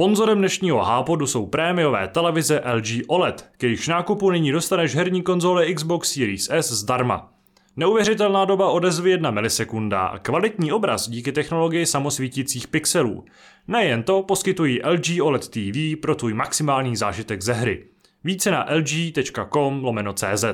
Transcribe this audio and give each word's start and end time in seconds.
Sponzorem 0.00 0.38
dnešního 0.38 0.82
hápodu 0.84 1.26
jsou 1.26 1.46
prémiové 1.46 2.08
televize 2.08 2.62
LG 2.74 2.86
OLED, 3.06 3.50
k 3.58 3.62
jejichž 3.62 3.88
nákupu 3.88 4.30
nyní 4.30 4.52
dostaneš 4.52 4.94
herní 4.94 5.22
konzole 5.22 5.74
Xbox 5.74 6.12
Series 6.12 6.50
S 6.50 6.72
zdarma. 6.72 7.32
Neuvěřitelná 7.76 8.44
doba 8.44 8.70
odezvy 8.70 9.10
1 9.10 9.30
milisekunda 9.30 10.06
a 10.06 10.18
kvalitní 10.18 10.72
obraz 10.72 11.08
díky 11.08 11.32
technologii 11.32 11.86
samosvítících 11.86 12.68
pixelů. 12.68 13.24
Nejen 13.68 14.02
to 14.02 14.22
poskytují 14.22 14.80
LG 14.84 15.22
OLED 15.22 15.48
TV 15.48 16.00
pro 16.02 16.14
tvůj 16.14 16.34
maximální 16.34 16.96
zážitek 16.96 17.42
ze 17.42 17.52
hry. 17.52 17.86
Více 18.24 18.50
na 18.50 18.66
lg.com 18.74 19.84
lomeno 19.84 20.12
CZ. 20.12 20.44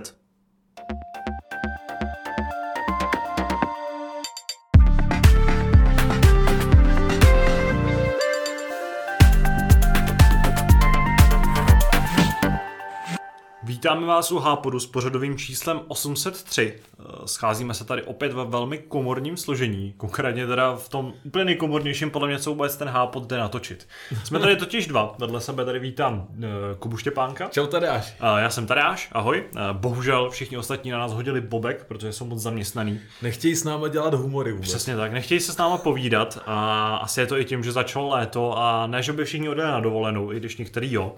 Vítáme 13.87 14.07
vás 14.07 14.33
u 14.33 14.39
Hápodu 14.39 14.81
s 14.81 14.87
pořadovým 14.87 15.39
číslem 15.39 15.81
803. 15.89 16.75
Eh, 16.75 17.03
scházíme 17.25 17.75
se 17.75 17.85
tady 17.85 18.03
opět 18.03 18.33
ve 18.33 18.45
velmi 18.45 18.79
komorním 18.79 19.37
složení, 19.37 19.95
konkrétně 19.97 20.47
teda 20.47 20.77
v 20.77 20.89
tom 20.89 21.13
úplně 21.25 21.45
nejkomornějším, 21.45 22.11
podle 22.11 22.29
mě, 22.29 22.39
co 22.39 22.51
vůbec 22.51 22.77
ten 22.77 22.89
Hápod 22.89 23.27
jde 23.27 23.39
natočit. 23.39 23.89
Jsme 24.25 24.39
tady 24.39 24.57
totiž 24.57 24.87
dva, 24.87 25.15
vedle 25.19 25.41
sebe 25.41 25.65
tady 25.65 25.79
vítám 25.79 26.27
eh, 26.39 26.47
Kubu 26.79 26.97
Štěpánka. 26.97 27.49
Čau 27.49 27.67
Tadeáš. 27.67 28.17
Já 28.37 28.51
jsem 28.51 28.67
Tadeáš, 28.67 29.09
ahoj. 29.13 29.45
Eh, 29.57 29.61
bohužel 29.73 30.31
všichni 30.31 30.57
ostatní 30.57 30.91
na 30.91 30.99
nás 30.99 31.13
hodili 31.13 31.41
bobek, 31.41 31.85
protože 31.85 32.13
jsou 32.13 32.25
moc 32.25 32.39
zaměstnaný. 32.39 33.01
Nechtějí 33.23 33.55
s 33.55 33.65
námi 33.65 33.91
dělat 33.91 34.15
humory 34.15 34.53
vůbec. 34.53 34.69
Přesně 34.69 34.97
tak, 34.97 35.13
nechtějí 35.13 35.41
se 35.41 35.53
s 35.53 35.57
náma 35.57 35.79
povídat 35.79 36.39
a 36.47 36.97
asi 36.97 37.21
je 37.21 37.27
to 37.27 37.39
i 37.39 37.45
tím, 37.45 37.65
že 37.65 37.73
začalo 37.73 38.09
léto 38.09 38.59
a 38.59 38.87
ne, 38.87 39.03
že 39.03 39.13
by 39.13 39.25
všichni 39.25 39.49
odjeli 39.49 39.71
na 39.71 39.81
dovolenou, 39.81 40.33
i 40.33 40.37
když 40.37 40.57
některý 40.57 40.93
jo 40.93 41.15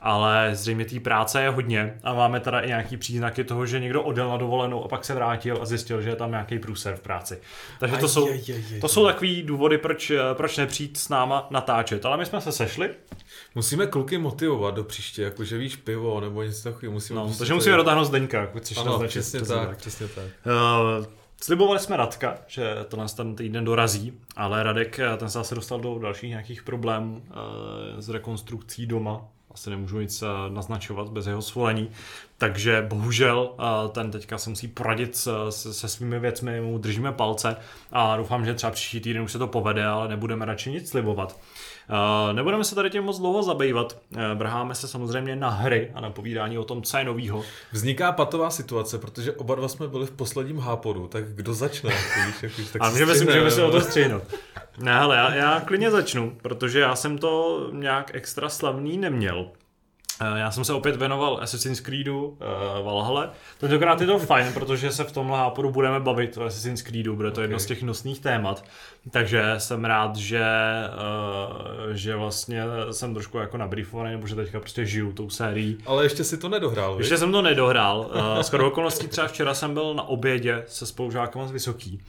ale 0.00 0.50
zřejmě 0.52 0.84
té 0.84 1.00
práce 1.00 1.42
je 1.42 1.50
hodně 1.50 1.98
a 2.04 2.14
máme 2.14 2.40
teda 2.40 2.60
i 2.60 2.68
nějaký 2.68 2.96
příznaky 2.96 3.44
toho, 3.44 3.66
že 3.66 3.80
někdo 3.80 4.02
odjel 4.02 4.28
na 4.28 4.36
dovolenou 4.36 4.84
a 4.84 4.88
pak 4.88 5.04
se 5.04 5.14
vrátil 5.14 5.58
a 5.62 5.64
zjistil, 5.64 6.02
že 6.02 6.08
je 6.08 6.16
tam 6.16 6.30
nějaký 6.30 6.58
průser 6.58 6.96
v 6.96 7.00
práci. 7.00 7.38
Takže 7.80 7.96
to 7.96 8.08
jsou, 8.08 8.28
to 8.80 8.88
jsou 8.88 9.06
takový 9.06 9.42
důvody, 9.42 9.78
proč, 9.78 10.12
proč 10.32 10.56
nepřijít 10.56 10.96
s 10.96 11.08
náma 11.08 11.46
natáčet. 11.50 12.06
Ale 12.06 12.16
my 12.16 12.26
jsme 12.26 12.40
se 12.40 12.52
sešli. 12.52 12.90
Musíme 13.54 13.86
kluky 13.86 14.18
motivovat 14.18 14.74
do 14.74 14.84
příště, 14.84 15.22
jakože 15.22 15.58
víš 15.58 15.76
pivo 15.76 16.20
nebo 16.20 16.42
něco 16.42 16.62
takového. 16.62 16.92
Musíme 16.92 17.16
no, 17.16 17.24
prostě 17.24 17.38
takže 17.38 17.54
musíme 17.54 17.76
dotáhnout 17.76 18.04
Zdeňka, 18.04 18.48
což 18.60 18.76
ano, 18.76 18.90
naznačit. 18.90 19.20
Přesně 19.20 19.40
tak, 19.40 19.68
tak, 19.68 19.76
přesně 19.76 20.08
tak. 20.08 20.24
Uh, 20.24 21.06
Slibovali 21.42 21.78
jsme 21.78 21.96
Radka, 21.96 22.38
že 22.46 22.76
to 22.88 22.96
nás 22.96 23.14
ten 23.14 23.36
týden 23.36 23.64
dorazí, 23.64 24.12
ale 24.36 24.62
Radek 24.62 25.00
ten 25.16 25.30
se 25.30 25.38
zase 25.38 25.54
dostal 25.54 25.80
do 25.80 25.98
dalších 25.98 26.30
nějakých 26.30 26.62
problémů 26.62 27.16
uh, 27.16 28.00
s 28.00 28.08
rekonstrukcí 28.08 28.86
doma, 28.86 29.28
asi 29.56 29.70
nemůžu 29.70 30.00
nic 30.00 30.22
eh, 30.22 30.26
naznačovat 30.48 31.08
bez 31.08 31.26
jeho 31.26 31.42
svolení. 31.42 31.90
Takže 32.38 32.86
bohužel 32.88 33.50
eh, 33.58 33.88
ten 33.88 34.10
teďka 34.10 34.38
se 34.38 34.50
musí 34.50 34.68
poradit 34.68 35.16
se, 35.16 35.30
se 35.50 35.88
svými 35.88 36.20
věcmi, 36.20 36.60
mu 36.60 36.78
držíme 36.78 37.12
palce 37.12 37.56
a 37.92 38.16
doufám, 38.16 38.44
že 38.44 38.54
třeba 38.54 38.70
příští 38.70 39.00
týden 39.00 39.22
už 39.22 39.32
se 39.32 39.38
to 39.38 39.46
povede, 39.46 39.86
ale 39.86 40.08
nebudeme 40.08 40.44
radši 40.44 40.70
nic 40.70 40.90
slibovat. 40.90 41.40
Uh, 41.90 42.36
nebudeme 42.36 42.64
se 42.64 42.74
tady 42.74 42.90
tím 42.90 43.02
moc 43.02 43.18
dlouho 43.18 43.42
zabývat. 43.42 43.98
Brháme 44.34 44.74
se 44.74 44.88
samozřejmě 44.88 45.36
na 45.36 45.50
hry 45.50 45.90
a 45.94 46.00
na 46.00 46.10
povídání 46.10 46.58
o 46.58 46.64
tom, 46.64 46.82
co 46.82 46.98
je 46.98 47.04
novýho. 47.04 47.42
Vzniká 47.72 48.12
patová 48.12 48.50
situace, 48.50 48.98
protože 48.98 49.32
oba 49.32 49.54
dva 49.54 49.68
jsme 49.68 49.88
byli 49.88 50.06
v 50.06 50.10
posledním 50.10 50.58
hápodu, 50.58 51.08
tak 51.08 51.24
kdo 51.24 51.54
začne? 51.54 51.90
Víš, 52.26 52.42
jak, 52.42 52.52
tak 52.72 52.82
a 52.82 52.90
můžeme 52.90 53.14
si, 53.14 53.24
můžeme 53.24 53.50
si 53.50 53.62
o 53.62 53.70
to 53.70 53.80
střihnout. 53.80 54.22
Ne, 54.78 54.98
ale 54.98 55.16
já, 55.16 55.34
já 55.34 55.60
klidně 55.60 55.90
začnu, 55.90 56.36
protože 56.42 56.80
já 56.80 56.96
jsem 56.96 57.18
to 57.18 57.68
nějak 57.72 58.10
extra 58.14 58.48
slavný 58.48 58.98
neměl. 58.98 59.50
Eh, 60.20 60.38
já 60.38 60.50
jsem 60.50 60.64
se 60.64 60.72
opět 60.72 60.96
věnoval 60.96 61.38
Assassin's 61.42 61.80
Creedu 61.80 62.26
uh, 62.26 62.86
Valhalla. 62.86 63.32
Tentokrát 63.58 64.00
je 64.00 64.06
to 64.06 64.18
fajn, 64.18 64.52
protože 64.52 64.92
se 64.92 65.04
v 65.04 65.12
tomhle 65.12 65.38
háporu 65.38 65.70
budeme 65.70 66.00
bavit 66.00 66.38
o 66.38 66.44
Assassin's 66.44 66.82
Creedu, 66.82 67.16
bude 67.16 67.30
to 67.30 67.34
okay. 67.34 67.44
jedno 67.44 67.58
z 67.58 67.66
těch 67.66 67.82
nosných 67.82 68.20
témat. 68.20 68.64
Takže 69.10 69.54
jsem 69.58 69.84
rád, 69.84 70.16
že, 70.16 70.44
uh, 71.86 71.92
že 71.92 72.16
vlastně 72.16 72.62
jsem 72.90 73.14
trošku 73.14 73.38
jako 73.38 73.56
nabriefovaný, 73.56 74.10
nebo 74.10 74.26
že 74.26 74.34
teďka 74.34 74.60
prostě 74.60 74.86
žiju 74.86 75.12
tou 75.12 75.30
sérií. 75.30 75.78
Ale 75.86 76.04
ještě 76.04 76.24
si 76.24 76.38
to 76.38 76.48
nedohrál, 76.48 76.98
Ještě 76.98 77.18
jsem 77.18 77.32
to 77.32 77.42
nedohrál. 77.42 78.10
Uh, 78.34 78.40
s 78.40 78.54
okolností 78.54 79.08
třeba 79.08 79.28
včera 79.28 79.54
jsem 79.54 79.74
byl 79.74 79.94
na 79.94 80.02
obědě 80.02 80.64
se 80.66 80.86
spolužákem 80.86 81.48
z 81.48 81.50
Vysoký. 81.50 82.00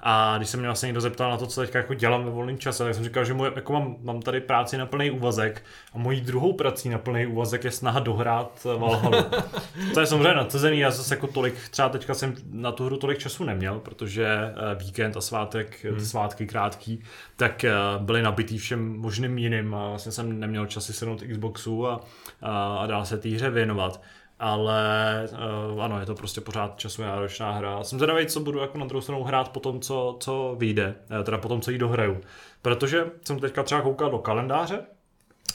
A 0.00 0.34
když 0.36 0.48
se 0.48 0.56
mě 0.56 0.66
vlastně 0.66 0.86
někdo 0.86 1.00
zeptal 1.00 1.30
na 1.30 1.36
to, 1.36 1.46
co 1.46 1.60
teďka 1.60 1.78
jako 1.78 1.94
dělám 1.94 2.24
ve 2.24 2.30
volném 2.30 2.58
čase, 2.58 2.84
tak 2.84 2.94
jsem 2.94 3.04
říkal, 3.04 3.24
že 3.24 3.34
můj, 3.34 3.50
jako 3.54 3.72
mám, 3.72 3.96
mám 4.02 4.22
tady 4.22 4.40
práci 4.40 4.78
na 4.78 4.86
plný 4.86 5.10
úvazek 5.10 5.64
a 5.94 5.98
mojí 5.98 6.20
druhou 6.20 6.52
prací 6.52 6.88
na 6.88 6.98
plný 6.98 7.26
úvazek 7.26 7.64
je 7.64 7.70
snaha 7.70 8.00
dohrát 8.00 8.66
Valhalu. 8.78 9.16
to 9.94 10.00
je 10.00 10.06
samozřejmě 10.06 10.34
nadsazený, 10.34 10.78
já 10.78 10.90
zase 10.90 11.14
jako 11.14 11.26
tolik, 11.26 11.54
třeba 11.70 11.88
teďka 11.88 12.14
jsem 12.14 12.34
na 12.50 12.72
tu 12.72 12.84
hru 12.84 12.96
tolik 12.96 13.18
času 13.18 13.44
neměl, 13.44 13.80
protože 13.80 14.26
eh, 14.26 14.74
víkend 14.74 15.16
a 15.16 15.20
svátek, 15.20 15.84
hmm. 15.84 15.98
ty 15.98 16.06
svátky 16.06 16.45
krátký, 16.46 17.02
tak 17.36 17.64
eh, 17.64 17.72
byly 17.98 18.22
nabitý 18.22 18.58
všem 18.58 18.98
možným 18.98 19.38
jiným 19.38 19.74
a 19.74 19.88
vlastně 19.88 20.12
jsem 20.12 20.40
neměl 20.40 20.66
čas 20.66 20.84
si 20.84 20.92
sednout 20.92 21.22
Xboxu 21.22 21.86
a, 21.86 22.00
a, 22.42 22.76
a 22.76 22.86
dál 22.86 23.04
se 23.04 23.18
té 23.18 23.28
hře 23.28 23.50
věnovat 23.50 24.00
ale 24.38 25.28
uh, 25.74 25.84
ano, 25.84 26.00
je 26.00 26.06
to 26.06 26.14
prostě 26.14 26.40
pořád 26.40 26.78
časově 26.78 27.10
náročná 27.10 27.52
hra. 27.52 27.84
Jsem 27.84 27.98
zvědavý, 27.98 28.26
co 28.26 28.40
budu 28.40 28.58
jako 28.58 28.78
na 28.78 28.86
druhou 28.86 29.00
stranu 29.00 29.22
hrát 29.22 29.48
po 29.48 29.60
tom, 29.60 29.80
co, 29.80 30.16
co 30.20 30.56
vyjde, 30.58 30.94
eh, 31.20 31.24
teda 31.24 31.38
po 31.38 31.48
tom, 31.48 31.60
co 31.60 31.70
jí 31.70 31.78
dohraju. 31.78 32.20
Protože 32.62 33.06
jsem 33.26 33.38
teďka 33.38 33.62
třeba 33.62 33.80
koukal 33.80 34.10
do 34.10 34.18
kalendáře, 34.18 34.80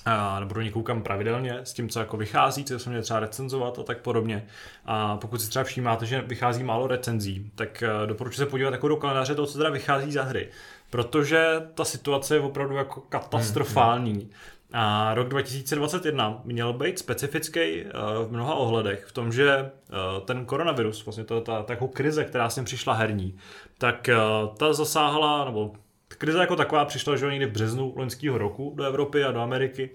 a, 0.05 0.39
nebo 0.39 0.53
do 0.53 0.71
koukám 0.71 1.03
pravidelně 1.03 1.59
s 1.63 1.73
tím, 1.73 1.89
co 1.89 1.99
jako 1.99 2.17
vychází, 2.17 2.63
co 2.63 2.79
jsem 2.79 2.91
měl 2.91 3.03
třeba 3.03 3.19
recenzovat 3.19 3.79
a 3.79 3.83
tak 3.83 3.97
podobně. 3.97 4.47
A 4.85 5.17
pokud 5.17 5.41
si 5.41 5.49
třeba 5.49 5.63
všímáte, 5.63 6.05
že 6.05 6.21
vychází 6.21 6.63
málo 6.63 6.87
recenzí, 6.87 7.51
tak 7.55 7.83
doporučuji 8.05 8.37
se 8.37 8.45
podívat 8.45 8.71
jako 8.71 8.87
do 8.87 8.95
kalendáře 8.95 9.35
toho, 9.35 9.47
co 9.47 9.57
teda 9.57 9.69
vychází 9.69 10.11
za 10.11 10.23
hry. 10.23 10.49
Protože 10.91 11.61
ta 11.73 11.85
situace 11.85 12.35
je 12.35 12.41
opravdu 12.41 12.75
jako 12.75 13.01
katastrofální. 13.01 14.11
Hmm, 14.11 14.21
hmm. 14.21 14.31
A 14.73 15.13
rok 15.13 15.27
2021 15.27 16.41
měl 16.43 16.73
být 16.73 16.99
specifický 16.99 17.83
uh, 17.83 17.89
v 18.27 18.31
mnoha 18.31 18.53
ohledech 18.55 19.05
v 19.05 19.11
tom, 19.11 19.31
že 19.31 19.57
uh, 19.61 20.25
ten 20.25 20.45
koronavirus, 20.45 21.05
vlastně 21.05 21.23
ta, 21.23 21.41
ta, 21.41 21.63
ta 21.63 21.73
jako 21.73 21.87
krize, 21.87 22.25
která 22.25 22.49
s 22.49 22.55
ním 22.55 22.65
přišla 22.65 22.93
herní, 22.93 23.37
tak 23.77 24.09
uh, 24.13 24.55
ta 24.55 24.73
zasáhla, 24.73 25.45
nebo 25.45 25.73
krize 26.17 26.39
jako 26.39 26.55
taková 26.55 26.85
přišla 26.85 27.15
že 27.15 27.31
někdy 27.31 27.45
v 27.45 27.51
březnu 27.51 27.93
loňského 27.95 28.37
roku 28.37 28.73
do 28.75 28.83
Evropy 28.83 29.23
a 29.23 29.31
do 29.31 29.39
Ameriky 29.39 29.89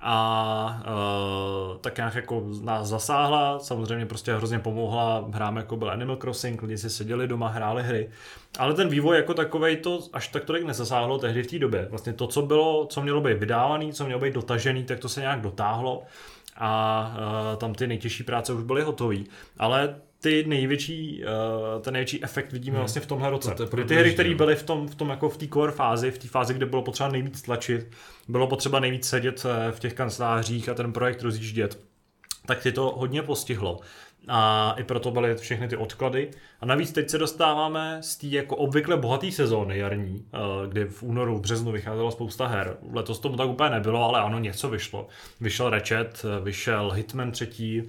a 0.00 0.82
tak 1.80 1.96
nějak 1.96 2.14
jako 2.14 2.46
nás 2.62 2.88
zasáhla, 2.88 3.58
samozřejmě 3.58 4.06
prostě 4.06 4.34
hrozně 4.34 4.58
pomohla 4.58 5.28
hrám 5.32 5.56
jako 5.56 5.76
byl 5.76 5.90
Animal 5.90 6.16
Crossing, 6.16 6.62
lidi 6.62 6.78
si 6.78 6.90
seděli 6.90 7.28
doma, 7.28 7.48
hráli 7.48 7.82
hry, 7.82 8.10
ale 8.58 8.74
ten 8.74 8.88
vývoj 8.88 9.16
jako 9.16 9.34
takovej 9.34 9.76
to 9.76 10.00
až 10.12 10.28
tak 10.28 10.44
tolik 10.44 10.64
nezasáhlo 10.64 11.18
tehdy 11.18 11.42
v 11.42 11.46
té 11.46 11.58
době. 11.58 11.86
Vlastně 11.90 12.12
to, 12.12 12.26
co 12.26 12.42
bylo, 12.42 12.86
co 12.90 13.02
mělo 13.02 13.20
být 13.20 13.38
vydávaný, 13.38 13.92
co 13.92 14.04
mělo 14.04 14.20
být 14.20 14.34
dotažený, 14.34 14.84
tak 14.84 14.98
to 14.98 15.08
se 15.08 15.20
nějak 15.20 15.40
dotáhlo 15.40 16.02
a 16.56 17.14
uh, 17.52 17.58
tam 17.58 17.74
ty 17.74 17.86
nejtěžší 17.86 18.22
práce 18.22 18.52
už 18.52 18.62
byly 18.62 18.82
hotové. 18.82 19.16
Ale 19.58 19.96
ty 20.20 20.44
největší, 20.46 21.22
uh, 21.24 21.82
ten 21.82 21.92
největší 21.92 22.24
efekt 22.24 22.52
vidíme 22.52 22.74
hmm. 22.74 22.80
vlastně 22.80 23.00
v 23.00 23.06
tomhle 23.06 23.30
roce. 23.30 23.54
To 23.54 23.66
ty 23.84 23.94
hry, 23.94 24.14
které 24.14 24.34
byly 24.34 24.56
v 24.56 24.62
tom, 24.62 24.88
v 24.88 24.94
tom 24.94 25.10
jako 25.10 25.28
v 25.28 25.36
té 25.36 25.48
core 25.48 25.72
fázi, 25.72 26.10
v 26.10 26.18
té 26.18 26.28
fázi, 26.28 26.54
kde 26.54 26.66
bylo 26.66 26.82
potřeba 26.82 27.08
nejvíc 27.08 27.42
tlačit, 27.42 27.86
bylo 28.28 28.46
potřeba 28.46 28.80
nejvíc 28.80 29.08
sedět 29.08 29.46
eh, 29.46 29.72
v 29.72 29.80
těch 29.80 29.94
kancelářích 29.94 30.68
a 30.68 30.74
ten 30.74 30.92
projekt 30.92 31.22
rozjíždět, 31.22 31.78
tak 32.46 32.62
ty 32.62 32.72
to 32.72 32.94
hodně 32.96 33.22
postihlo. 33.22 33.80
A 34.28 34.74
i 34.78 34.84
proto 34.84 35.10
byly 35.10 35.34
všechny 35.34 35.68
ty 35.68 35.76
odklady. 35.76 36.30
A 36.60 36.66
navíc 36.66 36.92
teď 36.92 37.10
se 37.10 37.18
dostáváme 37.18 37.98
z 38.02 38.16
té 38.16 38.26
jako 38.26 38.56
obvykle 38.56 38.96
bohaté 38.96 39.32
sezóny 39.32 39.78
jarní, 39.78 40.24
eh, 40.32 40.38
kdy 40.68 40.84
v 40.84 41.02
únoru, 41.02 41.38
v 41.38 41.40
březnu 41.40 41.72
vycházelo 41.72 42.10
spousta 42.10 42.46
her. 42.46 42.76
Letos 42.92 43.18
tomu 43.18 43.36
tak 43.36 43.48
úplně 43.48 43.70
nebylo, 43.70 44.04
ale 44.04 44.20
ano, 44.20 44.38
něco 44.38 44.68
vyšlo. 44.68 45.08
Vyšel 45.40 45.70
Ratchet, 45.70 46.22
vyšel 46.42 46.90
Hitman 46.90 47.30
třetí, 47.30 47.82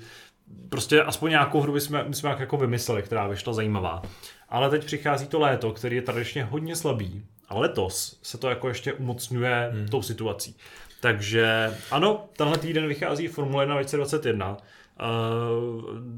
prostě 0.69 1.03
aspoň 1.03 1.29
nějakou 1.29 1.61
hru 1.61 1.73
bychom, 1.73 2.03
bychom 2.07 2.35
jako 2.39 2.57
vymysleli, 2.57 3.03
která 3.03 3.27
vyšla 3.27 3.53
zajímavá. 3.53 4.01
Ale 4.49 4.69
teď 4.69 4.85
přichází 4.85 5.27
to 5.27 5.39
léto, 5.39 5.71
který 5.71 5.95
je 5.95 6.01
tradičně 6.01 6.43
hodně 6.43 6.75
slabý. 6.75 7.23
A 7.49 7.59
letos 7.59 8.19
se 8.23 8.37
to 8.37 8.49
jako 8.49 8.67
ještě 8.67 8.93
umocňuje 8.93 9.71
hmm. 9.73 9.87
tou 9.87 10.01
situací. 10.01 10.55
Takže 11.01 11.73
ano, 11.91 12.25
tenhle 12.37 12.57
týden 12.57 12.87
vychází 12.87 13.27
Formule 13.27 13.63
1 13.63 13.75
2021 13.75 14.51
Uh, 14.51 14.57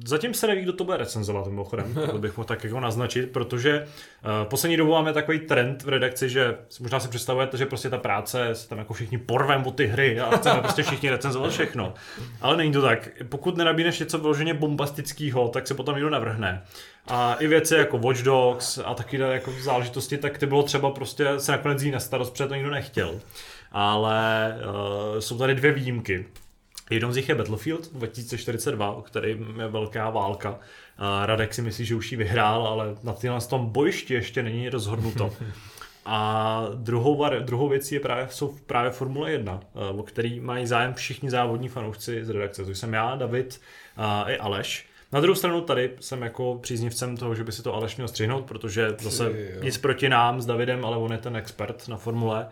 zatím 0.06 0.33
se 0.33 0.47
neví, 0.47 0.62
kdo 0.62 0.74
to 0.74 0.83
bude 0.83 0.97
recenzovat, 0.97 1.47
mimochodem, 1.47 1.94
to 2.12 2.18
bych 2.18 2.38
mohl 2.38 2.47
tak 2.47 2.63
jako 2.63 2.80
naznačit, 2.80 3.31
protože 3.31 3.80
uh, 3.81 4.50
poslední 4.50 4.77
dobou 4.77 4.91
máme 4.91 5.13
takový 5.13 5.39
trend 5.39 5.83
v 5.83 5.89
redakci, 5.89 6.30
že 6.30 6.57
možná 6.80 7.00
si 7.00 7.07
představujete, 7.07 7.57
že 7.57 7.65
prostě 7.65 7.89
ta 7.89 7.97
práce 7.97 8.50
se 8.56 8.69
tam 8.69 8.77
jako 8.77 8.94
všichni 8.94 9.18
porvem 9.18 9.68
o 9.68 9.71
ty 9.71 9.85
hry 9.88 10.19
a 10.19 10.38
chceme 10.38 10.62
prostě 10.62 10.83
všichni 10.83 11.09
recenzovat 11.09 11.51
všechno. 11.51 11.94
Ale 12.41 12.57
není 12.57 12.71
to 12.71 12.81
tak. 12.81 13.09
Pokud 13.30 13.57
nenabídneš 13.57 14.00
něco 14.00 14.18
vyloženě 14.18 14.53
bombastického, 14.53 15.47
tak 15.47 15.68
se 15.68 15.74
potom 15.74 15.95
někdo 15.95 16.09
navrhne. 16.09 16.63
A 17.07 17.33
i 17.33 17.47
věci 17.47 17.75
jako 17.75 17.97
Watch 17.97 18.21
Dogs 18.21 18.80
a 18.85 18.94
taky 18.94 19.18
jako 19.18 19.51
záležitosti, 19.62 20.18
tak 20.18 20.38
ty 20.38 20.45
bylo 20.45 20.63
třeba 20.63 20.91
prostě 20.91 21.27
se 21.38 21.51
nakonec 21.51 21.83
jí 21.83 21.91
na 21.91 22.00
starost, 22.00 22.30
protože 22.30 22.47
to 22.47 22.56
nikdo 22.56 22.71
nechtěl. 22.71 23.19
ale 23.71 24.56
uh, 25.13 25.19
jsou 25.19 25.38
tady 25.38 25.56
dvě 25.56 25.71
výjimky. 25.71 26.25
Jednou 26.89 27.12
z 27.12 27.15
nich 27.15 27.30
je 27.30 27.35
Battlefield 27.35 27.94
2042, 27.94 28.91
o 28.91 29.01
kterým 29.01 29.59
je 29.59 29.68
velká 29.68 30.09
válka. 30.09 30.59
Radek 31.25 31.53
si 31.53 31.62
myslí, 31.62 31.85
že 31.85 31.95
už 31.95 32.12
ji 32.12 32.18
vyhrál, 32.18 32.68
ale 32.68 32.95
na 33.03 33.13
téhle 33.13 33.41
tom 33.41 33.69
bojišti 33.69 34.13
ještě 34.13 34.44
není 34.44 34.69
rozhodnuto. 34.69 35.33
A 36.06 36.62
druhou, 36.75 37.25
druhou 37.39 37.69
věcí 37.69 37.95
je 37.95 38.01
právě, 38.01 38.27
jsou 38.30 38.56
právě 38.65 38.91
Formule 38.91 39.31
1, 39.31 39.59
eh, 39.63 39.89
o 39.89 40.03
který 40.03 40.39
mají 40.39 40.68
zájem 40.68 40.94
všichni 40.94 41.30
závodní 41.30 41.69
fanoušci 41.69 42.25
z 42.25 42.30
redakce, 42.30 42.65
což 42.65 42.77
jsem 42.77 42.94
já, 42.94 43.15
David 43.15 43.62
a 43.97 44.24
i 44.30 44.38
Aleš. 44.38 44.85
Na 45.12 45.19
druhou 45.19 45.35
stranu 45.35 45.62
tady 45.62 45.91
jsem 46.00 46.21
jako 46.21 46.59
příznivcem 46.62 47.18
toho, 47.18 47.35
že 47.35 47.44
by 47.44 47.51
si 47.51 47.63
to 47.63 47.74
Aleš 47.74 47.95
měl 47.95 48.07
střihnout, 48.07 48.45
protože 48.45 48.95
zase 49.01 49.31
nic 49.62 49.77
proti 49.77 50.09
nám 50.09 50.41
s 50.41 50.45
Davidem, 50.45 50.85
ale 50.85 50.97
on 50.97 51.12
je 51.12 51.18
ten 51.18 51.38
expert 51.38 51.88
na 51.88 51.97
formule. 51.97 52.47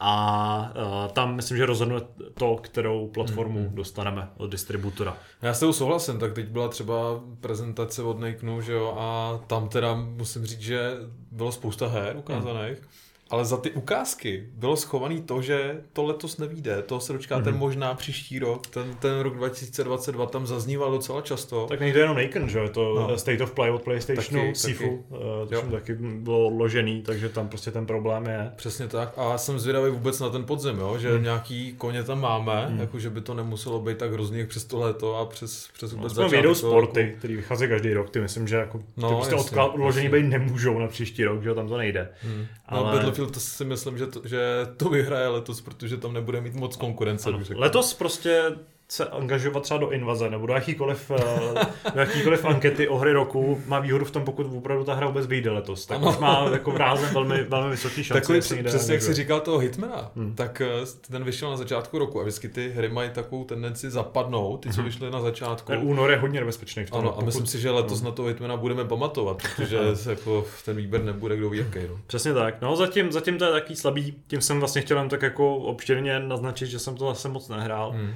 A 0.00 0.72
uh, 0.76 1.12
tam 1.12 1.36
myslím, 1.36 1.58
že 1.58 1.66
rozhodne 1.66 2.00
to, 2.34 2.56
kterou 2.56 3.08
platformu 3.08 3.58
mm-hmm. 3.58 3.74
dostaneme 3.74 4.28
od 4.36 4.46
distributora. 4.46 5.16
Já 5.42 5.54
s 5.54 5.60
tou 5.60 5.72
souhlasím, 5.72 6.18
tak 6.18 6.32
teď 6.32 6.48
byla 6.48 6.68
třeba 6.68 6.94
prezentace 7.40 8.02
od 8.02 8.20
Nakenu, 8.20 8.60
že 8.60 8.72
jo, 8.72 8.96
a 8.98 9.40
tam 9.46 9.68
teda 9.68 9.94
musím 9.94 10.46
říct, 10.46 10.60
že 10.60 10.92
bylo 11.30 11.52
spousta 11.52 11.88
her 11.88 12.16
ukázaných. 12.16 12.80
Mm 12.80 12.88
ale 13.34 13.44
za 13.44 13.56
ty 13.56 13.70
ukázky 13.70 14.46
bylo 14.54 14.76
schovaný 14.76 15.22
to, 15.22 15.42
že 15.42 15.80
to 15.92 16.04
letos 16.04 16.38
nevíde, 16.38 16.82
to 16.82 17.00
se 17.00 17.12
dočkáte 17.12 17.50
mm-hmm. 17.50 17.56
možná 17.56 17.94
příští 17.94 18.38
rok, 18.38 18.66
ten, 18.66 18.96
ten 19.00 19.20
rok 19.20 19.36
2022 19.36 20.26
tam 20.26 20.46
zazníval 20.46 20.90
docela 20.90 21.20
často. 21.20 21.66
Tak 21.68 21.80
nejde 21.80 22.00
jenom 22.00 22.16
Nakon, 22.16 22.48
že 22.48 22.68
to 22.68 22.94
no. 22.94 23.18
State 23.18 23.40
of 23.40 23.52
Play 23.52 23.70
od 23.70 23.82
PlayStationu, 23.82 24.42
taky, 24.42 24.54
Sifu, 24.54 25.04
taky. 25.48 25.64
Uh, 25.64 25.72
taky 25.72 25.94
bylo 25.94 26.46
odložený, 26.46 27.02
takže 27.02 27.28
tam 27.28 27.48
prostě 27.48 27.70
ten 27.70 27.86
problém 27.86 28.26
je. 28.26 28.52
Přesně 28.56 28.88
tak 28.88 29.12
a 29.16 29.38
jsem 29.38 29.58
zvědavý 29.58 29.90
vůbec 29.90 30.20
na 30.20 30.30
ten 30.30 30.44
podzem, 30.44 30.78
jo? 30.78 30.98
že 30.98 31.18
mm. 31.18 31.22
nějaký 31.22 31.74
koně 31.78 32.02
tam 32.02 32.20
máme, 32.20 32.66
mm. 32.68 32.80
jako 32.80 32.98
že 32.98 33.10
by 33.10 33.20
to 33.20 33.34
nemuselo 33.34 33.80
být 33.80 33.98
tak 33.98 34.12
hrozný 34.12 34.38
jak 34.38 34.48
přes 34.48 34.64
to 34.64 34.78
léto 34.78 35.16
a 35.16 35.26
přes, 35.26 35.68
přes 35.72 35.92
vůbec 35.92 36.14
no, 36.16 36.28
začátek 36.28 36.56
sporty, 36.56 37.02
roku. 37.02 37.18
který 37.18 37.36
vychází 37.36 37.68
každý 37.68 37.92
rok, 37.92 38.10
ty 38.10 38.20
myslím, 38.20 38.48
že 38.48 38.56
jako, 38.56 38.82
no, 38.96 39.08
ty 39.08 39.14
prostě 39.14 39.34
odklad, 39.34 39.74
odložení 39.74 40.08
být 40.08 40.22
nemůžou 40.22 40.78
na 40.78 40.86
příští 40.86 41.24
rok, 41.24 41.42
že 41.42 41.54
tam 41.54 41.68
to 41.68 41.76
nejde. 41.76 42.08
Mm. 42.24 42.46
Ale... 42.66 43.02
No, 43.02 43.12
Battlefield 43.24 43.34
to 43.34 43.40
si 43.40 43.64
myslím, 43.64 43.98
že 43.98 44.06
to, 44.06 44.28
že 44.28 44.40
to 44.76 44.88
vyhraje 44.88 45.28
letos, 45.28 45.60
protože 45.60 45.96
tam 45.96 46.12
nebude 46.12 46.40
mít 46.40 46.54
moc 46.54 46.76
konkurence. 46.76 47.28
Ano, 47.28 47.40
letos 47.54 47.94
prostě 47.94 48.56
se 48.88 49.04
angažovat 49.04 49.62
třeba 49.62 49.80
do 49.80 49.90
invaze 49.90 50.30
nebo 50.30 50.46
do 50.46 50.54
jakýkoliv, 50.54 51.10
eh, 51.10 51.66
do 51.94 52.00
jakýkoliv 52.00 52.44
ankety 52.44 52.88
o 52.88 52.96
hry 52.96 53.12
roku 53.12 53.62
má 53.66 53.80
výhodu 53.80 54.04
v 54.04 54.10
tom, 54.10 54.24
pokud 54.24 54.46
opravdu 54.56 54.84
ta 54.84 54.94
hra 54.94 55.06
vůbec 55.06 55.26
vyjde 55.26 55.50
letos. 55.50 55.86
Tak 55.86 55.98
ano. 55.98 56.10
už 56.10 56.18
má 56.18 56.48
jako 56.52 56.70
vrázem 56.70 57.14
velmi, 57.14 57.44
velmi 57.44 57.70
vysoký 57.70 58.04
šance. 58.04 58.20
Takový, 58.20 58.40
přesně 58.40 58.58
angažovat. 58.58 58.88
jak 58.88 59.02
jsi 59.02 59.14
říkal 59.14 59.40
toho 59.40 59.58
Hitmana, 59.58 60.10
hmm. 60.16 60.34
tak 60.34 60.60
eh, 60.60 60.68
ten 61.10 61.24
vyšel 61.24 61.50
na 61.50 61.56
začátku 61.56 61.98
roku 61.98 62.20
a 62.20 62.22
vždycky 62.22 62.48
ty 62.48 62.70
hry 62.70 62.88
mají 62.88 63.10
takovou 63.10 63.44
tendenci 63.44 63.90
zapadnout, 63.90 64.56
ty, 64.56 64.68
co 64.68 64.76
hmm. 64.76 64.84
vyšly 64.84 65.10
na 65.10 65.20
začátku. 65.20 65.72
Ten 65.72 65.80
únor 65.82 66.10
je 66.10 66.16
hodně 66.16 66.40
nebezpečný 66.40 66.84
v 66.84 66.90
tom. 66.90 67.00
Ano, 67.00 67.10
pokud... 67.10 67.22
a 67.22 67.24
myslím 67.24 67.46
si, 67.46 67.60
že 67.60 67.70
letos 67.70 67.98
hmm. 67.98 68.04
na 68.06 68.12
toho 68.12 68.28
Hitmana 68.28 68.56
budeme 68.56 68.84
pamatovat, 68.84 69.42
protože 69.42 69.96
se 69.96 70.10
jako 70.10 70.44
ten 70.64 70.76
výběr 70.76 71.04
nebude 71.04 71.36
kdo 71.36 71.50
ví 71.50 71.58
jaký. 71.58 71.78
No. 71.88 71.98
Přesně 72.06 72.34
tak. 72.34 72.60
No 72.60 72.76
zatím, 72.76 73.12
zatím 73.12 73.38
to 73.38 73.44
je 73.44 73.52
taký 73.52 73.76
slabý, 73.76 74.14
tím 74.26 74.40
jsem 74.40 74.58
vlastně 74.58 74.82
chtěl 74.82 74.98
jen 74.98 75.08
tak 75.08 75.22
jako 75.22 75.56
obštěrně 75.56 76.20
naznačit, 76.20 76.66
že 76.66 76.78
jsem 76.78 76.96
to 76.96 77.06
zase 77.06 77.28
moc 77.28 77.48
nehrál 77.48 77.90
hmm. 77.90 78.00
Hmm. 78.00 78.14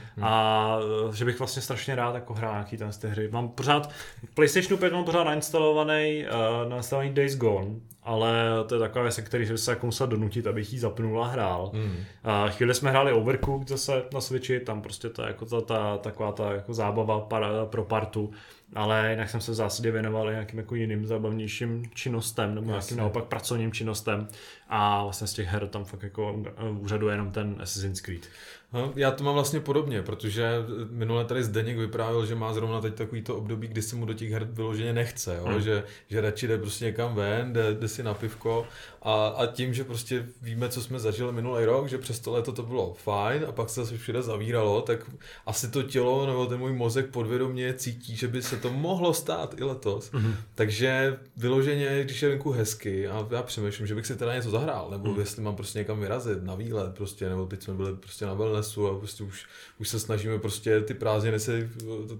A 0.58 0.78
eh, 0.80 1.16
že 1.16 1.24
bych 1.24 1.38
vlastně 1.38 1.62
strašně 1.62 1.94
rád 1.94 2.14
jako 2.14 2.34
hrál 2.34 2.52
nějaký 2.52 2.76
ten 2.76 2.92
z 2.92 2.98
té 2.98 3.08
hry. 3.08 3.28
Mám 3.28 3.48
pořád, 3.48 3.90
PlayStationu 4.34 4.76
5 4.76 4.92
mám 4.92 5.04
pořád 5.04 5.24
nainstalovaný, 5.24 6.24
uh, 6.26 6.70
nainstalovaný 6.70 7.14
Days 7.14 7.36
Gone, 7.36 7.70
ale 8.08 8.64
to 8.66 8.74
je 8.74 8.78
taková 8.78 9.02
věc, 9.02 9.20
který 9.20 9.46
jsem 9.46 9.58
se 9.58 9.70
jako 9.70 9.86
musel 9.86 10.06
donutit, 10.06 10.46
abych 10.46 10.72
ji 10.72 10.78
zapnul 10.78 11.24
a 11.24 11.26
hrál. 11.26 11.70
Mm. 11.74 11.82
Uh, 11.82 12.50
chvíli 12.50 12.74
jsme 12.74 12.90
hráli 12.90 13.12
Overcooked 13.12 13.68
zase 13.68 14.02
na 14.14 14.20
Switchi, 14.20 14.60
tam 14.60 14.82
prostě 14.82 15.08
to 15.08 15.22
je 15.22 15.28
jako 15.28 15.44
ta, 15.46 15.60
ta, 15.60 15.98
taková 15.98 16.32
ta 16.32 16.52
jako 16.52 16.74
zábava 16.74 17.20
para, 17.20 17.66
pro 17.66 17.84
partu, 17.84 18.30
ale 18.74 19.10
jinak 19.10 19.30
jsem 19.30 19.40
se 19.40 19.52
v 19.52 19.54
zásadě 19.54 19.90
věnoval 19.90 20.30
nějakým 20.30 20.58
jako 20.58 20.74
jiným 20.74 21.06
zábavnějším 21.06 21.90
činnostem, 21.94 22.54
nebo 22.54 22.66
nějakým 22.66 22.96
naopak 22.96 23.24
pracovním 23.24 23.72
činnostem 23.72 24.28
a 24.68 25.02
vlastně 25.02 25.26
z 25.26 25.32
těch 25.32 25.46
her 25.46 25.66
tam 25.66 25.84
fakt 25.84 26.02
jako 26.02 26.42
úřaduje 26.80 27.14
jenom 27.14 27.30
ten 27.30 27.56
Assassin's 27.60 28.00
Creed. 28.00 28.28
No, 28.72 28.92
já 28.96 29.10
to 29.10 29.24
mám 29.24 29.34
vlastně 29.34 29.60
podobně, 29.60 30.02
protože 30.02 30.52
minule 30.90 31.24
tady 31.24 31.44
Zdeněk 31.44 31.78
vyprávěl, 31.78 32.26
že 32.26 32.34
má 32.34 32.52
zrovna 32.52 32.80
teď 32.80 32.94
takovýto 32.94 33.36
období, 33.36 33.68
kdy 33.68 33.82
se 33.82 33.96
mu 33.96 34.06
do 34.06 34.14
těch 34.14 34.30
her 34.30 34.44
vyloženě 34.44 34.92
nechce, 34.92 35.36
jo? 35.36 35.44
Hmm. 35.44 35.60
Že, 35.60 35.84
že 36.08 36.20
radši 36.20 36.48
jde 36.48 36.58
prostě 36.58 36.84
někam 36.84 37.14
ven, 37.14 37.52
jde, 37.52 37.74
jde 37.74 37.88
si 37.88 37.97
na 38.02 38.14
pivko 38.14 38.66
a, 39.02 39.26
a 39.26 39.46
tím, 39.46 39.74
že 39.74 39.84
prostě 39.84 40.26
víme, 40.42 40.68
co 40.68 40.82
jsme 40.82 40.98
zažili 40.98 41.32
minulý 41.32 41.64
rok, 41.64 41.88
že 41.88 41.98
přes 41.98 42.20
to 42.20 42.32
léto 42.32 42.52
to 42.52 42.62
bylo 42.62 42.94
fajn 42.94 43.44
a 43.48 43.52
pak 43.52 43.70
se 43.70 43.80
zase 43.80 43.98
všude 43.98 44.22
zavíralo, 44.22 44.82
tak 44.82 45.10
asi 45.46 45.68
to 45.68 45.82
tělo 45.82 46.26
nebo 46.26 46.46
ten 46.46 46.58
můj 46.58 46.72
mozek 46.72 47.06
podvědomě 47.06 47.74
cítí, 47.74 48.16
že 48.16 48.28
by 48.28 48.42
se 48.42 48.56
to 48.56 48.70
mohlo 48.70 49.14
stát 49.14 49.54
i 49.60 49.64
letos. 49.64 50.12
Mm-hmm. 50.12 50.34
Takže 50.54 51.18
vyloženě, 51.36 52.04
když 52.04 52.22
je 52.22 52.28
venku 52.28 52.50
hezky 52.50 53.08
a 53.08 53.28
já 53.30 53.42
přemýšlím, 53.42 53.86
že 53.86 53.94
bych 53.94 54.06
si 54.06 54.16
teda 54.16 54.34
něco 54.34 54.50
zahrál, 54.50 54.90
nebo 54.90 55.12
mm. 55.12 55.20
jestli 55.20 55.42
mám 55.42 55.56
prostě 55.56 55.78
někam 55.78 56.00
vyrazit 56.00 56.42
na 56.42 56.54
výlet, 56.54 56.94
prostě, 56.94 57.28
nebo 57.28 57.46
teď 57.46 57.62
jsme 57.62 57.74
byli 57.74 57.96
prostě 57.96 58.26
na 58.26 58.34
wellnessu 58.34 58.88
a 58.88 58.98
prostě 58.98 59.24
už, 59.24 59.46
už 59.78 59.88
se 59.88 60.00
snažíme 60.00 60.38
prostě 60.38 60.80
ty 60.80 60.94
prázdniny 60.94 61.40
si 61.40 61.70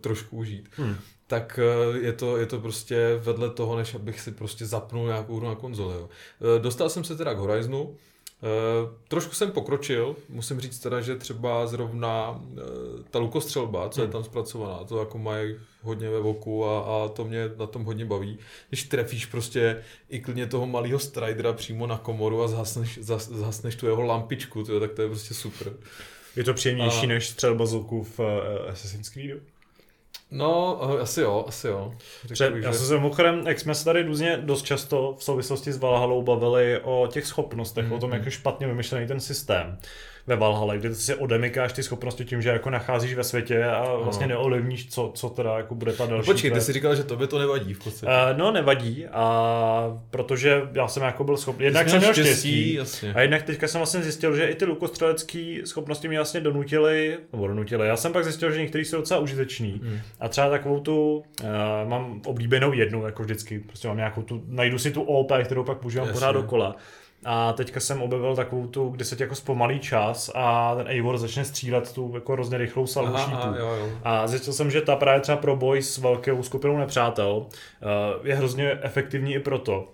trošku 0.01 0.37
užít. 0.37 0.69
Mm 0.79 0.97
tak 1.29 1.61
eh, 1.63 1.99
je 1.99 2.13
to, 2.13 2.37
je 2.37 2.47
to 2.47 2.61
prostě 2.61 3.21
vedle 3.23 3.51
toho, 3.51 3.77
než 3.77 3.95
abych 3.95 4.21
si 4.21 4.33
prostě 4.33 4.67
zapnul 4.67 5.07
nějakou 5.07 5.37
hru 5.37 5.47
na 5.47 5.55
konzoli. 5.55 5.95
Jo. 5.95 6.09
Eh, 6.57 6.61
dostal 6.61 6.89
jsem 6.89 7.05
se 7.05 7.17
teda 7.17 7.35
k 7.35 7.39
Horizonu, 7.39 7.97
Uh, 8.43 8.91
trošku 9.09 9.35
jsem 9.35 9.51
pokročil, 9.51 10.17
musím 10.29 10.61
říct 10.61 10.79
teda, 10.79 11.01
že 11.01 11.17
třeba 11.17 11.67
zrovna 11.67 12.43
ta 13.11 13.19
lukostřelba, 13.19 13.89
co 13.89 14.01
hmm. 14.01 14.09
je 14.09 14.13
tam 14.13 14.25
zpracovaná, 14.25 14.85
to 14.85 14.99
jako 14.99 15.19
mají 15.19 15.57
hodně 15.83 16.11
ve 16.11 16.21
voku 16.21 16.65
a, 16.65 16.81
a 16.81 17.09
to 17.09 17.25
mě 17.25 17.51
na 17.57 17.67
tom 17.67 17.85
hodně 17.85 18.05
baví. 18.05 18.39
Když 18.69 18.83
trefíš 18.85 19.27
prostě 19.27 19.83
i 20.09 20.21
klidně 20.21 20.47
toho 20.47 20.67
malého 20.67 20.99
stridera 20.99 21.53
přímo 21.53 21.87
na 21.87 21.99
komoru 21.99 22.43
a 22.43 22.49
zhasneš, 22.49 22.99
zas, 23.03 23.29
zhasneš 23.29 23.77
tu 23.77 23.87
jeho 23.87 24.03
lampičku, 24.03 24.65
to 24.65 24.75
je, 24.75 24.81
tak 24.81 24.93
to 24.93 25.03
je 25.03 25.09
prostě 25.09 25.35
super. 25.35 25.73
Je 26.37 26.45
to 26.45 26.55
příjemnější 26.55 27.07
a... 27.07 27.09
než 27.09 27.29
střelba 27.29 27.67
z 27.67 27.73
v 28.03 28.19
uh, 28.19 28.71
Assassin's 28.71 29.09
Creed? 29.09 29.43
No, 30.31 30.81
eh, 30.83 31.01
asi 31.01 31.21
jo, 31.21 31.45
asi 31.49 31.67
jo. 31.67 31.95
Řekl, 32.25 32.57
já 32.57 32.73
jsem 32.73 32.87
se 32.87 32.95
mimochodem, 32.95 33.47
jak 33.47 33.61
jsme 33.61 33.75
se 33.75 33.85
tady 33.85 34.03
různě 34.03 34.37
dost 34.37 34.63
často 34.63 35.15
v 35.19 35.25
souvislosti 35.25 35.73
s 35.73 35.79
Valhalou 35.79 36.23
bavili 36.23 36.81
o 36.83 37.09
těch 37.13 37.27
schopnostech, 37.27 37.87
mm-hmm. 37.87 37.97
o 37.97 37.99
tom, 37.99 38.13
jak 38.13 38.25
je 38.25 38.31
špatně 38.31 38.67
vymyšlený 38.67 39.07
ten 39.07 39.21
systém 39.21 39.79
ve 40.29 40.37
Valhalla, 40.37 40.77
kde 40.77 40.95
si 40.95 41.15
odemykáš 41.15 41.73
ty 41.73 41.83
schopnosti 41.83 42.25
tím, 42.25 42.43
že 42.43 42.49
jako 42.49 42.71
nacházíš 42.71 43.15
ve 43.15 43.25
světě 43.25 43.65
a 43.65 43.95
vlastně 43.95 44.27
no. 44.27 44.29
neolivníš, 44.29 44.89
co, 44.89 45.13
co 45.15 45.29
teda 45.29 45.57
jako 45.57 45.75
bude 45.75 45.93
ta 45.93 46.07
další. 46.07 46.29
No 46.29 46.35
počkej, 46.35 46.51
ty 46.51 46.61
jsi 46.61 46.73
říkal, 46.73 46.95
že 46.95 47.05
tobě 47.05 47.27
to 47.27 47.39
nevadí 47.39 47.75
v 47.75 47.85
podstatě. 47.85 48.13
Uh, 48.13 48.39
no, 48.39 48.53
nevadí, 48.53 49.07
a 49.07 49.99
protože 50.11 50.63
já 50.73 50.89
jsem 50.89 51.03
jako 51.03 51.25
byl 51.25 51.37
schopný, 51.37 51.65
jednak 51.65 51.89
jsem 51.89 51.99
měl 51.99 52.13
štěstí, 52.13 52.73
štěstí 52.75 53.09
a 53.15 53.21
jednak 53.21 53.43
teďka 53.43 53.69
jsem 53.69 53.79
vlastně 53.79 54.03
zjistil, 54.03 54.37
že 54.37 54.47
i 54.47 54.55
ty 54.55 54.65
lukostřelecké 54.65 55.61
schopnosti 55.65 56.09
mě 56.09 56.19
vlastně 56.19 56.41
donutily, 56.41 57.19
nebo 57.33 57.47
donutily. 57.47 57.89
Já 57.89 57.97
jsem 57.97 58.13
pak 58.13 58.25
zjistil, 58.25 58.53
že 58.53 58.61
některý 58.61 58.85
jsou 58.85 58.97
docela 58.97 59.21
užitečný. 59.21 59.81
Hmm. 59.85 59.99
A 60.21 60.29
třeba 60.29 60.51
takovou 60.51 60.81
tu, 60.81 61.23
uh, 61.43 61.49
mám 61.89 62.21
oblíbenou 62.27 62.73
jednu, 62.73 63.07
jako 63.07 63.23
vždycky, 63.23 63.59
prostě 63.59 63.89
mám 63.89 63.97
nějakou 63.97 64.23
tu, 64.23 64.43
najdu 64.47 64.79
si 64.79 64.91
tu 64.91 65.03
OP, 65.03 65.33
kterou 65.45 65.65
pak 65.65 65.79
používám 65.79 66.09
pořád 66.13 66.33
dokola. 66.33 66.77
A 67.25 67.53
teďka 67.53 67.81
jsem 67.81 68.03
objevil 68.03 68.37
takovou 68.37 68.67
tu, 68.67 68.89
kde 68.89 69.05
se 69.05 69.17
ti 69.17 69.23
jako 69.23 69.35
zpomalí 69.35 69.79
čas 69.81 70.31
a 70.35 70.75
ten 70.75 70.89
Eivor 70.89 71.19
začne 71.19 71.45
střílet 71.45 71.93
tu 71.93 72.11
jako 72.15 72.33
hrozně 72.33 72.59
rychlou 72.59 72.87
salvu 72.87 73.19
šípů. 73.19 73.49
A 74.05 74.27
zjistil 74.27 74.53
jsem, 74.53 74.71
že 74.71 74.81
ta 74.81 74.97
právě 74.97 75.21
třeba 75.21 75.39
pro 75.39 75.57
boj 75.57 75.83
s 75.83 75.99
velkou 75.99 76.43
skupinou 76.43 76.77
nepřátel 76.77 77.47
eh, 77.83 78.29
je 78.29 78.35
hrozně 78.35 78.79
efektivní 78.83 79.35
i 79.35 79.39
proto, 79.41 79.89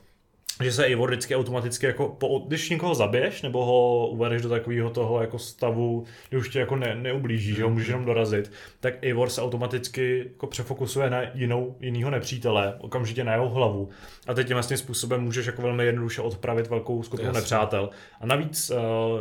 že 0.63 0.73
se 0.73 0.85
Eivor 0.85 1.11
vždycky 1.11 1.37
automaticky 1.37 1.87
jako, 1.87 2.09
po, 2.09 2.39
když 2.39 2.71
někoho 2.71 2.95
zabiješ, 2.95 3.43
nebo 3.43 3.65
ho 3.65 4.09
uvedeš 4.09 4.43
do 4.43 4.49
takového 4.49 4.91
toho 4.91 5.21
jako 5.21 5.39
stavu, 5.39 6.05
kdy 6.29 6.39
už 6.39 6.49
tě 6.49 6.59
jako 6.59 6.77
ne, 6.77 6.95
neublíží, 6.95 7.55
že 7.55 7.63
ho 7.63 7.71
můžeš 7.71 7.89
jenom 7.89 8.05
dorazit, 8.05 8.53
tak 8.81 9.05
Eivor 9.05 9.31
se 9.31 9.43
automaticky 9.43 10.25
jako 10.33 10.47
přefokusuje 10.47 11.11
na 11.11 11.23
jinou, 11.35 11.77
jinýho 11.81 12.11
nepřítele, 12.11 12.75
okamžitě 12.79 13.25
na 13.25 13.33
jeho 13.33 13.49
hlavu. 13.49 13.89
A 14.27 14.35
teď 14.35 14.47
tím 14.47 14.55
vlastně 14.55 14.77
způsobem 14.77 15.21
můžeš 15.21 15.47
jako 15.47 15.63
velmi 15.63 15.87
jednoduše 15.87 16.23
odpravit 16.23 16.67
velkou 16.67 17.03
skupinu 17.03 17.29
Jasně. 17.29 17.41
nepřátel. 17.41 17.91
A 18.21 18.27
navíc 18.27 18.71
uh, 18.71 18.77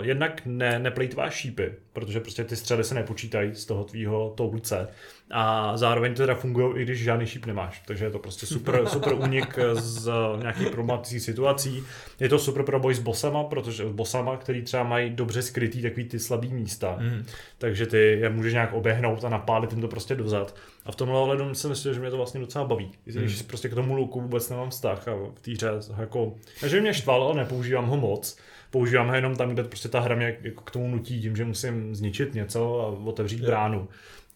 jednak 0.05 0.41
ne, 0.45 0.79
neplejtváš 0.79 1.33
šípy, 1.33 1.73
protože 1.93 2.19
prostě 2.19 2.43
ty 2.43 2.55
střely 2.55 2.83
se 2.83 2.95
nepočítají 2.95 3.55
z 3.55 3.65
toho 3.65 3.83
tvýho 3.83 4.33
toulice 4.37 4.87
a 5.35 5.77
zároveň 5.77 6.13
teda 6.13 6.35
fungují, 6.35 6.81
i 6.81 6.83
když 6.83 7.03
žádný 7.03 7.25
šíp 7.25 7.45
nemáš. 7.45 7.81
Takže 7.85 8.05
je 8.05 8.11
to 8.11 8.19
prostě 8.19 8.45
super, 8.45 8.85
super 8.87 9.13
únik 9.13 9.59
z 9.73 10.11
nějakých 10.41 10.69
problematických 10.69 11.21
situací. 11.21 11.83
Je 12.19 12.29
to 12.29 12.39
super 12.39 12.63
pro 12.63 12.79
boj 12.79 12.93
s 12.93 12.99
bosama, 12.99 13.43
protože 13.43 13.85
bosama, 13.85 14.37
který 14.37 14.61
třeba 14.61 14.83
mají 14.83 15.09
dobře 15.09 15.41
skrytý 15.41 15.81
takový 15.81 16.05
ty 16.05 16.19
slabý 16.19 16.53
místa. 16.53 16.97
Mm. 16.99 17.25
Takže 17.57 17.85
ty 17.85 17.97
je 17.97 18.29
můžeš 18.29 18.53
nějak 18.53 18.73
oběhnout 18.73 19.25
a 19.25 19.29
napálit 19.29 19.71
jim 19.71 19.81
to 19.81 19.87
prostě 19.87 20.15
dozad. 20.15 20.55
A 20.85 20.91
v 20.91 20.95
tomhle 20.95 21.19
ohledu 21.19 21.55
si 21.55 21.67
myslím, 21.67 21.93
že 21.93 21.99
mě 21.99 22.09
to 22.09 22.17
vlastně 22.17 22.39
docela 22.39 22.65
baví. 22.65 22.91
Mm. 23.05 23.13
Když 23.13 23.41
prostě 23.41 23.69
k 23.69 23.75
tomu 23.75 23.95
luku 23.95 24.21
vůbec 24.21 24.49
nemám 24.49 24.69
vztah 24.69 25.07
a 25.07 25.11
v 25.13 25.41
té 25.41 25.51
hře 25.51 25.69
jako, 25.97 26.33
že 26.65 26.81
mě 26.81 26.93
štval, 26.93 27.23
ale 27.23 27.35
nepoužívám 27.35 27.85
ho 27.85 27.97
moc 27.97 28.37
používám 28.73 29.07
ho 29.07 29.15
jenom 29.15 29.35
tam, 29.35 29.49
kde 29.49 29.63
prostě 29.63 29.89
ta 29.89 29.99
hra 29.99 30.15
mě 30.15 30.37
jako 30.41 30.61
k 30.61 30.71
tomu 30.71 30.87
nutí 30.87 31.21
tím, 31.21 31.35
že 31.35 31.45
musím 31.45 31.95
zničit 31.95 32.33
něco 32.33 32.81
a 32.81 33.07
otevřít 33.07 33.39
yeah. 33.39 33.47
bránu. 33.47 33.87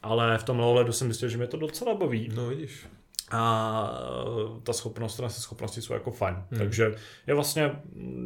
Ale 0.07 0.37
v 0.37 0.43
tomhle 0.43 0.65
ohledu 0.65 0.91
jsem 0.91 1.07
myslel, 1.07 1.29
že 1.29 1.37
mě 1.37 1.47
to 1.47 1.57
docela 1.57 1.95
baví. 1.95 2.31
No 2.35 2.47
vidíš. 2.47 2.87
A 3.31 3.91
e, 4.57 4.61
ta 4.61 4.73
schopnost, 4.73 5.15
ty 5.15 5.29
schopnosti 5.29 5.81
jsou 5.81 5.93
jako 5.93 6.11
fajn. 6.11 6.35
Hmm. 6.35 6.59
Takže 6.59 6.95
je 7.27 7.33
vlastně 7.33 7.71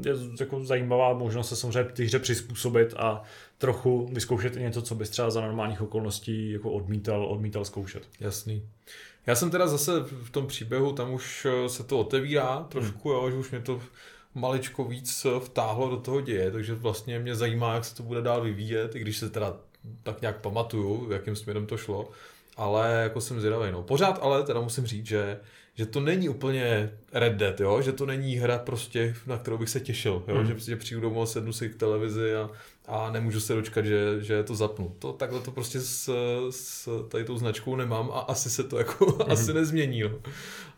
je 0.06 0.14
jako 0.40 0.66
zajímavá 0.66 1.14
možnost 1.14 1.50
se 1.50 1.56
samozřejmě 1.56 1.84
ty 1.84 2.06
hře 2.06 2.20
přizpůsobit 2.20 2.94
a 2.98 3.22
trochu 3.58 4.10
vyzkoušet 4.14 4.58
i 4.58 4.62
něco, 4.62 4.82
co 4.82 4.96
bys 4.96 5.10
třeba 5.10 5.30
za 5.30 5.42
normálních 5.42 5.82
okolností 5.82 6.52
jako 6.52 6.72
odmítal, 6.72 7.26
odmítal 7.26 7.66
zkoušet. 7.66 8.08
Jasný. 8.20 8.66
Já 9.26 9.36
jsem 9.36 9.52
teda 9.52 9.68
zase 9.68 9.92
v 10.24 10.30
tom 10.30 10.48
příběhu, 10.48 10.92
tam 10.92 11.14
už 11.14 11.46
e, 11.46 11.70
se 11.70 11.84
to 11.84 12.00
otevírá 12.00 12.66
trošku, 12.70 13.10
hmm. 13.10 13.18
jo, 13.18 13.32
že 13.32 13.38
už 13.38 13.52
mě 13.52 13.60
to 13.60 13.82
maličko 14.36 14.84
víc 14.84 15.26
e, 15.26 15.40
vtáhlo 15.40 15.90
do 15.90 15.98
toho 15.98 16.22
děje, 16.22 16.52
takže 16.52 16.76
vlastně 16.76 17.20
mě 17.20 17.36
zajímá, 17.36 17.74
jak 17.74 17.86
se 17.86 17.96
to 17.96 18.04
bude 18.04 18.22
dál 18.22 18.42
vyvíjet, 18.42 18.96
i 18.96 19.00
když 19.00 19.18
se 19.18 19.30
teda 19.30 19.58
tak 20.04 20.22
nějak 20.22 20.42
pamatuju, 20.42 21.12
jakým 21.12 21.36
směrem 21.36 21.66
to 21.66 21.78
šlo, 21.78 22.10
ale 22.58 23.00
jako 23.04 23.22
jsem 23.22 23.40
zvědavý. 23.40 23.72
No. 23.72 23.84
Pořád 23.84 24.20
ale 24.22 24.44
teda 24.44 24.62
musím 24.62 24.86
říct, 24.86 25.06
že, 25.06 25.40
že 25.74 25.86
to 25.86 26.00
není 26.00 26.30
úplně 26.30 26.92
Red 27.14 27.34
Dead, 27.34 27.60
jo? 27.60 27.82
že 27.82 27.92
to 27.92 28.06
není 28.06 28.36
hra 28.36 28.58
prostě, 28.58 29.16
na 29.28 29.38
kterou 29.38 29.58
bych 29.58 29.70
se 29.70 29.80
těšil, 29.80 30.24
jo? 30.28 30.36
Mm. 30.36 30.46
že 30.46 30.54
prostě 30.54 30.76
přijdu 30.76 31.02
domů, 31.02 31.26
sednu 31.26 31.54
si 31.54 31.70
k 31.70 31.76
televizi 31.76 32.36
a, 32.36 32.50
a 32.88 33.12
nemůžu 33.12 33.40
se 33.40 33.54
dočkat, 33.54 33.86
že, 33.86 34.18
že 34.20 34.44
to 34.44 34.56
zapnu. 34.56 34.96
To 35.00 35.14
takhle 35.14 35.40
to 35.40 35.52
prostě 35.52 35.82
s, 35.82 36.10
s 36.50 36.90
tady 37.10 37.26
tou 37.26 37.38
značkou 37.38 37.76
nemám 37.76 38.12
a 38.14 38.20
asi 38.20 38.50
se 38.50 38.64
to 38.64 38.78
jako 38.78 39.06
mm. 39.06 39.22
asi 39.32 39.54
nezmění. 39.54 40.02
No. 40.02 40.20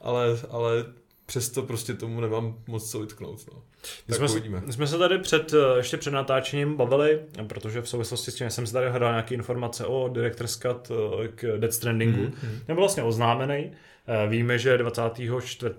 Ale, 0.01 0.39
ale 0.49 0.85
přesto 1.25 1.63
prostě 1.63 1.93
tomu 1.93 2.21
nemám 2.21 2.55
moc 2.67 2.91
co 2.91 2.99
vytknout. 2.99 3.47
No. 3.53 3.61
My 4.07 4.15
jsme, 4.15 4.29
uvidíme. 4.29 4.61
My 4.65 4.73
jsme 4.73 4.87
se 4.87 4.97
tady 4.97 5.19
před, 5.19 5.53
eh, 5.53 5.77
ještě 5.77 5.97
před 5.97 6.11
natáčením 6.11 6.75
bavili, 6.75 7.19
protože 7.47 7.81
v 7.81 7.89
souvislosti 7.89 8.31
s 8.31 8.35
tím 8.35 8.49
jsem 8.49 8.67
si 8.67 8.73
tady 8.73 8.89
hledal 8.89 9.11
nějaké 9.11 9.35
informace 9.35 9.85
o 9.85 10.09
Director's 10.09 10.55
Cut 10.55 10.91
eh, 10.91 11.27
k 11.27 11.57
Death 11.57 11.75
Strandingu. 11.75 12.21
Mm-hmm. 12.21 12.59
Ten 12.65 12.75
byl 12.75 12.81
vlastně 12.81 13.03
oznámený. 13.03 13.71
Eh, 14.07 14.27
víme, 14.29 14.59
že 14.59 14.77
24. 14.77 15.75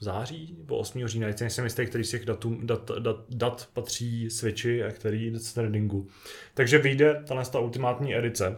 září 0.00 0.54
nebo 0.58 0.78
8. 0.78 1.06
října, 1.06 1.28
jsem 1.28 1.64
jistý, 1.64 1.86
který 1.86 2.04
z 2.04 2.10
těch 2.10 2.24
datum, 2.24 2.66
dat, 2.66 2.90
dat, 2.98 3.24
dat 3.28 3.68
patří 3.72 4.30
Switchi 4.30 4.84
a 4.84 4.90
který 4.90 5.30
Death 5.30 5.44
Strandingu. 5.44 6.08
Takže 6.54 6.78
vyjde 6.78 7.24
ta 7.50 7.58
ultimátní 7.58 8.16
edice 8.16 8.56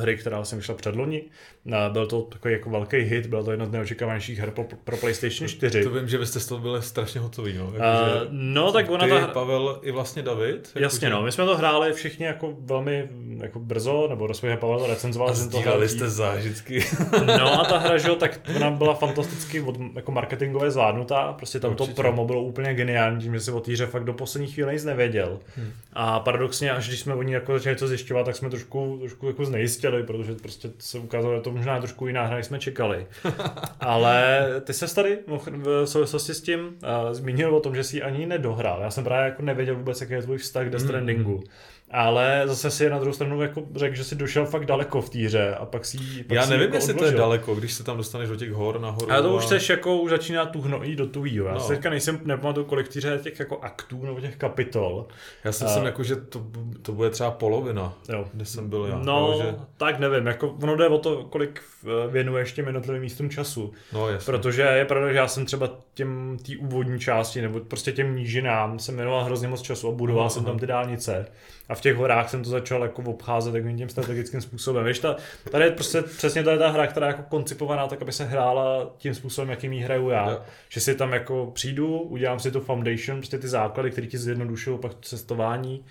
hry, 0.00 0.16
která 0.16 0.44
jsem 0.44 0.58
vyšla 0.58 0.74
před 0.74 0.96
loni. 0.96 1.22
Uh, 1.64 1.74
byl 1.92 2.06
to 2.06 2.22
takový 2.22 2.54
jako 2.54 2.70
velký 2.70 2.96
hit, 2.96 3.26
byl 3.26 3.44
to 3.44 3.50
jedna 3.50 3.66
z 3.66 3.70
neočekávanějších 3.70 4.38
her 4.38 4.50
pro, 4.50 4.64
pro 4.84 4.96
PlayStation 4.96 5.48
4. 5.48 5.84
To 5.84 5.90
vím, 5.90 6.08
že 6.08 6.18
vy 6.18 6.26
jste 6.26 6.40
z 6.40 6.46
toho 6.46 6.60
byli 6.60 6.82
strašně 6.82 7.20
hotoví. 7.20 7.58
No, 7.58 7.64
jako, 7.64 7.76
uh, 7.76 8.28
no 8.30 8.72
tak 8.72 8.90
ona 8.90 9.04
ty, 9.04 9.10
ta... 9.10 9.26
Pavel 9.26 9.78
i 9.82 9.90
vlastně 9.90 10.22
David. 10.22 10.68
Jako 10.74 10.78
Jasně, 10.78 11.08
že... 11.08 11.14
no, 11.14 11.22
my 11.22 11.32
jsme 11.32 11.44
to 11.44 11.56
hráli 11.56 11.92
všichni 11.92 12.26
jako 12.26 12.54
velmi 12.60 13.08
jako 13.42 13.58
brzo, 13.58 14.06
nebo 14.08 14.26
respektive 14.26 14.56
Pavel 14.56 14.78
to 14.78 14.86
recenzoval. 14.86 15.30
A 15.30 15.50
to 15.50 15.60
hrál 15.60 15.88
jste 15.88 16.08
zážitky. 16.08 16.84
no 17.26 17.60
a 17.60 17.64
ta 17.64 17.78
hra, 17.78 17.98
že 17.98 18.08
tak 18.08 18.40
ona 18.56 18.70
byla 18.70 18.94
fantasticky 18.94 19.60
od, 19.60 19.76
jako 19.94 20.12
marketingově 20.12 20.70
zvládnutá, 20.70 21.32
prostě 21.32 21.60
tam 21.60 21.70
Určitě. 21.70 21.90
to 21.90 22.02
promo 22.02 22.24
bylo 22.24 22.42
úplně 22.42 22.74
geniální, 22.74 23.22
tím, 23.22 23.34
že 23.34 23.40
si 23.40 23.50
o 23.50 23.60
té 23.60 23.72
hře 23.72 23.86
fakt 23.86 24.04
do 24.04 24.12
poslední 24.12 24.52
chvíle 24.52 24.72
nic 24.72 24.84
nevěděl. 24.84 25.38
Hmm. 25.56 25.72
A 25.92 26.20
paradoxně, 26.20 26.70
až 26.70 26.88
když 26.88 27.00
jsme 27.00 27.14
o 27.14 27.22
ní 27.22 27.32
jako 27.32 27.52
začali 27.52 27.74
něco 27.74 27.88
zjišťovat, 27.88 28.26
tak 28.26 28.36
jsme 28.36 28.50
trošku, 28.50 28.96
trošku 29.00 29.27
jako 29.28 29.44
znejistili, 29.44 30.02
protože 30.02 30.34
prostě 30.34 30.70
se 30.78 30.98
ukázalo, 30.98 31.34
že 31.34 31.40
to 31.40 31.52
možná 31.52 31.78
trošku 31.78 32.06
jiná 32.06 32.24
hra, 32.24 32.36
než 32.36 32.46
jsme 32.46 32.58
čekali. 32.58 33.06
Ale 33.80 34.46
ty 34.64 34.72
se 34.72 34.94
tady 34.94 35.18
v 35.52 35.86
souvislosti 35.86 36.34
s 36.34 36.40
tím 36.40 36.60
uh, 36.60 37.12
zmínil 37.12 37.56
o 37.56 37.60
tom, 37.60 37.74
že 37.74 37.84
si 37.84 38.02
ani 38.02 38.26
nedohrál. 38.26 38.80
Já 38.82 38.90
jsem 38.90 39.04
právě 39.04 39.24
jako 39.24 39.42
nevěděl 39.42 39.76
vůbec, 39.76 40.00
jaký 40.00 40.12
je 40.12 40.22
tvůj 40.22 40.38
vztah 40.38 40.66
k 40.66 40.70
Death 40.70 40.82
hmm, 40.82 40.88
Strandingu. 40.88 41.34
Mm. 41.34 41.44
Ale 41.90 42.42
zase 42.44 42.70
si 42.70 42.90
na 42.90 42.98
druhou 42.98 43.12
stranu 43.12 43.42
jako 43.42 43.62
řekl, 43.74 43.96
že 43.96 44.04
si 44.04 44.14
došel 44.14 44.46
fakt 44.46 44.66
daleko 44.66 45.02
v 45.02 45.10
té 45.10 45.18
hře 45.18 45.54
a 45.54 45.66
pak 45.66 45.84
si 45.84 45.98
pak 45.98 46.36
Já 46.36 46.42
si 46.42 46.50
nevím, 46.50 46.64
jako 46.64 46.76
jestli 46.76 46.94
to 46.94 47.04
je 47.04 47.12
daleko, 47.12 47.54
když 47.54 47.72
se 47.72 47.84
tam 47.84 47.96
dostaneš 47.96 48.28
do 48.28 48.36
těch 48.36 48.50
hor 48.50 48.80
nahoru. 48.80 49.12
A 49.12 49.22
to 49.22 49.34
už 49.34 49.46
seš 49.46 49.68
jako 49.68 49.96
už 49.96 50.10
začíná 50.10 50.46
tu 50.46 50.60
hnojít 50.60 50.96
do 50.96 51.06
tu 51.06 51.24
Já 51.24 51.54
no. 51.54 51.68
teďka 51.68 51.90
nejsem, 51.90 52.20
nepamatuju 52.24 52.66
kolik 52.66 52.88
týře 52.88 53.20
těch 53.22 53.38
jako 53.38 53.58
aktů 53.58 54.04
nebo 54.04 54.20
těch 54.20 54.36
kapitol. 54.36 55.06
Já 55.44 55.52
si 55.52 55.64
myslím, 55.64 55.82
uh, 55.82 55.86
jako, 55.86 56.02
že 56.02 56.16
to, 56.16 56.46
to 56.82 56.92
bude 56.92 57.10
třeba 57.10 57.30
polovina, 57.30 57.94
jo. 58.08 58.28
kde 58.32 58.44
jsem 58.44 58.68
byl 58.68 58.86
já. 58.90 58.98
No, 58.98 59.32
jo, 59.32 59.42
že... 59.42 59.54
tak 59.76 59.98
nevím, 59.98 60.26
jako 60.26 60.48
ono 60.62 60.76
jde 60.76 60.88
o 60.88 60.98
to, 60.98 61.24
kolik 61.24 61.62
věnuješ 62.10 62.52
těm 62.52 62.66
jednotlivým 62.66 63.02
místům 63.02 63.30
času. 63.30 63.72
No, 63.92 64.08
jasně. 64.08 64.32
Protože 64.32 64.62
je 64.62 64.84
pravda, 64.84 65.12
že 65.12 65.18
já 65.18 65.28
jsem 65.28 65.46
třeba 65.46 65.70
těm 65.94 66.36
té 66.46 66.52
úvodní 66.58 67.00
části 67.00 67.42
nebo 67.42 67.60
prostě 67.60 67.92
těm 67.92 68.16
nížinám 68.16 68.78
jsem 68.78 68.96
věnoval 68.96 69.24
hrozně 69.24 69.48
moc 69.48 69.62
času 69.62 69.88
a 69.88 69.92
budoval 69.92 70.26
uh-huh. 70.26 70.30
jsem 70.30 70.44
tam 70.44 70.58
ty 70.58 70.66
dálnice. 70.66 71.26
A 71.68 71.74
v 71.74 71.80
těch 71.80 71.96
horách 71.96 72.30
jsem 72.30 72.42
to 72.44 72.50
začal 72.50 72.82
jako 72.82 73.02
obcházet 73.02 73.52
takovým 73.52 73.78
tím 73.78 73.88
strategickým 73.88 74.40
způsobem. 74.40 74.86
Víš, 74.86 74.98
ta, 74.98 75.16
tady 75.50 75.64
je 75.64 75.70
prostě 75.70 76.02
přesně 76.02 76.42
tady 76.42 76.58
ta 76.58 76.70
hra, 76.70 76.86
která 76.86 77.06
je 77.06 77.10
jako 77.10 77.22
koncipovaná 77.22 77.86
tak, 77.86 78.02
aby 78.02 78.12
se 78.12 78.24
hrála 78.24 78.90
tím 78.98 79.14
způsobem, 79.14 79.50
jakým 79.50 79.72
ji 79.72 79.82
hraju 79.82 80.08
já. 80.08 80.28
Yeah. 80.28 80.42
Že 80.68 80.80
si 80.80 80.94
tam 80.94 81.12
jako 81.12 81.50
přijdu, 81.54 82.00
udělám 82.00 82.38
si 82.38 82.50
tu 82.50 82.60
foundation, 82.60 83.18
prostě 83.18 83.38
ty 83.38 83.48
základy, 83.48 83.90
které 83.90 84.06
ti 84.06 84.18
zjednodušují 84.18 84.78
pak 84.78 84.92
cestování, 85.02 85.84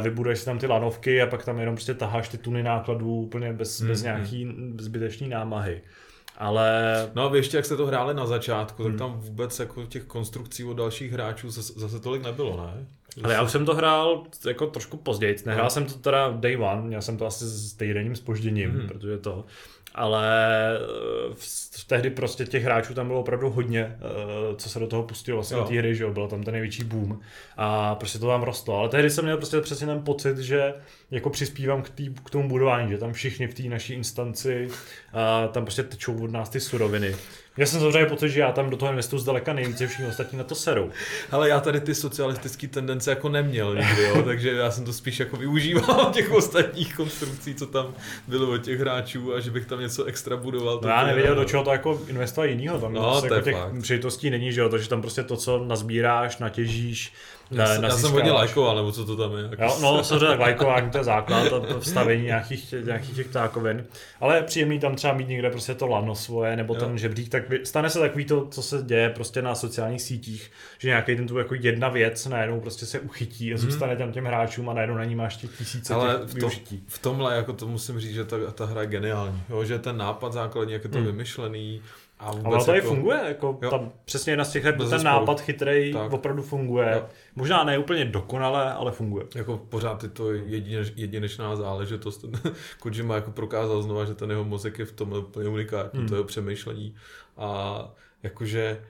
vybuduješ 0.00 0.38
si 0.38 0.44
tam 0.44 0.58
ty 0.58 0.66
lanovky 0.66 1.22
a 1.22 1.26
pak 1.26 1.44
tam 1.44 1.58
jenom 1.58 1.74
prostě 1.74 1.94
taháš 1.94 2.28
ty 2.28 2.38
tuny 2.38 2.62
nákladů 2.62 3.14
úplně 3.14 3.52
bez, 3.52 3.80
mm, 3.80 3.88
bez 3.88 4.02
nějaký 4.02 4.44
mm. 4.44 4.76
zbytečný 4.80 5.28
námahy. 5.28 5.80
Ale... 6.36 7.10
No 7.14 7.22
a 7.22 7.28
vy 7.28 7.38
ještě 7.38 7.56
jak 7.56 7.66
jste 7.66 7.76
to 7.76 7.86
hráli 7.86 8.14
na 8.14 8.26
začátku, 8.26 8.82
tak 8.82 8.90
hmm. 8.90 8.98
tam 8.98 9.12
vůbec 9.12 9.58
jako 9.58 9.86
těch 9.86 10.04
konstrukcí 10.04 10.64
od 10.64 10.74
dalších 10.74 11.12
hráčů 11.12 11.50
zase, 11.50 11.72
zase 11.76 12.00
tolik 12.00 12.22
nebylo, 12.22 12.56
ne? 12.56 12.86
Ale 13.22 13.34
já 13.34 13.42
už 13.42 13.50
jsem 13.50 13.66
to 13.66 13.74
hrál 13.74 14.24
jako 14.46 14.66
trošku 14.66 14.96
později. 14.96 15.36
Nehrál 15.46 15.66
no. 15.66 15.70
jsem 15.70 15.86
to 15.86 15.94
teda 15.94 16.30
day 16.30 16.56
one, 16.56 16.82
měl 16.82 17.02
jsem 17.02 17.16
to 17.16 17.26
asi 17.26 17.44
s 17.44 17.72
týdenním 17.72 18.16
spožděním, 18.16 18.70
hmm. 18.70 18.88
protože 18.88 19.18
to 19.18 19.44
ale 19.94 20.26
eh, 20.76 21.34
v, 21.34 21.84
tehdy 21.86 22.10
prostě 22.10 22.44
těch 22.44 22.64
hráčů 22.64 22.94
tam 22.94 23.06
bylo 23.06 23.20
opravdu 23.20 23.50
hodně, 23.50 23.80
eh, 23.80 24.56
co 24.56 24.68
se 24.68 24.78
do 24.78 24.86
toho 24.86 25.02
pustilo 25.02 25.36
vlastně 25.36 25.56
do 25.56 25.64
té 25.64 25.74
hry, 25.74 25.94
že 25.94 26.04
jo, 26.04 26.12
byl 26.12 26.28
tam 26.28 26.42
ten 26.42 26.52
největší 26.52 26.84
boom 26.84 27.20
a 27.56 27.94
prostě 27.94 28.18
to 28.18 28.26
tam 28.26 28.42
rostlo, 28.42 28.78
ale 28.78 28.88
tehdy 28.88 29.10
jsem 29.10 29.24
měl 29.24 29.36
prostě 29.36 29.60
přesně 29.60 29.86
ten 29.86 30.02
pocit, 30.02 30.38
že 30.38 30.74
jako 31.10 31.30
přispívám 31.30 31.82
k, 31.82 31.90
tý, 31.90 32.14
k 32.24 32.30
tomu 32.30 32.48
budování, 32.48 32.90
že 32.90 32.98
tam 32.98 33.12
všichni 33.12 33.46
v 33.46 33.54
té 33.54 33.62
naší 33.62 33.94
instanci 33.94 34.68
a 35.12 35.46
tam 35.48 35.64
prostě 35.64 35.82
tečou 35.82 36.24
od 36.24 36.30
nás 36.30 36.48
ty 36.48 36.60
suroviny 36.60 37.16
já 37.56 37.66
jsem 37.66 37.80
samozřejmě 37.80 38.06
pocit, 38.06 38.28
že 38.28 38.40
já 38.40 38.52
tam 38.52 38.70
do 38.70 38.76
toho 38.76 38.90
investu 38.90 39.18
zdaleka 39.18 39.52
nejvíce, 39.52 39.86
všichni 39.86 40.06
ostatní 40.06 40.38
na 40.38 40.44
to 40.44 40.54
serou. 40.54 40.90
Ale 41.30 41.48
já 41.48 41.60
tady 41.60 41.80
ty 41.80 41.94
socialistické 41.94 42.68
tendence 42.68 43.10
jako 43.10 43.28
neměl 43.28 43.74
nikdy, 43.74 44.02
jo, 44.02 44.22
takže 44.22 44.50
já 44.50 44.70
jsem 44.70 44.84
to 44.84 44.92
spíš 44.92 45.20
jako 45.20 45.36
využíval 45.36 46.10
těch 46.12 46.30
ostatních 46.30 46.96
konstrukcí, 46.96 47.54
co 47.54 47.66
tam 47.66 47.94
bylo 48.28 48.50
od 48.50 48.58
těch 48.58 48.80
hráčů 48.80 49.34
a 49.34 49.40
že 49.40 49.50
bych 49.50 49.66
tam 49.66 49.80
něco 49.80 50.04
extra 50.04 50.36
budoval. 50.36 50.80
No 50.82 50.88
já 50.88 51.06
nevěděl, 51.06 51.34
do 51.34 51.44
čeho 51.44 51.64
to 51.64 51.72
jako 51.72 52.00
investovat 52.06 52.46
jinýho, 52.46 52.80
tam 52.80 52.92
no, 52.92 53.22
jako 53.24 53.40
těch 53.40 53.56
příležitostí 53.82 54.30
není, 54.30 54.52
že 54.52 54.60
jo, 54.60 54.68
takže 54.68 54.88
tam 54.88 55.00
prostě 55.00 55.22
to, 55.22 55.36
co 55.36 55.64
nazbíráš, 55.64 56.38
natěžíš, 56.38 57.12
já, 57.50 57.74
já, 57.74 57.82
já 57.82 57.96
jsem 57.96 58.12
hodně 58.12 58.32
lajkoval, 58.32 58.76
nebo 58.76 58.92
co 58.92 59.06
to 59.06 59.16
tam 59.16 59.36
je. 59.36 59.42
Jako... 59.42 59.62
Jo, 59.62 59.78
no, 59.82 60.04
samozřejmě 60.04 60.26
lajkování, 60.26 60.90
to 60.90 60.98
je 60.98 61.04
základ, 61.04 61.48
to 61.48 61.80
vstavení 61.80 62.24
nějakých, 62.24 62.74
nějakých 62.84 63.16
těch 63.16 63.28
ptákovin. 63.28 63.84
Ale 64.20 64.36
je 64.36 64.42
příjemný 64.42 64.80
tam 64.80 64.96
třeba 64.96 65.12
mít 65.12 65.28
někde 65.28 65.50
prostě 65.50 65.74
to 65.74 65.86
lano 65.86 66.14
svoje, 66.14 66.56
nebo 66.56 66.74
jo. 66.74 66.80
ten 66.80 66.98
žebřík, 66.98 67.28
tak 67.28 67.42
stane 67.64 67.90
se 67.90 67.98
takový 67.98 68.24
to, 68.24 68.46
co 68.46 68.62
se 68.62 68.82
děje 68.82 69.10
prostě 69.10 69.42
na 69.42 69.54
sociálních 69.54 70.02
sítích, 70.02 70.50
že 70.78 70.88
nějaký 70.88 71.16
ten 71.16 71.26
tu 71.26 71.38
jako 71.38 71.54
jedna 71.54 71.88
věc 71.88 72.26
najednou 72.26 72.60
prostě 72.60 72.86
se 72.86 73.00
uchytí 73.00 73.52
a 73.52 73.56
mhm. 73.56 73.58
zůstane 73.58 73.96
tam 73.96 74.12
těm 74.12 74.24
hráčům 74.24 74.68
a 74.68 74.74
najednou 74.74 74.96
na 74.96 75.04
ní 75.04 75.14
máš 75.14 75.36
těch 75.36 75.58
tisíce 75.58 75.94
Ale 75.94 76.18
těch 76.18 76.36
v, 76.36 76.40
to, 76.40 76.48
v 76.86 76.98
tomhle 76.98 77.36
jako 77.36 77.52
to 77.52 77.68
musím 77.68 78.00
říct, 78.00 78.14
že 78.14 78.24
ta, 78.24 78.36
ta 78.54 78.66
hra 78.66 78.80
je 78.80 78.86
geniální, 78.86 79.42
jo, 79.48 79.64
že 79.64 79.78
ten 79.78 79.96
nápad 79.96 80.32
základní, 80.32 80.72
jak 80.72 80.84
je 80.84 80.90
to 80.90 80.98
hmm. 80.98 81.06
vymyšlený, 81.06 81.82
a 82.20 82.32
vůbec 82.32 82.54
Ale 82.54 82.64
to 82.64 82.74
jako... 82.74 82.88
funguje, 82.88 83.20
jako 83.24 83.58
tam 83.70 83.92
přesně 84.04 84.32
jedna 84.32 84.44
z 84.44 84.52
těch 84.52 84.64
her, 84.64 84.76
ten 84.76 84.86
spolu. 84.86 85.04
nápad 85.04 85.40
chytrý 85.40 85.94
opravdu 86.10 86.42
funguje. 86.42 86.92
Jo. 86.94 87.06
Možná 87.36 87.64
ne 87.64 87.78
úplně 87.78 88.04
dokonale, 88.04 88.72
ale 88.72 88.92
funguje. 88.92 89.26
Jako 89.34 89.56
pořád 89.68 90.02
je 90.02 90.08
to 90.08 90.32
jedineš, 90.32 90.92
jedinečná 90.96 91.56
záležitost. 91.56 92.24
Kojima 92.80 93.14
jako 93.14 93.30
prokázal 93.30 93.82
znova, 93.82 94.04
že 94.04 94.14
ten 94.14 94.30
jeho 94.30 94.44
mozek 94.44 94.78
je 94.78 94.84
v 94.84 94.92
tom 94.92 95.12
úplně 95.12 95.48
unikátní, 95.48 95.98
hmm. 95.98 96.08
to 96.08 96.14
jeho 96.14 96.24
přemýšlení. 96.24 96.94
A 97.36 97.80
jakože 98.22 98.82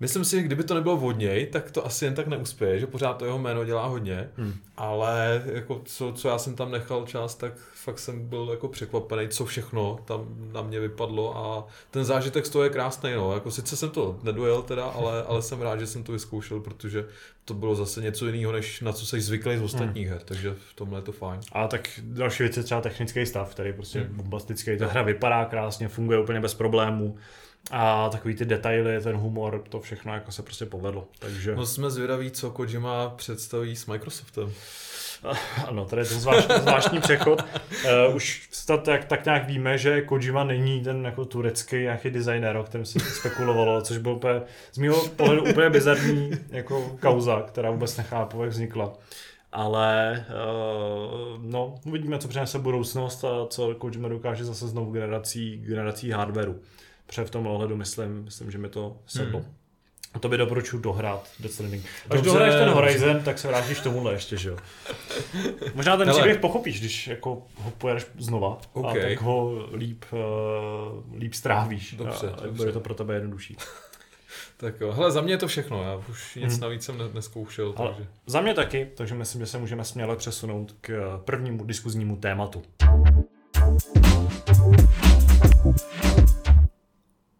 Myslím 0.00 0.24
si, 0.24 0.36
že 0.36 0.42
kdyby 0.42 0.64
to 0.64 0.74
nebylo 0.74 0.96
od 0.96 1.18
něj, 1.18 1.46
tak 1.46 1.70
to 1.70 1.86
asi 1.86 2.04
jen 2.04 2.14
tak 2.14 2.26
neuspěje, 2.26 2.78
že 2.78 2.86
pořád 2.86 3.12
to 3.12 3.24
jeho 3.24 3.38
jméno 3.38 3.64
dělá 3.64 3.86
hodně, 3.86 4.30
hmm. 4.36 4.54
ale 4.76 5.42
jako 5.52 5.82
co, 5.84 6.12
co 6.12 6.28
já 6.28 6.38
jsem 6.38 6.56
tam 6.56 6.70
nechal 6.70 7.06
čas, 7.06 7.34
tak 7.34 7.52
fakt 7.74 7.98
jsem 7.98 8.28
byl 8.28 8.48
jako 8.50 8.68
překvapený, 8.68 9.28
co 9.28 9.44
všechno 9.44 9.98
tam 10.04 10.26
na 10.52 10.62
mě 10.62 10.80
vypadlo 10.80 11.36
a 11.36 11.66
ten 11.90 12.04
zážitek 12.04 12.46
z 12.46 12.50
toho 12.50 12.64
je 12.64 12.70
krásný, 12.70 13.12
no. 13.14 13.34
Jako 13.34 13.50
sice 13.50 13.76
jsem 13.76 13.90
to 13.90 14.18
nedojel 14.22 14.62
teda, 14.62 14.84
ale, 14.84 15.22
ale 15.22 15.42
jsem 15.42 15.60
rád, 15.60 15.80
že 15.80 15.86
jsem 15.86 16.04
to 16.04 16.12
vyzkoušel, 16.12 16.60
protože 16.60 17.06
to 17.44 17.54
bylo 17.54 17.74
zase 17.74 18.00
něco 18.00 18.26
jiného, 18.26 18.52
než 18.52 18.80
na 18.80 18.92
co 18.92 19.06
jsi 19.06 19.20
zvyklý 19.20 19.58
z 19.58 19.62
ostatních 19.62 20.06
hmm. 20.06 20.12
her, 20.12 20.22
takže 20.24 20.54
v 20.70 20.74
tomhle 20.74 20.98
je 20.98 21.02
to 21.02 21.12
fajn. 21.12 21.40
A 21.52 21.68
tak 21.68 21.88
další 22.02 22.42
věc 22.42 22.56
je 22.56 22.62
třeba 22.62 22.80
technický 22.80 23.26
stav, 23.26 23.50
který 23.50 23.72
prostě 23.72 24.00
hmm. 24.00 24.16
bombastický, 24.16 24.78
ta 24.78 24.86
hra 24.86 25.02
vypadá 25.02 25.44
krásně, 25.44 25.88
funguje 25.88 26.20
úplně 26.20 26.40
bez 26.40 26.54
problémů 26.54 27.16
a 27.70 28.08
takový 28.08 28.34
ty 28.34 28.44
detaily, 28.44 29.00
ten 29.00 29.16
humor, 29.16 29.64
to 29.68 29.80
všechno 29.80 30.14
jako 30.14 30.32
se 30.32 30.42
prostě 30.42 30.66
povedlo. 30.66 31.08
Takže... 31.18 31.56
No 31.56 31.66
jsme 31.66 31.90
zvědaví, 31.90 32.30
co 32.30 32.50
Kojima 32.50 33.08
představí 33.08 33.76
s 33.76 33.86
Microsoftem. 33.86 34.52
Ano, 35.66 35.84
tady 35.84 36.02
je 36.02 36.06
ten 36.06 36.20
zvláštní, 36.20 36.54
zvláštní 36.60 37.00
přechod. 37.00 37.44
Uh, 38.08 38.16
už 38.16 38.48
tak, 38.84 39.04
tak 39.04 39.24
nějak 39.24 39.46
víme, 39.46 39.78
že 39.78 40.02
Kojima 40.02 40.44
není 40.44 40.84
ten 40.84 41.04
jako 41.04 41.24
turecký 41.24 41.76
nějaký 41.76 42.10
designer, 42.10 42.56
o 42.56 42.64
kterém 42.64 42.86
se 42.86 43.00
spekulovalo, 43.00 43.82
což 43.82 43.98
byl 43.98 44.12
úplně, 44.12 44.40
z 44.72 44.78
mého 44.78 45.08
pohledu 45.08 45.44
úplně 45.44 45.70
bizarní 45.70 46.30
jako 46.50 46.96
kauza, 47.00 47.44
která 47.48 47.70
vůbec 47.70 47.96
nechápu, 47.96 48.42
jak 48.42 48.50
vznikla. 48.50 48.92
Ale 49.52 50.24
uh, 50.28 51.42
no, 51.42 51.74
uvidíme, 51.86 52.18
co 52.18 52.28
přinese 52.28 52.58
budoucnost 52.58 53.24
a 53.24 53.46
co 53.46 53.74
Kojima 53.74 54.08
dokáže 54.08 54.44
zase 54.44 54.68
znovu 54.68 54.92
generací, 54.92 55.58
generací 55.66 56.10
hardwareu. 56.10 56.54
Protože 57.06 57.24
v 57.24 57.30
tom 57.30 57.46
ohledu 57.46 57.76
myslím, 57.76 58.24
myslím, 58.24 58.50
že 58.50 58.58
mi 58.58 58.68
to 58.68 58.96
sedlo. 59.06 59.40
Hmm. 59.40 59.54
A 60.16 60.18
to 60.18 60.28
by 60.28 60.36
doporučuji 60.36 60.78
dohrát 60.78 61.28
Death 61.40 61.54
Stranding. 61.54 61.84
Až 61.84 62.08
Dobře. 62.08 62.30
dohraješ 62.30 62.54
ten 62.54 62.68
Horizon, 62.68 63.22
tak 63.22 63.38
se 63.38 63.48
vrátíš 63.48 63.80
tomuhle 63.80 64.12
ještě, 64.12 64.36
že 64.36 64.48
jo. 64.48 64.56
Možná 65.74 65.96
ten 65.96 66.10
příběh 66.10 66.38
pochopíš, 66.38 66.80
když 66.80 67.06
jako 67.06 67.42
ho 67.56 67.70
pojedeš 67.70 68.06
znova 68.18 68.58
okay. 68.72 69.04
a 69.04 69.08
tak 69.08 69.20
ho 69.20 69.68
líp, 69.74 70.04
uh, 70.12 71.18
líp 71.18 71.34
strávíš. 71.34 71.92
Dobře, 71.92 72.30
a, 72.30 72.44
dobře. 72.44 72.50
bude 72.50 72.72
to 72.72 72.80
pro 72.80 72.94
tebe 72.94 73.14
jednodušší. 73.14 73.56
tak 74.56 74.80
jo, 74.80 74.92
hele, 74.92 75.10
za 75.10 75.20
mě 75.20 75.32
je 75.32 75.38
to 75.38 75.48
všechno, 75.48 75.82
já 75.82 76.02
už 76.10 76.34
nic 76.34 76.52
hmm. 76.52 76.60
navíc 76.60 76.84
jsem 76.84 77.10
neskoušel. 77.14 77.74
Ale 77.76 77.88
takže... 77.88 78.08
Za 78.26 78.40
mě 78.40 78.54
taky, 78.54 78.88
takže 78.96 79.14
myslím, 79.14 79.40
že 79.40 79.46
se 79.46 79.58
můžeme 79.58 79.84
směle 79.84 80.16
přesunout 80.16 80.74
k 80.80 81.20
prvnímu 81.24 81.64
diskuznímu 81.64 82.16
tématu. 82.16 82.62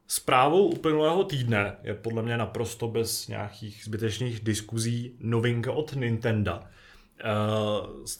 Zprávou 0.08 0.66
uplynulého 0.66 1.24
týdne 1.24 1.76
je 1.82 1.94
podle 1.94 2.22
mě 2.22 2.36
naprosto 2.36 2.88
bez 2.88 3.28
nějakých 3.28 3.84
zbytečných 3.84 4.40
diskuzí 4.40 5.16
novinka 5.20 5.72
od 5.72 5.92
Nintendo. 5.96 6.60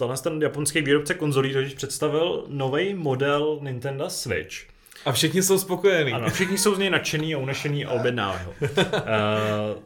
Uh, 0.03 0.17
ten 0.23 0.43
japonský 0.43 0.81
výrobce 0.81 1.15
konzolí 1.15 1.53
totiž 1.53 1.75
představil 1.75 2.45
nový 2.49 2.95
model 2.95 3.59
Nintendo 3.63 4.11
Switch. 4.11 4.57
A 5.05 5.13
všichni 5.13 5.43
jsou 5.43 5.59
spokojení. 5.59 6.13
Ano, 6.13 6.31
všichni 6.31 6.59
jsou 6.59 6.75
z 6.75 6.79
něj 6.79 6.91
nadšený 6.91 7.35
a 7.35 7.39
unešený 7.39 7.85
a 7.85 7.91
objednávají 7.91 8.45
ho. 8.45 8.55
Uh, 8.61 9.83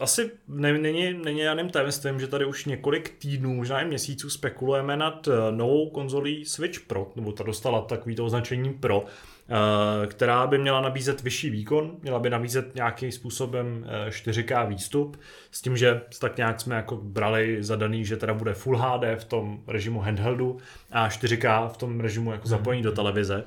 asi 0.00 0.30
ne, 0.48 0.78
není, 0.78 1.14
není 1.24 1.40
žádným 1.40 1.70
tajemstvím, 1.70 2.20
že 2.20 2.26
tady 2.26 2.44
už 2.44 2.64
několik 2.64 3.18
týdnů, 3.18 3.54
možná 3.54 3.80
i 3.80 3.84
měsíců 3.84 4.30
spekulujeme 4.30 4.96
nad 4.96 5.28
eh, 5.28 5.32
novou 5.50 5.90
konzolí 5.90 6.44
Switch 6.44 6.80
Pro, 6.80 7.12
nebo 7.16 7.32
ta 7.32 7.44
dostala 7.44 7.82
takový 7.82 8.14
to 8.14 8.24
označení 8.24 8.74
Pro, 8.74 9.04
Eh, 9.06 9.33
která 10.06 10.46
by 10.46 10.58
měla 10.58 10.80
nabízet 10.80 11.22
vyšší 11.22 11.50
výkon, 11.50 11.96
měla 12.02 12.18
by 12.18 12.30
nabízet 12.30 12.74
nějakým 12.74 13.12
způsobem 13.12 13.86
4K 14.08 14.64
eh, 14.64 14.68
výstup, 14.68 15.20
s 15.50 15.62
tím, 15.62 15.76
že 15.76 16.00
tak 16.20 16.36
nějak 16.36 16.60
jsme 16.60 16.76
jako 16.76 16.96
brali 16.96 17.56
zadaný, 17.60 18.04
že 18.04 18.16
teda 18.16 18.34
bude 18.34 18.54
Full 18.54 18.76
HD 18.78 19.04
v 19.16 19.24
tom 19.24 19.60
režimu 19.66 20.00
handheldu 20.00 20.56
a 20.92 21.08
4K 21.08 21.68
v 21.68 21.76
tom 21.76 22.00
režimu 22.00 22.32
jako 22.32 22.48
zapojení 22.48 22.82
do 22.82 22.92
televize. 22.92 23.44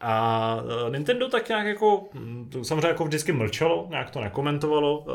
A 0.00 0.56
eh, 0.86 0.90
Nintendo 0.90 1.28
tak 1.28 1.48
nějak 1.48 1.66
jako, 1.66 2.08
hm, 2.14 2.50
samozřejmě 2.62 2.88
jako 2.88 3.04
vždycky 3.04 3.32
mlčelo, 3.32 3.86
nějak 3.90 4.10
to 4.10 4.20
nekomentovalo, 4.20 5.06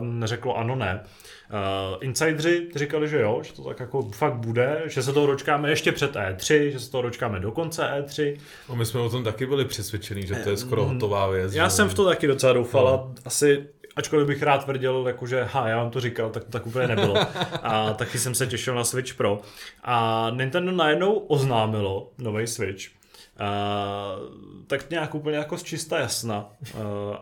neřeklo 0.00 0.56
ano, 0.56 0.76
ne. 0.76 1.02
Uh, 1.50 1.98
insidři 2.00 2.68
říkali, 2.76 3.08
že 3.08 3.20
jo, 3.20 3.40
že 3.42 3.52
to 3.52 3.64
tak 3.64 3.80
jako 3.80 4.02
fakt 4.02 4.34
bude, 4.34 4.82
že 4.86 5.02
se 5.02 5.12
toho 5.12 5.26
dočkáme 5.26 5.70
ještě 5.70 5.92
před 5.92 6.14
E3, 6.14 6.70
že 6.70 6.80
se 6.80 6.90
toho 6.90 7.02
dočkáme 7.02 7.40
do 7.40 7.52
konce 7.52 7.82
E3. 7.82 8.36
No 8.68 8.76
my 8.76 8.86
jsme 8.86 9.00
o 9.00 9.10
tom 9.10 9.24
taky 9.24 9.46
byli 9.46 9.64
přesvědčení, 9.64 10.26
že 10.26 10.34
to 10.34 10.50
je 10.50 10.56
skoro 10.56 10.84
hotová 10.84 11.26
věc. 11.30 11.54
Já 11.54 11.70
jsem 11.70 11.88
v 11.88 11.94
to 11.94 12.04
taky 12.04 12.26
docela 12.26 12.52
doufal 12.52 12.84
no. 12.84 13.14
asi 13.24 13.66
ačkoliv 13.96 14.26
bych 14.26 14.42
rád 14.42 14.64
tvrdil, 14.64 15.04
jakože 15.06 15.48
ha, 15.52 15.68
já 15.68 15.76
vám 15.76 15.90
to 15.90 16.00
říkal, 16.00 16.30
tak 16.30 16.44
to 16.44 16.50
tak 16.50 16.66
úplně 16.66 16.86
nebylo. 16.86 17.14
A 17.62 17.92
taky 17.92 18.18
jsem 18.18 18.34
se 18.34 18.46
těšil 18.46 18.74
na 18.74 18.84
Switch 18.84 19.14
Pro. 19.14 19.40
A 19.84 20.26
Nintendo 20.36 20.72
najednou 20.72 21.12
oznámilo 21.14 22.10
nový 22.18 22.46
Switch. 22.46 22.84
Uh, 23.40 24.64
tak 24.66 24.90
nějak 24.90 25.14
úplně 25.14 25.36
jako 25.36 25.58
z 25.58 25.62
čista 25.62 25.98
jasna. 25.98 26.50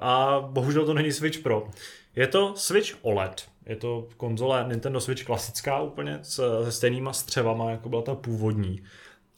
A 0.00 0.40
bohužel 0.40 0.86
to 0.86 0.94
není 0.94 1.12
Switch 1.12 1.38
Pro. 1.38 1.68
Je 2.16 2.26
to 2.26 2.54
Switch 2.56 2.94
OLED. 3.02 3.52
Je 3.66 3.76
to 3.76 4.08
konzole 4.16 4.64
Nintendo 4.68 5.00
Switch 5.00 5.24
klasická 5.24 5.80
úplně 5.80 6.18
s, 6.22 6.64
se 6.64 6.72
stejnýma 6.72 7.12
střevama, 7.12 7.70
jako 7.70 7.88
byla 7.88 8.02
ta 8.02 8.14
původní. 8.14 8.82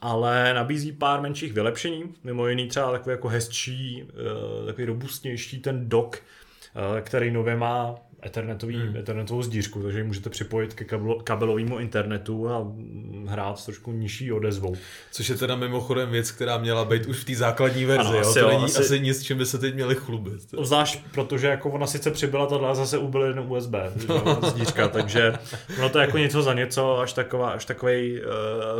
Ale 0.00 0.54
nabízí 0.54 0.92
pár 0.92 1.20
menších 1.20 1.52
vylepšení, 1.52 2.14
mimo 2.24 2.48
jiný 2.48 2.68
třeba 2.68 2.92
takový 2.92 3.10
jako 3.10 3.28
hezčí, 3.28 4.04
eh, 4.08 4.66
takový 4.66 4.84
robustnější 4.84 5.60
ten 5.60 5.88
dock, 5.88 6.16
eh, 6.16 7.00
který 7.00 7.30
nově 7.30 7.56
má 7.56 7.94
ethernetový, 8.26 8.76
hmm. 8.76 8.96
ethernetovou 8.96 9.42
zdířku, 9.42 9.82
takže 9.82 9.98
ji 9.98 10.04
můžete 10.04 10.30
připojit 10.30 10.74
ke 10.74 10.84
kabelovému 11.24 11.78
internetu 11.78 12.48
a 12.48 12.72
hrát 13.26 13.58
s 13.58 13.64
trošku 13.64 13.92
nižší 13.92 14.32
odezvou. 14.32 14.76
Což 15.12 15.28
je 15.28 15.34
teda 15.34 15.56
mimochodem 15.56 16.10
věc, 16.10 16.30
která 16.30 16.58
měla 16.58 16.84
být 16.84 17.06
už 17.06 17.18
v 17.18 17.24
té 17.24 17.34
základní 17.34 17.84
verzi, 17.84 18.08
ano, 18.08 18.18
jo? 18.18 18.20
Asi, 18.20 18.34
to 18.34 18.40
jo, 18.40 18.48
není 18.48 18.64
asi, 18.64 18.78
asi 18.78 19.00
nic, 19.00 19.22
čím 19.22 19.38
by 19.38 19.46
se 19.46 19.58
teď 19.58 19.74
měli 19.74 19.94
chlubit. 19.94 20.40
Zvlášť, 20.62 21.00
protože 21.12 21.46
jako 21.46 21.70
ona 21.70 21.86
sice 21.86 22.10
přibyla 22.10 22.46
tohle 22.46 22.74
zase 22.74 22.98
ubyl 22.98 23.22
jeden 23.22 23.44
USB 23.48 23.74
zdířka, 24.42 24.88
takže 24.98 25.32
ono 25.78 25.88
to 25.88 25.98
je 25.98 26.06
jako 26.06 26.18
něco 26.18 26.42
za 26.42 26.54
něco, 26.54 26.98
až, 26.98 27.12
taková, 27.12 27.50
až 27.50 27.64
takový 27.64 28.20
uh, 28.20 28.26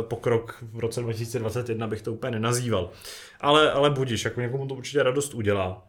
pokrok 0.01 0.63
v 0.73 0.79
roce 0.79 1.01
2021 1.01 1.87
bych 1.87 2.01
to 2.01 2.13
úplně 2.13 2.31
nenazýval. 2.31 2.89
Ale, 3.41 3.71
ale 3.71 3.89
budíš, 3.89 4.25
jako 4.25 4.41
někomu 4.41 4.67
to 4.67 4.75
určitě 4.75 5.03
radost 5.03 5.33
udělá. 5.33 5.83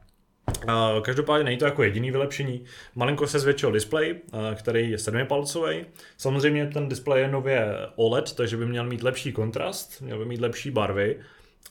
Každopádně 1.02 1.44
není 1.44 1.56
to 1.56 1.64
jako 1.64 1.82
jediný 1.82 2.11
vylepšení. 2.11 2.64
Malinko 2.94 3.26
se 3.26 3.38
zvětšil 3.38 3.72
display, 3.72 4.16
který 4.54 4.90
je 4.90 4.96
7-palcový. 4.96 5.85
Samozřejmě 6.16 6.66
ten 6.66 6.88
display 6.88 7.20
je 7.20 7.28
nově 7.28 7.72
OLED, 7.96 8.32
takže 8.32 8.56
by 8.56 8.66
měl 8.66 8.85
mít 8.85 9.02
lepší 9.02 9.32
kontrast, 9.32 10.00
měl 10.00 10.18
by 10.18 10.24
mít 10.24 10.40
lepší 10.40 10.70
barvy. 10.70 11.20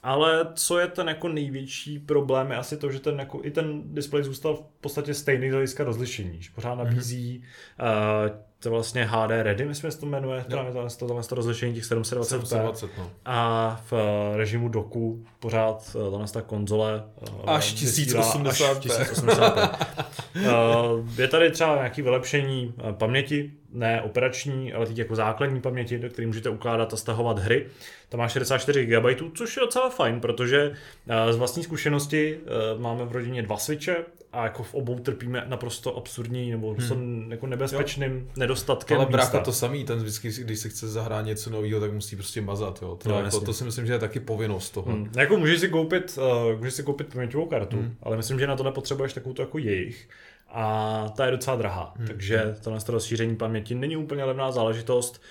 Ale 0.03 0.47
co 0.53 0.79
je 0.79 0.87
ten 0.87 1.07
jako 1.07 1.27
největší 1.27 1.99
problém 1.99 2.51
je 2.51 2.57
asi 2.57 2.77
to, 2.77 2.91
že 2.91 2.99
ten 2.99 3.19
jako, 3.19 3.39
i 3.43 3.51
ten 3.51 3.81
display 3.93 4.23
zůstal 4.23 4.55
v 4.55 4.81
podstatě 4.81 5.13
stejný 5.13 5.49
z 5.49 5.53
hlediska 5.53 5.83
rozlišení. 5.83 6.41
Že 6.41 6.49
pořád 6.55 6.75
nabízí 6.75 7.43
mm-hmm. 7.79 8.25
uh, 8.25 8.37
to 8.65 8.71
vlastně 8.71 9.05
HD 9.05 9.29
Ready, 9.29 9.65
myslím, 9.65 9.87
že 9.87 9.91
se 9.91 9.99
to 9.99 10.05
jmenuje, 10.05 10.45
to, 10.49 10.57
to, 10.97 11.07
to, 11.07 11.23
to 11.23 11.35
rozlišení 11.35 11.73
těch 11.73 11.83
720p. 11.83 12.23
720, 12.23 12.89
no. 12.97 13.11
A 13.25 13.81
v 13.85 13.93
uh, 13.93 13.99
režimu 14.35 14.69
doku 14.69 15.25
pořád 15.39 15.95
uh, 16.11 16.25
ta 16.25 16.41
konzole 16.41 17.03
uh, 17.21 17.49
až 17.49 17.75
1080p. 17.75 18.47
Až 18.47 18.61
1080p. 18.61 19.69
uh, 20.35 21.19
je 21.19 21.27
tady 21.27 21.51
třeba 21.51 21.75
nějaké 21.75 22.01
vylepšení 22.01 22.73
paměti, 22.91 23.51
ne 23.73 24.01
operační, 24.01 24.73
ale 24.73 24.85
teď 24.85 24.97
jako 24.97 25.15
základní 25.15 25.61
paměti, 25.61 25.99
do 25.99 26.09
které 26.09 26.27
můžete 26.27 26.49
ukládat 26.49 26.93
a 26.93 26.97
stahovat 26.97 27.39
hry. 27.39 27.65
To 28.09 28.17
má 28.17 28.27
64 28.27 28.85
GB, 28.85 29.05
což 29.35 29.57
je 29.57 29.61
docela 29.61 29.89
fajn, 29.89 30.19
protože 30.19 30.71
z 31.31 31.35
vlastní 31.35 31.63
zkušenosti 31.63 32.39
máme 32.77 33.05
v 33.05 33.11
rodině 33.11 33.41
dva 33.41 33.57
switche 33.57 33.95
a 34.35 34.43
jako 34.43 34.63
v 34.63 34.73
obou 34.73 34.99
trpíme 34.99 35.43
naprosto 35.47 35.97
absurdní 35.97 36.51
nebo 36.51 36.75
hmm. 36.79 37.31
jako 37.31 37.47
nebezpečným 37.47 38.11
jo. 38.11 38.31
nedostatkem 38.37 38.97
Ale 38.97 39.05
brácha 39.05 39.39
to 39.39 39.53
samý, 39.53 39.83
ten 39.83 39.99
vždycky, 39.99 40.31
když 40.43 40.59
se 40.59 40.69
chce 40.69 40.87
zahrát 40.87 41.25
něco 41.25 41.49
nového, 41.49 41.79
tak 41.79 41.93
musí 41.93 42.15
prostě 42.15 42.41
mazat, 42.41 42.81
jo. 42.81 42.95
To, 43.03 43.09
no, 43.09 43.19
jako, 43.19 43.39
to 43.39 43.53
si 43.53 43.63
myslím, 43.63 43.85
že 43.85 43.93
je 43.93 43.99
taky 43.99 44.19
povinnost 44.19 44.69
toho. 44.69 44.91
Hmm. 44.91 45.11
Jako 45.17 45.37
můžeš 45.37 45.59
si 45.59 45.69
koupit, 45.69 46.17
uh, 46.17 46.57
můžeš 46.59 46.73
si 46.73 46.83
koupit 46.83 47.13
paměťovou 47.13 47.45
kartu, 47.45 47.77
hmm. 47.77 47.95
ale 48.03 48.17
myslím, 48.17 48.39
že 48.39 48.47
na 48.47 48.55
to 48.55 48.63
nepotřebuješ 48.63 49.13
takovou 49.13 49.35
jako 49.39 49.57
jejich 49.57 50.09
a 50.49 51.05
ta 51.17 51.25
je 51.25 51.31
docela 51.31 51.55
drahá, 51.55 51.93
hmm. 51.97 52.07
takže 52.07 52.55
tohle 52.63 52.79
rozšíření 52.87 53.35
paměti 53.35 53.75
není 53.75 53.97
úplně 53.97 54.23
levná 54.23 54.51
záležitost 54.51 55.21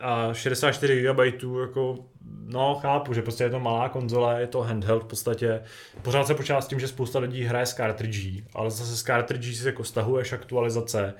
a 0.00 0.34
64 0.34 1.02
GB 1.02 1.18
jako 1.60 1.98
no 2.44 2.74
chápu, 2.74 3.14
že 3.14 3.22
prostě 3.22 3.44
je 3.44 3.50
to 3.50 3.60
malá 3.60 3.88
konzole, 3.88 4.40
je 4.40 4.46
to 4.46 4.60
handheld 4.60 5.02
v 5.02 5.06
podstatě. 5.06 5.62
Pořád 6.02 6.26
se 6.26 6.34
počítá 6.34 6.60
s 6.60 6.68
tím, 6.68 6.80
že 6.80 6.88
spousta 6.88 7.18
lidí 7.18 7.44
hraje 7.44 7.66
s 7.66 7.74
cartridge, 7.74 8.42
ale 8.54 8.70
zase 8.70 8.96
s 8.96 9.02
cartridge 9.02 9.56
si 9.56 9.66
jako 9.66 9.84
stahuješ 9.84 10.32
aktualizace 10.32 11.14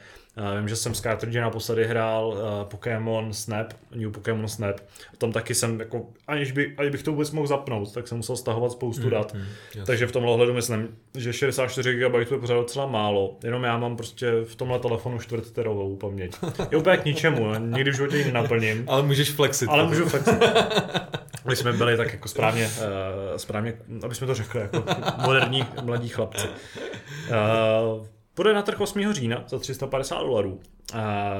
vím, 0.59 0.69
že 0.69 0.77
jsem 0.77 0.95
z 0.95 1.01
cartridge 1.01 1.37
naposledy 1.37 1.85
hrál 1.85 2.29
uh, 2.29 2.69
Pokémon 2.69 3.33
Snap, 3.33 3.73
New 3.95 4.11
Pokémon 4.11 4.49
Snap. 4.49 4.81
Tam 5.19 5.33
taky 5.33 5.55
jsem, 5.55 5.81
jako, 5.81 6.07
aniž, 6.27 6.53
by, 6.53 6.75
aniž 6.77 6.93
bych 6.93 7.03
to 7.03 7.11
vůbec 7.11 7.31
mohl 7.31 7.47
zapnout, 7.47 7.93
tak 7.93 8.09
jsem 8.09 8.17
musel 8.17 8.37
stahovat 8.37 8.73
spoustu 8.73 9.05
mm, 9.05 9.11
dat. 9.11 9.35
Mm, 9.35 9.45
Takže 9.85 10.07
v 10.07 10.13
tomhle 10.13 10.33
ohledu 10.33 10.55
myslím, 10.55 10.89
že 11.15 11.33
64 11.33 11.95
GB 11.95 12.15
je 12.15 12.39
pořád 12.39 12.55
docela 12.55 12.87
málo. 12.87 13.37
Jenom 13.45 13.65
já 13.65 13.79
mám 13.79 13.97
prostě 13.97 14.33
v 14.45 14.55
tomhle 14.55 14.79
telefonu 14.79 15.19
čtvrtterovou 15.19 15.97
paměť. 15.97 16.37
Je 16.71 16.79
úplně 16.79 16.97
k 16.97 17.05
ničemu, 17.05 17.55
nikdy 17.59 17.91
v 17.91 17.95
životě 17.95 18.17
ji 18.17 18.25
nenaplním. 18.25 18.85
Ale 18.89 19.03
můžeš 19.03 19.31
flexit. 19.31 19.69
Ale 19.69 19.87
můžu 19.87 20.09
flexit. 20.09 20.35
My 21.49 21.57
jsme 21.57 21.73
byli 21.73 21.97
tak 21.97 22.13
jako 22.13 22.29
správně, 22.29 22.67
uh, 22.67 23.37
správně, 23.37 23.75
aby 24.03 24.15
jsme 24.15 24.27
to 24.27 24.35
řekli, 24.35 24.61
jako 24.61 24.85
moderní 25.27 25.67
mladí 25.83 26.09
chlapci. 26.09 26.47
Uh, 26.47 28.07
Půjde 28.35 28.55
na 28.55 28.63
trh 28.63 28.81
8. 28.81 29.13
října 29.13 29.45
za 29.49 29.59
350 29.59 30.23
dolarů. 30.23 30.61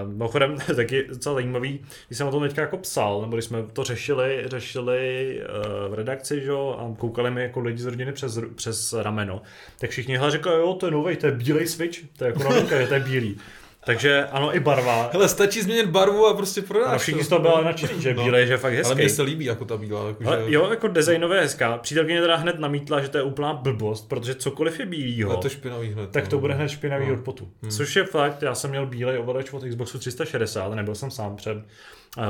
Mimochodem, 0.07 0.57
taky 0.77 1.07
docela 1.09 1.35
zajímavý, 1.35 1.81
když 2.09 2.19
jsem 2.19 2.27
o 2.27 2.31
tom 2.31 2.43
teďka 2.43 2.63
jako 2.63 2.77
psal, 2.79 3.21
nebo 3.21 3.37
když 3.37 3.45
jsme 3.45 3.63
to 3.73 3.85
řešili, 3.85 4.43
řešili 4.47 5.41
uh, 5.41 5.93
v 5.93 5.95
redakci, 5.95 6.41
že, 6.41 6.53
a 6.53 6.95
koukali 6.99 7.31
mi 7.31 7.43
jako 7.43 7.61
lidi 7.61 7.83
z 7.83 7.87
rodiny 7.87 8.13
přes, 8.13 8.39
přes 8.55 8.93
rameno, 8.93 9.43
tak 9.79 9.91
všichni 9.91 10.19
říkali, 10.29 10.61
jo, 10.61 10.75
to 10.75 10.87
je 10.87 10.93
nový, 10.93 11.17
to 11.17 11.27
je 11.27 11.33
bílej 11.33 11.67
switch, 11.67 11.99
to 12.17 12.25
je 12.25 12.29
jako 12.29 12.43
novinka, 12.43 12.87
to 12.87 12.95
je 12.95 13.01
bílý. 13.01 13.37
Takže 13.85 14.25
ano, 14.25 14.57
i 14.57 14.61
barva. 14.61 15.11
Hele, 15.13 15.29
stačí 15.29 15.63
změnit 15.63 15.87
barvu 15.87 16.27
a 16.27 16.35
prostě 16.35 16.63
prodáš. 16.63 16.95
A 16.95 16.99
všichni 16.99 17.25
z 17.25 17.29
toho 17.29 17.41
byla 17.41 17.61
nadšený, 17.61 18.03
že 18.03 18.15
no. 18.15 18.25
bílej, 18.25 18.47
že 18.47 18.53
je 18.53 18.57
fakt 18.57 18.73
hezký. 18.73 18.87
Ale 18.87 18.95
mně 18.95 19.09
se 19.09 19.23
líbí 19.23 19.45
jako 19.45 19.65
ta 19.65 19.77
bílá. 19.77 20.09
Jako, 20.09 20.27
Ale 20.27 20.43
že... 20.45 20.53
jo, 20.55 20.71
jako 20.71 20.89
designově 20.89 21.39
je 21.39 21.43
hezká. 21.43 21.79
Přítelkyně 21.79 22.21
teda 22.21 22.37
hned 22.37 22.59
namítla, 22.59 23.01
že 23.01 23.09
to 23.09 23.19
je 23.19 23.23
úplná 23.23 23.55
blbost, 23.55 24.09
protože 24.09 24.35
cokoliv 24.35 24.81
je 24.81 24.87
bílýho, 24.87 25.37
to 25.37 25.49
špinavý 25.49 25.89
hned, 25.89 26.11
tak 26.11 26.29
to 26.29 26.37
no. 26.37 26.41
bude 26.41 26.55
hned 26.55 26.69
špinavý 26.69 27.07
no. 27.07 27.15
od 27.15 27.21
potu. 27.21 27.49
Hmm. 27.63 27.71
Což 27.71 27.97
je 27.97 28.05
fakt, 28.05 28.43
já 28.43 28.55
jsem 28.55 28.71
měl 28.71 28.87
bílej 28.87 29.19
ovladač 29.19 29.53
od 29.53 29.63
Xboxu 29.63 29.99
360, 29.99 30.75
nebyl 30.75 30.95
jsem 30.95 31.11
sám 31.11 31.37
před. 31.37 31.59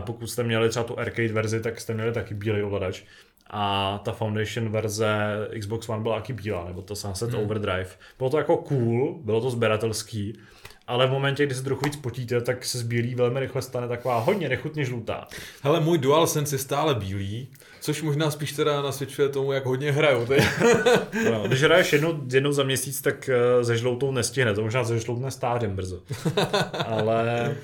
Pokud 0.00 0.26
jste 0.26 0.42
měli 0.42 0.68
třeba 0.68 0.84
tu 0.84 0.98
arcade 0.98 1.32
verzi, 1.32 1.60
tak 1.60 1.80
jste 1.80 1.94
měli 1.94 2.12
taky 2.12 2.34
bílej 2.34 2.64
ovladač 2.64 3.02
a 3.50 3.98
ta 4.04 4.12
Foundation 4.12 4.68
verze 4.68 5.08
Xbox 5.58 5.88
One 5.88 6.02
byla 6.02 6.16
taky 6.16 6.32
bílá, 6.32 6.64
nebo 6.64 6.82
to 6.82 6.96
Sunset 6.96 7.30
hmm. 7.30 7.42
Overdrive. 7.42 7.90
Bylo 8.18 8.30
to 8.30 8.38
jako 8.38 8.56
cool, 8.56 9.18
bylo 9.24 9.40
to 9.40 9.50
sběratelský, 9.50 10.38
ale 10.90 11.07
v 11.07 11.11
momentě, 11.11 11.46
kdy 11.46 11.55
se 11.55 11.62
trochu 11.62 11.85
víc 11.85 11.96
potíte, 11.96 12.40
tak 12.40 12.64
se 12.64 12.79
z 12.79 12.83
bílý 12.83 13.14
velmi 13.14 13.40
rychle 13.40 13.62
stane 13.62 13.88
taková 13.88 14.18
hodně 14.18 14.48
nechutně 14.48 14.85
žlutá. 14.85 15.26
Hele, 15.62 15.81
můj 15.81 15.98
DualSense 15.98 16.55
je 16.55 16.59
stále 16.59 16.94
bílý, 16.94 17.48
což 17.81 18.03
možná 18.03 18.31
spíš 18.31 18.53
teda 18.53 18.83
nasvědčuje 18.83 19.29
tomu, 19.29 19.53
jak 19.53 19.66
hodně 19.66 19.92
hraju. 19.92 20.26
no, 21.31 21.48
když 21.48 21.62
hraješ 21.62 21.92
jednou, 21.92 22.20
jednou 22.33 22.53
za 22.53 22.62
měsíc, 22.62 23.00
tak 23.00 23.31
ze 23.61 23.76
žloutou 23.76 24.12
nestihne, 24.12 24.55
to 24.55 24.62
možná 24.62 24.85
ze 24.85 24.98
žloutne 24.98 25.31
stářem 25.31 25.76
brzo. 25.76 26.00
Ale 26.87 27.57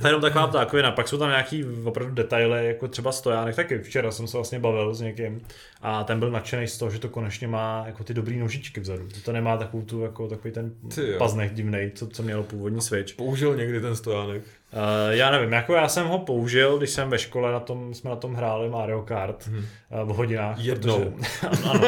to 0.00 0.06
je 0.06 0.08
jenom 0.08 0.22
taková 0.22 0.46
ptákovina. 0.46 0.90
Pak 0.90 1.08
jsou 1.08 1.18
tam 1.18 1.28
nějaký 1.28 1.64
opravdu 1.84 2.14
detaily, 2.14 2.66
jako 2.66 2.88
třeba 2.88 3.12
stojánek. 3.12 3.56
Taky 3.56 3.78
včera 3.78 4.10
jsem 4.10 4.26
se 4.26 4.36
vlastně 4.36 4.58
bavil 4.58 4.94
s 4.94 5.00
někým 5.00 5.40
a 5.82 6.04
ten 6.04 6.18
byl 6.18 6.30
nadšený 6.30 6.66
z 6.66 6.78
toho, 6.78 6.90
že 6.90 6.98
to 6.98 7.08
konečně 7.08 7.48
má 7.48 7.82
jako 7.86 8.04
ty 8.04 8.14
dobrý 8.14 8.38
nožičky 8.38 8.80
vzadu. 8.80 9.08
To 9.24 9.32
nemá 9.32 9.56
takovou 9.56 9.82
tu, 9.82 10.00
jako 10.00 10.28
takový 10.28 10.54
ten 10.54 10.72
paznek 11.18 11.54
divný, 11.54 11.90
co, 11.94 12.06
co 12.06 12.22
mělo 12.22 12.42
původní 12.42 12.80
Switch. 12.80 13.14
Použil 13.14 13.56
někdy 13.56 13.80
ten 13.80 13.96
stojánek? 13.96 14.42
Uh, 14.72 14.80
já 15.10 15.30
nevím, 15.30 15.52
jako 15.52 15.74
já 15.74 15.88
jsem 15.88 16.06
ho 16.06 16.18
použil, 16.18 16.78
když 16.78 16.90
jsem 16.90 17.10
ve 17.10 17.18
škole 17.18 17.52
na 17.52 17.60
tom, 17.60 17.94
jsme 17.94 18.10
na 18.10 18.16
tom 18.16 18.34
hráli 18.34 18.68
Mario 18.68 19.02
Kart 19.02 19.46
hmm. 19.46 19.58
uh, 19.58 20.12
v 20.12 20.16
hodinách. 20.16 20.58
Jednou. 20.58 21.14
Protože, 21.40 21.70
ano, 21.70 21.80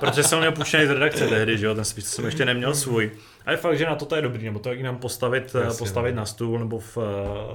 protože 0.00 0.22
jsem 0.22 0.38
měl 0.38 0.52
puštěný 0.52 0.86
z 0.86 0.90
redakce 0.90 1.26
tehdy, 1.26 1.58
že 1.58 1.66
jo, 1.66 1.74
ten 1.74 1.84
Switch 1.84 2.08
jsem 2.08 2.24
ještě 2.24 2.44
neměl 2.44 2.74
svůj. 2.74 3.10
A 3.46 3.50
je 3.50 3.56
fakt, 3.56 3.78
že 3.78 3.86
na 3.86 3.94
to, 3.94 4.04
to 4.04 4.16
je 4.16 4.22
dobrý, 4.22 4.44
nebo 4.44 4.58
to 4.58 4.68
jak 4.68 4.80
nám 4.80 4.98
postavit, 4.98 5.52
eh, 5.54 5.64
Jasně, 5.64 5.78
postavit 5.78 6.12
no. 6.12 6.16
na 6.16 6.26
stůl 6.26 6.58
nebo 6.58 6.78
v 6.78 6.96
uh, 6.96 7.04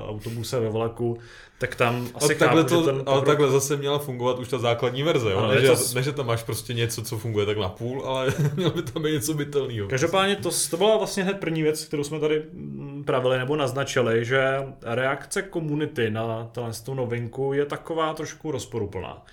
autobuse 0.09 0.59
ve 0.59 0.69
vlaku, 0.69 1.17
tak 1.57 1.75
tam 1.75 2.07
asi 2.15 2.35
takhle 2.35 2.61
chápu, 2.61 2.75
to, 2.75 2.85
ten 2.85 3.03
Ale 3.05 3.21
takhle 3.21 3.51
zase 3.51 3.77
měla 3.77 3.99
fungovat 3.99 4.39
už 4.39 4.49
ta 4.49 4.57
základní 4.57 5.03
verze, 5.03 5.31
jo? 5.31 5.47
ne, 5.47 5.61
že, 5.61 5.67
to... 5.67 5.95
ne, 5.95 6.03
že 6.03 6.11
tam 6.11 6.27
máš 6.27 6.43
prostě 6.43 6.73
něco, 6.73 7.01
co 7.01 7.17
funguje 7.17 7.45
tak 7.45 7.57
na 7.57 7.69
půl, 7.69 8.05
ale 8.05 8.33
mělo 8.55 8.71
by 8.71 8.81
tam 8.81 9.03
být 9.03 9.11
něco 9.11 9.33
bytelného. 9.33 9.87
Každopádně 9.87 10.35
to, 10.35 10.49
to 10.69 10.77
byla 10.77 10.97
vlastně 10.97 11.23
hned 11.23 11.39
první 11.39 11.63
věc, 11.63 11.85
kterou 11.85 12.03
jsme 12.03 12.19
tady 12.19 12.43
mm, 12.53 13.03
pravili 13.05 13.37
nebo 13.37 13.55
naznačili, 13.55 14.25
že 14.25 14.57
reakce 14.81 15.41
komunity 15.41 16.09
na 16.09 16.51
tu 16.85 16.93
novinku 16.93 17.53
je 17.53 17.65
taková 17.65 18.13
trošku 18.13 18.51
rozporuplná. 18.51 19.25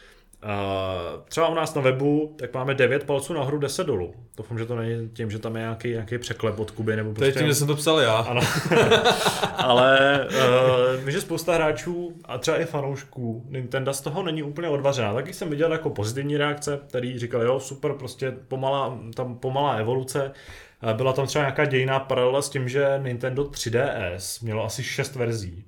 Uh, 0.45 1.23
třeba 1.29 1.49
u 1.49 1.55
nás 1.55 1.75
na 1.75 1.83
webu, 1.83 2.37
tak 2.39 2.55
máme 2.55 2.75
9 2.75 3.05
palců 3.05 3.33
nahoru, 3.33 3.59
10 3.59 3.87
dolů. 3.87 4.15
Doufám, 4.37 4.59
že 4.59 4.67
to 4.67 4.77
není 4.77 5.09
tím, 5.09 5.31
že 5.31 5.39
tam 5.39 5.57
je 5.57 5.63
nějaký, 5.63 5.89
nějaký 5.89 6.19
překlep 6.19 6.59
od 6.59 6.71
Kuby. 6.71 6.97
Nebo 6.97 7.13
prostě... 7.13 7.21
To 7.21 7.25
je 7.25 7.33
prostě 7.33 7.45
tím, 7.45 7.49
že 7.49 7.55
jsem 7.55 7.67
to 7.67 7.77
psal 7.77 8.01
já. 8.01 8.17
Ano. 8.17 8.41
Ale 9.57 10.21
uh, 10.31 11.01
vím, 11.01 11.11
že 11.11 11.21
spousta 11.21 11.55
hráčů 11.55 12.13
a 12.25 12.39
třeba 12.39 12.57
i 12.57 12.65
fanoušků 12.65 13.47
Nintendo 13.49 13.95
z 13.95 14.01
toho 14.01 14.23
není 14.23 14.43
úplně 14.43 14.69
odvařená. 14.69 15.15
Taky 15.15 15.33
jsem 15.33 15.51
viděl 15.51 15.73
jako 15.73 15.91
pozitivní 15.91 16.37
reakce, 16.37 16.81
který 16.89 17.19
říkali, 17.19 17.45
jo, 17.45 17.61
super, 17.61 17.93
prostě 17.93 18.31
pomalá, 18.49 18.99
tam 19.15 19.39
pomalá 19.39 19.73
evoluce. 19.73 20.33
Byla 20.93 21.13
tam 21.13 21.27
třeba 21.27 21.43
nějaká 21.43 21.65
dějná 21.65 22.01
paralela 22.01 22.43
s 22.43 22.49
tím, 22.49 22.69
že 22.69 23.01
Nintendo 23.03 23.45
3DS 23.45 24.45
mělo 24.45 24.65
asi 24.65 24.83
6 24.83 25.15
verzí. 25.15 25.65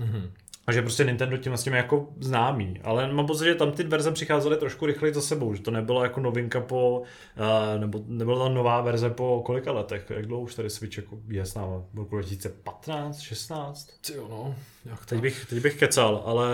Mm-hmm. 0.00 0.30
A 0.66 0.72
že 0.72 0.82
prostě 0.82 1.04
Nintendo 1.04 1.36
tím 1.36 1.50
vlastně 1.50 1.76
jako 1.76 2.08
známý. 2.20 2.80
Ale 2.82 3.12
mám 3.12 3.26
pocit, 3.26 3.44
že 3.44 3.54
tam 3.54 3.72
ty 3.72 3.82
verze 3.82 4.12
přicházely 4.12 4.56
trošku 4.56 4.86
rychleji 4.86 5.14
za 5.14 5.20
sebou, 5.20 5.54
že 5.54 5.62
to 5.62 5.70
nebylo 5.70 6.02
jako 6.02 6.20
novinka 6.20 6.60
po, 6.60 7.02
uh, 7.38 7.80
nebo 7.80 8.04
nebyla 8.06 8.44
tam 8.44 8.54
nová 8.54 8.80
verze 8.80 9.10
po 9.10 9.42
kolika 9.46 9.72
letech, 9.72 10.10
jak 10.10 10.26
dlouho 10.26 10.42
už 10.42 10.54
tady 10.54 10.70
Switch 10.70 10.96
jako 10.96 11.18
je 11.28 11.46
s 11.46 11.54
náma, 11.54 11.82
v 11.94 11.98
roku 11.98 12.16
2015, 12.16 13.20
16? 13.20 13.90
Jo 14.14 14.26
no, 14.30 14.54
jak 14.84 15.06
teď 15.06 15.20
bych, 15.20 15.46
teď 15.46 15.62
bych 15.62 15.78
kecal, 15.78 16.22
ale... 16.24 16.48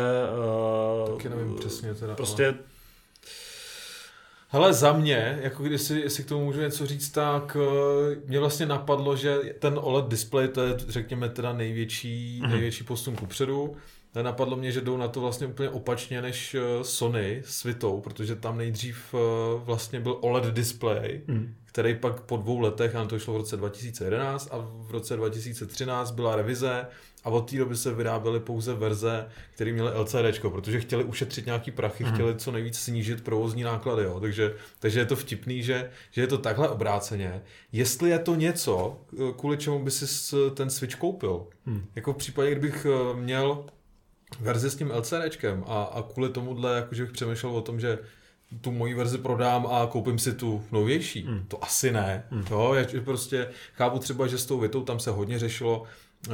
Uh, 1.04 1.16
Taky 1.16 1.28
nevím 1.28 1.56
přesně 1.56 1.94
teda. 1.94 2.14
Prostě 2.14 2.46
ale... 2.46 2.54
Hele, 4.52 4.72
za 4.72 4.92
mě, 4.92 5.38
jako 5.42 5.62
když 5.62 5.80
si, 5.80 6.00
jestli 6.00 6.24
k 6.24 6.28
tomu 6.28 6.44
můžu 6.44 6.60
něco 6.60 6.86
říct, 6.86 7.10
tak 7.10 7.56
uh, 7.56 8.28
mě 8.28 8.38
vlastně 8.38 8.66
napadlo, 8.66 9.16
že 9.16 9.38
ten 9.58 9.78
OLED 9.82 10.08
display, 10.08 10.48
to 10.48 10.62
je 10.62 10.74
řekněme 10.88 11.28
teda 11.28 11.52
největší, 11.52 12.40
mm-hmm. 12.42 12.50
největší 12.50 12.84
posun 12.84 13.16
kupředu. 13.16 13.76
Napadlo 14.22 14.56
mě, 14.56 14.72
že 14.72 14.80
jdou 14.80 14.96
na 14.96 15.08
to 15.08 15.20
vlastně 15.20 15.46
úplně 15.46 15.70
opačně 15.70 16.22
než 16.22 16.54
eh, 16.54 16.84
Sony 16.84 17.42
s 17.46 17.64
Vitou, 17.64 18.00
protože 18.00 18.36
tam 18.36 18.58
nejdřív 18.58 19.14
eh, 19.14 19.18
vlastně 19.64 20.00
byl 20.00 20.18
OLED 20.20 20.44
display, 20.44 21.20
mm. 21.26 21.54
který 21.64 21.94
pak 21.94 22.20
po 22.20 22.36
dvou 22.36 22.60
letech, 22.60 22.96
a 22.96 23.04
to 23.04 23.18
šlo 23.18 23.34
v 23.34 23.36
roce 23.36 23.56
2011 23.56 24.48
a 24.52 24.58
v 24.58 24.90
roce 24.90 25.16
2013 25.16 26.10
byla 26.10 26.36
revize 26.36 26.86
a 27.24 27.30
od 27.30 27.50
té 27.50 27.56
doby 27.56 27.76
se 27.76 27.94
vyráběly 27.94 28.40
pouze 28.40 28.74
verze, 28.74 29.28
které 29.54 29.72
měly 29.72 29.98
LCD, 29.98 30.40
protože 30.40 30.80
chtěli 30.80 31.04
ušetřit 31.04 31.46
nějaký 31.46 31.70
prachy, 31.70 32.04
mm. 32.04 32.12
chtěli 32.12 32.34
co 32.34 32.52
nejvíc 32.52 32.78
snížit 32.78 33.24
provozní 33.24 33.62
náklady, 33.62 34.04
jo. 34.04 34.20
Takže, 34.20 34.54
takže 34.78 35.00
je 35.00 35.06
to 35.06 35.16
vtipný, 35.16 35.62
že, 35.62 35.90
že 36.10 36.20
je 36.20 36.26
to 36.26 36.38
takhle 36.38 36.68
obráceně. 36.68 37.42
Jestli 37.72 38.10
je 38.10 38.18
to 38.18 38.34
něco, 38.34 39.00
eh, 39.12 39.32
kvůli 39.36 39.56
čemu 39.56 39.84
by 39.84 39.90
si 39.90 40.36
ten 40.54 40.70
Switch 40.70 40.96
koupil, 40.96 41.46
mm. 41.66 41.84
jako 41.94 42.12
v 42.12 42.16
případě, 42.16 42.50
kdybych 42.50 42.86
měl 43.14 43.64
verzi 44.40 44.70
s 44.70 44.76
tím 44.76 44.90
LCDčkem 44.90 45.64
a, 45.66 45.82
a 45.82 46.02
kvůli 46.02 46.28
tomuhle, 46.28 46.76
jakože 46.76 47.02
bych 47.02 47.12
přemýšlel 47.12 47.56
o 47.56 47.62
tom, 47.62 47.80
že 47.80 47.98
tu 48.60 48.72
moji 48.72 48.94
verzi 48.94 49.18
prodám 49.18 49.66
a 49.66 49.86
koupím 49.86 50.18
si 50.18 50.32
tu 50.32 50.64
novější. 50.72 51.22
Hmm. 51.22 51.44
To 51.48 51.64
asi 51.64 51.92
ne. 51.92 52.24
Hmm. 52.30 52.44
Jo, 52.50 52.74
já 52.74 53.00
prostě 53.04 53.48
chápu 53.74 53.98
třeba, 53.98 54.26
že 54.26 54.38
s 54.38 54.46
tou 54.46 54.58
větou 54.60 54.82
tam 54.82 55.00
se 55.00 55.10
hodně 55.10 55.38
řešilo, 55.38 55.82
eh, 56.28 56.32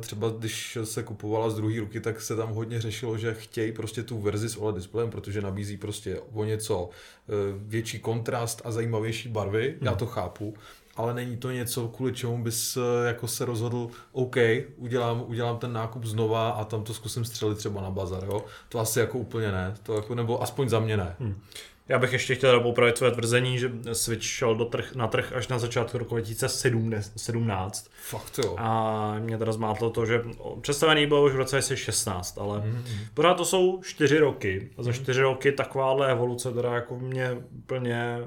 třeba 0.00 0.28
když 0.28 0.78
se 0.84 1.02
kupovala 1.02 1.50
z 1.50 1.54
druhé 1.54 1.80
ruky, 1.80 2.00
tak 2.00 2.20
se 2.20 2.36
tam 2.36 2.52
hodně 2.52 2.80
řešilo, 2.80 3.18
že 3.18 3.34
chtějí 3.34 3.72
prostě 3.72 4.02
tu 4.02 4.20
verzi 4.20 4.48
s 4.48 4.56
OLED 4.56 4.76
displejem, 4.76 5.10
protože 5.10 5.40
nabízí 5.40 5.76
prostě 5.76 6.20
o 6.32 6.44
něco 6.44 6.90
eh, 6.90 7.32
větší 7.56 7.98
kontrast 7.98 8.62
a 8.64 8.70
zajímavější 8.70 9.28
barvy, 9.28 9.68
hmm. 9.68 9.86
já 9.86 9.94
to 9.94 10.06
chápu, 10.06 10.54
ale 10.96 11.14
není 11.14 11.36
to 11.36 11.50
něco, 11.50 11.88
kvůli 11.88 12.12
čemu 12.12 12.42
bys 12.42 12.76
eh, 12.76 13.06
jako 13.06 13.28
se 13.28 13.44
rozhodl, 13.44 13.88
OK, 14.12 14.36
udělám, 14.76 15.24
udělám 15.26 15.58
ten 15.58 15.72
nákup 15.72 16.04
znova 16.04 16.50
a 16.50 16.64
tam 16.64 16.84
to 16.84 16.94
zkusím 16.94 17.24
střelit 17.24 17.58
třeba 17.58 17.80
na 17.80 17.90
bazar, 17.90 18.24
jo? 18.24 18.44
To 18.68 18.78
asi 18.78 19.00
jako 19.00 19.18
úplně 19.18 19.52
ne, 19.52 19.74
to 19.82 19.94
jako, 19.94 20.14
nebo 20.14 20.42
aspoň 20.42 20.68
za 20.68 20.80
mě 20.80 20.96
ne. 20.96 21.16
Hmm. 21.20 21.40
Já 21.88 21.98
bych 21.98 22.12
ještě 22.12 22.34
chtěl 22.34 22.60
popravit 22.60 22.98
své 22.98 23.10
tvrzení, 23.10 23.58
že 23.58 23.72
Switch 23.92 24.24
šel 24.24 24.54
do 24.54 24.64
trh, 24.64 24.94
na 24.94 25.06
trh 25.06 25.32
až 25.32 25.48
na 25.48 25.58
začátku 25.58 25.98
roku 25.98 26.14
2017. 26.14 27.90
Fakt 28.02 28.40
jo. 28.44 28.54
A 28.58 29.14
mě 29.18 29.38
teda 29.38 29.52
zmátlo 29.52 29.90
to, 29.90 30.06
že 30.06 30.22
představený 30.60 31.06
byl 31.06 31.22
už 31.22 31.32
v 31.32 31.36
roce 31.36 31.56
2016, 31.56 32.38
ale 32.38 32.58
mm-hmm. 32.58 32.82
pořád 33.14 33.34
to 33.34 33.44
jsou 33.44 33.80
čtyři 33.82 34.18
roky. 34.18 34.70
A 34.78 34.82
za 34.82 34.92
čtyři 34.92 35.20
roky 35.20 35.52
takováhle 35.52 36.10
evoluce 36.10 36.52
teda 36.52 36.74
jako 36.74 36.98
mě 36.98 37.36
úplně 37.58 38.18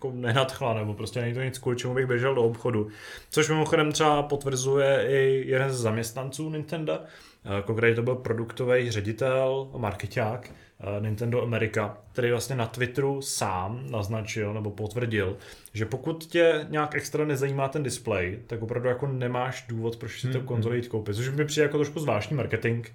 jako 0.00 0.12
nenadchla, 0.14 0.74
nebo 0.74 0.94
prostě 0.94 1.20
není 1.20 1.34
to 1.34 1.42
nic, 1.42 1.58
kvůli 1.58 1.76
čemu 1.76 1.94
bych 1.94 2.06
běžel 2.06 2.34
do 2.34 2.42
obchodu. 2.42 2.88
Což 3.30 3.48
mimochodem 3.48 3.92
třeba 3.92 4.22
potvrzuje 4.22 5.06
i 5.08 5.44
jeden 5.46 5.70
z 5.70 5.80
zaměstnanců 5.80 6.50
Nintendo, 6.50 7.00
eh, 7.00 7.62
konkrétně 7.62 7.96
to 7.96 8.02
byl 8.02 8.14
produktový 8.14 8.90
ředitel, 8.90 9.70
marketák, 9.76 10.50
Eh, 10.82 11.00
Nintendo 11.00 11.42
America, 11.42 11.98
který 12.12 12.30
vlastně 12.30 12.56
na 12.56 12.66
Twitteru 12.66 13.22
sám 13.22 13.86
naznačil 13.90 14.54
nebo 14.54 14.70
potvrdil, 14.70 15.36
že 15.74 15.86
pokud 15.86 16.26
tě 16.26 16.66
nějak 16.68 16.94
extra 16.94 17.24
nezajímá 17.24 17.68
ten 17.68 17.82
display, 17.82 18.38
tak 18.46 18.62
opravdu 18.62 18.88
jako 18.88 19.06
nemáš 19.06 19.64
důvod, 19.68 19.96
proč 19.96 20.20
si 20.20 20.28
to 20.28 20.38
hmm, 20.38 20.46
konzoli 20.46 20.76
jít 20.76 20.88
koupit, 20.88 21.16
což 21.16 21.28
mi 21.28 21.44
přijde 21.44 21.62
jako 21.62 21.78
trošku 21.78 22.00
zvláštní 22.00 22.36
marketing. 22.36 22.86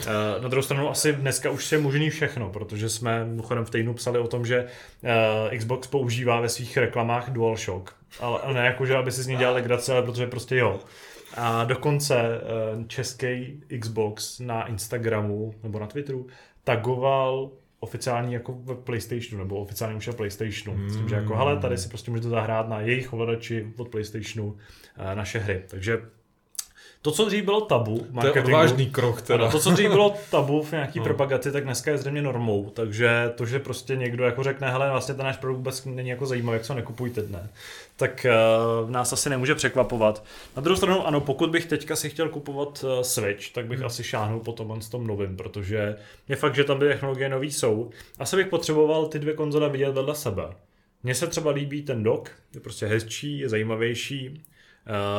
Eh, 0.00 0.42
na 0.42 0.48
druhou 0.48 0.62
stranu 0.62 0.90
asi 0.90 1.12
dneska 1.12 1.50
už 1.50 1.72
je 1.72 1.78
možný 1.78 2.10
všechno, 2.10 2.50
protože 2.50 2.88
jsme 2.88 3.24
mimochodem 3.24 3.64
v 3.64 3.70
týdnu 3.70 3.94
psali 3.94 4.18
o 4.18 4.28
tom, 4.28 4.46
že 4.46 4.66
eh, 5.04 5.58
Xbox 5.58 5.88
používá 5.88 6.40
ve 6.40 6.48
svých 6.48 6.76
reklamách 6.76 7.30
DualShock, 7.30 7.94
ale 8.20 8.54
ne 8.54 8.66
jako, 8.66 8.86
že 8.86 8.96
aby 8.96 9.12
si 9.12 9.22
z 9.22 9.26
ní 9.26 9.36
dělal 9.36 9.54
legraci, 9.54 9.92
ale 9.92 10.02
protože 10.02 10.26
prostě 10.26 10.56
jo. 10.56 10.80
A 11.34 11.64
dokonce 11.64 12.40
český 12.86 13.60
Xbox 13.80 14.40
na 14.40 14.66
Instagramu 14.66 15.54
nebo 15.62 15.78
na 15.78 15.86
Twitteru 15.86 16.26
tagoval 16.64 17.50
oficiální 17.80 18.32
jako 18.32 18.52
v 18.52 18.74
PlayStationu, 18.74 19.44
nebo 19.44 19.56
oficiálně 19.56 19.96
už 19.96 20.10
PlayStationu. 20.16 20.78
Mm. 20.78 20.90
S 20.90 20.96
tím, 20.96 21.08
že 21.08 21.14
jako, 21.14 21.36
hele, 21.36 21.56
tady 21.56 21.78
si 21.78 21.88
prostě 21.88 22.10
můžete 22.10 22.28
zahrát 22.28 22.68
na 22.68 22.80
jejich 22.80 23.12
ovladači 23.12 23.72
od 23.76 23.88
PlayStationu 23.88 24.56
eh, 24.96 25.14
naše 25.14 25.38
hry. 25.38 25.62
Takže 25.66 25.98
to, 27.06 27.12
co 27.12 27.24
dřív 27.24 27.44
bylo 27.44 27.60
tabu 27.60 28.06
marketingu, 28.10 28.44
to 28.44 28.50
je 28.50 28.56
vážný 28.56 28.86
krok 28.86 29.22
teda. 29.22 29.44
Ano, 29.44 29.52
to, 29.52 29.58
co 29.58 29.70
dřív 29.70 29.90
bylo 29.90 30.14
tabu 30.30 30.62
v 30.62 30.72
nějaký 30.72 30.98
no. 30.98 31.04
propagaci, 31.04 31.52
tak 31.52 31.64
dneska 31.64 31.90
je 31.90 31.98
zřejmě 31.98 32.22
normou. 32.22 32.70
Takže 32.70 33.32
to, 33.34 33.46
že 33.46 33.58
prostě 33.58 33.96
někdo 33.96 34.24
jako 34.24 34.42
řekne, 34.42 34.70
hele, 34.70 34.90
vlastně 34.90 35.14
ten 35.14 35.24
náš 35.24 35.36
produkt 35.36 35.56
vůbec 35.56 35.84
není 35.84 36.08
jako 36.08 36.26
zajímavý, 36.26 36.56
jak 36.56 36.64
se 36.64 36.74
nekupujte 36.74 37.22
dne, 37.22 37.48
tak 37.96 38.26
uh, 38.84 38.90
nás 38.90 39.12
asi 39.12 39.30
nemůže 39.30 39.54
překvapovat. 39.54 40.24
Na 40.56 40.62
druhou 40.62 40.76
stranu, 40.76 41.06
ano, 41.06 41.20
pokud 41.20 41.50
bych 41.50 41.66
teďka 41.66 41.96
si 41.96 42.10
chtěl 42.10 42.28
kupovat 42.28 42.84
uh, 42.84 43.00
Switch, 43.00 43.52
tak 43.52 43.66
bych 43.66 43.78
hmm. 43.78 43.86
asi 43.86 44.04
šáhnul 44.04 44.40
po 44.40 44.52
tom 44.52 44.82
s 44.82 44.88
tom 44.88 45.06
novým, 45.06 45.36
protože 45.36 45.96
je 46.28 46.36
fakt, 46.36 46.54
že 46.54 46.64
tam 46.64 46.78
ty 46.78 46.88
technologie 46.88 47.28
nový 47.28 47.52
jsou. 47.52 47.90
Asi 48.18 48.36
bych 48.36 48.46
potřeboval 48.46 49.06
ty 49.06 49.18
dvě 49.18 49.34
konzole 49.34 49.68
vidět 49.68 49.92
vedle 49.92 50.14
sebe. 50.14 50.44
Mně 51.02 51.14
se 51.14 51.26
třeba 51.26 51.50
líbí 51.50 51.82
ten 51.82 52.02
dock, 52.02 52.30
je 52.54 52.60
prostě 52.60 52.86
hezčí, 52.86 53.38
je 53.38 53.48
zajímavější, 53.48 54.42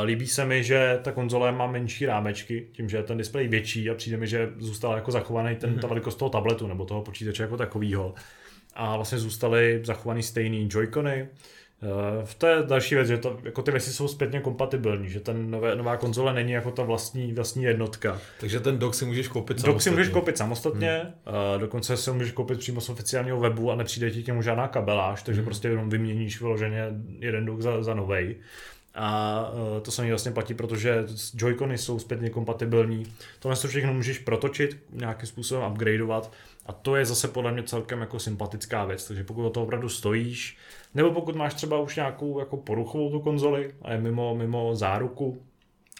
líbí 0.03 0.27
se 0.27 0.45
mi, 0.45 0.63
že 0.63 0.99
ta 1.01 1.11
konzole 1.11 1.51
má 1.51 1.67
menší 1.67 2.05
rámečky, 2.05 2.67
tím, 2.71 2.89
že 2.89 2.97
je 2.97 3.03
ten 3.03 3.17
displej 3.17 3.47
větší 3.47 3.89
a 3.89 3.93
přijde 3.93 4.17
mi, 4.17 4.27
že 4.27 4.49
zůstal 4.57 4.95
jako 4.95 5.11
zachovaný 5.11 5.55
ten, 5.55 5.75
mm-hmm. 5.75 5.79
ta 5.79 5.87
velikost 5.87 6.15
toho 6.15 6.29
tabletu 6.29 6.67
nebo 6.67 6.85
toho 6.85 7.01
počítače 7.01 7.43
jako 7.43 7.57
takového. 7.57 8.13
A 8.73 8.95
vlastně 8.95 9.17
zůstaly 9.17 9.81
zachovaný 9.83 10.23
stejný 10.23 10.69
joycony. 10.71 11.27
Uh, 11.81 12.25
v 12.25 12.35
té 12.35 12.63
další 12.67 12.95
věc, 12.95 13.07
že 13.07 13.17
to, 13.17 13.39
jako 13.43 13.61
ty 13.61 13.71
věci 13.71 13.93
jsou 13.93 14.07
zpětně 14.07 14.39
kompatibilní, 14.39 15.09
že 15.09 15.19
ten 15.19 15.51
nové, 15.51 15.75
nová 15.75 15.97
konzole 15.97 16.33
není 16.33 16.51
jako 16.51 16.71
ta 16.71 16.83
vlastní, 16.83 17.33
vlastní 17.33 17.63
jednotka. 17.63 18.21
Takže 18.39 18.59
ten 18.59 18.79
dock 18.79 18.95
si 18.95 19.05
můžeš 19.05 19.27
koupit 19.27 19.59
samostatně. 19.59 19.73
Dock 19.73 19.81
si 19.81 19.91
můžeš 19.91 20.09
koupit 20.09 20.37
samostatně, 20.37 21.01
hmm. 21.01 21.35
uh, 21.55 21.61
dokonce 21.61 21.97
si 21.97 22.09
ho 22.09 22.13
můžeš 22.13 22.31
koupit 22.31 22.59
přímo 22.59 22.81
z 22.81 22.89
oficiálního 22.89 23.39
webu 23.39 23.71
a 23.71 23.75
nepřijde 23.75 24.11
ti 24.11 24.23
k 24.23 24.27
němu 24.27 24.41
žádná 24.41 24.67
kabeláž, 24.67 25.23
takže 25.23 25.41
hmm. 25.41 25.45
prostě 25.45 25.67
jenom 25.67 25.89
vyměníš 25.89 26.41
vyloženě 26.41 26.87
jeden 27.19 27.45
dock 27.45 27.61
za, 27.61 27.83
za 27.83 27.93
novej. 27.93 28.35
A 28.97 29.41
uh, 29.53 29.81
to 29.81 29.91
samé 29.91 30.09
vlastně 30.09 30.31
platí, 30.31 30.53
protože 30.53 31.03
Joy-Cony 31.35 31.73
jsou 31.73 31.99
zpětně 31.99 32.29
kompatibilní. 32.29 33.03
Tohle 33.39 33.57
to 33.57 33.67
všechno 33.67 33.93
můžeš 33.93 34.19
protočit, 34.19 34.77
nějakým 34.91 35.27
způsobem 35.27 35.71
upgradeovat. 35.71 36.31
A 36.65 36.73
to 36.73 36.95
je 36.95 37.05
zase 37.05 37.27
podle 37.27 37.51
mě 37.51 37.63
celkem 37.63 38.01
jako 38.01 38.19
sympatická 38.19 38.85
věc, 38.85 39.07
takže 39.07 39.23
pokud 39.23 39.45
o 39.45 39.49
to 39.49 39.63
opravdu 39.63 39.89
stojíš, 39.89 40.57
nebo 40.95 41.11
pokud 41.11 41.35
máš 41.35 41.53
třeba 41.53 41.79
už 41.79 41.95
nějakou 41.95 42.39
jako 42.39 42.57
poruchovou 42.57 43.11
tu 43.11 43.19
konzoli 43.19 43.73
a 43.81 43.91
je 43.91 43.97
mimo, 44.01 44.35
mimo 44.35 44.75
záruku, 44.75 45.41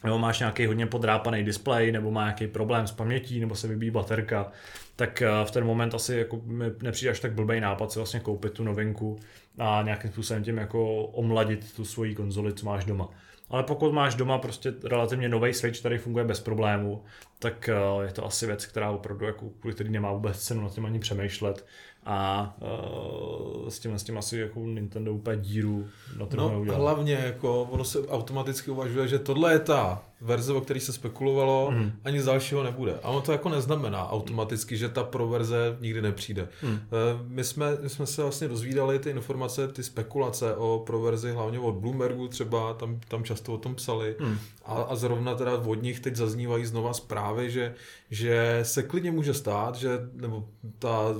nebo 0.04 0.20
máš 0.20 0.40
nějaký 0.40 0.66
hodně 0.66 0.86
podrápaný 0.86 1.44
displej, 1.44 1.92
nebo 1.92 2.12
má 2.12 2.24
nějaký 2.24 2.48
problém 2.48 2.88
s 2.88 2.92
pamětí, 2.92 3.40
nebo 3.40 3.56
se 3.56 3.68
vybíjí 3.68 3.92
baterka, 3.92 4.52
tak 4.96 5.22
eh, 5.22 5.30
v 5.46 5.52
ten 5.52 5.66
moment 5.66 5.94
asi 5.94 6.16
jako 6.16 6.42
mi 6.46 6.66
nepřijde 6.82 7.12
až 7.12 7.20
tak 7.20 7.34
blbý 7.34 7.60
nápad 7.60 7.92
si 7.92 8.00
vlastně 8.00 8.20
koupit 8.20 8.54
tu 8.54 8.64
novinku 8.64 9.20
a 9.58 9.82
nějakým 9.82 10.12
způsobem 10.12 10.44
tím 10.44 10.58
jako 10.58 11.06
omladit 11.06 11.74
tu 11.76 11.86
svoji 11.86 12.16
konzoli, 12.16 12.54
co 12.54 12.66
máš 12.66 12.86
doma. 12.86 13.10
Ale 13.50 13.64
pokud 13.64 13.94
máš 13.94 14.16
doma 14.16 14.38
prostě 14.38 14.74
relativně 14.84 15.30
nový 15.30 15.54
Switch, 15.54 15.80
který 15.80 15.98
funguje 15.98 16.26
bez 16.26 16.40
problému, 16.40 17.04
tak 17.40 17.70
eh, 17.70 18.06
je 18.06 18.12
to 18.12 18.26
asi 18.26 18.46
věc, 18.46 18.66
která 18.66 18.92
opravdu, 18.92 19.26
jako, 19.26 19.50
kvůli 19.60 19.74
který 19.74 19.90
nemá 19.90 20.12
vůbec 20.12 20.40
cenu 20.40 20.62
na 20.62 20.70
tím 20.70 20.86
ani 20.86 21.00
přemýšlet 21.00 21.66
a 22.10 22.56
uh, 22.62 23.70
s, 23.70 23.80
tím, 23.80 24.00
s 24.00 24.04
tím 24.04 24.18
asi 24.18 24.38
jako 24.38 24.60
Nintendo 24.60 25.14
úplně 25.14 25.38
díru 25.38 25.88
na 26.20 26.26
to 26.26 26.38
no, 26.38 26.50
neudělal. 26.50 26.82
hlavně 26.82 27.14
jako 27.14 27.64
ono 27.64 27.84
se 27.84 28.08
automaticky 28.08 28.72
uvažuje, 28.72 29.08
že 29.08 29.20
tohle 29.20 29.54
je 29.54 29.60
ta 29.60 30.04
verze, 30.22 30.54
o 30.54 30.62
které 30.62 30.80
se 30.80 30.94
spekulovalo, 30.94 31.72
mm. 31.72 31.92
ani 32.04 32.22
z 32.22 32.26
dalšího 32.26 32.64
nebude. 32.64 33.00
A 33.04 33.10
ono 33.10 33.22
to 33.22 33.32
jako 33.32 33.50
neznamená 33.50 34.10
automaticky, 34.10 34.78
že 34.78 34.90
ta 34.90 35.04
pro 35.04 35.28
verze 35.28 35.78
nikdy 35.80 36.02
nepřijde. 36.02 36.48
Mm. 36.64 36.80
My, 37.28 37.44
jsme, 37.44 37.78
my 37.82 37.90
jsme 37.90 38.06
se 38.06 38.22
vlastně 38.22 38.48
dozvídali 38.48 39.00
ty 39.00 39.10
informace, 39.10 39.68
ty 39.68 39.84
spekulace 39.84 40.56
o 40.56 40.84
pro 40.86 41.02
verzi, 41.02 41.32
hlavně 41.32 41.60
od 41.60 41.76
Bloombergu 41.76 42.28
třeba, 42.28 42.74
tam, 42.74 43.00
tam 43.08 43.24
často 43.24 43.54
o 43.54 43.58
tom 43.58 43.76
psali. 43.76 44.16
Mm. 44.20 44.38
A, 44.66 44.74
a 44.74 44.96
zrovna 44.96 45.36
teda 45.36 45.58
od 45.58 45.82
nich 45.82 46.00
teď 46.00 46.16
zaznívají 46.16 46.66
znova 46.66 46.94
zprávy, 46.94 47.52
že, 47.52 47.74
že 48.10 48.60
se 48.64 48.84
klidně 48.84 49.12
může 49.12 49.34
stát, 49.34 49.76
že 49.76 49.90
nebo 50.14 50.50
ta 50.80 51.16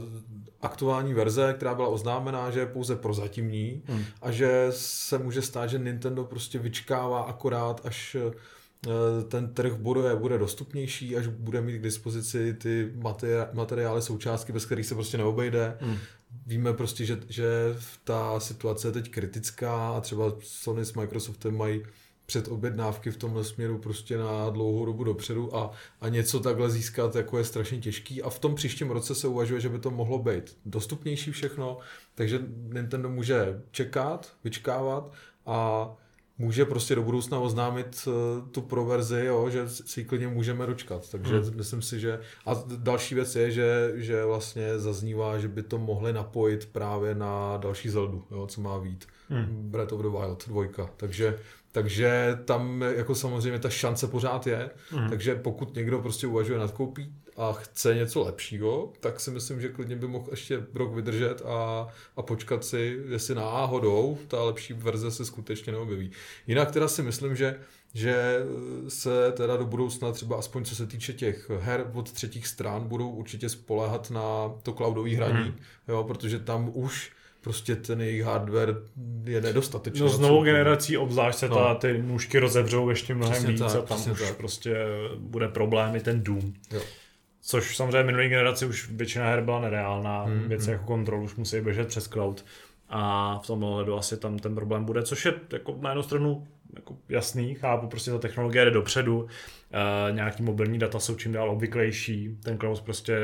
aktuální 0.62 1.14
verze, 1.14 1.54
která 1.58 1.76
byla 1.76 1.88
oznámená, 1.88 2.52
že 2.52 2.60
je 2.60 2.66
pouze 2.66 2.96
prozatímní 2.96 3.84
hmm. 3.86 4.04
a 4.22 4.32
že 4.32 4.68
se 4.70 5.18
může 5.18 5.42
stát, 5.42 5.70
že 5.70 5.80
Nintendo 5.80 6.24
prostě 6.24 6.60
vyčkává 6.60 7.22
akorát, 7.22 7.82
až 7.84 8.18
ten 9.28 9.54
trh 9.54 9.74
bude, 9.74 10.16
bude 10.16 10.38
dostupnější, 10.38 11.18
až 11.18 11.28
bude 11.28 11.62
mít 11.62 11.78
k 11.78 11.84
dispozici 11.84 12.54
ty 12.54 12.94
materiály, 13.54 14.02
součástky, 14.02 14.54
bez 14.54 14.66
kterých 14.66 14.86
se 14.86 14.96
prostě 14.96 15.18
neobejde. 15.18 15.78
Hmm. 15.82 15.98
Víme 16.46 16.74
prostě, 16.74 17.06
že, 17.06 17.20
že 17.30 17.48
ta 18.04 18.40
situace 18.40 18.88
je 18.88 18.92
teď 18.92 19.12
kritická 19.12 19.90
a 19.90 20.02
třeba 20.02 20.36
Sony 20.40 20.86
s 20.86 20.94
Microsoftem 20.94 21.58
mají 21.58 21.84
předobjednávky 22.26 23.12
v 23.12 23.18
tomhle 23.18 23.44
směru 23.44 23.78
prostě 23.78 24.18
na 24.18 24.50
dlouhou 24.50 24.86
dobu 24.86 25.04
dopředu 25.04 25.56
a, 25.56 25.72
a 26.02 26.10
něco 26.10 26.40
takhle 26.40 26.70
získat 26.70 27.16
jako 27.16 27.38
je 27.38 27.44
strašně 27.44 27.78
těžký 27.78 28.24
a 28.24 28.30
v 28.30 28.40
tom 28.40 28.56
příštím 28.56 28.90
roce 28.90 29.16
se 29.16 29.28
uvažuje, 29.28 29.62
že 29.62 29.70
by 29.70 29.80
to 29.80 29.92
mohlo 29.92 30.20
být 30.20 30.58
dostupnější 30.66 31.32
všechno, 31.32 31.78
takže 32.16 32.40
Nintendo 32.74 33.10
může 33.10 33.62
čekat, 33.72 34.34
vyčkávat 34.44 35.14
a 35.46 35.90
může 36.38 36.66
prostě 36.66 36.96
do 36.96 37.04
budoucna 37.04 37.40
oznámit 37.40 38.08
uh, 38.08 38.50
tu 38.50 38.62
proverzi, 38.62 39.26
jo, 39.26 39.50
že 39.50 39.70
si 39.70 40.06
klidně 40.06 40.28
můžeme 40.28 40.66
dočkat. 40.66 41.10
Takže 41.10 41.40
hmm. 41.40 41.56
myslím 41.56 41.82
si, 41.82 42.00
že... 42.00 42.20
A 42.46 42.64
další 42.78 43.16
věc 43.16 43.36
je, 43.36 43.52
že, 43.52 43.92
že 43.96 44.26
vlastně 44.26 44.80
zaznívá, 44.80 45.40
že 45.40 45.48
by 45.48 45.64
to 45.64 45.78
mohli 45.78 46.14
napojit 46.14 46.70
právě 46.72 47.16
na 47.16 47.58
další 47.58 47.90
Zeldu, 47.90 48.26
jo, 48.32 48.48
co 48.48 48.62
má 48.62 48.78
vít. 48.78 49.06
Hmm. 49.30 49.72
Breath 49.72 49.94
of 49.94 50.02
the 50.02 50.10
Wild 50.10 50.48
2. 50.48 50.90
Takže 50.98 51.40
takže 51.72 52.40
tam 52.46 52.82
jako 52.82 53.16
samozřejmě 53.16 53.60
ta 53.60 53.70
šance 53.70 54.08
pořád 54.08 54.48
je, 54.48 54.70
mm. 54.92 55.10
takže 55.10 55.36
pokud 55.36 55.76
někdo 55.76 56.00
prostě 56.00 56.28
uvažuje 56.28 56.60
nad 56.60 56.72
koupí 56.72 57.14
a 57.38 57.54
chce 57.54 57.96
něco 57.96 58.24
lepšího, 58.24 58.94
tak 59.00 59.20
si 59.20 59.32
myslím, 59.32 59.62
že 59.62 59.70
klidně 59.70 59.96
by 59.96 60.08
mohl 60.08 60.28
ještě 60.32 60.66
rok 60.74 60.94
vydržet 60.94 61.42
a, 61.46 61.88
a 62.16 62.22
počkat 62.22 62.66
si, 62.66 63.00
jestli 63.10 63.36
náhodou 63.36 64.18
ta 64.28 64.44
lepší 64.44 64.74
verze 64.74 65.12
se 65.12 65.26
skutečně 65.26 65.72
neobjeví. 65.72 66.12
Jinak 66.48 66.72
teda 66.72 66.88
si 66.88 67.04
myslím, 67.04 67.36
že 67.36 67.60
že 67.94 68.40
se 68.88 69.32
teda 69.32 69.58
do 69.58 69.66
budoucna 69.66 70.12
třeba 70.12 70.38
aspoň 70.38 70.64
co 70.66 70.76
se 70.76 70.88
týče 70.88 71.14
těch 71.14 71.50
her 71.60 71.92
od 71.94 72.12
třetích 72.12 72.48
stran 72.48 72.88
budou 72.88 73.10
určitě 73.10 73.50
spoléhat 73.50 74.12
na 74.12 74.52
to 74.64 74.74
cloudové 74.74 75.16
hraní, 75.16 75.50
mm. 75.50 75.56
jo, 75.88 76.04
protože 76.04 76.40
tam 76.40 76.72
už 76.74 77.12
prostě 77.42 77.76
ten 77.76 78.02
jejich 78.02 78.24
hardware 78.24 78.76
je 79.24 79.42
nedostatečný. 79.42 80.02
No 80.02 80.10
s 80.10 80.20
novou 80.20 80.44
generací 80.44 80.98
obzvlášť 80.98 81.40
se 81.40 81.50
no. 81.50 81.56
ta, 81.56 81.76
ty 81.76 81.98
nůžky 81.98 82.40
rozevřou 82.40 82.90
ještě 82.90 83.16
mnohem 83.16 83.34
přesně 83.34 83.52
víc 83.52 83.60
tak, 83.60 83.76
a 83.76 83.82
tam 83.82 84.12
už 84.12 84.22
tak. 84.22 84.38
prostě 84.38 84.76
bude 85.18 85.48
problém 85.48 85.96
i 85.96 86.00
ten 86.00 86.24
Doom. 86.24 86.54
Jo. 86.72 86.82
Což 87.50 87.76
samozřejmě 87.76 88.04
minulý 88.04 88.30
generaci 88.30 88.66
už 88.66 88.90
většina 88.92 89.26
her 89.26 89.42
byla 89.42 89.62
nereálná, 89.62 90.24
hmm, 90.24 90.48
věci 90.48 90.66
hmm. 90.66 90.74
jako 90.74 90.86
kontrol 90.86 91.24
už 91.24 91.36
musí 91.36 91.62
běžet 91.62 91.88
přes 91.88 92.08
cloud 92.08 92.46
a 92.90 93.40
v 93.44 93.48
tom 93.48 93.64
ohledu 93.64 93.98
asi 93.98 94.18
tam 94.18 94.40
ten 94.40 94.56
problém 94.56 94.86
bude, 94.86 95.04
což 95.04 95.26
je 95.26 95.34
jako 95.52 95.78
na 95.82 95.90
jednu 95.90 96.04
stranu 96.04 96.48
jako 96.76 96.96
jasný, 97.10 97.56
chápu, 97.56 97.88
prostě 97.88 98.12
ta 98.12 98.18
technologie 98.18 98.66
jde 98.66 98.72
dopředu, 98.72 99.18
uh, 99.22 99.28
nějaký 100.16 100.44
mobilní 100.44 100.80
data 100.80 101.00
jsou 101.00 101.16
čím 101.16 101.32
dál 101.32 101.52
obvyklejší, 101.52 102.38
ten 102.44 102.58
cloud 102.58 102.82
prostě 102.82 103.18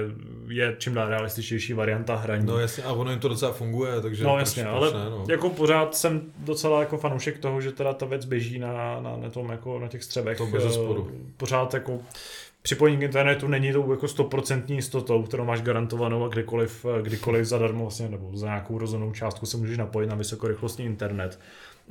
je 0.47 0.75
čím 0.77 0.93
dál 0.93 1.09
realističtější 1.09 1.73
varianta 1.73 2.15
hraní. 2.15 2.45
No 2.45 2.59
jasně, 2.59 2.83
a 2.83 2.91
ono 2.91 3.11
jim 3.11 3.19
to 3.19 3.27
docela 3.27 3.51
funguje, 3.51 4.01
takže 4.01 4.23
No 4.23 4.39
jasně, 4.39 4.63
proč, 4.63 4.75
ale 4.75 4.91
proč 4.91 5.03
ne, 5.03 5.09
no. 5.09 5.25
jako 5.29 5.49
pořád 5.49 5.95
jsem 5.95 6.21
docela 6.37 6.79
jako 6.79 6.97
fanoušek 6.97 7.37
toho, 7.37 7.61
že 7.61 7.71
teda 7.71 7.93
ta 7.93 8.05
věc 8.05 8.25
běží 8.25 8.59
na, 8.59 8.99
na, 9.01 9.17
na 9.17 9.29
tom 9.29 9.49
jako 9.49 9.79
na 9.79 9.87
těch 9.87 10.03
střevech. 10.03 10.37
To 10.37 10.45
bez 10.45 10.77
uh, 10.77 11.07
Pořád 11.37 11.73
jako 11.73 11.99
připojení 12.63 12.97
k 12.97 13.01
internetu 13.01 13.47
není 13.47 13.73
tou 13.73 13.91
jako 13.91 14.07
stoprocentní 14.07 14.75
jistotou, 14.75 15.23
kterou 15.23 15.45
máš 15.45 15.61
garantovanou 15.61 16.23
a 16.23 16.27
kdykoliv, 16.27 16.85
kdykoliv 17.01 17.45
zadarmo 17.45 17.83
vlastně, 17.83 18.09
nebo 18.09 18.37
za 18.37 18.47
nějakou 18.47 18.77
rozhodnou 18.77 19.11
částku 19.11 19.45
se 19.45 19.57
můžeš 19.57 19.77
napojit 19.77 20.09
na 20.09 20.15
vysokorychlostní 20.15 20.85
internet. 20.85 21.39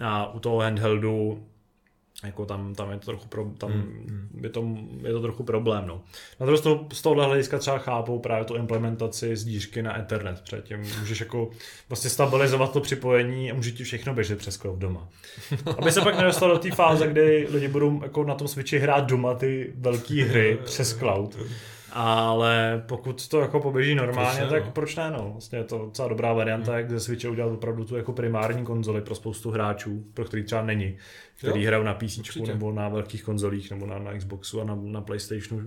A 0.00 0.34
u 0.34 0.38
toho 0.38 0.58
handheldu 0.58 1.42
jako 2.24 2.46
tam, 2.46 2.74
tam 2.74 2.90
je 2.90 2.98
to 2.98 3.04
trochu 3.04 3.28
pro, 3.28 3.44
tam 3.58 3.72
mm. 3.72 4.40
je, 4.42 4.48
to, 4.48 4.64
je 5.02 5.12
to 5.12 5.20
trochu 5.20 5.44
problém. 5.44 5.86
No. 5.86 6.02
Na 6.40 6.46
druhou 6.46 6.58
stranu 6.58 6.88
z 6.92 7.02
tohohle 7.02 7.26
hlediska 7.26 7.58
třeba 7.58 7.78
chápou 7.78 8.18
právě 8.18 8.44
tu 8.44 8.54
implementaci 8.54 9.36
z 9.36 9.44
dířky 9.44 9.82
na 9.82 9.98
Ethernet. 9.98 10.40
Předtím 10.40 10.78
můžeš 11.00 11.20
jako 11.20 11.50
vlastně 11.88 12.10
stabilizovat 12.10 12.72
to 12.72 12.80
připojení 12.80 13.50
a 13.50 13.54
může 13.54 13.70
ti 13.70 13.84
všechno 13.84 14.14
běžet 14.14 14.38
přes 14.38 14.56
cloud 14.56 14.78
doma. 14.78 15.08
Aby 15.78 15.92
se 15.92 16.00
pak 16.00 16.16
nedostal 16.16 16.48
do 16.48 16.58
té 16.58 16.70
fáze, 16.70 17.06
kdy 17.06 17.46
lidi 17.50 17.68
budou 17.68 18.02
jako 18.02 18.24
na 18.24 18.34
tom 18.34 18.48
switchi 18.48 18.78
hrát 18.78 19.06
doma 19.06 19.34
ty 19.34 19.72
velké 19.76 20.24
hry 20.24 20.58
přes 20.64 20.92
cloud 20.92 21.36
ale 21.94 22.84
pokud 22.88 23.28
to 23.28 23.40
jako 23.40 23.60
poběží 23.60 23.94
normálně, 23.94 24.40
ne, 24.40 24.48
tak 24.48 24.64
no. 24.64 24.70
proč 24.72 24.96
ne, 24.96 25.10
no. 25.10 25.30
Vlastně 25.32 25.58
je 25.58 25.64
to 25.64 25.78
docela 25.78 26.08
dobrá 26.08 26.32
varianta, 26.32 26.72
hmm. 26.72 26.80
jak 26.80 26.90
ze 26.90 27.00
Switche 27.00 27.28
udělat 27.28 27.52
opravdu 27.52 27.84
tu 27.84 27.96
jako 27.96 28.12
primární 28.12 28.64
konzoli 28.64 29.00
pro 29.00 29.14
spoustu 29.14 29.50
hráčů, 29.50 30.04
pro 30.14 30.24
který 30.24 30.42
třeba 30.42 30.62
není, 30.62 30.96
který 31.38 31.66
hrajou 31.66 31.82
na 31.82 31.94
PC 31.94 32.36
nebo 32.46 32.72
na 32.72 32.88
velkých 32.88 33.22
konzolích, 33.22 33.70
nebo 33.70 33.86
na, 33.86 33.98
na 33.98 34.18
Xboxu 34.18 34.60
a 34.60 34.64
na, 34.64 34.78
na 34.82 35.00
PlayStationu 35.00 35.62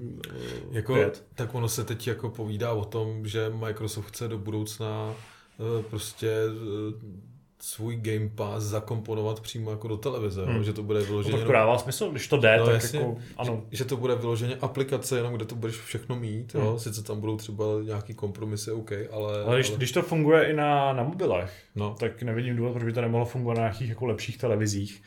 jako, 0.71 0.93
5. 0.93 1.25
Tak 1.35 1.55
ono 1.55 1.67
se 1.67 1.83
teď 1.83 2.07
jako 2.07 2.29
povídá 2.29 2.71
o 2.71 2.85
tom, 2.85 3.27
že 3.27 3.49
Microsoft 3.49 4.07
chce 4.07 4.27
do 4.27 4.37
budoucna 4.37 5.13
eh, 5.59 5.83
prostě 5.83 6.29
eh, 6.29 7.34
svůj 7.65 7.95
Game 7.95 8.29
Pass 8.35 8.65
zakomponovat 8.65 9.39
přímo 9.39 9.71
jako 9.71 9.87
do 9.87 9.97
televize, 9.97 10.45
hmm. 10.45 10.63
že 10.63 10.73
to 10.73 10.83
bude 10.83 10.99
vyloženě... 11.01 11.37
No, 11.37 11.45
to 11.45 11.51
dává 11.51 11.77
smysl, 11.77 12.11
když 12.11 12.27
to 12.27 12.37
jde, 12.37 12.57
no, 12.57 12.65
tak 12.65 12.73
jasně, 12.73 12.99
jako, 12.99 13.17
ano. 13.37 13.63
Že, 13.71 13.77
že, 13.77 13.85
to 13.85 13.97
bude 13.97 14.15
vyloženě 14.15 14.55
aplikace, 14.61 15.17
jenom 15.17 15.33
kde 15.33 15.45
to 15.45 15.55
budeš 15.55 15.75
všechno 15.75 16.15
mít, 16.15 16.53
hmm. 16.53 16.63
jo? 16.63 16.79
sice 16.79 17.03
tam 17.03 17.19
budou 17.19 17.37
třeba 17.37 17.65
nějaký 17.83 18.13
kompromisy, 18.13 18.71
OK, 18.71 18.91
ale... 18.91 19.43
Ale 19.43 19.55
když, 19.55 19.69
ale... 19.69 19.77
když 19.77 19.91
to 19.91 20.01
funguje 20.01 20.43
i 20.43 20.53
na, 20.53 20.93
na 20.93 21.03
mobilech, 21.03 21.53
no. 21.75 21.95
tak 21.99 22.23
nevidím 22.23 22.55
důvod, 22.55 22.71
proč 22.71 22.83
by 22.83 22.93
to 22.93 23.01
nemohlo 23.01 23.25
fungovat 23.25 23.57
na 23.57 23.61
nějakých 23.61 23.89
jako 23.89 24.05
lepších 24.05 24.37
televizích. 24.37 25.01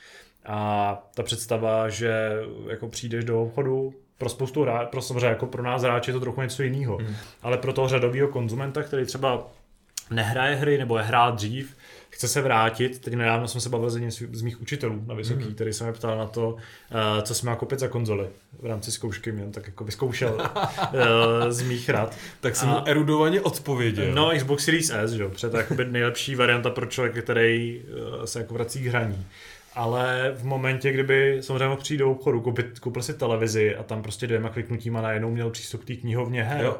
A 0.47 1.11
ta 1.14 1.23
představa, 1.23 1.88
že 1.88 2.33
jako 2.68 2.88
přijdeš 2.88 3.25
do 3.25 3.42
obchodu, 3.42 3.94
pro 4.18 4.29
spoustu 4.29 4.62
hráčů, 4.62 4.90
pro 4.90 5.03
samozřejmě 5.03 5.27
jako 5.27 5.47
pro 5.47 5.62
nás 5.62 5.83
hráči 5.83 6.11
je 6.11 6.14
to 6.14 6.21
trochu 6.21 6.40
něco 6.40 6.62
jiného, 6.62 6.97
hmm. 6.97 7.14
ale 7.42 7.59
pro 7.59 7.73
toho 7.73 7.88
řadového 7.88 8.29
konzumenta, 8.29 8.83
který 8.83 9.07
třeba 9.07 9.47
nehraje 10.11 10.57
hry 10.57 10.79
nebo 10.79 10.99
je 10.99 11.05
hrál 11.05 11.33
dřív, 11.33 11.77
chce 12.11 12.29
se 12.29 12.40
vrátit. 12.40 12.99
Teď 12.99 13.14
nedávno 13.14 13.49
jsem 13.49 13.61
se 13.61 13.68
bavil 13.68 13.90
s 13.90 13.94
jedním 13.94 14.11
z 14.11 14.42
mých 14.42 14.62
učitelů 14.62 15.05
na 15.07 15.14
vysoký, 15.14 15.44
mm. 15.44 15.55
který 15.55 15.73
se 15.73 15.85
mě 15.85 15.92
ptal 15.92 16.18
na 16.18 16.27
to, 16.27 16.49
uh, 16.49 17.23
co 17.23 17.35
si 17.35 17.47
má 17.47 17.57
koupit 17.57 17.79
za 17.79 17.88
konzoli. 17.88 18.29
V 18.62 18.66
rámci 18.66 18.92
zkoušky 18.92 19.33
mě 19.33 19.47
tak 19.51 19.66
jako 19.66 19.85
vyzkoušel 19.85 20.35
uh, 20.35 21.01
z 21.51 21.62
mých 21.62 21.88
rad. 21.88 22.16
tak 22.40 22.57
jsem 22.57 22.68
mu 22.68 22.88
erudovaně 22.88 23.40
odpověděl. 23.40 24.14
No, 24.14 24.31
Xbox 24.37 24.64
Series 24.64 24.90
S, 24.90 25.16
protože 25.16 25.49
to 25.49 25.57
je 25.57 25.62
jakoby 25.62 25.85
nejlepší 25.85 26.35
varianta 26.35 26.71
pro 26.71 26.87
člověka, 26.87 27.23
který 27.23 27.81
uh, 27.81 28.25
se 28.25 28.38
jako 28.38 28.55
vrací 28.55 28.83
k 28.83 28.87
hraní 28.87 29.27
ale 29.79 30.33
v 30.37 30.44
momentě, 30.44 30.92
kdyby 30.92 31.38
samozřejmě 31.40 31.68
mohl 31.68 31.81
přijít 31.81 31.99
do 31.99 32.11
obchodu, 32.11 32.40
koupit, 32.40 32.79
koupil 32.79 33.03
si 33.03 33.14
televizi 33.14 33.77
a 33.77 33.83
tam 33.83 34.03
prostě 34.03 34.27
dvěma 34.27 34.49
kliknutíma 34.49 35.01
najednou 35.01 35.31
měl 35.31 35.51
přístup 35.51 35.85
k 35.85 35.87
té 35.87 35.94
knihovně 35.94 36.42
her, 36.42 36.64
jo. 36.64 36.79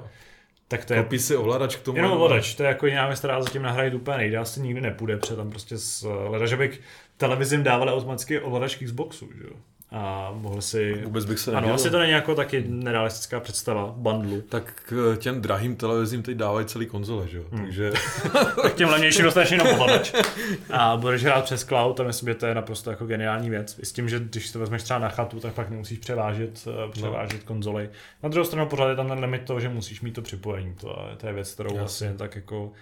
Tak 0.69 0.85
to 0.85 0.95
je... 0.95 1.03
Koupí 1.03 1.19
si 1.19 1.37
ovladač 1.37 1.77
k 1.77 1.83
tomu. 1.83 1.97
Jenom 1.97 2.13
ovladač, 2.13 2.55
to 2.55 2.63
je 2.63 2.69
jako 2.69 2.87
jiná 2.87 3.07
věc, 3.07 3.19
která 3.19 3.43
zatím 3.43 3.63
nahrajit 3.63 3.95
úplně 3.95 4.17
nejde, 4.17 4.39
asi 4.39 4.61
nikdy 4.61 4.81
nepůjde, 4.81 5.17
protože 5.17 5.37
tam 5.37 5.51
prostě 5.51 5.79
s, 5.79 6.09
leda, 6.29 6.47
že 6.47 6.57
bych 6.57 6.81
televizím 7.17 7.63
dávali 7.63 7.93
automaticky 7.93 8.41
ovladač 8.41 8.77
k 8.77 8.85
Xboxu, 8.85 9.29
že 9.39 9.45
jo 9.45 9.57
a 9.91 10.31
mohl 10.35 10.61
si... 10.61 11.03
Vůbec 11.05 11.25
bych 11.25 11.39
se 11.39 11.51
neměl. 11.51 11.69
Ano, 11.69 11.75
asi 11.75 11.91
to 11.91 11.99
není 11.99 12.13
jako 12.13 12.35
taky 12.35 12.65
nerealistická 12.69 13.41
představa 13.41 13.95
bundlu. 13.97 14.41
Tak 14.41 14.73
k 14.89 15.17
těm 15.19 15.41
drahým 15.41 15.77
televizím 15.77 16.23
teď 16.23 16.37
dávají 16.37 16.67
celý 16.67 16.87
konzole, 16.87 17.29
že 17.29 17.39
jo? 17.39 17.45
Hmm. 17.51 17.65
Takže... 17.65 17.93
tak 18.63 18.75
těm 18.75 18.89
levnějším 18.89 19.25
dostaneš 19.25 19.51
jenom 19.51 19.69
ovladač. 19.69 20.13
A 20.71 20.97
budeš 20.97 21.25
hrát 21.25 21.45
přes 21.45 21.65
cloud 21.65 22.01
a 22.01 22.03
myslím, 22.03 22.29
že 22.29 22.35
to 22.35 22.47
je 22.47 22.55
naprosto 22.55 22.91
jako 22.91 23.07
geniální 23.07 23.51
věc. 23.51 23.79
I 23.79 23.87
s 23.87 23.93
tím, 23.93 24.09
že 24.09 24.19
když 24.19 24.53
to 24.53 24.59
vezmeš 24.59 24.83
třeba 24.83 24.99
na 24.99 25.09
chatu, 25.09 25.41
tak 25.41 25.55
pak 25.55 25.71
nemusíš 25.71 25.99
převážet, 25.99 26.69
eh, 26.69 26.91
převážet 26.91 27.41
no. 27.41 27.47
konzoli. 27.47 27.91
Na 28.23 28.29
druhou 28.29 28.45
stranu 28.45 28.67
pořád 28.67 28.89
je 28.89 28.97
tam 28.97 29.09
ten 29.09 29.19
limit 29.19 29.43
toho, 29.45 29.61
že 29.61 29.69
musíš 29.69 30.01
mít 30.01 30.15
to 30.15 30.23
připojení. 30.23 30.75
To, 30.75 31.07
je, 31.11 31.17
to 31.17 31.27
je 31.27 31.33
věc, 31.33 31.55
kterou 31.55 31.79
asi 31.79 32.05
jen 32.05 32.17
tak 32.17 32.37
jako, 32.37 32.73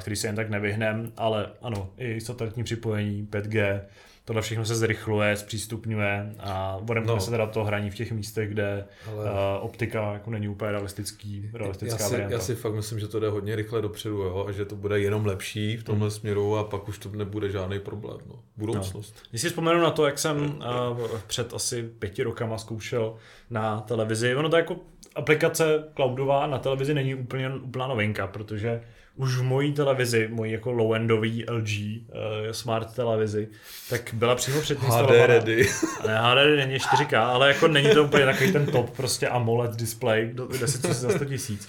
který 0.00 0.16
se 0.16 0.26
jen 0.26 0.36
tak 0.36 0.50
nevyhnem, 0.50 1.12
ale 1.16 1.46
ano, 1.62 1.90
i 1.98 2.20
satelitní 2.20 2.64
připojení, 2.64 3.28
5G, 3.30 3.80
tohle 4.24 4.42
všechno 4.42 4.64
se 4.64 4.74
zrychluje, 4.74 5.36
zpřístupňuje 5.36 6.34
a 6.38 6.76
odemkne 6.88 7.12
no. 7.12 7.20
se 7.20 7.30
teda 7.30 7.46
to 7.46 7.64
hraní 7.64 7.90
v 7.90 7.94
těch 7.94 8.12
místech, 8.12 8.48
kde 8.48 8.84
Ale... 9.12 9.30
uh, 9.30 9.36
optika 9.60 10.12
jako 10.12 10.30
není 10.30 10.48
úplně 10.48 10.70
realistický, 10.70 11.50
realistická 11.54 12.02
já 12.02 12.08
si, 12.08 12.12
varianta. 12.12 12.34
Já 12.34 12.40
si 12.40 12.54
fakt 12.54 12.74
myslím, 12.74 12.98
že 12.98 13.08
to 13.08 13.20
jde 13.20 13.28
hodně 13.28 13.56
rychle 13.56 13.82
dopředu 13.82 14.16
jo? 14.16 14.46
a 14.48 14.52
že 14.52 14.64
to 14.64 14.76
bude 14.76 15.00
jenom 15.00 15.26
lepší 15.26 15.76
v 15.76 15.84
tomhle 15.84 16.08
hmm. 16.08 16.10
směru 16.10 16.56
a 16.56 16.64
pak 16.64 16.88
už 16.88 16.98
to 16.98 17.08
nebude 17.08 17.50
žádný 17.50 17.78
problém. 17.78 18.18
No. 18.26 18.38
Budoucnost. 18.56 19.14
No. 19.16 19.22
Když 19.30 19.42
si 19.42 19.48
vzpomenu 19.48 19.80
na 19.80 19.90
to, 19.90 20.06
jak 20.06 20.18
jsem 20.18 20.44
uh, 20.44 21.18
před 21.26 21.54
asi 21.54 21.82
pěti 21.82 22.22
rokama 22.22 22.58
zkoušel 22.58 23.14
na 23.50 23.80
televizi, 23.80 24.36
ono 24.36 24.48
to 24.48 24.56
jako 24.56 24.76
aplikace 25.14 25.84
cloudová 25.96 26.46
na 26.46 26.58
televizi 26.58 26.94
není 26.94 27.14
úplně 27.14 27.50
úplná 27.54 27.86
novinka, 27.86 28.26
protože 28.26 28.82
už 29.16 29.36
v 29.36 29.42
mojí 29.42 29.72
televizi, 29.72 30.28
mojí 30.32 30.52
jako 30.52 30.72
low-endový 30.72 31.44
LG 31.52 32.02
uh, 32.08 32.52
smart 32.52 32.94
televizi, 32.94 33.48
tak 33.90 34.14
byla 34.14 34.34
přímo 34.34 34.60
předinstalovaná. 34.60 35.22
HD 35.22 35.28
ready. 35.28 35.68
Ne, 36.06 36.18
HD 36.18 36.34
ready 36.34 36.56
není 36.56 36.78
4K, 36.78 37.18
ale 37.18 37.48
jako 37.48 37.68
není 37.68 37.90
to 37.94 38.04
úplně 38.04 38.24
takový 38.24 38.52
ten 38.52 38.66
top, 38.66 38.90
prostě 38.90 39.28
AMOLED 39.28 39.76
display, 39.76 40.34
10 40.60 40.82
za 40.82 41.10
100 41.10 41.24
tisíc. 41.24 41.68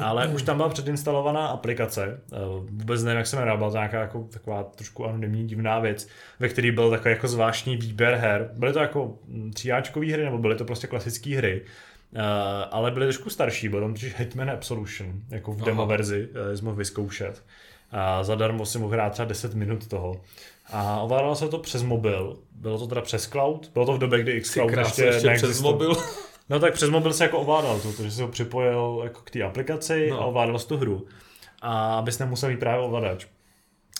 Ale 0.00 0.28
už 0.28 0.42
tam 0.42 0.56
byla 0.56 0.68
předinstalovaná 0.68 1.46
aplikace, 1.46 2.20
eh, 2.32 2.36
vůbec 2.70 3.02
nevím, 3.02 3.18
jak 3.18 3.26
se 3.26 3.36
jmenuje, 3.36 3.56
byla 3.56 3.70
to 3.70 3.76
nějaká 3.76 4.00
jako, 4.00 4.28
taková 4.32 4.62
trošku 4.62 5.06
anonymní 5.06 5.46
divná 5.46 5.78
věc, 5.78 6.08
ve 6.40 6.48
který 6.48 6.70
byl 6.70 6.90
takový 6.90 7.10
jako 7.10 7.28
zvláštní 7.28 7.76
výběr 7.76 8.14
her. 8.14 8.50
Byly 8.52 8.72
to 8.72 8.78
jako 8.78 9.18
tříáčkové 9.54 10.12
hry, 10.12 10.24
nebo 10.24 10.38
byly 10.38 10.56
to 10.56 10.64
prostě 10.64 10.86
klasické 10.86 11.36
hry. 11.36 11.62
Uh, 12.14 12.20
ale 12.70 12.90
byly 12.90 13.06
trošku 13.06 13.30
starší, 13.30 13.68
byl 13.68 13.80
tam 13.80 13.94
totiž 13.94 14.18
Hitman 14.18 14.50
Absolution, 14.50 15.12
jako 15.30 15.52
v 15.52 15.62
demo 15.62 15.82
Aha. 15.82 15.88
verzi, 15.88 16.28
uh, 16.28 16.54
jsme 16.54 16.64
mohl 16.64 16.76
vyzkoušet. 16.76 17.42
A 17.90 18.24
zadarmo 18.24 18.66
si 18.66 18.78
mohl 18.78 18.92
hrát 18.92 19.12
třeba 19.12 19.28
10 19.28 19.54
minut 19.54 19.86
toho. 19.88 20.20
A 20.72 21.00
ovládalo 21.00 21.34
se 21.34 21.48
to 21.48 21.58
přes 21.58 21.82
mobil, 21.82 22.38
bylo 22.52 22.78
to 22.78 22.86
teda 22.86 23.00
přes 23.00 23.28
cloud, 23.28 23.70
bylo 23.72 23.86
to 23.86 23.92
v 23.92 23.98
době, 23.98 24.22
kdy 24.22 24.40
Xcloud 24.40 24.72
ještě, 24.72 25.02
ještě 25.02 25.30
přes 25.30 25.60
mobil. 25.60 25.96
No 26.48 26.60
tak 26.60 26.74
přes 26.74 26.90
mobil 26.90 27.12
se 27.12 27.24
jako 27.24 27.38
ovládal 27.38 27.80
to, 27.80 27.92
protože 27.92 28.10
si 28.10 28.22
ho 28.22 28.28
připojil 28.28 29.00
jako 29.04 29.20
k 29.20 29.30
té 29.30 29.42
aplikaci 29.42 30.10
no. 30.10 30.20
a 30.20 30.24
ovládal 30.24 30.58
tu 30.58 30.76
hru. 30.76 31.06
A 31.62 31.94
abys 31.94 32.18
nemusel 32.18 32.50
mít 32.50 32.60
právě 32.60 32.84
ovladač. 32.84 33.26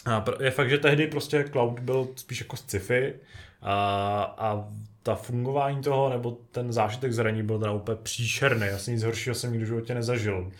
A 0.06 0.24
je 0.40 0.50
fakt, 0.50 0.70
že 0.70 0.78
tehdy 0.78 1.06
prostě 1.06 1.44
cloud 1.52 1.80
byl 1.80 2.08
spíš 2.16 2.40
jako 2.40 2.56
sci-fi 2.56 3.14
a, 3.62 3.74
a 4.38 4.68
ta 5.04 5.14
fungování 5.14 5.82
toho, 5.82 6.10
nebo 6.10 6.38
ten 6.50 6.72
zážitek 6.72 7.12
zraní 7.12 7.42
byl 7.42 7.58
teda 7.58 7.72
úplně 7.72 7.98
příšerný. 8.02 8.66
Já 8.66 8.78
jsem 8.78 8.94
nic 8.94 9.02
horšího 9.02 9.34
jsem 9.34 9.50
nikdy 9.50 9.64
v 9.64 9.68
životě 9.68 9.94
nezažil. 9.94 10.52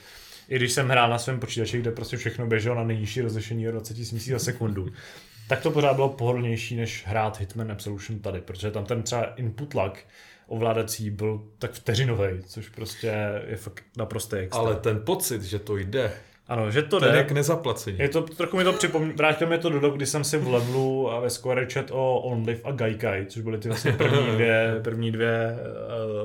I 0.49 0.57
když 0.57 0.73
jsem 0.73 0.89
hrál 0.89 1.11
na 1.11 1.19
svém 1.19 1.41
počítači, 1.41 1.79
kde 1.79 1.91
prostě 1.91 2.17
všechno 2.17 2.47
běželo 2.47 2.77
na 2.77 2.85
nejnižší 2.85 3.21
rozlišení 3.21 3.67
20 3.67 4.05
smísí 4.05 4.31
za 4.31 4.39
sekundu, 4.39 4.89
tak 5.49 5.63
to 5.63 5.71
pořád 5.71 5.95
bylo 5.95 6.09
pohodlnější, 6.09 6.77
než 6.77 7.05
hrát 7.07 7.41
Hitman 7.41 7.73
Absolution 7.73 8.19
tady, 8.19 8.41
protože 8.41 8.71
tam 8.71 8.85
ten 8.85 9.03
třeba 9.03 9.25
input 9.25 9.75
lag 9.75 9.99
ovládací 10.47 11.11
byl 11.11 11.45
tak 11.59 11.73
vteřinový, 11.73 12.43
což 12.47 12.69
prostě 12.69 13.41
je 13.47 13.57
fakt 13.57 13.85
naprosto 13.97 14.37
extra. 14.37 14.61
Ale 14.61 14.77
ten 14.77 15.01
pocit, 15.05 15.43
že 15.43 15.59
to 15.59 15.77
jde, 15.77 16.13
ano, 16.49 16.71
že 16.71 16.83
to 16.83 17.01
Ten 17.01 17.13
jde. 17.13 17.19
jak 17.19 17.33
nezaplacení. 17.33 17.99
Je 17.99 18.09
to, 18.09 18.23
trochu 18.23 18.57
mi 18.57 18.65
to 18.65 18.73
připomíná, 18.73 19.13
vrátil 19.17 19.49
mi 19.49 19.59
to 19.59 19.69
do 19.69 19.81
dob, 19.81 19.95
kdy 19.95 20.07
jsem 20.07 20.25
si 20.25 20.39
v 20.39 20.49
levelu 20.49 21.11
a 21.11 21.21
ve 21.21 21.31
Square 21.31 21.67
chat 21.73 21.91
o 21.91 22.21
OnLive 22.21 22.61
a 22.65 22.73
Gaikai, 22.73 23.27
což 23.27 23.43
byly 23.43 23.59
ty 23.59 23.69
vlastně 23.69 23.93
první 23.93 24.27
dvě, 24.35 24.81
první 24.85 25.13
dvě 25.13 25.57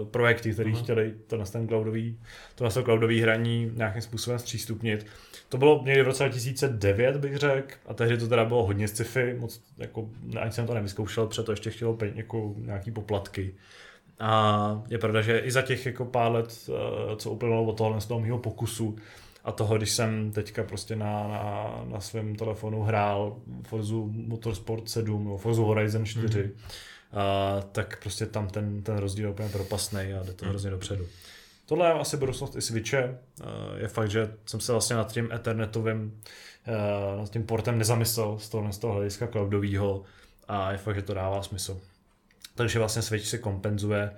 uh, 0.01 0.07
projekty, 0.07 0.53
které 0.53 0.71
chtěli 0.71 1.13
to 1.27 1.37
na 1.37 1.45
ten 1.45 1.67
cloudový, 1.67 2.19
to 2.55 2.63
na 2.63 2.69
cloudový 2.69 3.21
hraní 3.21 3.71
nějakým 3.75 4.01
způsobem 4.01 4.39
zpřístupnit. 4.39 5.05
To 5.49 5.57
bylo 5.57 5.81
někdy 5.85 6.03
v 6.03 6.05
roce 6.05 6.23
2009, 6.23 7.17
bych 7.17 7.37
řekl, 7.37 7.75
a 7.85 7.93
tehdy 7.93 8.17
to 8.17 8.27
teda 8.27 8.45
bylo 8.45 8.65
hodně 8.65 8.87
sci-fi, 8.87 9.33
moc, 9.39 9.61
jako, 9.77 10.09
ani 10.39 10.51
jsem 10.51 10.67
to 10.67 10.73
nevyzkoušel, 10.73 11.27
protože 11.27 11.43
to 11.43 11.51
ještě 11.51 11.69
chtělo 11.69 11.97
jako 12.15 12.53
nějaký 12.57 12.91
poplatky. 12.91 13.53
A 14.19 14.83
je 14.89 14.97
pravda, 14.97 15.21
že 15.21 15.39
i 15.39 15.51
za 15.51 15.61
těch 15.61 15.85
jako 15.85 16.05
pár 16.05 16.31
let, 16.31 16.53
uh, 16.67 16.75
co 17.15 17.31
uplynulo 17.31 17.63
od 17.63 17.77
tohohle 17.77 18.01
z 18.01 18.05
toho 18.05 18.19
mého 18.19 18.37
pokusu, 18.37 18.97
a 19.49 19.51
toho, 19.51 19.77
když 19.77 19.91
jsem 19.91 20.31
teďka 20.31 20.63
prostě 20.63 20.95
na, 20.95 21.27
na, 21.27 21.83
na 21.85 21.99
svém 21.99 22.35
telefonu 22.35 22.83
hrál 22.83 23.37
Forzu 23.67 24.11
Motorsport 24.13 24.89
7 24.89 25.23
nebo 25.23 25.37
Forzu 25.37 25.63
Horizon 25.63 26.05
4, 26.05 26.43
mm. 26.43 26.51
a, 27.19 27.61
tak 27.71 28.01
prostě 28.01 28.25
tam 28.25 28.47
ten, 28.47 28.83
ten 28.83 28.97
rozdíl 28.97 29.25
je 29.25 29.31
úplně 29.31 29.49
propastný 29.49 29.99
a 29.99 30.23
jde 30.23 30.33
to 30.33 30.45
mm. 30.45 30.49
hrozně 30.49 30.69
dopředu. 30.69 31.05
Tohle 31.65 31.87
je 31.87 31.93
asi 31.93 32.17
budoucnost 32.17 32.55
i 32.55 32.61
Switche. 32.61 33.17
Je 33.77 33.87
fakt, 33.87 34.11
že 34.11 34.33
jsem 34.45 34.59
se 34.59 34.71
vlastně 34.71 34.95
nad 34.95 35.11
tím 35.11 35.31
ethernetovým, 35.31 36.21
nad 37.17 37.29
tím 37.29 37.43
portem 37.43 37.77
nezamyslel 37.77 38.39
z 38.39 38.49
toho, 38.49 38.71
z 38.71 38.77
toho 38.77 38.93
hlediska 38.93 39.27
cloudového 39.27 40.03
a 40.47 40.71
je 40.71 40.77
fakt, 40.77 40.95
že 40.95 41.01
to 41.01 41.13
dává 41.13 41.41
smysl. 41.41 41.81
Takže 42.59 42.79
vlastně 42.79 43.01
Switch 43.01 43.25
se 43.25 43.37
kompenzuje 43.37 44.11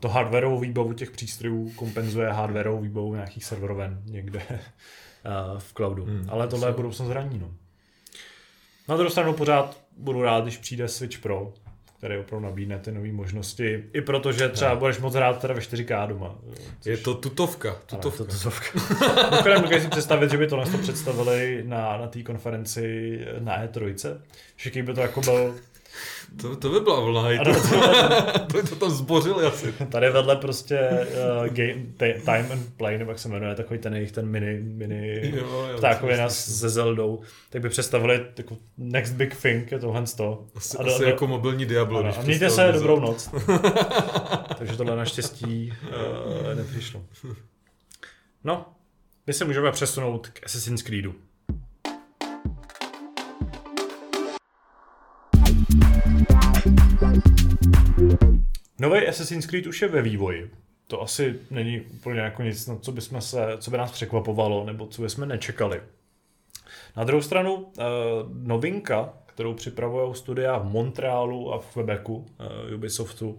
to 0.00 0.08
hardwareovou 0.08 0.58
výbavu 0.58 0.92
těch 0.92 1.10
přístrojů 1.10 1.70
kompenzuje 1.76 2.28
hardwareovou 2.28 2.80
výbavu 2.80 3.14
nějakých 3.14 3.44
serveroven 3.44 4.02
někde 4.04 4.42
v 5.58 5.72
cloudu. 5.74 6.04
Hmm, 6.04 6.26
Ale 6.28 6.48
tohle 6.48 6.68
je 6.68 6.72
budoucnost 6.72 7.08
zraní. 7.08 7.38
No. 7.38 7.50
Na 8.88 8.96
druhou 8.96 9.10
stranu 9.10 9.32
pořád 9.32 9.80
budu 9.96 10.22
rád, 10.22 10.42
když 10.42 10.56
přijde 10.56 10.88
Switch 10.88 11.18
Pro, 11.18 11.52
který 11.98 12.18
opravdu 12.18 12.46
nabídne 12.46 12.78
ty 12.78 12.92
nové 12.92 13.12
možnosti. 13.12 13.84
I 13.92 14.00
protože 14.00 14.48
třeba 14.48 14.74
no. 14.74 14.80
budeš 14.80 14.98
moc 14.98 15.14
rád 15.14 15.40
teda 15.40 15.54
ve 15.54 15.60
4K 15.60 16.08
doma. 16.08 16.34
Což... 16.80 16.90
Je 16.90 16.96
to 16.96 17.14
tutovka. 17.14 17.76
tutovka. 17.86 18.24
Ano, 18.24 18.30
to 18.30 18.34
tutovka. 18.34 18.78
Mimochodem, 19.50 19.80
si 19.80 19.88
představit, 19.88 20.30
že 20.30 20.36
by 20.38 20.46
tohle 20.46 20.66
to 20.66 20.78
představili 20.78 21.62
na, 21.66 21.96
na 21.96 22.06
té 22.06 22.22
konferenci 22.22 23.18
na 23.38 23.66
E3. 23.66 24.18
Všichni 24.56 24.82
by 24.82 24.94
to 24.94 25.00
jako 25.00 25.20
byl 25.20 25.54
to, 26.40 26.56
to 26.56 26.68
by 26.68 26.80
byla 26.80 27.00
vlna 27.00 27.44
to 28.46 28.56
by 28.56 28.68
to 28.68 28.76
tam 28.76 28.90
zbořili 28.90 29.46
asi. 29.46 29.72
Tady 29.72 30.10
vedle 30.10 30.36
prostě 30.36 30.90
uh, 30.90 31.46
game, 31.46 31.82
Time 32.24 32.52
and 32.52 32.76
Play, 32.76 32.98
nebo 32.98 33.10
jak 33.10 33.18
se 33.18 33.28
jmenuje, 33.28 33.54
takový 33.54 33.78
ten 33.78 33.94
jejich 33.94 34.12
ten 34.12 34.26
mini, 34.26 34.60
mini 34.60 35.34
ptákovina 35.76 36.28
se 36.28 36.68
Zeldou, 36.68 37.20
tak 37.50 37.62
by 37.62 37.68
představili 37.68 38.26
jako 38.38 38.56
next 38.78 39.14
big 39.14 39.36
thing, 39.36 39.72
je 39.72 39.78
tohle 39.78 40.06
z 40.06 40.14
toho. 40.14 40.46
Asi, 40.54 40.78
a 40.78 40.82
do, 40.82 40.90
asi 40.90 41.02
do, 41.02 41.08
jako 41.08 41.26
mobilní 41.26 41.66
Diablo. 41.66 41.98
Ano, 41.98 42.18
a 42.18 42.22
mějte 42.22 42.50
se, 42.50 42.72
dobrou 42.72 43.00
noc. 43.00 43.30
Takže 44.58 44.76
tohle 44.76 44.96
naštěstí 44.96 45.72
uh, 45.82 46.54
nepřišlo. 46.54 47.04
No, 48.44 48.66
my 49.26 49.32
se 49.32 49.44
můžeme 49.44 49.72
přesunout 49.72 50.28
k 50.28 50.44
Assassin's 50.46 50.82
Creedu. 50.82 51.14
Nový 58.82 59.08
Assassin's 59.08 59.46
Creed 59.46 59.66
už 59.66 59.82
je 59.82 59.88
ve 59.88 60.02
vývoji. 60.02 60.50
To 60.86 61.02
asi 61.02 61.38
není 61.50 61.80
úplně 61.80 62.20
jako 62.20 62.42
nic, 62.42 62.66
no, 62.66 62.78
co, 62.78 62.92
bychom 62.92 63.20
se, 63.20 63.46
co 63.58 63.70
by 63.70 63.76
nás 63.76 63.92
překvapovalo, 63.92 64.64
nebo 64.64 64.86
co 64.86 65.02
bychom 65.02 65.28
nečekali. 65.28 65.82
Na 66.96 67.04
druhou 67.04 67.22
stranu, 67.22 67.72
eh, 67.78 67.82
novinka, 68.32 69.14
kterou 69.26 69.54
připravují 69.54 70.14
studia 70.14 70.58
v 70.58 70.64
Montrealu 70.64 71.52
a 71.52 71.58
v 71.58 71.74
Quebecu 71.74 72.26
eh, 72.40 72.74
Ubisoftu, 72.74 73.36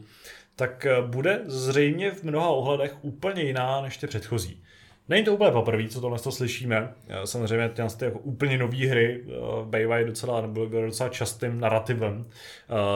tak 0.55 0.85
eh, 0.85 1.01
bude 1.01 1.41
zřejmě 1.45 2.11
v 2.11 2.23
mnoha 2.23 2.49
ohledech 2.49 2.95
úplně 3.01 3.43
jiná 3.43 3.81
než 3.81 3.97
ty 3.97 4.07
předchozí. 4.07 4.62
Není 5.09 5.25
to 5.25 5.33
úplně 5.33 5.51
poprvé, 5.51 5.87
co 5.87 6.01
tohle 6.01 6.19
to 6.19 6.31
slyšíme. 6.31 6.93
Samozřejmě 7.25 7.69
ty 7.69 8.05
jako 8.05 8.19
úplně 8.19 8.57
nové 8.57 8.77
hry 8.77 9.21
uh, 9.21 9.67
bývají 9.67 10.05
docela, 10.05 10.41
nebo 10.41 10.65
docela 10.65 11.09
častým 11.09 11.59
narrativem 11.59 12.17
uh, 12.17 12.25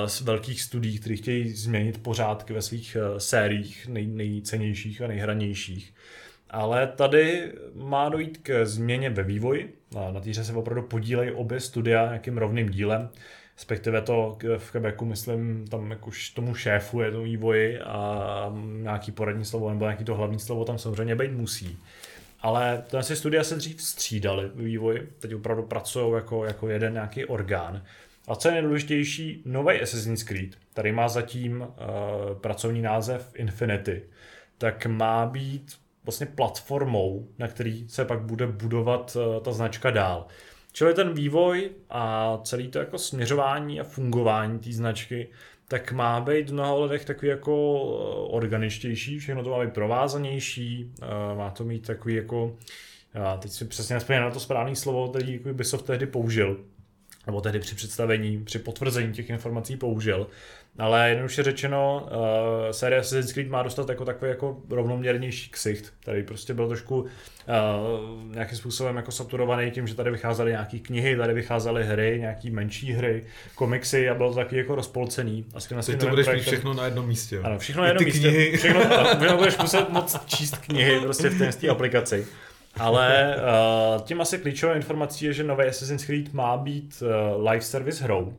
z 0.05 0.21
velkých 0.21 0.61
studií, 0.61 0.99
které 0.99 1.15
chtějí 1.15 1.49
změnit 1.49 2.03
pořádky 2.03 2.53
ve 2.53 2.61
svých 2.61 2.97
sériích 3.17 3.87
nej, 3.87 4.07
nejcennějších 4.07 5.01
a 5.01 5.07
nejhranějších. 5.07 5.93
Ale 6.49 6.87
tady 6.87 7.51
má 7.75 8.09
dojít 8.09 8.37
k 8.37 8.65
změně 8.65 9.09
ve 9.09 9.23
vývoji. 9.23 9.73
Na 10.11 10.19
týře 10.19 10.43
se 10.43 10.53
opravdu 10.53 10.81
podílejí 10.81 11.31
obě 11.31 11.59
studia 11.59 12.05
nějakým 12.05 12.37
rovným 12.37 12.69
dílem 12.69 13.09
respektive 13.57 14.01
to 14.01 14.37
v 14.57 14.71
Quebecu, 14.71 15.05
myslím, 15.05 15.67
tam 15.67 15.91
jak 15.91 16.07
už 16.07 16.29
tomu 16.29 16.55
šéfu 16.55 17.01
je 17.01 17.11
to 17.11 17.21
vývoji 17.21 17.79
a 17.79 18.53
nějaký 18.81 19.11
poradní 19.11 19.45
slovo 19.45 19.69
nebo 19.69 19.85
nějaký 19.85 20.03
to 20.03 20.15
hlavní 20.15 20.39
slovo 20.39 20.65
tam 20.65 20.77
samozřejmě 20.77 21.15
být 21.15 21.31
musí. 21.31 21.79
Ale 22.41 22.83
tyhle 22.87 23.03
si 23.03 23.15
studia 23.15 23.43
se 23.43 23.55
dřív 23.55 23.81
střídaly 23.81 24.47
v 24.47 24.63
vývoji, 24.63 25.13
teď 25.19 25.35
opravdu 25.35 25.63
pracují 25.63 26.13
jako, 26.13 26.45
jako 26.45 26.69
jeden 26.69 26.93
nějaký 26.93 27.25
orgán. 27.25 27.83
A 28.27 28.35
co 28.35 28.47
je 28.47 28.53
nejdůležitější, 28.53 29.41
nový 29.45 29.81
Assassin's 29.81 30.23
Creed, 30.23 30.57
který 30.71 30.91
má 30.91 31.09
zatím 31.09 31.61
uh, 31.61 31.67
pracovní 32.41 32.81
název 32.81 33.31
Infinity, 33.35 34.03
tak 34.57 34.85
má 34.85 35.25
být 35.25 35.75
vlastně 36.03 36.25
platformou, 36.25 37.27
na 37.37 37.47
který 37.47 37.89
se 37.89 38.05
pak 38.05 38.21
bude 38.21 38.47
budovat 38.47 39.15
uh, 39.15 39.43
ta 39.43 39.51
značka 39.51 39.91
dál. 39.91 40.27
Čili 40.71 40.93
ten 40.93 41.13
vývoj 41.13 41.69
a 41.89 42.37
celý 42.43 42.67
to 42.67 42.79
jako 42.79 42.97
směřování 42.97 43.79
a 43.79 43.83
fungování 43.83 44.59
té 44.59 44.71
značky 44.71 45.27
tak 45.67 45.91
má 45.91 46.21
být 46.21 46.49
v 46.49 46.53
mnoha 46.53 46.73
ohledech 46.73 47.05
takový 47.05 47.27
jako 47.27 47.53
eh, 47.53 48.35
organičtější, 48.35 49.19
všechno 49.19 49.43
to 49.43 49.49
má 49.49 49.65
být 49.65 49.73
provázanější, 49.73 50.91
eh, 51.01 51.35
má 51.35 51.49
to 51.49 51.63
mít 51.63 51.87
takový 51.87 52.15
jako, 52.15 52.55
teď 53.39 53.51
si 53.51 53.65
přesně 53.65 53.99
na 54.19 54.31
to 54.31 54.39
správné 54.39 54.75
slovo, 54.75 55.09
který 55.09 55.33
jako 55.33 55.49
Ubisoft 55.49 55.85
tehdy 55.85 56.05
použil, 56.05 56.57
nebo 57.27 57.41
tehdy 57.41 57.59
při 57.59 57.75
představení, 57.75 58.43
při 58.43 58.59
potvrzení 58.59 59.13
těch 59.13 59.29
informací 59.29 59.77
použil, 59.77 60.27
ale 60.77 61.09
jednoduše 61.09 61.43
řečeno, 61.43 62.07
uh, 62.11 62.71
série 62.71 62.99
Assassin's 62.99 63.33
Creed 63.33 63.49
má 63.49 63.63
dostat 63.63 63.89
jako 63.89 64.05
takový 64.05 64.29
jako 64.29 64.57
rovnoměrnější 64.69 65.49
ksicht, 65.49 65.93
který 65.99 66.23
prostě 66.23 66.53
byl 66.53 66.67
trošku 66.67 66.99
uh, 66.99 67.07
nějakým 68.33 68.57
způsobem 68.57 68.95
jako 68.95 69.11
saturovaný 69.11 69.71
tím, 69.71 69.87
že 69.87 69.95
tady 69.95 70.11
vycházely 70.11 70.51
nějaké 70.51 70.79
knihy, 70.79 71.15
tady 71.15 71.33
vycházely 71.33 71.85
hry, 71.85 72.17
nějaké 72.19 72.51
menší 72.51 72.91
hry, 72.93 73.23
komiksy 73.55 74.09
a 74.09 74.15
bylo 74.15 74.29
to 74.29 74.35
taky 74.35 74.57
jako 74.57 74.75
rozpolcený. 74.75 75.45
A 75.53 75.59
s 75.59 75.67
Teď 75.67 75.99
to 75.99 76.09
budeš 76.09 76.25
projektem... 76.25 76.35
mít 76.35 76.41
všechno 76.41 76.73
na 76.73 76.85
jednom 76.85 77.07
místě. 77.07 77.39
Ano, 77.43 77.59
všechno 77.59 77.81
na 77.81 77.87
jednom 77.87 78.05
místě. 78.05 78.19
Knihy. 78.19 78.57
Všechno, 78.57 79.37
budeš 79.37 79.57
muset 79.57 79.89
moc 79.89 80.25
číst 80.25 80.57
knihy 80.57 80.99
prostě 80.99 81.29
v 81.29 81.55
té 81.55 81.67
aplikaci. 81.69 82.27
Ale 82.79 83.35
uh, 83.35 84.01
tím 84.01 84.21
asi 84.21 84.37
klíčovou 84.37 84.73
informací 84.73 85.25
je, 85.25 85.33
že 85.33 85.43
nový 85.43 85.65
Assassin's 85.65 86.05
Creed 86.05 86.33
má 86.33 86.57
být 86.57 87.01
uh, 87.01 87.47
live 87.49 87.61
service 87.61 88.03
hrou. 88.03 88.33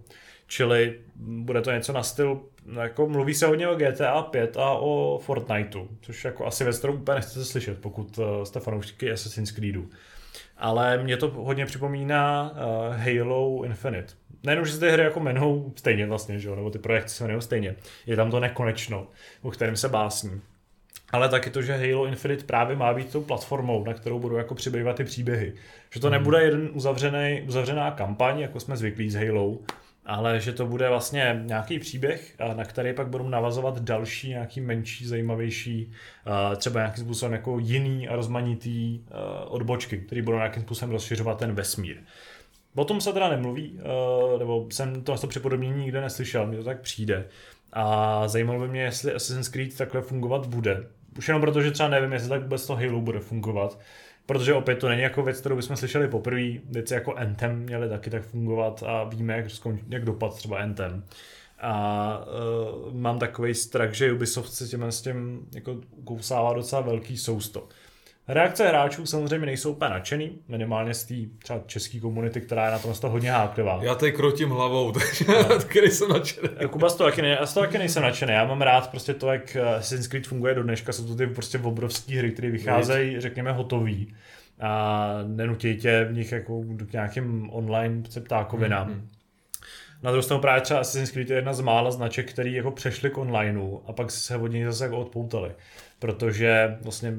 Čili 0.47 1.01
bude 1.17 1.61
to 1.61 1.73
něco 1.73 1.93
na 1.93 2.03
styl, 2.03 2.41
jako 2.83 3.09
mluví 3.09 3.35
se 3.35 3.47
hodně 3.47 3.69
o 3.69 3.77
GTA 3.77 4.23
5 4.23 4.57
a 4.57 4.71
o 4.71 5.21
Fortniteu, 5.23 5.89
což 6.01 6.25
jako 6.25 6.47
asi 6.47 6.65
věc, 6.65 6.79
kterou 6.79 6.93
úplně 6.93 7.15
nechcete 7.15 7.45
slyšet, 7.45 7.79
pokud 7.79 8.19
uh, 8.19 8.43
jste 8.43 8.61
fanoušky 8.61 9.13
Assassin's 9.13 9.51
Creedu. 9.51 9.89
Ale 10.57 10.99
mě 10.99 11.17
to 11.17 11.29
hodně 11.29 11.67
připomíná 11.67 12.51
uh, 12.51 12.97
Halo 12.97 13.63
Infinite. 13.65 14.15
Nejenom, 14.43 14.67
že 14.67 14.73
se 14.73 14.81
ty 14.81 14.91
hry 14.91 15.03
jako 15.03 15.21
jmenují 15.21 15.73
stejně 15.77 16.07
vlastně, 16.07 16.39
že 16.39 16.49
jo? 16.49 16.57
nebo 16.57 16.71
ty 16.71 16.79
projekty 16.79 17.11
se 17.11 17.25
jmenují 17.25 17.43
stejně. 17.43 17.75
Je 18.07 18.17
tam 18.17 18.31
to 18.31 18.41
nekonečno, 18.41 19.07
o 19.43 19.51
kterém 19.51 19.77
se 19.77 19.89
básní. 19.89 20.41
Ale 21.13 21.29
taky 21.29 21.51
to, 21.51 21.63
že 21.63 21.77
Halo 21.77 22.07
Infinite 22.07 22.45
právě 22.45 22.77
má 22.77 22.95
být 22.95 23.13
tou 23.13 23.23
platformou, 23.23 23.85
na 23.85 23.95
kterou 23.95 24.19
budou 24.19 24.37
jako 24.37 24.55
přibývat 24.55 24.97
ty 24.97 25.05
příběhy. 25.05 25.53
Že 25.91 26.01
to 26.01 26.07
hmm. 26.07 26.13
nebude 26.13 26.43
jeden 26.43 26.71
uzavřený, 26.73 27.43
uzavřená 27.47 27.91
kampaň, 27.91 28.41
jako 28.41 28.61
jsme 28.61 28.77
zvyklí 28.77 29.11
s 29.11 29.15
Halo, 29.15 29.59
ale 30.07 30.41
že 30.41 30.53
to 30.53 30.67
bude 30.67 30.89
vlastně 30.89 31.43
nějaký 31.45 31.79
příběh, 31.79 32.35
na 32.55 32.65
který 32.65 32.93
pak 32.93 33.09
budou 33.09 33.29
navazovat 33.29 33.81
další, 33.81 34.29
nějaký 34.29 34.61
menší, 34.61 35.07
zajímavější, 35.07 35.93
třeba 36.57 36.81
nějakým 36.81 37.05
způsobem 37.05 37.33
jako 37.33 37.59
jiný 37.59 38.09
a 38.09 38.17
rozmanitý 38.17 39.01
odbočky, 39.47 39.99
které 39.99 40.23
budou 40.23 40.37
nějakým 40.37 40.63
způsobem 40.63 40.93
rozšiřovat 40.93 41.39
ten 41.39 41.53
vesmír. 41.53 41.97
O 42.75 42.85
tom 42.85 43.01
se 43.01 43.13
teda 43.13 43.29
nemluví, 43.29 43.81
nebo 44.39 44.67
jsem 44.71 45.03
to, 45.03 45.19
to 45.19 45.27
připodobnění 45.27 45.85
nikde 45.85 46.01
neslyšel, 46.01 46.47
mně 46.47 46.59
to 46.59 46.65
tak 46.65 46.81
přijde. 46.81 47.25
A 47.73 48.29
zajímalo 48.29 48.61
by 48.61 48.69
mě, 48.69 48.83
jestli 48.83 49.13
Assassin's 49.13 49.49
Creed 49.49 49.77
takhle 49.77 50.03
fungovat 50.03 50.47
bude. 50.47 50.87
Už 51.19 51.29
jenom 51.29 51.41
proto, 51.41 51.63
že 51.63 51.71
třeba 51.71 51.89
nevím, 51.89 52.13
jestli 52.13 52.29
tak 52.29 52.43
vůbec 52.43 52.67
to 52.67 52.77
Halo 52.77 53.01
bude 53.01 53.21
fungovat. 53.21 53.79
Protože 54.27 54.55
opět 54.55 54.77
to 54.77 54.89
není 54.89 55.03
jako 55.03 55.23
věc, 55.23 55.41
kterou 55.41 55.57
bychom 55.57 55.77
slyšeli 55.77 56.09
poprvé. 56.09 56.43
Věci 56.65 56.95
jako 56.95 57.15
Anthem 57.15 57.59
měly 57.59 57.89
taky 57.89 58.11
tak 58.11 58.23
fungovat 58.23 58.83
a 58.87 59.05
víme, 59.05 59.37
jak, 59.37 59.51
skon, 59.51 59.79
jak 59.89 60.05
dopad 60.05 60.35
třeba 60.35 60.59
Anthem. 60.59 61.05
A 61.61 62.25
uh, 62.89 62.95
mám 62.95 63.19
takový 63.19 63.55
strach, 63.55 63.93
že 63.93 64.13
Ubisoft 64.13 64.53
se 64.53 64.69
těm 64.69 64.83
s 64.83 65.03
tím 65.03 65.49
jako 65.55 65.81
kousává 66.05 66.53
docela 66.53 66.83
velký 66.83 67.17
sousto. 67.17 67.69
Reakce 68.29 68.69
hráčů 68.69 69.07
samozřejmě 69.07 69.47
nejsou 69.47 69.73
úplně 69.73 69.91
nadšený, 69.91 70.39
minimálně 70.49 70.95
z 70.95 71.05
té 71.05 71.15
třeba 71.39 71.61
české 71.67 72.01
komunity, 72.01 72.41
která 72.41 72.65
je 72.65 72.71
na 72.71 72.79
tom 72.79 73.11
hodně 73.11 73.31
háklivá. 73.31 73.81
Já 73.83 73.95
teď 73.95 74.15
krotím 74.15 74.51
hlavou, 74.51 74.93
takže 74.99 75.25
no. 75.29 75.45
taky 75.45 75.81
nejsem 75.81 76.09
nadšený. 76.09 76.49
Kuba 76.71 76.89
z 76.89 76.97
toho 76.97 77.11
taky, 77.11 77.23
ne, 77.23 77.39
z 77.45 77.55
toho 77.55 77.67
taky 77.67 77.79
nejsem 77.79 78.03
nadšený. 78.03 78.33
Já 78.33 78.45
mám 78.45 78.63
rád 78.63 78.91
prostě 78.91 79.15
to, 79.15 79.33
jak 79.33 79.57
Assassin's 79.57 80.07
Creed 80.07 80.27
funguje 80.27 80.55
do 80.55 80.63
dneška. 80.63 80.93
Jsou 80.93 81.07
to 81.07 81.17
ty 81.17 81.27
prostě 81.27 81.59
obrovské 81.59 82.19
hry, 82.19 82.31
které 82.31 82.51
vycházejí, 82.51 83.21
řekněme, 83.21 83.53
hotový. 83.53 84.15
A 84.61 85.11
nenutí 85.27 85.77
tě 85.77 86.05
v 86.05 86.13
nich 86.13 86.33
jako 86.33 86.63
k 86.77 86.93
nějakým 86.93 87.51
online 87.53 88.03
ptákovinám. 88.25 88.89
Mm-hmm. 88.89 89.19
Na 90.03 90.11
druhou 90.11 90.23
stranu 90.23 90.41
právě 90.41 90.61
třeba 90.61 90.81
Assassin's 90.81 91.11
Creed 91.11 91.31
je 91.31 91.37
jedna 91.37 91.53
z 91.53 91.61
mála 91.61 91.91
značek, 91.91 92.31
který 92.31 92.55
jako 92.55 92.71
přešly 92.71 93.11
k 93.11 93.19
onlineu 93.19 93.79
a 93.87 93.93
pak 93.93 94.11
se 94.11 94.37
od 94.37 94.47
něj 94.47 94.65
zase 94.65 94.85
jako 94.85 94.99
odpoutali 94.99 95.51
protože 95.99 96.79
vlastně... 96.81 97.15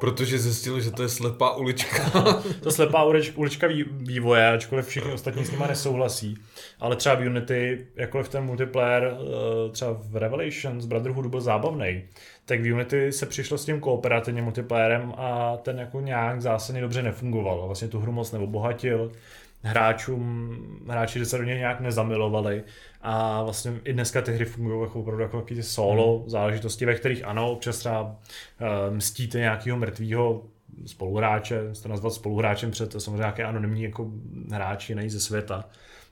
Protože 0.00 0.38
zjistili, 0.38 0.82
že 0.82 0.90
to 0.90 1.02
je 1.02 1.08
slepá 1.08 1.56
ulička. 1.56 2.10
to 2.62 2.70
slepá 2.70 3.04
ulička 3.36 3.68
vývoje, 3.90 4.48
ačkoliv 4.48 4.86
všichni 4.86 5.12
ostatní 5.12 5.44
s 5.44 5.50
nimi 5.50 5.64
nesouhlasí. 5.68 6.36
Ale 6.80 6.96
třeba 6.96 7.14
v 7.14 7.26
Unity, 7.26 7.86
jakkoliv 7.96 8.28
ten 8.28 8.44
multiplayer 8.44 9.04
eh, 9.04 9.72
třeba 9.72 9.96
v 10.00 10.16
Revelations, 10.16 10.84
Brotherhoodu 10.84 11.28
byl 11.28 11.40
zábavný, 11.40 12.02
tak 12.44 12.60
v 12.60 12.72
Unity 12.72 13.12
se 13.12 13.26
přišlo 13.26 13.58
s 13.58 13.64
tím 13.64 13.80
kooperativním 13.80 14.44
multiplayerem 14.44 15.12
a 15.16 15.56
ten 15.56 15.78
jako 15.78 16.00
nějak 16.00 16.42
zásadně 16.42 16.80
dobře 16.80 17.02
nefungoval. 17.02 17.66
Vlastně 17.66 17.88
tu 17.88 18.00
hru 18.00 18.12
moc 18.12 18.32
neobohatil 18.32 19.12
hráčům, 19.64 20.56
hráči, 20.88 21.18
že 21.18 21.26
se 21.26 21.38
do 21.38 21.44
něj 21.44 21.58
nějak 21.58 21.80
nezamilovali 21.80 22.64
a 23.00 23.42
vlastně 23.42 23.72
i 23.84 23.92
dneska 23.92 24.22
ty 24.22 24.32
hry 24.32 24.44
fungují 24.44 24.82
jako 24.82 25.00
opravdu 25.00 25.22
jako 25.22 25.42
ty 25.42 25.62
solo 25.62 26.18
hmm. 26.18 26.30
záležitosti, 26.30 26.86
ve 26.86 26.94
kterých 26.94 27.24
ano, 27.24 27.50
občas 27.50 27.78
třeba 27.78 28.02
uh, 28.02 28.94
mstíte 28.94 29.38
nějakého 29.38 29.76
mrtvého 29.78 30.42
spoluhráče, 30.86 31.60
jste 31.72 31.88
nazvat 31.88 32.12
spoluhráčem 32.12 32.70
před 32.70 32.92
samozřejmě 32.98 33.18
nějaké 33.18 33.44
anonymní 33.44 33.82
jako 33.82 34.10
hráči 34.50 34.92
jiný 34.92 35.10
ze 35.10 35.20
světa 35.20 35.64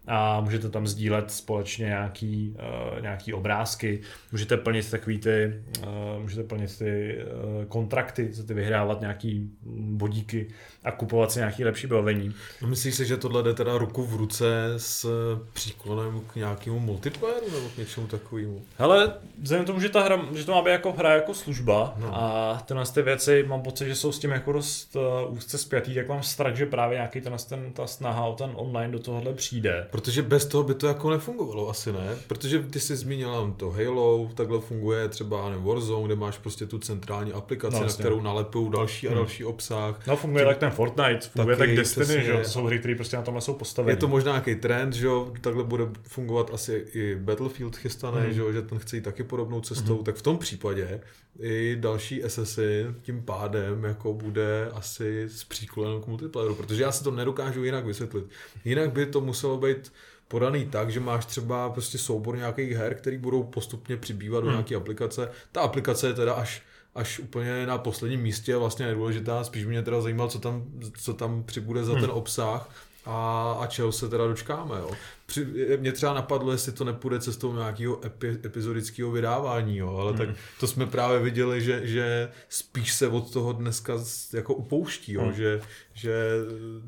a 0.06 0.40
můžete 0.40 0.68
tam 0.68 0.86
sdílet 0.86 1.30
společně 1.30 1.86
nějaký, 1.86 2.56
uh, 2.94 3.02
nějaký 3.02 3.32
obrázky, 3.32 4.00
můžete 4.32 4.56
plnit 4.56 4.90
takový 4.90 5.18
ty, 5.18 5.62
uh, 5.82 6.22
můžete 6.22 6.42
plnit 6.42 6.78
ty 6.78 7.18
uh, 7.18 7.64
kontrakty, 7.64 8.30
ty 8.46 8.54
vyhrávat 8.54 9.00
nějaký 9.00 9.50
bodíky 9.76 10.46
a 10.84 10.90
kupovat 10.90 11.32
si 11.32 11.38
nějaký 11.38 11.64
lepší 11.64 11.86
bavení. 11.86 12.34
No 12.62 12.68
myslíš 12.68 12.94
si, 12.94 13.06
že 13.06 13.16
tohle 13.16 13.42
jde 13.42 13.54
teda 13.54 13.78
ruku 13.78 14.02
v 14.02 14.16
ruce 14.16 14.74
s 14.76 15.06
příklonem 15.52 16.20
k 16.20 16.36
nějakému 16.36 16.78
multiplayeru 16.78 17.46
nebo 17.52 17.68
k 17.68 17.76
něčemu 17.78 18.06
takovému? 18.06 18.62
Hele, 18.78 19.14
vzhledem 19.42 19.66
tomu, 19.66 19.80
že 19.80 19.88
ta 19.88 20.02
hra, 20.02 20.20
že 20.34 20.44
to 20.44 20.52
má 20.52 20.62
být 20.62 20.70
jako 20.70 20.92
hra 20.92 21.14
jako 21.14 21.34
služba 21.34 21.94
no. 21.98 22.16
a 22.16 22.62
tyhle 22.66 22.84
ty 22.94 23.02
věci 23.02 23.44
mám 23.48 23.62
pocit, 23.62 23.88
že 23.88 23.94
jsou 23.94 24.12
s 24.12 24.18
tím 24.18 24.30
jako 24.30 24.52
dost 24.52 24.96
uh, 24.96 25.36
úzce 25.36 25.58
spjatý, 25.58 25.94
tak 25.94 26.08
mám 26.08 26.22
strach, 26.22 26.56
že 26.56 26.66
právě 26.66 26.96
nějaký 26.96 27.20
ten, 27.20 27.36
ten, 27.48 27.72
ta 27.72 27.86
snaha 27.86 28.24
o 28.24 28.34
ten 28.34 28.50
online 28.54 28.92
do 28.92 28.98
tohohle 28.98 29.32
přijde. 29.34 29.88
Protože 29.92 30.22
bez 30.22 30.46
toho 30.46 30.64
by 30.64 30.74
to 30.74 30.86
jako 30.86 31.10
nefungovalo 31.10 31.68
asi 31.68 31.92
ne, 31.92 32.16
protože 32.26 32.58
ty 32.58 32.80
jsi 32.80 32.96
zmínila 32.96 33.54
to 33.56 33.70
Halo, 33.70 34.30
takhle 34.34 34.60
funguje 34.60 35.08
třeba 35.08 35.50
ne, 35.50 35.58
Warzone, 35.58 36.06
kde 36.06 36.16
máš 36.16 36.38
prostě 36.38 36.66
tu 36.66 36.78
centrální 36.78 37.32
aplikaci, 37.32 37.76
no, 37.76 37.82
na 37.82 37.92
kterou 37.92 38.20
nalepují 38.20 38.70
další 38.70 39.08
a 39.08 39.10
hmm. 39.10 39.18
další 39.18 39.44
obsah. 39.44 40.06
No 40.06 40.16
funguje 40.16 40.44
tak 40.44 40.58
ten 40.58 40.70
Fortnite, 40.70 41.20
funguje 41.20 41.56
taky, 41.56 41.70
tak 41.70 41.76
Destiny, 41.76 42.24
že 42.24 42.32
to 42.32 42.48
jsou 42.48 42.64
hry, 42.64 42.78
které 42.78 42.94
prostě 42.94 43.16
na 43.16 43.22
tomhle 43.22 43.40
jsou 43.40 43.54
postaveny. 43.54 43.92
Je 43.92 43.96
to 43.96 44.08
možná 44.08 44.32
nějaký 44.32 44.54
trend, 44.54 44.92
že 44.92 45.06
jo, 45.06 45.32
takhle 45.40 45.64
bude 45.64 45.84
fungovat 46.02 46.50
asi 46.54 46.86
i 46.92 47.16
Battlefield 47.16 47.76
chystaný, 47.76 48.20
hmm. 48.20 48.32
že 48.32 48.40
jo, 48.40 48.52
že 48.52 48.62
ten 48.62 48.78
chce 48.78 48.96
jít 48.96 49.02
taky 49.02 49.22
podobnou 49.22 49.60
cestou, 49.60 49.94
hmm. 49.94 50.04
tak 50.04 50.16
v 50.16 50.22
tom 50.22 50.38
případě 50.38 51.00
i 51.40 51.76
další 51.80 52.24
Assassin 52.24 52.94
tím 53.02 53.22
pádem 53.22 53.84
jako 53.84 54.12
bude 54.12 54.68
asi 54.72 55.24
s 55.28 55.44
příklonem 55.44 56.02
k 56.02 56.06
multiplayeru, 56.06 56.54
protože 56.54 56.82
já 56.82 56.92
si 56.92 57.04
to 57.04 57.10
nedokážu 57.10 57.64
jinak 57.64 57.86
vysvětlit. 57.86 58.24
Jinak 58.64 58.92
by 58.92 59.06
to 59.06 59.20
muselo 59.20 59.56
být 59.56 59.81
podaný 60.28 60.66
tak, 60.66 60.90
že 60.90 61.00
máš 61.00 61.26
třeba 61.26 61.70
prostě 61.70 61.98
soubor 61.98 62.36
nějakých 62.36 62.72
her, 62.72 62.94
které 62.94 63.18
budou 63.18 63.42
postupně 63.42 63.96
přibývat 63.96 64.40
do 64.40 64.46
hmm. 64.46 64.56
nějaké 64.56 64.76
aplikace. 64.76 65.30
Ta 65.52 65.60
aplikace 65.60 66.06
je 66.06 66.14
teda 66.14 66.34
až 66.34 66.62
až 66.94 67.18
úplně 67.18 67.66
na 67.66 67.78
posledním 67.78 68.20
místě 68.20 68.56
vlastně 68.56 68.86
nedůležitá. 68.86 69.44
Spíš 69.44 69.66
mě 69.66 69.82
teda 69.82 70.00
zajímalo, 70.00 70.30
co 70.30 70.38
tam, 70.38 70.64
co 70.98 71.14
tam 71.14 71.44
přibude 71.44 71.84
za 71.84 71.92
hmm. 71.92 72.00
ten 72.00 72.10
obsah 72.10 72.70
a, 73.04 73.52
a 73.60 73.66
čeho 73.66 73.92
se 73.92 74.08
teda 74.08 74.26
dočkáme. 74.26 74.78
Jo. 74.78 74.90
Při, 75.26 75.46
mě 75.76 75.92
třeba 75.92 76.14
napadlo, 76.14 76.52
jestli 76.52 76.72
to 76.72 76.84
nepůjde 76.84 77.20
cestou 77.20 77.54
nějakého 77.54 78.04
epi, 78.04 78.28
epizodického 78.44 79.10
vydávání, 79.10 79.76
jo, 79.76 79.96
ale 79.96 80.10
hmm. 80.10 80.18
tak 80.18 80.28
to 80.60 80.66
jsme 80.66 80.86
právě 80.86 81.20
viděli, 81.20 81.60
že, 81.60 81.86
že 81.86 82.28
spíš 82.48 82.92
se 82.92 83.08
od 83.08 83.32
toho 83.32 83.52
dneska 83.52 83.94
jako 84.32 84.54
upouští, 84.54 85.12
jo, 85.12 85.22
hmm. 85.22 85.32
že, 85.32 85.60
že... 85.92 86.14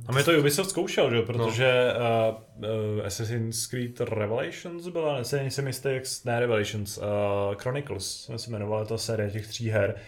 A 0.06 0.12
mě 0.12 0.24
to 0.24 0.38
Ubisoft 0.38 0.70
zkoušel, 0.70 1.10
že? 1.10 1.22
protože 1.22 1.92
no. 1.98 2.38
uh, 2.58 2.96
uh, 2.98 3.06
Assassin's 3.06 3.66
Creed 3.66 4.00
Revelations 4.00 4.88
byla, 4.88 5.22
nejsem 5.32 5.66
jistý, 5.66 5.88
jak 5.88 6.04
ne 6.24 6.40
Revelations, 6.40 6.98
uh, 6.98 7.04
Chronicles 7.54 8.30
se 8.36 8.50
jmenovala 8.50 8.84
ta 8.84 8.98
série 8.98 9.30
těch 9.30 9.46
tří 9.46 9.70
her, 9.70 9.94
uh, 9.94 10.00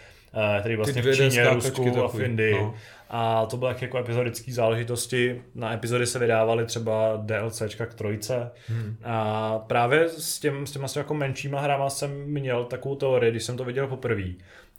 který 0.59 0.75
vlastně 0.75 1.01
v 1.01 1.15
Číně, 1.15 1.49
Rusku 1.49 2.03
a 2.03 2.07
v 2.07 2.19
Indii. 2.19 2.53
No 2.53 2.73
a 3.09 3.45
to 3.45 3.57
byly 3.57 3.75
jako 3.81 3.97
epizodické 3.97 4.53
záležitosti. 4.53 5.41
Na 5.55 5.73
epizody 5.73 6.07
se 6.07 6.19
vydávaly 6.19 6.65
třeba 6.65 7.23
DLCčka 7.25 7.85
k 7.85 7.93
trojce 7.93 8.51
hmm. 8.67 8.97
a 9.03 9.59
právě 9.59 10.09
s, 10.09 10.39
těm, 10.39 10.67
s 10.67 10.71
těma 10.71 10.87
jako 10.95 11.13
menšíma 11.13 11.61
hrama 11.61 11.89
jsem 11.89 12.23
měl 12.25 12.65
takovou 12.65 12.95
teorii, 12.95 13.31
když 13.31 13.43
jsem 13.43 13.57
to 13.57 13.65
viděl 13.65 13.87
poprvé, 13.87 14.27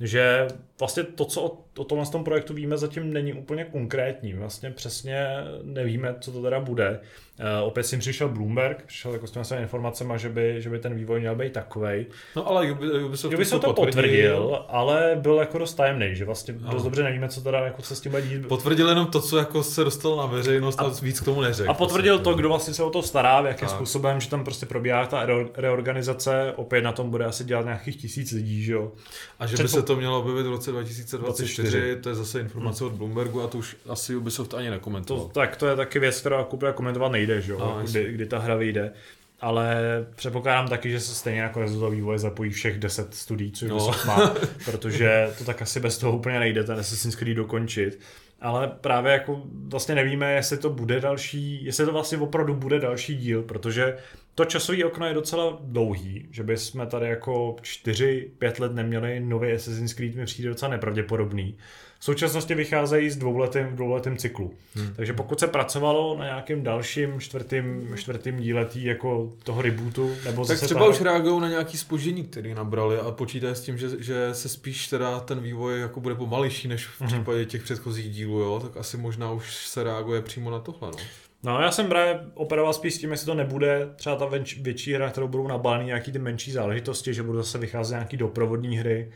že 0.01 0.47
vlastně 0.79 1.03
to, 1.03 1.25
co 1.25 1.43
o, 1.43 1.59
o 1.79 1.85
tomhle 1.85 2.07
tom 2.07 2.25
projektu 2.25 2.55
víme, 2.55 2.79
zatím 2.79 3.13
není 3.13 3.33
úplně 3.33 3.65
konkrétní. 3.65 4.33
Vlastně 4.33 4.71
přesně 4.71 5.27
nevíme, 5.63 6.15
co 6.21 6.33
to 6.33 6.43
teda 6.43 6.61
bude. 6.61 7.01
Uh, 7.39 7.69
opět 7.69 7.83
si 7.83 7.97
přišel 7.99 8.29
Bloomberg, 8.29 8.83
přišel 8.87 9.13
jako 9.13 9.27
s 9.27 9.31
těmi 9.31 9.63
informacemi, 9.63 10.15
že 10.17 10.29
by, 10.29 10.57
že 10.59 10.71
by 10.71 10.79
ten 10.79 10.95
vývoj 10.95 11.21
měl 11.21 11.35
být 11.35 11.53
takový. 11.53 12.07
No 12.37 12.49
ale 12.49 12.73
Ubisoft, 13.07 13.35
Ubisoft 13.35 13.65
to 13.65 13.73
potvrdil, 13.73 14.37
potvrdil, 14.37 14.65
ale 14.69 15.19
byl 15.21 15.37
jako 15.37 15.59
dost 15.59 15.75
tajemný, 15.75 16.17
že 16.17 16.25
vlastně 16.25 16.55
no. 16.61 16.71
dost 16.71 16.83
dobře 16.83 17.03
nevíme, 17.03 17.29
co 17.29 17.41
teda 17.41 17.59
jako 17.59 17.83
se 17.83 17.97
s 17.97 18.01
tím 18.01 18.11
bude 18.11 18.23
dít. 18.23 18.47
Potvrdil 18.49 18.89
jenom 18.89 19.07
to, 19.07 19.21
co 19.21 19.39
jako 19.39 19.63
se 19.63 19.85
dostalo 19.85 20.17
na 20.17 20.27
veřejnost 20.27 20.81
a, 20.81 20.85
a 20.85 20.91
víc 21.03 21.21
k 21.21 21.25
tomu 21.25 21.41
neřekl. 21.41 21.71
A 21.71 21.75
potvrdil 21.75 22.15
vlastně. 22.15 22.33
to, 22.33 22.39
kdo 22.39 22.49
vlastně 22.49 22.75
se 22.75 22.83
o 22.83 22.91
to 22.91 23.03
stará, 23.03 23.49
jakým 23.49 23.69
způsobem, 23.69 24.21
že 24.21 24.31
tam 24.31 24.45
prostě 24.45 24.67
probíhá 24.67 25.07
ta 25.07 25.27
reorganizace, 25.55 26.53
opět 26.57 26.83
na 26.83 26.93
tom 26.93 27.11
bude 27.11 27.25
asi 27.25 27.45
dělat 27.45 27.65
nějakých 27.65 27.97
tisíc 27.97 28.33
lidí, 28.33 28.63
že 28.63 28.73
jo. 28.73 28.93
A 29.39 29.47
že 29.47 29.63
by 29.63 29.69
se 29.69 29.83
to 29.83 29.97
mělo 29.97 30.21
objevit 30.21 30.47
v 30.47 30.51
roce 30.51 30.71
2024, 30.71 31.63
24. 31.63 31.97
to 31.97 32.09
je 32.09 32.15
zase 32.15 32.41
informace 32.41 32.85
hmm. 32.85 32.93
od 32.93 32.99
Bloombergu 32.99 33.43
a 33.43 33.47
to 33.47 33.59
už 33.59 33.77
asi 33.89 34.17
Ubisoft 34.17 34.55
ani 34.55 34.71
nekomentoval. 34.71 35.25
To, 35.25 35.31
tak 35.33 35.57
to 35.57 35.67
je 35.67 35.77
taky 35.77 35.99
věc, 35.99 36.21
která 36.21 36.47
komentovat 36.75 37.13
nejde, 37.13 37.28
že 37.41 37.53
jo, 37.53 37.61
a, 37.61 37.83
kdy, 37.83 38.13
kdy 38.13 38.27
ta 38.27 38.39
hra 38.39 38.55
vyjde. 38.55 38.93
Ale 39.41 39.77
předpokládám 40.15 40.69
taky, 40.69 40.91
že 40.91 41.01
se 41.01 41.15
stejně 41.15 41.41
jako 41.41 41.65
do 41.81 41.91
vývoje 41.91 42.19
zapojí 42.19 42.51
všech 42.51 42.79
10 42.79 43.15
studií, 43.15 43.53
co 43.53 43.69
no. 43.69 43.91
má, 44.07 44.35
protože 44.65 45.31
to 45.39 45.45
tak 45.45 45.63
asi 45.63 45.81
bez 45.81 45.99
toho 45.99 46.17
úplně 46.17 46.39
nejde, 46.39 46.65
ten 46.65 46.79
Assassin's 46.79 47.17
Creed 47.17 47.37
dokončit. 47.37 48.01
Ale 48.41 48.69
právě 48.81 49.13
jako 49.13 49.43
vlastně 49.69 49.95
nevíme, 49.95 50.33
jestli 50.33 50.59
to 50.59 50.71
bude 50.71 51.01
další, 51.01 51.65
jestli 51.65 51.87
to 51.87 51.93
vlastně 51.93 52.19
opravdu 52.19 52.55
bude 52.55 52.79
další 52.81 53.17
díl, 53.17 53.43
protože 53.43 53.97
to 54.35 54.45
časové 54.45 54.85
okno 54.85 55.07
je 55.07 55.15
docela 55.15 55.59
dlouhý, 55.61 56.29
že 56.31 56.43
bychom 56.43 56.87
tady 56.87 57.09
jako 57.09 57.57
4-5 57.63 58.61
let 58.61 58.75
neměli 58.75 59.21
nový 59.21 59.53
Assassin's 59.53 59.95
Creed 59.95 60.15
mi 60.15 60.25
přijde 60.25 60.49
docela 60.49 60.71
nepravděpodobný 60.71 61.57
v 61.99 62.05
současnosti 62.05 62.55
vycházejí 62.55 63.11
s 63.11 63.17
dvouletým, 63.17 63.67
dvouletým 63.67 64.17
cyklu. 64.17 64.55
Hmm. 64.75 64.95
Takže 64.97 65.13
pokud 65.13 65.41
se 65.41 65.47
pracovalo 65.47 66.17
na 66.19 66.25
nějakém 66.25 66.63
dalším 66.63 67.21
čtvrtým, 67.21 67.89
čtvrtým 67.97 68.37
díletí 68.37 68.85
jako 68.85 69.33
toho 69.43 69.63
rebootu, 69.63 70.11
nebo 70.25 70.45
tak 70.45 70.61
třeba 70.61 70.81
ta... 70.81 70.87
už 70.87 71.01
reagují 71.01 71.41
na 71.41 71.49
nějaký 71.49 71.79
spoždění, 71.79 72.25
který 72.25 72.55
nabrali 72.55 72.99
a 72.99 73.11
počítají 73.11 73.55
s 73.55 73.61
tím, 73.61 73.79
že, 73.79 73.89
že 73.99 74.35
se 74.35 74.49
spíš 74.49 74.89
teda 74.89 75.21
ten 75.21 75.41
vývoj 75.41 75.81
jako 75.81 76.01
bude 76.01 76.15
pomalejší 76.15 76.69
než 76.69 76.87
v 76.87 77.01
hmm. 77.01 77.09
případě 77.09 77.45
těch 77.45 77.63
předchozích 77.63 78.11
dílů, 78.11 78.41
jo? 78.41 78.61
tak 78.63 78.77
asi 78.77 78.97
možná 78.97 79.31
už 79.31 79.67
se 79.67 79.83
reaguje 79.83 80.23
přímo 80.23 80.51
na 80.51 80.59
tohle. 80.59 80.91
No. 80.91 80.99
No 81.43 81.61
já 81.61 81.71
jsem 81.71 81.87
právě 81.87 82.21
operoval 82.35 82.73
spíš 82.73 82.95
s 82.95 82.99
tím, 82.99 83.11
jestli 83.11 83.27
to 83.27 83.35
nebude 83.35 83.89
třeba 83.97 84.17
ta 84.17 84.29
větší 84.61 84.93
hra, 84.93 85.11
kterou 85.11 85.29
budou 85.29 85.49
nabalený 85.49 85.87
nějaký 85.87 86.13
ty 86.13 86.19
menší 86.19 86.53
záležitosti, 86.53 87.15
že 87.15 87.23
budou 87.23 87.39
zase 87.39 87.59
vycházet 87.59 87.95
nějaký 87.95 88.17
doprovodní 88.17 88.79
hry. 88.79 89.13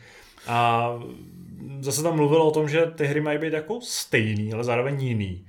A 0.47 0.89
zase 1.81 2.03
tam 2.03 2.15
mluvilo 2.15 2.47
o 2.47 2.51
tom, 2.51 2.69
že 2.69 2.85
ty 2.85 3.05
hry 3.05 3.21
mají 3.21 3.39
být 3.39 3.53
jako 3.53 3.81
stejný, 3.81 4.53
ale 4.53 4.63
zároveň 4.63 5.01
jiný. 5.01 5.45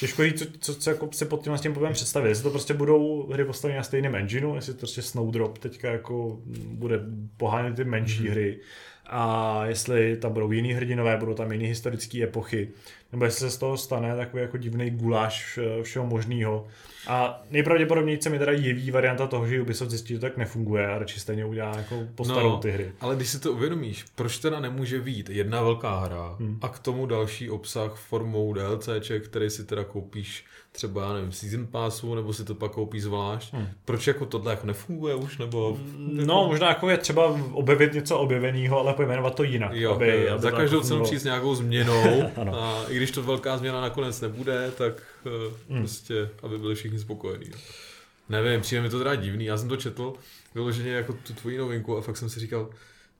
Těžko 0.00 0.24
říct, 0.24 0.38
co, 0.38 0.46
co, 0.60 0.74
co 0.74 0.90
jako 0.90 1.08
si 1.12 1.24
pod 1.24 1.42
tím, 1.42 1.52
s 1.52 1.60
tím 1.60 1.74
povím 1.74 1.92
představit. 1.92 2.28
Jestli 2.28 2.44
to 2.44 2.50
prostě 2.50 2.74
budou 2.74 3.26
hry 3.32 3.44
postaveny 3.44 3.76
na 3.76 3.82
stejném 3.82 4.14
engineu, 4.14 4.54
jestli 4.54 4.72
to 4.72 4.78
prostě 4.78 5.02
Snowdrop 5.02 5.58
teďka 5.58 5.90
jako 5.90 6.38
bude 6.66 7.00
pohánět 7.36 7.76
ty 7.76 7.84
menší 7.84 8.24
mm-hmm. 8.24 8.30
hry, 8.30 8.60
a 9.06 9.62
jestli 9.66 10.16
tam 10.16 10.32
budou 10.32 10.52
jiný 10.52 10.72
hrdinové, 10.72 11.16
budou 11.16 11.34
tam 11.34 11.52
jiný 11.52 11.66
historické 11.66 12.22
epochy, 12.22 12.68
nebo 13.12 13.24
jestli 13.24 13.40
se 13.40 13.50
z 13.50 13.58
toho 13.58 13.76
stane 13.76 14.16
takový 14.16 14.42
jako 14.42 14.56
divný 14.56 14.90
guláš 14.90 15.58
všeho 15.82 16.06
možného. 16.06 16.66
A 17.06 17.42
nejpravděpodobněji 17.50 18.22
se 18.22 18.30
mi 18.30 18.38
teda 18.38 18.52
jeví 18.52 18.90
varianta 18.90 19.26
toho, 19.26 19.46
že 19.46 19.62
Ubisoft 19.62 19.90
zjistí, 19.90 20.14
že 20.14 20.18
to 20.18 20.26
tak 20.26 20.36
nefunguje 20.36 20.86
a 20.86 20.98
radši 20.98 21.20
stejně 21.20 21.44
udělá 21.44 21.76
jako 21.76 22.02
postarou 22.14 22.48
no, 22.48 22.58
ty 22.58 22.70
hry. 22.70 22.92
Ale 23.00 23.16
když 23.16 23.28
si 23.28 23.40
to 23.40 23.52
uvědomíš, 23.52 24.04
proč 24.14 24.38
teda 24.38 24.60
nemůže 24.60 25.00
být 25.00 25.30
jedna 25.30 25.62
velká 25.62 25.98
hra 25.98 26.36
hmm. 26.38 26.58
a 26.62 26.68
k 26.68 26.78
tomu 26.78 27.06
další 27.06 27.50
obsah 27.50 27.94
formou 27.94 28.52
DLCček, 28.52 29.24
který 29.24 29.50
si 29.50 29.64
teda 29.64 29.84
koupíš 29.84 30.44
třeba, 30.72 31.12
nevím, 31.12 31.32
Season 31.32 31.66
Passu, 31.66 32.14
nebo 32.14 32.32
si 32.32 32.44
to 32.44 32.54
pak 32.54 32.72
koupí 32.72 33.00
zvlášť. 33.00 33.52
Hmm. 33.52 33.66
Proč 33.84 34.06
jako 34.06 34.26
tohle 34.26 34.52
jako 34.52 34.66
nefunguje 34.66 35.14
už, 35.14 35.38
nebo... 35.38 35.78
No, 35.98 36.46
možná 36.48 36.68
jako 36.68 36.90
je 36.90 36.96
třeba 36.96 37.40
objevit 37.52 37.92
něco 37.92 38.18
objeveného, 38.18 38.80
ale 38.80 38.94
pojmenovat 38.94 39.34
to 39.34 39.42
jinak. 39.42 39.74
Jo, 39.74 39.92
aby, 39.92 40.30
aby 40.30 40.42
za 40.42 40.50
každou 40.50 40.76
jako 40.76 40.88
cenu 40.88 41.02
přijít 41.02 41.18
s 41.18 41.24
nějakou 41.24 41.54
změnou 41.54 42.22
a 42.52 42.84
i 42.88 42.98
když 43.04 43.14
to 43.14 43.22
velká 43.22 43.58
změna 43.58 43.80
nakonec 43.80 44.20
nebude, 44.20 44.72
tak 44.78 45.02
uh, 45.24 45.32
hmm. 45.70 45.78
prostě, 45.78 46.30
aby 46.42 46.58
byli 46.58 46.74
všichni 46.74 46.98
spokojení. 46.98 47.50
Nevím, 48.28 48.60
přijde 48.60 48.82
mi 48.82 48.88
to 48.88 48.98
teda 48.98 49.14
divný, 49.14 49.44
já 49.44 49.56
jsem 49.56 49.68
to 49.68 49.76
četl 49.76 50.14
vyloženě 50.54 50.90
jako 50.90 51.12
tu 51.12 51.34
tvoji 51.34 51.58
novinku 51.58 51.96
a 51.96 52.00
fakt 52.00 52.16
jsem 52.16 52.30
si 52.30 52.40
říkal, 52.40 52.70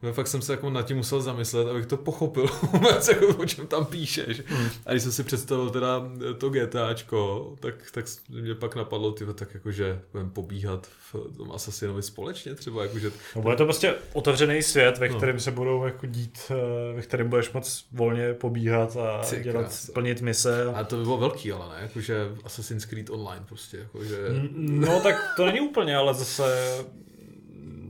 No, 0.03 0.13
fakt 0.13 0.27
jsem 0.27 0.43
se 0.43 0.53
jako 0.53 0.71
nad 0.71 0.83
tím 0.83 0.97
musel 0.97 1.23
zamyslet, 1.23 1.69
abych 1.69 1.87
to 1.87 1.97
pochopil 1.97 2.47
vůbec, 2.73 3.09
jako, 3.09 3.27
o 3.27 3.47
čem 3.47 3.67
tam 3.67 3.87
píšeš. 3.87 4.43
Hmm. 4.47 4.69
A 4.87 4.91
když 4.91 5.03
jsem 5.03 5.13
si 5.13 5.25
představil 5.25 5.71
teda 5.71 6.03
to 6.39 6.51
GTAčko, 6.51 7.55
tak, 7.61 7.75
tak 7.93 8.05
mě 8.29 8.55
pak 8.55 8.77
napadlo, 8.77 9.13
tyhle, 9.13 9.35
tak 9.35 9.55
jako, 9.55 9.71
že 9.71 10.01
budeme 10.13 10.31
pobíhat 10.31 10.87
v 11.13 11.37
tom 11.37 11.53
Assassinovi 11.53 12.03
společně 12.03 12.55
třeba. 12.55 12.83
Jako, 12.83 12.99
že... 12.99 13.13
No, 13.37 13.43
bude 13.43 13.57
to 13.57 13.65
prostě 13.65 13.95
otevřený 14.13 14.63
svět, 14.63 14.99
ve 14.99 15.09
no. 15.09 15.17
kterém 15.17 15.37
no. 15.37 15.41
se 15.41 15.51
budou 15.51 15.85
jako 15.85 16.07
dít, 16.07 16.39
eh, 16.51 16.95
ve 16.97 17.03
kterém 17.03 17.29
budeš 17.29 17.53
moc 17.53 17.87
volně 17.93 18.35
pobíhat 18.35 18.97
a 18.97 19.23
Ty 19.31 19.43
dělat, 19.43 19.63
krás. 19.63 19.91
plnit 19.91 20.21
mise. 20.21 20.65
A 20.75 20.85
to 20.85 20.97
by 20.97 21.03
bylo 21.03 21.19
velký, 21.19 21.53
ale 21.53 21.77
ne? 21.77 21.83
Jakože 21.83 22.29
Assassin's 22.45 22.85
Creed 22.85 23.11
Online 23.11 23.45
prostě. 23.49 23.77
Jako, 23.77 24.05
že... 24.05 24.17
No 24.53 25.01
tak 25.01 25.17
to 25.37 25.47
není 25.47 25.61
úplně, 25.61 25.97
ale 25.97 26.15
zase 26.15 26.79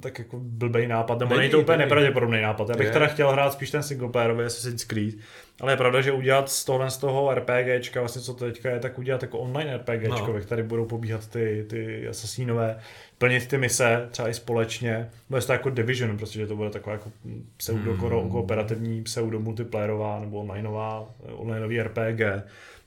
tak 0.01 0.19
jako 0.19 0.39
blbej 0.41 0.87
nápad, 0.87 1.19
nebo 1.19 1.37
není 1.37 1.51
to 1.51 1.61
úplně 1.61 1.79
nepravděpodobný 1.79 2.41
nápad. 2.41 2.69
Já 2.69 2.77
bych 2.77 2.87
je. 2.87 2.93
teda 2.93 3.07
chtěl 3.07 3.33
hrát 3.33 3.53
spíš 3.53 3.71
ten 3.71 3.83
singleplayerový 3.83 4.45
Assassin's 4.45 4.85
Creed, 4.85 5.15
ale 5.61 5.73
je 5.73 5.77
pravda, 5.77 6.01
že 6.01 6.13
udělat 6.13 6.51
z 6.51 6.65
tohle 6.65 6.91
z 6.91 6.97
toho 6.97 7.35
RPGčka, 7.35 8.01
vlastně 8.01 8.23
co 8.23 8.35
to 8.35 8.45
teďka 8.45 8.71
je, 8.71 8.81
tak 8.81 8.99
udělat 8.99 9.23
jako 9.23 9.39
online 9.39 9.77
RPGčko, 9.77 10.27
no. 10.27 10.33
ve 10.33 10.41
který 10.41 10.63
budou 10.63 10.85
pobíhat 10.85 11.27
ty, 11.27 11.67
ty 11.69 12.09
asasínové, 12.09 12.79
plnit 13.19 13.49
ty 13.49 13.59
mise, 13.59 14.09
třeba 14.11 14.29
i 14.29 14.35
společně. 14.35 15.11
Bude 15.29 15.41
to 15.41 15.53
jako 15.53 15.71
Division, 15.71 16.17
prostě, 16.17 16.39
že 16.39 16.47
to 16.47 16.57
bude 16.57 16.71
taková 16.71 16.93
jako 16.93 17.13
pseudo 17.57 17.93
hmm. 17.93 18.31
kooperativní, 18.31 19.03
pseudo 19.03 19.41
multiplayerová 19.41 20.21
nebo 20.21 20.41
onlineová, 20.41 21.11
onlineový 21.33 21.83
RPG. 21.83 22.21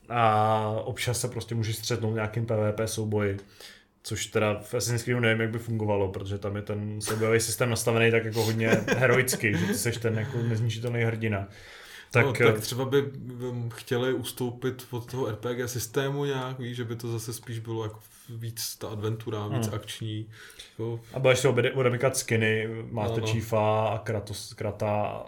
A 0.09 0.81
občas 0.83 1.19
se 1.19 1.27
prostě 1.27 1.55
můžeš 1.55 1.75
střetnout 1.75 2.15
nějakým 2.15 2.45
PvP 2.45 2.79
souboji 2.85 3.37
což 4.07 4.25
teda 4.25 4.53
v 4.53 4.73
Assassin's 4.73 5.03
Creed 5.03 5.19
nevím, 5.19 5.41
jak 5.41 5.49
by 5.49 5.59
fungovalo, 5.59 6.11
protože 6.11 6.37
tam 6.37 6.55
je 6.55 6.61
ten 6.61 7.01
soubojový 7.01 7.39
systém 7.39 7.69
nastavený 7.69 8.11
tak 8.11 8.25
jako 8.25 8.43
hodně 8.43 8.69
heroicky, 8.97 9.57
že 9.57 9.65
ty 9.65 9.73
seš 9.75 9.97
ten 9.97 10.17
jako 10.17 10.37
nezničitelný 10.37 11.03
hrdina. 11.03 11.47
Tak, 12.11 12.25
no, 12.25 12.33
tak 12.33 12.59
třeba 12.61 12.85
by 12.85 13.11
chtěli 13.73 14.13
ustoupit 14.13 14.87
od 14.91 15.11
toho 15.11 15.31
RPG 15.31 15.69
systému 15.69 16.25
nějak, 16.25 16.59
víš, 16.59 16.77
že 16.77 16.83
by 16.83 16.95
to 16.95 17.11
zase 17.11 17.33
spíš 17.33 17.59
bylo 17.59 17.83
jako 17.83 17.99
víc 18.29 18.75
ta 18.75 18.87
adventura, 18.87 19.47
víc 19.47 19.65
hmm. 19.65 19.75
akční. 19.75 20.27
Jo. 20.79 20.99
A 21.13 21.19
budeš 21.19 21.39
si 21.39 21.47
odemykat 21.47 22.17
skiny, 22.17 22.67
máte 22.91 23.21
no, 23.21 23.27
no. 23.27 23.33
Chiefa 23.33 23.87
a 23.87 23.97
Kratos, 23.97 24.53
Krata 24.53 24.87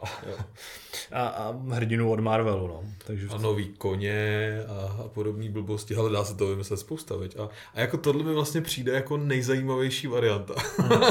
a, 1.11 1.27
a, 1.27 1.55
hrdinu 1.69 2.11
od 2.11 2.19
Marvelu. 2.19 2.67
No. 2.67 2.83
Takže 3.05 3.27
a 3.27 3.37
nový 3.37 3.67
koně 3.67 4.59
a, 4.67 5.01
a 5.03 5.07
podobné 5.07 5.49
blbosti, 5.49 5.95
ale 5.95 6.09
dá 6.09 6.23
se 6.23 6.35
to 6.35 6.47
vymyslet 6.47 6.79
spousta. 6.79 7.15
Veď? 7.15 7.39
A, 7.39 7.49
a 7.73 7.79
jako 7.79 7.97
tohle 7.97 8.23
mi 8.23 8.33
vlastně 8.33 8.61
přijde 8.61 8.93
jako 8.93 9.17
nejzajímavější 9.17 10.07
varianta. 10.07 10.53
Hmm. 10.77 11.03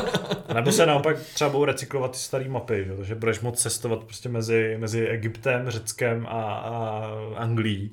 A 0.48 0.54
nebo 0.54 0.72
se 0.72 0.86
naopak 0.86 1.18
třeba 1.18 1.50
budou 1.50 1.64
recyklovat 1.64 2.10
ty 2.10 2.18
staré 2.18 2.48
mapy, 2.48 2.84
že? 2.84 2.96
takže 2.96 3.14
budeš 3.14 3.40
moct 3.40 3.60
cestovat 3.60 4.04
prostě 4.04 4.28
mezi, 4.28 4.76
mezi 4.78 5.06
Egyptem, 5.06 5.70
Řeckem 5.70 6.26
a, 6.26 6.42
a 6.54 7.10
Anglií 7.36 7.90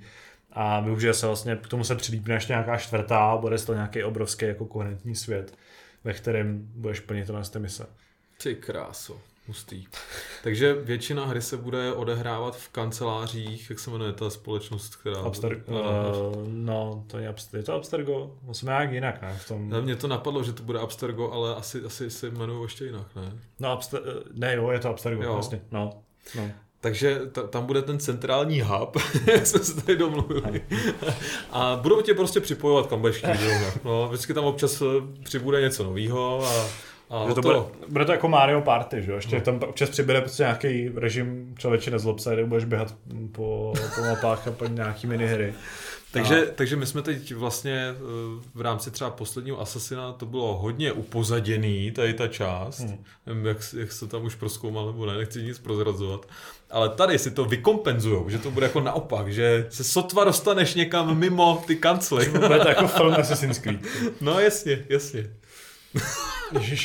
a 0.56 0.80
využije 0.80 1.14
se 1.14 1.28
vlastně, 1.28 1.56
k 1.56 1.68
tomu 1.68 1.84
se 1.84 1.96
přilípne 1.96 2.34
ještě 2.34 2.54
nějaká 2.54 2.78
čtvrtá, 2.78 3.38
bude 3.38 3.58
to 3.58 3.74
nějaký 3.74 4.04
obrovský 4.04 4.46
jako 4.46 4.66
koherentní 4.66 5.16
svět, 5.16 5.58
ve 6.04 6.14
kterém 6.14 6.68
budeš 6.76 7.00
plnit 7.00 7.32
ty 7.52 7.60
mise. 7.60 7.88
Ty 8.44 8.56
kráso, 8.56 9.22
hustý. 9.48 9.86
Takže 10.44 10.74
většina 10.74 11.26
hry 11.26 11.42
se 11.42 11.58
bude 11.58 11.94
odehrávat 11.94 12.56
v 12.56 12.70
kancelářích, 12.70 13.70
jak 13.70 13.80
se 13.80 13.92
jmenuje 13.92 14.14
ta 14.14 14.30
společnost, 14.30 14.96
která... 14.96 15.18
Abster, 15.18 15.64
uh, 15.68 16.48
no, 16.48 17.06
to 17.08 17.18
je, 17.18 17.28
Abster, 17.28 17.60
je 17.60 17.64
to 17.64 17.74
Abstergo? 17.74 18.36
Jsme 18.52 18.72
nějak 18.72 18.92
jinak, 18.92 19.22
ne? 19.22 19.38
V 19.38 19.48
tom... 19.48 19.70
Ne, 19.70 19.82
mě 19.82 19.96
to 19.96 20.08
napadlo, 20.08 20.44
že 20.44 20.54
to 20.54 20.64
bude 20.64 20.80
Abstergo, 20.80 21.32
ale 21.32 21.56
asi, 21.56 21.82
asi 21.82 22.10
se 22.10 22.28
jmenují 22.28 22.64
ještě 22.64 22.86
jinak, 22.86 23.16
ne? 23.16 23.32
No, 23.60 23.70
Abster, 23.70 24.02
ne, 24.34 24.56
jo, 24.56 24.70
je 24.70 24.80
to 24.80 24.90
Abstergo, 24.90 25.24
jo. 25.24 25.34
vlastně, 25.34 25.62
no. 25.72 26.04
no. 26.36 26.52
Takže 26.86 27.20
t- 27.32 27.48
tam 27.48 27.66
bude 27.66 27.82
ten 27.82 28.00
centrální 28.00 28.62
hub, 28.62 28.98
jak 29.34 29.48
jsme 29.48 29.60
se 29.60 29.82
tady 29.82 29.98
domluvili. 29.98 30.62
A 31.52 31.80
budou 31.82 32.02
tě 32.02 32.14
prostě 32.14 32.40
připojovat 32.40 32.88
kam 32.88 33.02
budeš 33.02 33.18
chtít. 33.18 33.40
No, 33.84 34.08
vždycky 34.08 34.34
tam 34.34 34.46
občas 34.46 34.82
eh, 34.82 34.86
přibude 35.24 35.62
něco 35.62 35.84
nového 35.84 36.46
a 36.48 36.66
a 37.10 37.34
to 37.34 37.42
bude, 37.42 37.60
bude 37.88 38.06
to 38.06 38.12
jako 38.12 38.28
Mario 38.28 38.62
Party, 38.62 39.02
že 39.02 39.12
jo? 39.12 39.16
Ještě 39.16 39.36
no. 39.36 39.42
tam 39.42 39.60
občas 39.70 39.90
přibude 39.90 40.22
prostě 40.22 40.44
nějaký 40.44 40.90
režim 40.96 41.56
člověče 41.58 41.92
nezlob 41.92 42.20
se, 42.20 42.34
kde 42.34 42.46
budeš 42.46 42.66
běhat 42.66 42.96
po, 43.32 43.74
po 43.96 44.02
mapách 44.02 44.48
a 44.48 44.52
po 44.52 44.66
nějaký 44.66 45.08
minihry. 45.08 45.54
Takže, 46.16 46.48
a... 46.48 46.54
takže 46.56 46.76
my 46.76 46.86
jsme 46.86 47.02
teď 47.02 47.34
vlastně 47.34 47.90
eh, 47.90 47.96
v 48.56 48.62
rámci 48.62 48.92
třeba 48.92 49.10
posledního 49.10 49.62
Assassina 49.62 50.14
to 50.14 50.26
bylo 50.26 50.58
hodně 50.58 50.92
upozaděný, 50.92 51.92
tady 51.92 52.14
ta 52.14 52.28
část. 52.28 52.80
Hmm. 52.80 53.04
Nevím, 53.26 53.46
jak, 53.46 53.58
jak 53.78 53.92
se 53.92 54.08
tam 54.08 54.24
už 54.24 54.36
proskoumal, 54.36 54.86
nebo 54.86 55.06
ne, 55.06 55.18
nechci 55.18 55.44
nic 55.44 55.60
prozrazovat. 55.60 56.28
Ale 56.72 56.90
tady 56.90 57.20
si 57.20 57.32
to 57.32 57.46
vykompenzujou, 57.46 58.30
že 58.30 58.38
to 58.38 58.52
bude 58.52 58.66
jako 58.66 58.82
naopak, 58.82 59.34
že 59.34 59.68
se 59.70 59.84
sotva 59.84 60.24
dostaneš 60.24 60.74
někam 60.76 61.18
mimo 61.18 61.64
ty 61.68 61.76
kancly. 61.76 62.30
Bude 62.30 62.60
to 62.60 62.70
jako 62.70 62.88
film 62.88 63.14
Assassin's 63.14 63.60
Creed. 63.60 63.80
No 64.22 64.40
jasně, 64.40 64.86
jasně. 64.90 65.30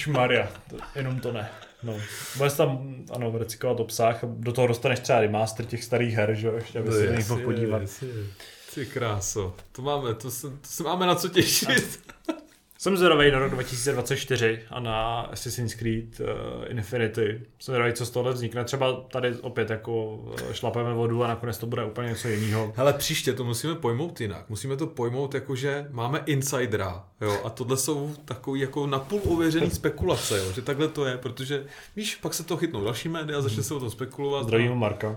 Maria, 0.06 0.48
to, 0.70 0.76
jenom 0.94 1.20
to 1.20 1.32
ne. 1.32 1.50
No, 1.82 1.94
bude 2.36 2.50
tam, 2.50 2.94
ano, 3.10 3.38
recyklovat 3.38 3.80
obsah 3.80 4.24
a 4.24 4.28
do 4.30 4.52
toho 4.52 4.66
dostaneš 4.66 5.00
třeba 5.00 5.20
remaster 5.20 5.66
těch 5.66 5.84
starých 5.84 6.14
her, 6.14 6.34
že 6.34 6.46
jo, 6.46 6.54
ještě, 6.54 6.78
aby 6.78 6.88
no, 6.88 7.22
se 7.22 7.36
podívat. 7.36 7.80
Jasně. 7.80 8.08
Ty 8.74 8.86
kráso, 8.86 9.54
to 9.72 9.82
máme, 9.82 10.14
to 10.14 10.30
se, 10.30 10.50
to 10.50 10.56
se 10.66 10.82
máme 10.82 11.06
na 11.06 11.14
co 11.14 11.28
těšit. 11.28 12.00
Jsem 12.78 12.96
zvědavý 12.96 13.30
na 13.30 13.38
rok 13.38 13.52
2024 13.52 14.62
a 14.70 14.80
na 14.80 15.20
Assassin's 15.20 15.74
Creed 15.74 16.20
uh, 16.20 16.26
Infinity. 16.68 17.40
Jsem 17.58 17.72
zvědavý, 17.72 17.92
co 17.92 18.06
z 18.06 18.10
tohle 18.10 18.32
vznikne. 18.32 18.64
Třeba 18.64 18.92
tady 18.92 19.36
opět 19.36 19.70
jako 19.70 20.24
eh, 20.50 20.54
šlapeme 20.54 20.94
vodu 20.94 21.24
a 21.24 21.26
nakonec 21.26 21.58
to 21.58 21.66
bude 21.66 21.84
úplně 21.84 22.08
něco 22.08 22.28
jiného. 22.28 22.72
Hele, 22.76 22.92
příště 22.92 23.32
to 23.32 23.44
musíme 23.44 23.74
pojmout 23.74 24.20
jinak. 24.20 24.48
Musíme 24.48 24.76
to 24.76 24.86
pojmout 24.86 25.34
jako, 25.34 25.56
že 25.56 25.86
máme 25.90 26.22
insidera, 26.26 27.04
jo, 27.20 27.40
a 27.44 27.50
tohle 27.50 27.76
jsou 27.76 28.14
takový 28.24 28.60
jako 28.60 28.86
napůl 28.86 29.20
ověřený 29.24 29.70
spekulace, 29.70 30.38
jo, 30.38 30.52
že 30.52 30.62
takhle 30.62 30.88
to 30.88 31.04
je, 31.04 31.18
protože 31.18 31.64
víš, 31.96 32.16
pak 32.16 32.34
se 32.34 32.44
to 32.44 32.56
chytnou 32.56 32.84
další 32.84 33.08
média 33.08 33.38
a 33.38 33.42
začne 33.42 33.62
se 33.62 33.74
o 33.74 33.80
tom 33.80 33.90
spekulovat. 33.90 34.42
Zdravím. 34.42 34.74
Marka. 34.74 35.16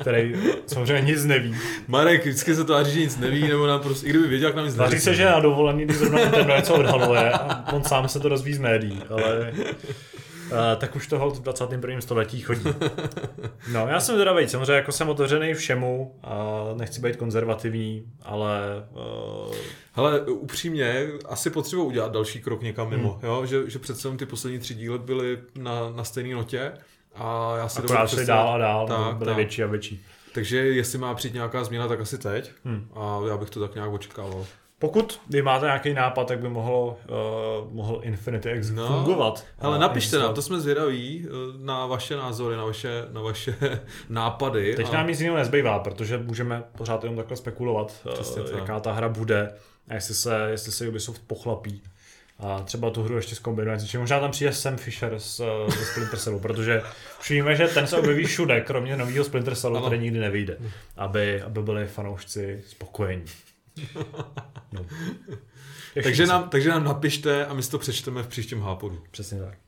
který 0.00 0.34
samozřejmě 0.66 1.12
nic 1.12 1.24
neví. 1.24 1.56
Marek 1.88 2.26
vždycky 2.26 2.54
se 2.54 2.64
to 2.64 2.84
že 2.84 3.00
nic 3.00 3.16
neví, 3.16 3.48
nebo 3.48 3.66
nám 3.66 3.80
prostě, 3.80 4.06
i 4.06 4.10
kdyby 4.10 4.28
věděl, 4.28 4.48
jak 4.48 4.56
nám 4.56 4.64
nic 4.66 4.76
neví. 4.76 5.00
se, 5.00 5.14
že 5.14 5.24
na 5.24 5.40
dovolený, 5.40 5.84
když 5.84 5.96
zrovna 5.96 6.20
Nintendo 6.20 6.56
něco 6.56 6.74
odhaluje 6.74 7.30
a 7.30 7.72
on 7.72 7.84
sám 7.84 8.08
se 8.08 8.20
to 8.20 8.28
rozvíjí 8.28 8.56
z 8.56 8.58
médií, 8.58 9.02
ale 9.10 9.52
tak 10.76 10.96
už 10.96 11.06
toho 11.06 11.30
v 11.30 11.42
21. 11.42 12.00
století 12.00 12.40
chodí. 12.40 12.64
No, 13.72 13.86
já 13.88 14.00
jsem 14.00 14.14
zvědavý, 14.14 14.48
samozřejmě 14.48 14.72
jako 14.72 14.92
jsem 14.92 15.08
otevřený 15.08 15.54
všemu 15.54 16.18
a 16.22 16.64
nechci 16.74 17.00
být 17.00 17.16
konzervativní, 17.16 18.04
ale... 18.22 18.60
Uh... 19.48 19.54
Hele, 19.92 20.20
upřímně, 20.20 21.08
asi 21.28 21.50
potřebuji 21.50 21.84
udělat 21.84 22.12
další 22.12 22.40
krok 22.40 22.62
někam 22.62 22.90
mimo, 22.90 23.12
hmm. 23.12 23.20
jo? 23.22 23.46
Že, 23.46 23.70
že 23.70 23.78
přece 23.78 24.16
ty 24.16 24.26
poslední 24.26 24.58
tři 24.58 24.74
díly 24.74 24.98
byly 24.98 25.38
na, 25.54 25.90
na 25.90 26.04
stejné 26.04 26.34
notě 26.34 26.72
a 27.14 27.56
já 27.56 27.68
si 27.68 27.78
Akorát 27.78 28.10
šli 28.10 28.26
dál 28.26 28.54
a 28.54 28.58
dál, 28.58 28.86
tak, 28.88 29.16
byly 29.16 29.28
tak. 29.28 29.36
větší 29.36 29.62
a 29.62 29.66
větší. 29.66 30.04
Takže 30.32 30.56
jestli 30.58 30.98
má 30.98 31.14
přijít 31.14 31.34
nějaká 31.34 31.64
změna, 31.64 31.88
tak 31.88 32.00
asi 32.00 32.18
teď. 32.18 32.52
Hmm. 32.64 32.88
A 32.94 33.20
já 33.28 33.36
bych 33.36 33.50
to 33.50 33.60
tak 33.60 33.74
nějak 33.74 33.92
očekával. 33.92 34.46
Pokud 34.78 35.20
vy 35.30 35.42
máte 35.42 35.66
nějaký 35.66 35.94
nápad, 35.94 36.28
tak 36.28 36.38
by 36.38 36.48
mohlo, 36.48 36.98
uh, 37.08 37.72
mohl 37.72 38.00
Infinity 38.02 38.50
X 38.50 38.70
no, 38.70 38.86
fungovat. 38.86 39.44
Ale 39.58 39.78
napište 39.78 40.18
nám, 40.18 40.34
to 40.34 40.42
jsme 40.42 40.60
zvědaví 40.60 41.26
uh, 41.28 41.60
na 41.60 41.86
vaše 41.86 42.16
názory, 42.16 42.56
na 42.56 42.64
vaše, 42.64 43.04
na 43.12 43.20
vaše 43.20 43.56
nápady. 44.08 44.74
Teď 44.76 44.88
a... 44.88 44.92
nám 44.92 45.06
nic 45.06 45.20
jiného 45.20 45.36
nezbývá, 45.36 45.78
protože 45.78 46.18
můžeme 46.18 46.62
pořád 46.78 47.02
jenom 47.04 47.16
takhle 47.16 47.36
spekulovat, 47.36 48.06
uh, 48.36 48.58
jaká 48.58 48.80
ta 48.80 48.92
hra 48.92 49.08
bude 49.08 49.52
a 49.88 49.94
jestli 49.94 50.14
se, 50.14 50.46
jestli 50.50 50.72
se 50.72 50.88
Ubisoft 50.88 51.22
pochlapí 51.26 51.82
a 52.38 52.60
třeba 52.60 52.90
tu 52.90 53.02
hru 53.02 53.16
ještě 53.16 53.34
zkombinuje. 53.34 53.80
Čiže 53.80 53.98
možná 53.98 54.20
tam 54.20 54.30
přijde 54.30 54.52
Sam 54.52 54.76
Fisher 54.76 55.18
z, 55.18 55.40
z 55.68 55.90
Splinter 55.90 56.18
Cellu, 56.18 56.38
protože 56.40 56.82
víme, 57.30 57.56
že 57.56 57.66
ten 57.66 57.86
se 57.86 57.96
objeví 57.96 58.24
všude, 58.24 58.60
kromě 58.60 58.96
nového 58.96 59.24
Splinter 59.24 59.54
Cellu, 59.54 59.80
který 59.80 59.98
nikdy 59.98 60.18
nevyjde, 60.18 60.56
aby, 60.96 61.42
aby 61.42 61.62
byli 61.62 61.86
fanoušci 61.86 62.62
spokojení. 62.66 63.24
No. 64.72 64.86
takže, 66.02 66.26
nám, 66.26 66.48
takže 66.48 66.68
nám 66.68 66.84
napište 66.84 67.46
a 67.46 67.54
my 67.54 67.62
si 67.62 67.70
to 67.70 67.78
přečteme 67.78 68.22
v 68.22 68.28
příštím 68.28 68.62
hápodu. 68.62 69.02
Přesně 69.10 69.40
tak. 69.40 69.58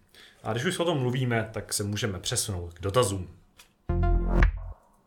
A 0.42 0.52
když 0.52 0.64
už 0.64 0.78
o 0.78 0.84
tom 0.84 0.98
mluvíme, 0.98 1.48
tak 1.52 1.72
se 1.72 1.84
můžeme 1.84 2.18
přesunout 2.18 2.74
k 2.74 2.80
dotazům. 2.80 3.28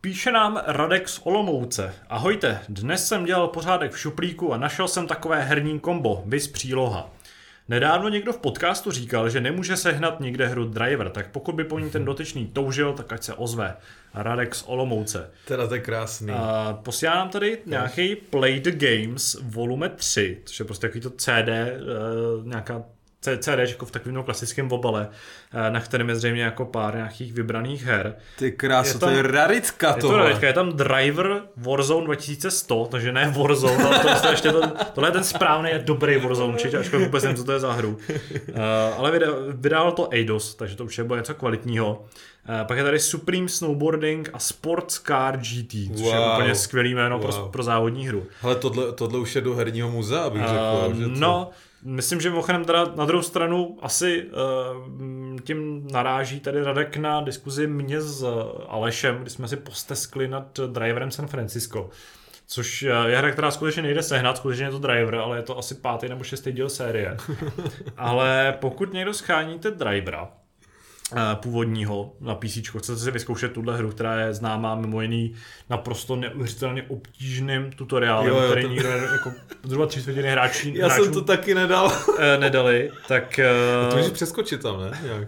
Píše 0.01 0.31
nám 0.31 0.61
Radek 0.65 1.09
z 1.09 1.19
Olomouce. 1.23 1.95
Ahojte, 2.09 2.59
dnes 2.69 3.07
jsem 3.07 3.25
dělal 3.25 3.47
pořádek 3.47 3.91
v 3.91 3.99
šuplíku 3.99 4.53
a 4.53 4.57
našel 4.57 4.87
jsem 4.87 5.07
takové 5.07 5.43
herní 5.43 5.79
kombo, 5.79 6.23
vys 6.25 6.47
příloha. 6.47 7.09
Nedávno 7.71 8.09
někdo 8.09 8.33
v 8.33 8.37
podcastu 8.37 8.91
říkal, 8.91 9.29
že 9.29 9.41
nemůže 9.41 9.77
sehnat 9.77 10.19
nikde 10.19 10.47
hru 10.47 10.65
Driver, 10.65 11.09
tak 11.09 11.31
pokud 11.31 11.55
by 11.55 11.63
po 11.63 11.79
ní 11.79 11.89
ten 11.89 12.05
dotyčný 12.05 12.47
toužil, 12.47 12.93
tak 12.93 13.13
ať 13.13 13.23
se 13.23 13.33
ozve. 13.33 13.75
Radek 14.13 14.55
z 14.55 14.63
Olomouce. 14.67 15.31
Teda 15.47 15.67
to 15.67 15.75
je 15.75 15.81
krásný. 15.81 16.33
A 16.33 16.79
posílám 16.83 17.29
tady 17.29 17.57
nějaký 17.65 18.15
Play 18.15 18.59
the 18.59 18.71
Games 18.71 19.37
volume 19.41 19.89
3, 19.89 20.41
což 20.45 20.59
je 20.59 20.65
prostě 20.65 20.87
takový 20.87 21.01
to 21.01 21.09
CD, 21.09 21.49
eh, 21.49 21.79
nějaká 22.43 22.83
CD 23.21 23.81
v 23.85 23.91
takovém 23.91 24.23
klasickém 24.23 24.71
obale, 24.71 25.09
na 25.69 25.79
kterém 25.79 26.09
je 26.09 26.15
zřejmě 26.15 26.43
jako 26.43 26.65
pár 26.65 26.95
nějakých 26.95 27.33
vybraných 27.33 27.83
her. 27.83 28.15
Ty 28.37 28.51
krásu, 28.51 28.99
to 28.99 29.09
je 29.09 29.21
raritka 29.21 29.93
je 29.95 30.01
to 30.01 30.17
raritka, 30.17 30.47
je 30.47 30.53
tam 30.53 30.73
Driver 30.73 31.41
Warzone 31.57 32.05
2100, 32.05 32.87
takže 32.91 33.11
ne 33.11 33.33
Warzone, 33.37 33.83
ale 33.83 33.99
to 33.99 34.27
je 34.27 34.33
ještě 34.33 34.51
to, 34.51 34.61
tohle 34.93 35.09
je 35.09 35.13
ten 35.13 35.23
správný, 35.23 35.69
je 35.69 35.79
dobrý 35.79 36.17
Warzone, 36.17 36.53
určitě, 36.53 36.77
ačkoliv 36.77 37.05
vůbec 37.05 37.23
nevím, 37.23 37.37
co 37.37 37.43
to 37.43 37.51
je 37.51 37.59
za 37.59 37.71
hru. 37.71 37.89
Uh, 37.89 38.57
ale 38.97 39.19
vydával 39.49 39.91
to 39.91 40.13
Eidos, 40.13 40.55
takže 40.55 40.75
to 40.75 40.83
určitě 40.83 41.03
bude 41.03 41.19
něco 41.19 41.35
kvalitního. 41.35 42.05
Uh, 42.49 42.67
pak 42.67 42.77
je 42.77 42.83
tady 42.83 42.99
Supreme 42.99 43.49
Snowboarding 43.49 44.29
a 44.33 44.39
Sports 44.39 44.99
Car 44.99 45.37
GT, 45.37 45.73
což 45.95 46.05
wow. 46.05 46.13
je 46.13 46.33
úplně 46.33 46.55
skvělý 46.55 46.95
jméno 46.95 47.19
wow. 47.19 47.31
pro, 47.31 47.45
pro 47.45 47.63
závodní 47.63 48.07
hru. 48.07 48.23
Ale 48.41 48.55
tohle, 48.55 48.91
tohle 48.91 49.19
už 49.19 49.35
je 49.35 49.41
do 49.41 49.55
herního 49.55 49.89
muzea, 49.89 50.21
abych 50.21 50.41
řekl. 50.41 50.87
Uh, 50.87 50.93
že 50.93 51.07
no, 51.07 51.49
Myslím, 51.83 52.21
že 52.21 52.29
mimochodem 52.29 52.65
teda 52.65 52.85
na 52.95 53.05
druhou 53.05 53.23
stranu 53.23 53.77
asi 53.81 54.25
uh, 54.25 55.37
tím 55.43 55.87
naráží 55.91 56.39
tady 56.39 56.63
Radek 56.63 56.97
na 56.97 57.21
diskuzi 57.21 57.67
mě 57.67 58.01
s 58.01 58.23
Alešem, 58.67 59.17
kdy 59.17 59.29
jsme 59.29 59.47
si 59.47 59.57
posteskli 59.57 60.27
nad 60.27 60.59
driverem 60.59 61.11
San 61.11 61.27
Francisco. 61.27 61.89
Což 62.47 62.81
je 62.81 63.17
hra, 63.17 63.31
která 63.31 63.51
skutečně 63.51 63.81
nejde 63.81 64.03
sehnat, 64.03 64.37
skutečně 64.37 64.65
je 64.65 64.71
to 64.71 64.79
driver, 64.79 65.15
ale 65.15 65.37
je 65.37 65.43
to 65.43 65.57
asi 65.57 65.75
pátý 65.75 66.09
nebo 66.09 66.23
šestý 66.23 66.51
díl 66.51 66.69
série. 66.69 67.17
ale 67.97 68.57
pokud 68.59 68.93
někdo 68.93 69.13
scháníte 69.13 69.71
drivera, 69.71 70.27
Eh, 70.27 70.40
původního 71.35 72.13
na 72.19 72.35
PC. 72.35 72.57
Chcete 72.77 72.99
si 72.99 73.11
vyzkoušet 73.11 73.51
tuhle 73.51 73.77
hru, 73.77 73.89
která 73.89 74.19
je 74.19 74.33
známá 74.33 74.75
mimo 74.75 75.01
jiný 75.01 75.33
naprosto 75.69 76.15
neuvěřitelně 76.15 76.83
obtížným 76.83 77.71
tutoriálem, 77.71 78.27
jo, 78.27 78.39
jo, 78.39 78.51
který 78.51 78.61
to... 78.61 78.67
nikdo 78.67 78.89
jako 78.89 79.31
zhruba 79.63 79.85
tři 79.87 80.01
světiny 80.01 80.29
hráčí, 80.29 80.75
Já 80.75 80.89
jsem 80.89 81.13
to 81.13 81.21
taky 81.21 81.55
nedal. 81.55 81.91
Eh, 82.19 82.37
nedali, 82.37 82.91
tak... 83.07 83.39
Uh... 83.83 83.89
To 83.89 83.97
můžeš 83.97 84.11
přeskočit 84.11 84.61
tam, 84.61 84.81
ne? 84.81 85.01
Jak? 85.03 85.27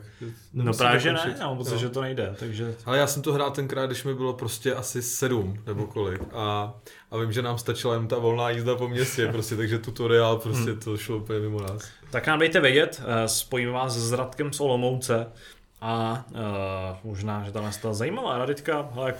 No 0.53 0.73
právě, 0.73 0.99
že 0.99 1.13
ne, 1.13 1.35
já 1.39 1.47
mám 1.47 1.57
pocit, 1.57 1.77
že 1.77 1.89
to 1.89 2.01
nejde, 2.01 2.35
takže... 2.39 2.75
Ale 2.85 2.97
já 2.97 3.07
jsem 3.07 3.21
to 3.21 3.33
hrál 3.33 3.51
tenkrát, 3.51 3.85
když 3.85 4.03
mi 4.03 4.13
bylo 4.13 4.33
prostě 4.33 4.73
asi 4.73 5.01
sedm 5.01 5.63
nebo 5.65 5.87
kolik 5.87 6.21
a, 6.33 6.73
a 7.11 7.17
vím, 7.17 7.31
že 7.31 7.41
nám 7.41 7.57
stačila 7.57 7.93
jen 7.93 8.07
ta 8.07 8.17
volná 8.17 8.49
jízda 8.49 8.75
po 8.75 8.87
městě, 8.87 9.27
prostě, 9.31 9.55
takže 9.55 9.79
tutoriál 9.79 10.37
prostě 10.37 10.71
hmm. 10.71 10.79
to 10.79 10.97
šlo 10.97 11.17
úplně 11.17 11.39
mimo 11.39 11.61
nás. 11.61 11.89
Tak 12.09 12.27
nám 12.27 12.39
dejte 12.39 12.59
vědět, 12.59 13.01
spojíme 13.25 13.71
vás 13.71 13.93
s 13.93 14.11
Radkem 14.11 14.53
z 14.53 14.59
Olomouce, 14.59 15.27
a 15.83 16.25
uh, 16.31 16.39
možná, 17.03 17.43
že 17.43 17.51
tam 17.51 17.71
ta 17.81 17.93
zajímavá 17.93 18.37
raditka, 18.37 18.89
ale 18.95 19.13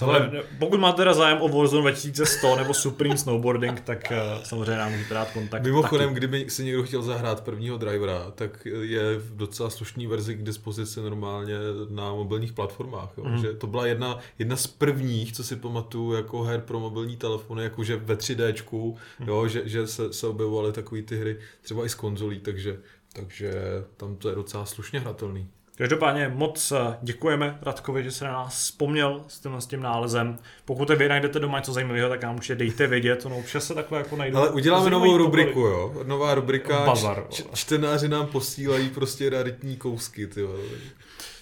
ale 0.00 0.30
pokud 0.58 0.80
máte 0.80 0.96
teda 0.96 1.14
zájem 1.14 1.38
o 1.40 1.48
Warzone 1.48 1.82
2100 1.82 2.56
nebo 2.56 2.74
Supreme 2.74 3.18
Snowboarding, 3.18 3.80
tak 3.80 4.12
uh, 4.12 4.42
samozřejmě 4.44 4.76
nám 4.76 4.92
můžete 4.92 5.14
dát 5.14 5.30
kontakt. 5.30 5.62
Mimochodem, 5.62 6.08
taky. 6.08 6.18
kdyby 6.18 6.50
si 6.50 6.64
někdo 6.64 6.82
chtěl 6.82 7.02
zahrát 7.02 7.44
prvního 7.44 7.78
drivera, 7.78 8.30
tak 8.34 8.66
je 8.80 9.18
v 9.18 9.36
docela 9.36 9.70
slušný 9.70 10.06
verzi 10.06 10.34
k 10.34 10.42
dispozici 10.42 11.00
normálně 11.00 11.54
na 11.88 12.14
mobilních 12.14 12.52
platformách. 12.52 13.10
Jo? 13.18 13.24
Mm. 13.24 13.38
Že 13.38 13.52
to 13.52 13.66
byla 13.66 13.86
jedna, 13.86 14.18
jedna 14.38 14.56
z 14.56 14.66
prvních, 14.66 15.32
co 15.32 15.44
si 15.44 15.56
pamatuju, 15.56 16.12
jako 16.12 16.42
her 16.42 16.60
pro 16.60 16.80
mobilní 16.80 17.16
telefony, 17.16 17.62
jakože 17.62 17.96
ve 17.96 18.14
3Dčku, 18.14 18.96
mm. 19.20 19.28
jo? 19.28 19.48
že, 19.48 19.68
že 19.68 19.86
se, 19.86 20.12
se 20.12 20.26
objevovaly 20.26 20.72
takové 20.72 21.02
ty 21.02 21.20
hry 21.20 21.38
třeba 21.62 21.84
i 21.84 21.88
z 21.88 21.94
konzolí, 21.94 22.40
takže, 22.40 22.78
takže 23.12 23.52
tam 23.96 24.16
to 24.16 24.28
je 24.28 24.34
docela 24.34 24.66
slušně 24.66 25.00
hratelný. 25.00 25.48
Každopádně 25.76 26.28
moc 26.28 26.72
eh, 26.72 26.96
děkujeme 27.02 27.58
Radkovi, 27.62 28.04
že 28.04 28.10
se 28.10 28.24
na 28.24 28.32
nás 28.32 28.54
vzpomněl 28.54 29.24
s 29.28 29.40
tím, 29.40 29.52
s 29.58 29.66
tím 29.66 29.80
nálezem. 29.82 30.38
Pokud 30.64 30.90
vy 30.90 31.08
najdete 31.08 31.38
doma 31.38 31.58
něco 31.58 31.72
zajímavého, 31.72 32.08
tak 32.08 32.22
nám 32.22 32.34
určitě 32.36 32.54
dejte 32.54 32.86
vědět, 32.86 33.26
ono 33.26 33.38
občas 33.38 33.66
se 33.66 33.74
takhle 33.74 33.98
jako 33.98 34.16
najdu. 34.16 34.36
Ale 34.38 34.50
uděláme 34.50 34.90
novou 34.90 35.16
rubriku, 35.16 35.60
jo? 35.60 36.02
Nová 36.06 36.34
rubrika, 36.34 36.86
Bazar. 36.86 37.24
Č- 37.30 37.44
čtenáři 37.54 38.08
nám 38.08 38.26
posílají 38.26 38.90
prostě 38.90 39.30
raritní 39.30 39.76
kousky, 39.76 40.26
ty 40.26 40.40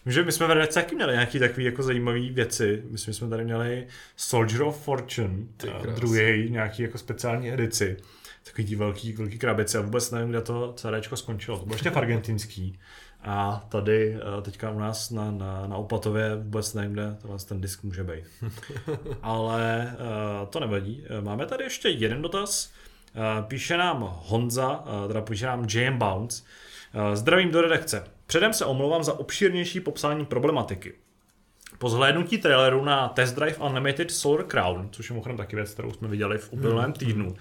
že 0.07 0.23
my 0.23 0.33
jsme 0.33 0.47
v 0.47 0.51
Redce 0.51 0.83
taky 0.83 0.95
měli 0.95 1.13
nějaký 1.13 1.39
takový 1.39 1.65
jako 1.65 1.83
zajímavý 1.83 2.31
věci. 2.31 2.83
Myslím, 2.91 3.13
že 3.15 3.19
jsme 3.19 3.29
tady 3.29 3.45
měli 3.45 3.87
Soldier 4.17 4.63
of 4.63 4.83
Fortune, 4.83 5.37
druhý 5.95 6.51
nějaký 6.51 6.83
jako 6.83 6.99
speciální 6.99 7.53
edici. 7.53 7.97
Takový 8.45 8.75
velký, 8.75 9.13
velký 9.13 9.39
krabice 9.39 9.79
a 9.79 9.81
vůbec 9.81 10.11
nevím, 10.11 10.29
kde 10.29 10.41
to 10.41 10.73
CDčko 10.77 11.17
skončilo. 11.17 11.59
To 11.59 11.65
bylo 11.65 11.75
ještě 11.75 11.91
v 11.91 11.97
argentinský. 11.97 12.79
A 13.23 13.65
tady 13.69 14.17
eh, 14.17 14.43
teďka 14.43 14.71
u 14.71 14.79
nás 14.79 15.11
na, 15.11 15.31
na, 15.31 15.67
na 15.67 15.77
Opatově 15.77 16.37
vůbec 16.37 16.75
nevím, 16.75 16.93
kde 16.93 17.17
ten 17.49 17.61
disk 17.61 17.83
může 17.83 18.05
být. 18.05 18.25
Ale 19.23 19.93
uh, 19.93 20.49
to 20.49 20.61
nevadí. 20.61 21.05
Eh, 21.07 21.21
máme 21.21 21.47
tady 21.47 21.65
ještě 21.65 21.89
jeden 21.89 22.23
dotaz. 22.23 22.71
Píše 23.49 23.77
nám 23.77 24.19
Honza, 24.27 24.85
teda 25.09 25.21
píše 25.21 25.47
nám 25.47 25.67
JM 25.69 25.99
Bounce. 25.99 26.43
Zdravím 27.15 27.51
do 27.51 27.63
redakce. 27.63 28.05
Předem 28.27 28.53
se 28.53 28.65
omlouvám 28.65 29.05
za 29.05 29.19
obšírnější 29.19 29.81
popsání 29.81 30.27
problematiky. 30.27 30.95
Po 31.79 31.89
zhlédnutí 31.89 32.39
traileru 32.39 32.85
na 32.85 33.09
Test 33.09 33.35
Drive 33.35 33.57
Unlimited 33.57 34.11
Solar 34.11 34.45
Crown, 34.47 34.89
což 34.93 35.11
je 35.11 35.15
mimochodem 35.15 35.37
taky 35.37 35.57
věc, 35.57 35.71
kterou 35.71 35.93
jsme 35.93 36.09
viděli 36.09 36.39
v 36.39 36.53
uplynulém 36.53 36.85
hmm. 36.85 36.93
týdnu, 36.93 37.37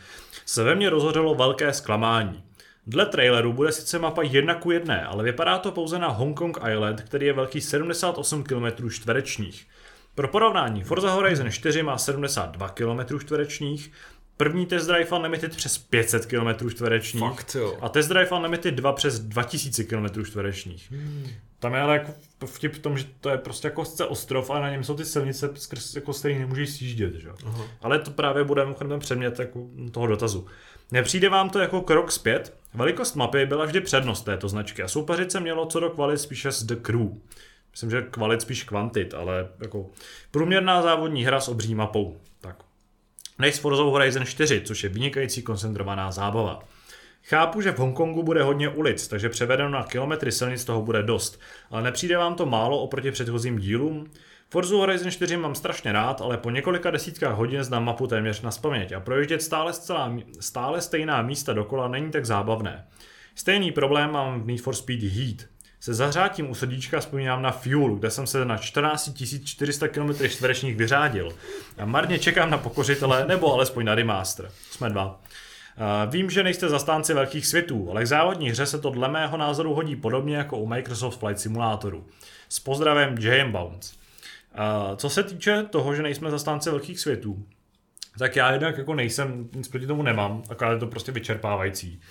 se 0.45 0.63
ve 0.63 0.75
mně 0.75 0.89
rozhořelo 0.89 1.36
velké 1.36 1.73
zklamání. 1.73 2.43
Dle 2.88 3.05
traileru 3.05 3.53
bude 3.53 3.71
sice 3.71 3.99
mapa 3.99 4.21
jedna 4.21 4.55
ku 4.55 4.71
jedné, 4.71 5.05
ale 5.05 5.23
vypadá 5.23 5.57
to 5.57 5.71
pouze 5.71 5.99
na 5.99 6.07
Hong 6.07 6.38
Kong 6.38 6.57
Island, 6.71 7.01
který 7.01 7.25
je 7.25 7.34
velký 7.34 7.61
78 7.61 8.43
km 8.43 8.89
čtverečních. 8.89 9.67
Pro 10.15 10.27
porovnání, 10.27 10.84
Forza 10.84 11.11
Horizon 11.11 11.51
4 11.51 11.84
má 11.84 11.97
72 11.97 12.69
km 12.69 13.19
čtverečních, 13.19 13.91
první 14.38 14.65
Test 14.65 14.88
Drive 14.88 15.17
Unlimited 15.17 15.55
přes 15.55 15.77
500 15.77 16.25
km 16.25 16.69
čtverečních 16.69 17.23
Fakt, 17.23 17.55
jo. 17.55 17.77
a 17.82 17.89
Test 17.89 18.09
Drive 18.09 18.32
Unlimited 18.32 18.75
2 18.75 18.93
přes 18.93 19.19
2000 19.19 19.84
km 19.84 20.25
čtverečních. 20.25 20.91
Hmm. 20.91 21.27
Tam 21.59 21.73
je 21.73 21.82
ale 21.82 21.93
jako 21.93 22.13
vtip 22.45 22.73
v 22.73 22.80
tom, 22.80 22.97
že 22.97 23.05
to 23.21 23.30
je 23.30 23.38
prostě 23.38 23.67
jako 23.67 23.84
ostrov 24.07 24.49
a 24.49 24.59
na 24.59 24.69
něm 24.69 24.84
jsou 24.84 24.95
ty 24.95 25.05
silnice, 25.05 25.49
skrz, 25.55 25.95
jako 25.95 26.13
z 26.13 26.19
kterých 26.19 26.39
nemůžeš 26.39 26.69
sjíždět. 26.69 27.13
Že? 27.13 27.30
Ale 27.82 27.99
to 27.99 28.11
právě 28.11 28.43
bude 28.43 28.65
ten 28.77 28.99
předmět 28.99 29.39
jako 29.39 29.67
toho 29.91 30.07
dotazu. 30.07 30.47
Nepřijde 30.91 31.30
vám 31.30 31.49
to 31.49 31.59
jako 31.59 31.82
krok 31.82 32.11
zpět? 32.11 32.59
Velikost 32.74 33.15
mapy 33.15 33.45
byla 33.45 33.65
vždy 33.65 33.82
přednost 33.82 34.22
této 34.22 34.49
značky 34.49 34.84
a 34.84 34.88
soupeřit 34.88 35.32
se 35.32 35.39
mělo 35.39 35.65
co 35.65 35.80
do 35.80 35.89
kvalit 35.89 36.22
spíše 36.22 36.51
s 36.51 36.63
The 36.63 36.76
Crew. 36.76 37.07
Myslím, 37.72 37.89
že 37.89 38.01
kvalit 38.01 38.41
spíš 38.41 38.63
kvantit, 38.63 39.13
ale 39.13 39.47
jako 39.59 39.89
průměrná 40.32 40.82
závodní 40.82 41.26
hra 41.26 41.39
s 41.39 41.47
obří 41.47 41.76
mapou. 41.76 42.20
Tak. 42.41 42.55
Než 43.39 43.55
s 43.55 43.59
Forza 43.59 43.84
Horizon 43.84 44.26
4, 44.26 44.61
což 44.61 44.84
je 44.84 44.89
vynikající 44.89 45.41
koncentrovaná 45.41 46.11
zábava. 46.11 46.59
Chápu, 47.24 47.61
že 47.61 47.72
v 47.72 47.80
Hongkongu 47.80 48.24
bude 48.24 48.43
hodně 48.43 48.70
ulic, 48.70 49.07
takže 49.07 49.30
převedeno 49.30 49.70
na 49.70 49.84
kilometry 49.84 50.32
silnic 50.32 50.65
toho 50.65 50.82
bude 50.82 51.03
dost, 51.03 51.39
ale 51.70 51.82
nepřijde 51.82 52.17
vám 52.17 52.36
to 52.36 52.45
málo 52.45 52.80
oproti 52.80 53.11
předchozím 53.11 53.59
dílům? 53.59 54.11
Forza 54.52 54.76
Horizon 54.76 55.12
4 55.12 55.38
mám 55.38 55.56
strašně 55.56 55.91
rád, 55.91 56.22
ale 56.22 56.38
po 56.38 56.50
několika 56.50 56.91
desítkách 56.91 57.36
hodin 57.36 57.64
znám 57.64 57.86
mapu 57.86 58.08
téměř 58.08 58.41
na 58.41 58.52
spaměť 58.52 58.91
a 58.91 59.00
projíždět 59.00 59.41
stále, 59.41 59.74
zcela, 59.74 60.14
stále 60.39 60.82
stejná 60.82 61.22
místa 61.22 61.54
dokola 61.54 61.88
není 61.88 62.12
tak 62.12 62.26
zábavné. 62.26 62.88
Stejný 63.36 63.72
problém 63.72 64.12
mám 64.12 64.41
v 64.41 64.47
Need 64.47 64.62
for 64.62 64.76
Speed 64.76 65.04
Heat. 65.04 65.38
Se 65.80 65.93
zahřátím 65.93 66.50
u 66.50 66.56
srdíčka 66.56 67.00
vzpomínám 67.00 67.41
na 67.41 67.52
Fuel, 67.52 67.95
kde 67.95 68.12
jsem 68.12 68.28
se 68.28 68.45
na 68.45 68.58
14 68.58 69.12
400 69.43 69.88
km 69.88 70.14
čtverečních 70.30 70.76
vyřádil. 70.76 71.30
A 71.78 71.86
marně 71.86 72.20
čekám 72.20 72.50
na 72.50 72.58
pokořitele 72.58 73.26
nebo 73.28 73.54
alespoň 73.54 73.86
na 73.86 73.95
remaster. 73.95 74.52
Jsme 74.72 74.89
dva. 74.89 75.22
Vím, 76.10 76.30
že 76.30 76.43
nejste 76.43 76.70
zastánci 76.70 77.14
velkých 77.14 77.47
světů, 77.47 77.88
ale 77.91 78.04
k 78.04 78.08
závodní 78.08 78.50
hře 78.50 78.66
se 78.66 78.80
to 78.80 78.89
dle 78.89 79.10
mého 79.10 79.38
názoru 79.38 79.74
hodí 79.74 79.95
podobně 79.95 80.38
jako 80.38 80.58
u 80.58 80.68
Microsoft 80.68 81.20
Flight 81.20 81.39
Simulatoru. 81.39 82.08
S 82.50 82.60
pozdravem 82.60 83.16
J.M. 83.20 83.52
Bounce. 83.52 83.99
Co 84.95 85.10
se 85.10 85.24
týče 85.24 85.64
toho, 85.64 85.95
že 85.95 86.02
nejsme 86.02 86.32
zastánci 86.32 86.70
velkých 86.70 87.00
světů, 87.00 87.45
tak 88.20 88.36
já 88.36 88.52
jednak 88.52 88.78
jako 88.78 88.93
nejsem, 88.93 89.50
nic 89.56 89.68
proti 89.68 89.88
tomu 89.88 90.04
nemám, 90.04 90.43
akorát 90.50 90.72
je 90.72 90.80
to 90.80 90.88
prostě 90.88 91.12
vyčerpávající. 91.12 92.02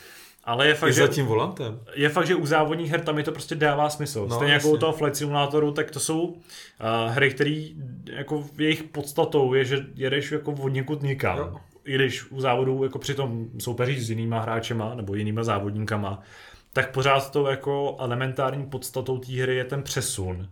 Ale 0.45 0.66
je 0.66 0.74
fakt, 0.74 0.89
je 0.89 0.93
že, 0.93 1.01
za 1.01 1.09
tím 1.09 1.26
volantem. 1.26 1.80
Je 1.95 2.09
fakt, 2.09 2.26
že 2.26 2.34
u 2.34 2.47
závodních 2.47 2.91
her 2.91 3.01
tam 3.01 3.14
mi 3.14 3.22
to 3.22 3.32
prostě 3.32 3.55
dává 3.55 3.91
smysl. 3.91 4.26
No, 4.30 4.36
Stejně 4.36 4.55
jako 4.55 4.70
u 4.70 4.76
toho 4.76 4.93
Flight 4.93 5.16
Simulatoru, 5.16 5.72
tak 5.72 5.91
to 5.91 6.01
jsou 6.01 6.22
uh, 6.22 6.39
hry, 7.09 7.30
které 7.30 7.68
jako 8.12 8.45
jejich 8.59 8.82
podstatou 8.82 9.55
je, 9.55 9.64
že 9.64 9.86
jedeš 9.95 10.32
jako 10.32 10.53
od 10.53 10.68
někud 10.68 11.03
nikam. 11.03 11.39
Jo. 11.39 11.57
I 11.84 11.95
když 11.95 12.30
u 12.30 12.41
závodů 12.41 12.84
jako 12.84 12.99
přitom 12.99 13.47
soupeří 13.59 14.01
s 14.01 14.11
jinýma 14.11 14.41
hráčema 14.41 14.95
nebo 14.95 15.14
jinýma 15.14 15.45
závodníkama, 15.45 16.22
tak 16.72 16.93
pořád 16.93 17.30
to 17.30 17.47
jako 17.47 17.97
elementární 18.01 18.66
podstatou 18.66 19.18
té 19.18 19.32
hry 19.32 19.57
je 19.57 19.64
ten 19.64 19.82
přesun. 19.82 20.49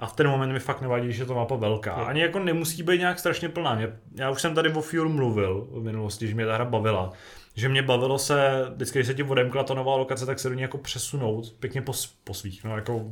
A 0.00 0.06
v 0.06 0.12
ten 0.12 0.28
moment 0.28 0.52
mi 0.52 0.60
fakt 0.60 0.80
nevadí, 0.80 1.12
že 1.12 1.22
je 1.22 1.26
to 1.26 1.34
mapa 1.34 1.56
velká. 1.56 1.92
Ani 1.92 2.20
jako 2.20 2.38
nemusí 2.38 2.82
být 2.82 2.98
nějak 2.98 3.18
strašně 3.18 3.48
plná. 3.48 3.74
Mě, 3.74 3.92
já 4.14 4.30
už 4.30 4.40
jsem 4.40 4.54
tady 4.54 4.72
o 4.72 4.80
Fuel 4.80 5.08
mluvil 5.08 5.68
v 5.70 5.82
minulosti, 5.82 6.28
že 6.28 6.34
mě 6.34 6.46
ta 6.46 6.54
hra 6.54 6.64
bavila. 6.64 7.12
Že 7.58 7.68
mě 7.68 7.82
bavilo 7.82 8.18
se, 8.18 8.66
vždycky, 8.74 8.98
když 8.98 9.06
se 9.06 9.14
ti 9.14 9.22
odemkla 9.22 9.64
ta 9.64 9.74
nová 9.74 9.96
lokace, 9.96 10.26
tak 10.26 10.38
se 10.38 10.48
do 10.48 10.54
ní 10.54 10.62
jako 10.62 10.78
přesunout 10.78 11.52
pěkně 11.60 11.82
po, 11.82 11.92
po 12.24 12.34
svých, 12.34 12.64
no 12.64 12.76
jako 12.76 13.04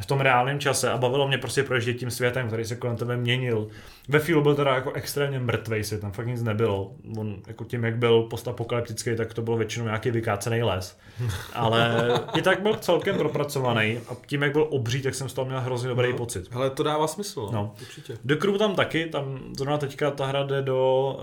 v 0.00 0.06
tom 0.06 0.20
reálném 0.20 0.60
čase 0.60 0.90
a 0.90 0.98
bavilo 0.98 1.28
mě 1.28 1.38
prostě 1.38 1.62
projíždět 1.62 1.96
tím 1.96 2.10
světem, 2.10 2.46
který 2.46 2.64
se 2.64 2.76
kolem 2.76 2.96
tebe 2.96 3.16
měnil. 3.16 3.68
Ve 4.08 4.18
Fielu 4.18 4.42
byl 4.42 4.54
teda 4.54 4.74
jako 4.74 4.92
extrémně 4.92 5.38
mrtvej 5.38 5.84
svět, 5.84 6.00
tam 6.00 6.12
fakt 6.12 6.26
nic 6.26 6.42
nebylo. 6.42 6.92
On 7.18 7.42
jako 7.46 7.64
tím, 7.64 7.84
jak 7.84 7.96
byl 7.96 8.22
postapokalyptický, 8.22 9.16
tak 9.16 9.34
to 9.34 9.42
byl 9.42 9.56
většinou 9.56 9.84
nějaký 9.84 10.10
vykácený 10.10 10.62
les. 10.62 10.98
Ale 11.52 12.08
i 12.34 12.42
tak 12.42 12.62
byl 12.62 12.74
celkem 12.74 13.18
propracovaný 13.18 13.98
a 14.08 14.16
tím, 14.26 14.42
jak 14.42 14.52
byl 14.52 14.66
obří, 14.70 15.02
tak 15.02 15.14
jsem 15.14 15.28
z 15.28 15.32
toho 15.32 15.44
měl 15.44 15.60
hrozně 15.60 15.88
dobrý 15.88 16.10
no, 16.10 16.16
pocit. 16.16 16.48
Ale 16.52 16.70
to 16.70 16.82
dává 16.82 17.06
smysl, 17.06 17.40
no. 17.40 17.52
no. 17.52 17.74
určitě. 17.80 18.18
The 18.24 18.34
Crew 18.36 18.58
tam 18.58 18.74
taky, 18.74 19.06
tam 19.06 19.38
zrovna 19.58 19.78
teďka 19.78 20.10
ta 20.10 20.26
hra 20.26 20.42
jde 20.42 20.62
do, 20.62 21.18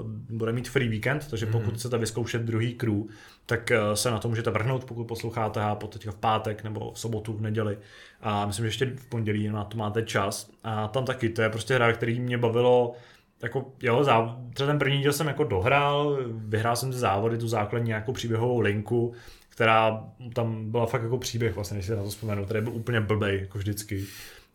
uh, 0.00 0.36
bude 0.36 0.52
mít 0.52 0.68
free 0.68 0.88
weekend, 0.88 1.26
takže 1.30 1.46
pokud 1.46 1.72
mm. 1.72 1.78
Chcete 1.86 1.98
vyzkoušet 1.98 2.42
druhý 2.42 2.74
Crew, 2.74 3.02
tak 3.46 3.70
uh, 3.70 3.94
se 3.94 4.10
na 4.10 4.18
to 4.18 4.28
můžete 4.28 4.50
vrhnout, 4.50 4.84
pokud 4.84 5.04
posloucháte 5.04 5.60
a 5.60 5.74
teďka 5.74 6.10
v 6.10 6.16
pátek 6.16 6.64
nebo 6.64 6.92
v 6.92 6.98
sobotu, 6.98 7.32
v 7.32 7.40
neděli. 7.40 7.78
A 8.20 8.46
myslím, 8.46 8.64
že 8.64 8.68
ještě 8.68 8.86
v 8.86 9.06
pondělí 9.06 9.48
na 9.48 9.64
to 9.64 9.76
máte 9.76 10.02
čas. 10.02 10.50
A 10.64 10.88
tam 10.88 11.04
taky, 11.04 11.28
to 11.28 11.42
je 11.42 11.48
prostě 11.50 11.74
hra, 11.74 11.92
který 11.92 12.20
mě 12.20 12.38
bavilo 12.38 12.94
jako, 13.42 13.72
jo, 13.82 14.04
zá, 14.04 14.36
třeba 14.54 14.66
ten 14.66 14.78
první 14.78 14.98
díl 14.98 15.12
jsem 15.12 15.26
jako 15.26 15.44
dohrál, 15.44 16.18
vyhrál 16.30 16.76
jsem 16.76 16.90
ty 16.90 16.96
závody, 16.96 17.38
tu 17.38 17.48
základní 17.48 17.88
nějakou 17.88 18.12
příběhovou 18.12 18.60
linku, 18.60 19.12
která 19.48 20.04
tam 20.34 20.70
byla 20.70 20.86
fakt 20.86 21.02
jako 21.02 21.18
příběh, 21.18 21.54
vlastně, 21.54 21.76
než 21.76 21.86
si 21.86 21.96
na 21.96 22.02
to 22.02 22.08
vzpomenu, 22.08 22.44
který 22.44 22.60
byl 22.60 22.72
úplně 22.72 23.00
blbej, 23.00 23.40
jako 23.40 23.58
vždycky 23.58 24.04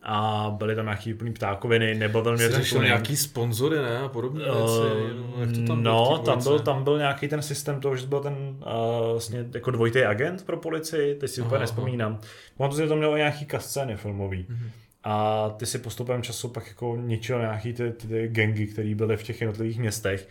a 0.02 0.50
byly 0.58 0.74
tam 0.74 0.84
nějaký 0.84 1.14
úplný 1.14 1.32
ptákoviny, 1.32 1.94
mě 1.94 2.48
ten 2.48 2.64
tuning. 2.64 2.84
nějaký 2.84 3.16
sponzory, 3.16 3.76
ne, 3.76 3.98
a 3.98 4.08
podobně 4.08 4.44
věci, 4.44 4.58
uh, 4.58 5.40
jak 5.40 5.52
to 5.52 5.66
tam 5.66 5.82
No, 5.82 6.18
tam 6.18 6.42
byl, 6.42 6.58
tam 6.58 6.84
byl 6.84 6.98
nějaký 6.98 7.28
ten 7.28 7.42
systém 7.42 7.80
toho, 7.80 7.96
že 7.96 8.06
byl 8.06 8.20
ten 8.20 8.34
uh, 8.34 9.10
vlastně 9.10 9.44
jako 9.54 9.70
dvojitý 9.70 10.04
agent 10.04 10.46
pro 10.46 10.56
policii, 10.56 11.14
teď 11.14 11.30
si 11.30 11.40
aha, 11.40 11.48
úplně 11.48 11.60
nespomínám. 11.60 12.20
Mám 12.58 12.70
to, 12.70 12.96
mělo 12.96 13.16
nějaký 13.16 13.46
kascény 13.46 13.96
filmový. 13.96 14.46
Mm-hmm. 14.50 14.70
A 15.04 15.48
ty 15.50 15.66
si 15.66 15.78
postupem 15.78 16.22
času 16.22 16.48
pak 16.48 16.68
jako 16.68 16.96
ničil 16.96 17.38
nějaký 17.38 17.72
ty, 17.72 17.92
ty, 17.92 18.06
ty 18.06 18.28
gengy, 18.28 18.66
které 18.66 18.94
byly 18.94 19.16
v 19.16 19.22
těch 19.22 19.40
jednotlivých 19.40 19.78
městech. 19.78 20.28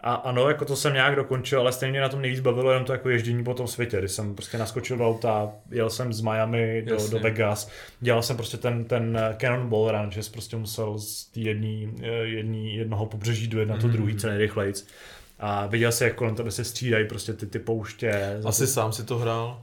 A 0.00 0.14
ano, 0.14 0.48
jako 0.48 0.64
to 0.64 0.76
jsem 0.76 0.92
nějak 0.92 1.16
dokončil, 1.16 1.60
ale 1.60 1.72
stejně 1.72 2.00
na 2.00 2.08
tom 2.08 2.22
nejvíc 2.22 2.40
bavilo 2.40 2.70
jenom 2.70 2.84
to 2.84 2.92
jako 2.92 3.08
ježdění 3.10 3.44
po 3.44 3.54
tom 3.54 3.66
světě, 3.66 3.98
kdy 3.98 4.08
jsem 4.08 4.34
prostě 4.34 4.58
naskočil 4.58 4.96
do 4.96 5.08
auta, 5.08 5.52
jel 5.70 5.90
jsem 5.90 6.12
z 6.12 6.20
Miami 6.20 6.82
do, 6.82 7.08
do 7.10 7.18
Vegas, 7.18 7.70
dělal 8.00 8.22
jsem 8.22 8.36
prostě 8.36 8.56
ten, 8.56 8.84
ten 8.84 9.20
Cannonball 9.40 9.90
Run, 9.90 10.10
že 10.10 10.22
jsi 10.22 10.30
prostě 10.30 10.56
musel 10.56 10.98
z 10.98 11.24
té 11.24 11.40
jedný, 11.40 11.94
eh, 12.02 12.06
jednoho 12.76 13.06
pobřeží 13.06 13.48
dojet 13.48 13.68
na 13.68 13.76
to 13.76 13.86
mm-hmm. 13.86 13.90
druhý 13.90 14.16
co 14.16 14.26
nejrychlejc. 14.26 14.86
A 15.38 15.66
viděl 15.66 15.92
jsi, 15.92 16.04
jak 16.04 16.14
kolem 16.14 16.34
tebe 16.34 16.50
se 16.50 16.64
střídají 16.64 17.08
prostě 17.08 17.32
ty, 17.32 17.46
ty 17.46 17.58
pouště. 17.58 18.40
Asi 18.44 18.62
to... 18.62 18.66
sám 18.66 18.92
si 18.92 19.04
to 19.04 19.18
hrál? 19.18 19.62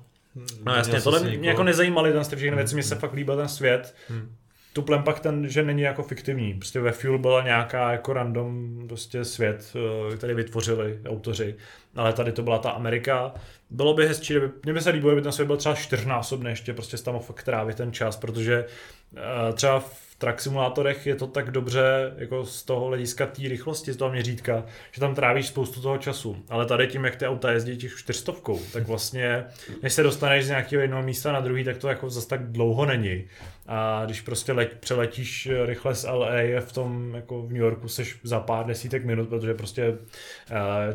No 0.66 0.74
jasně, 0.76 1.02
tohle 1.02 1.20
mě 1.20 1.50
jako 1.50 1.64
nezajímaly 1.64 2.12
ten 2.12 2.24
všechny 2.24 2.56
věci, 2.56 2.76
mně 2.76 2.84
se 2.84 2.96
fakt 2.96 3.14
líbil 3.14 3.38
ten 3.38 3.48
svět. 3.48 3.96
Hmm 4.10 4.36
tuplem 4.74 5.04
pak 5.04 5.20
ten, 5.20 5.50
že 5.50 5.64
není 5.64 5.82
jako 5.82 6.04
fiktivní. 6.04 6.54
Prostě 6.54 6.80
ve 6.80 6.92
Fuel 6.92 7.18
byla 7.18 7.44
nějaká 7.44 7.92
jako 7.92 8.14
random 8.14 8.80
prostě 8.88 9.26
svět, 9.26 9.74
eh, 9.76 10.18
který 10.18 10.34
vytvořili 10.34 11.00
autoři, 11.06 11.56
ale 11.96 12.14
tady 12.14 12.32
to 12.32 12.44
byla 12.44 12.58
ta 12.58 12.72
Amerika. 12.72 13.34
Bylo 13.70 13.94
by 13.94 14.08
hezčí, 14.08 14.34
kdyby, 14.34 14.50
mě 14.64 14.74
by 14.74 14.82
se 14.82 14.90
líbilo, 14.90 15.12
kdyby 15.12 15.22
ten 15.24 15.32
svět 15.32 15.46
byl 15.46 15.58
třeba 15.58 15.76
čtyřnásobný 15.76 16.50
ještě, 16.50 16.74
prostě 16.74 16.98
tam 16.98 17.20
fakt 17.20 17.44
trávit 17.44 17.78
ten 17.78 17.94
čas, 17.94 18.18
protože 18.18 18.66
uh, 19.12 19.56
třeba 19.56 19.80
v 19.80 20.16
track 20.18 20.42
simulátorech 20.42 21.08
je 21.08 21.16
to 21.16 21.28
tak 21.28 21.52
dobře 21.52 22.14
jako 22.18 22.46
z 22.46 22.64
toho 22.64 22.88
hlediska 22.88 23.26
té 23.26 23.42
rychlosti, 23.42 23.94
z 23.94 23.98
toho 23.98 24.12
měřítka, 24.12 24.66
že 24.92 25.00
tam 25.00 25.16
trávíš 25.16 25.48
spoustu 25.48 25.82
toho 25.82 25.98
času. 25.98 26.44
Ale 26.50 26.66
tady 26.66 26.88
tím, 26.88 27.06
jak 27.06 27.16
ty 27.16 27.28
auta 27.28 27.52
jezdí 27.52 27.78
těch 27.78 27.98
čtyřstovkou, 27.98 28.60
tak 28.74 28.88
vlastně, 28.88 29.44
než 29.82 29.94
se 29.94 30.04
dostaneš 30.04 30.46
z 30.46 30.50
nějakého 30.50 30.82
jednoho 30.82 31.04
místa 31.04 31.32
na 31.32 31.40
druhý, 31.40 31.64
tak 31.64 31.78
to 31.78 31.88
jako 31.88 32.10
zase 32.10 32.28
tak 32.28 32.52
dlouho 32.52 32.86
není. 32.86 33.24
A 33.68 34.06
když 34.06 34.22
prostě 34.22 34.52
leť, 34.52 34.74
přeletíš 34.80 35.50
rychle 35.66 35.96
z 35.96 36.04
LA 36.04 36.60
v 36.60 36.72
tom, 36.74 37.16
jako 37.16 37.42
v 37.42 37.50
New 37.50 37.62
Yorku 37.62 37.88
seš 37.88 38.20
za 38.24 38.40
pár 38.40 38.66
desítek 38.66 39.06
minut, 39.06 39.30
protože 39.30 39.54
prostě 39.54 39.90
uh, 39.90 39.98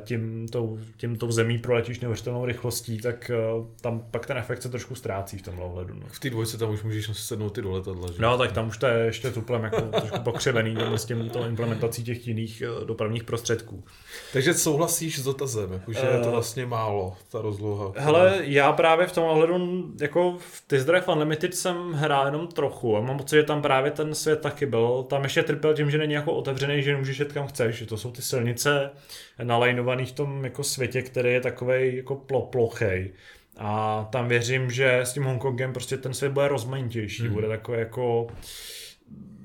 tím, 0.04 0.48
tou, 0.48 0.78
tím 0.96 1.16
tou 1.16 1.30
zemí 1.30 1.58
proletíš 1.58 2.00
neuvěřitelnou 2.00 2.44
rychlostí, 2.44 2.98
tak 3.00 3.30
uh, 3.58 3.66
tam 3.80 4.04
pak 4.10 4.26
ten 4.26 4.38
efekt 4.38 4.62
se 4.62 4.68
trošku 4.68 4.94
ztrácí 4.94 5.38
v 5.38 5.42
tom 5.42 5.58
ohledu. 5.58 5.94
No. 5.94 6.06
V 6.06 6.20
té 6.20 6.30
dvojce 6.30 6.58
tam 6.58 6.70
už 6.70 6.82
můžeš 6.82 7.10
sednout 7.12 7.50
ty 7.50 7.62
do 7.62 7.72
letadla, 7.72 8.12
že? 8.12 8.22
No, 8.22 8.38
tak 8.38 8.52
tam 8.52 8.68
už 8.68 8.78
to 8.78 8.86
je 8.86 9.04
ještě 9.04 9.30
tuplem 9.30 9.64
jako 9.64 9.80
trošku 9.80 10.20
pokřivený 10.20 10.76
s 10.96 11.04
tím 11.04 11.30
to 11.30 11.46
implementací 11.46 12.04
těch 12.04 12.28
jiných 12.28 12.62
dopravních 12.84 13.24
prostředků. 13.24 13.84
Takže 14.32 14.54
souhlasíš 14.54 15.18
s 15.18 15.24
dotazem, 15.24 15.72
jakože 15.72 16.00
uh, 16.00 16.14
je 16.14 16.20
to 16.20 16.30
vlastně 16.30 16.66
málo, 16.66 17.16
ta 17.32 17.40
rozloha. 17.40 17.92
Hele, 17.96 18.38
já 18.40 18.72
právě 18.72 19.06
v 19.06 19.12
tom 19.12 19.24
ohledu, 19.24 19.84
jako 20.00 20.36
v 20.38 20.62
This 20.66 20.84
Drive 20.84 21.06
Unlimited 21.06 21.54
jsem 21.54 21.92
hrál 21.92 22.26
jenom 22.26 22.46
trochu 22.58 22.96
a 22.96 23.00
mám 23.00 23.18
pocit, 23.18 23.36
že 23.36 23.42
tam 23.42 23.62
právě 23.62 23.90
ten 23.90 24.14
svět 24.14 24.40
taky 24.40 24.66
byl. 24.66 25.06
Tam 25.08 25.22
ještě 25.22 25.42
trpěl 25.42 25.74
tím, 25.74 25.90
že 25.90 25.98
není 25.98 26.12
jako 26.12 26.32
otevřený, 26.32 26.82
že 26.82 26.92
nemůžeš 26.92 27.18
jet 27.18 27.32
kam 27.32 27.46
chceš, 27.46 27.76
že 27.76 27.86
to 27.86 27.96
jsou 27.96 28.10
ty 28.10 28.22
silnice 28.22 28.90
nalajnované 29.42 30.04
v 30.04 30.12
tom 30.12 30.44
jako 30.44 30.64
světě, 30.64 31.02
který 31.02 31.32
je 31.32 31.40
takový 31.40 31.96
jako 31.96 32.16
plo, 32.16 32.42
plochej. 32.42 33.12
A 33.58 34.08
tam 34.12 34.28
věřím, 34.28 34.70
že 34.70 34.98
s 34.98 35.12
tím 35.12 35.24
Hongkongem 35.24 35.72
prostě 35.72 35.96
ten 35.96 36.14
svět 36.14 36.32
bude 36.32 36.48
rozmanitější, 36.48 37.22
mm. 37.22 37.32
bude 37.32 37.48
takový 37.48 37.78
jako 37.78 38.26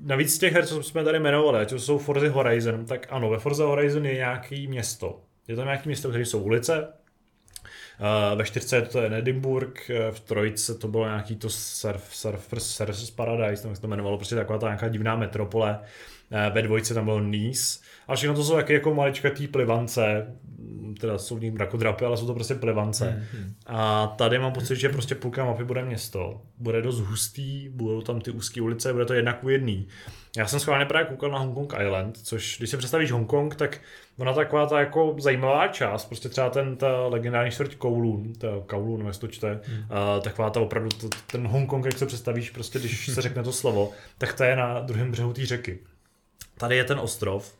navíc 0.02 0.34
z 0.34 0.38
těch 0.38 0.52
her, 0.52 0.66
co 0.66 0.82
jsme 0.82 1.04
tady 1.04 1.18
jmenovali, 1.18 1.58
ať 1.58 1.68
to 1.68 1.78
jsou 1.78 1.98
Forza 1.98 2.30
Horizon, 2.30 2.86
tak 2.86 3.06
ano, 3.10 3.30
ve 3.30 3.38
Forza 3.38 3.64
Horizon 3.64 4.06
je 4.06 4.14
nějaký 4.14 4.66
město. 4.66 5.20
Je 5.48 5.56
tam 5.56 5.64
nějaký 5.64 5.88
město, 5.88 6.10
kde 6.10 6.20
jsou 6.20 6.42
ulice, 6.42 6.88
ve 8.36 8.44
čtyřce 8.44 8.82
to 8.82 9.00
je 9.00 9.18
Edinburgh, 9.18 9.90
eh, 9.90 10.10
v 10.10 10.20
trojce 10.20 10.74
to 10.74 10.88
bylo 10.88 11.04
nějaký 11.04 11.36
to 11.36 11.50
surf, 11.50 12.08
surf, 12.10 12.52
Surfers 12.58 13.10
Paradise, 13.10 13.62
tam 13.62 13.74
se 13.74 13.80
to 13.80 13.86
jmenovalo, 13.86 14.16
prostě 14.16 14.34
taková 14.34 14.58
ta 14.58 14.66
nějaká 14.66 14.88
divná 14.88 15.16
metropole. 15.16 15.78
Uh, 16.34 16.54
ve 16.54 16.62
dvojce 16.62 16.94
tam 16.94 17.04
bylo 17.04 17.20
Nice. 17.20 17.78
A 18.08 18.14
všechno 18.14 18.34
to 18.34 18.44
jsou 18.44 18.54
taky 18.54 18.72
jako 18.72 18.94
maličkatý 18.94 19.48
plivance, 19.48 20.26
teda 21.00 21.18
jsou 21.18 21.36
v 21.36 21.40
nich 21.40 21.52
mrakodrapy, 21.52 22.04
ale 22.04 22.16
jsou 22.16 22.26
to 22.26 22.34
prostě 22.34 22.54
plivance. 22.54 23.04
Mm-hmm. 23.32 23.52
A 23.66 24.06
tady 24.06 24.38
mám 24.38 24.52
pocit, 24.52 24.76
že 24.76 24.88
prostě 24.88 25.14
půlka 25.14 25.44
mapy 25.44 25.64
bude 25.64 25.84
město. 25.84 26.40
Bude 26.58 26.82
dost 26.82 27.00
hustý, 27.00 27.68
budou 27.68 28.00
tam 28.00 28.20
ty 28.20 28.30
úzké 28.30 28.60
ulice, 28.60 28.92
bude 28.92 29.04
to 29.04 29.14
jednak 29.14 29.44
u 29.44 29.48
jedný. 29.48 29.88
Já 30.36 30.46
jsem 30.46 30.60
schválně 30.60 30.86
právě 30.86 31.06
koukal 31.06 31.30
na 31.30 31.38
Hong 31.38 31.54
Kong 31.54 31.74
Island, 31.82 32.16
což 32.16 32.58
když 32.58 32.70
si 32.70 32.76
představíš 32.76 33.12
Hongkong, 33.12 33.54
tak 33.54 33.80
ona 34.16 34.32
taková 34.32 34.66
ta 34.66 34.80
jako 34.80 35.16
zajímavá 35.18 35.68
část, 35.68 36.04
prostě 36.04 36.28
třeba 36.28 36.50
ten 36.50 36.76
ta 36.76 37.06
legendární 37.06 37.50
čtvrť 37.50 37.76
Kowloon, 37.76 38.32
ta 38.32 38.48
Kowloon, 38.66 39.06
jak 39.06 39.16
to 39.16 39.28
čte, 39.28 39.60
hmm. 39.64 39.84
taková 40.22 40.50
ta 40.50 40.60
opravdu, 40.60 40.88
to, 40.88 41.08
ten 41.32 41.46
Hongkong, 41.46 41.84
jak 41.84 41.98
se 41.98 42.06
představíš, 42.06 42.50
prostě 42.50 42.78
když 42.78 43.06
se 43.06 43.22
řekne 43.22 43.42
to 43.42 43.52
slovo, 43.52 43.92
tak 44.18 44.32
ta 44.32 44.46
je 44.46 44.56
na 44.56 44.80
druhém 44.80 45.10
břehu 45.10 45.32
té 45.32 45.46
řeky. 45.46 45.78
Tady 46.58 46.76
je 46.76 46.84
ten 46.84 46.98
ostrov, 46.98 47.54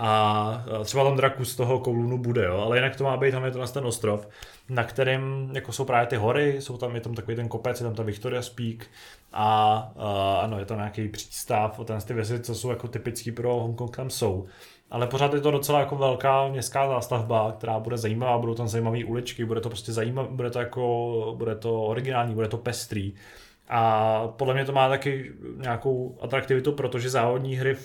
a 0.00 0.64
třeba 0.84 1.04
tam 1.04 1.16
draku 1.16 1.44
z 1.44 1.56
toho 1.56 1.78
Kowloonu 1.78 2.18
bude, 2.18 2.44
jo? 2.44 2.56
ale 2.56 2.76
jinak 2.76 2.96
to 2.96 3.04
má 3.04 3.16
být, 3.16 3.30
tam 3.30 3.44
je 3.44 3.50
to 3.50 3.66
ten 3.66 3.86
ostrov, 3.86 4.28
na 4.68 4.84
kterém 4.84 5.50
jako 5.52 5.72
jsou 5.72 5.84
právě 5.84 6.06
ty 6.06 6.16
hory, 6.16 6.56
jsou 6.60 6.76
tam, 6.76 6.94
je 6.94 7.00
tam 7.00 7.14
takový 7.14 7.36
ten 7.36 7.48
kopec, 7.48 7.80
je 7.80 7.84
tam 7.84 7.94
ta 7.94 8.02
Victoria 8.02 8.42
Peak 8.54 8.86
a 9.32 9.92
a 9.96 10.40
ano, 10.42 10.58
je 10.58 10.64
tam 10.64 10.78
nějaký 10.78 11.08
přístav 11.08 11.80
ten 11.84 12.00
ty 12.00 12.14
věci, 12.14 12.40
co 12.40 12.54
jsou 12.54 12.70
jako 12.70 12.88
typický 12.88 13.32
pro 13.32 13.54
Hongkong, 13.54 13.96
tam 13.96 14.10
jsou. 14.10 14.46
Ale 14.90 15.06
pořád 15.06 15.34
je 15.34 15.40
to 15.40 15.50
docela 15.50 15.80
jako 15.80 15.96
velká 15.96 16.48
městská 16.48 16.88
zástavba, 16.88 17.54
která 17.58 17.78
bude 17.78 17.98
zajímavá, 17.98 18.38
budou 18.38 18.54
tam 18.54 18.68
zajímavé 18.68 19.04
uličky, 19.04 19.44
bude 19.44 19.60
to 19.60 19.68
prostě 19.68 19.92
zajímavé, 19.92 20.28
bude 20.30 20.50
to 20.50 20.58
jako, 20.58 21.34
bude 21.38 21.54
to 21.54 21.82
originální, 21.82 22.34
bude 22.34 22.48
to 22.48 22.56
pestrý. 22.56 23.14
A 23.68 24.28
podle 24.28 24.54
mě 24.54 24.64
to 24.64 24.72
má 24.72 24.88
taky 24.88 25.32
nějakou 25.56 26.18
atraktivitu, 26.20 26.72
protože 26.72 27.10
závodní 27.10 27.56
hry 27.56 27.76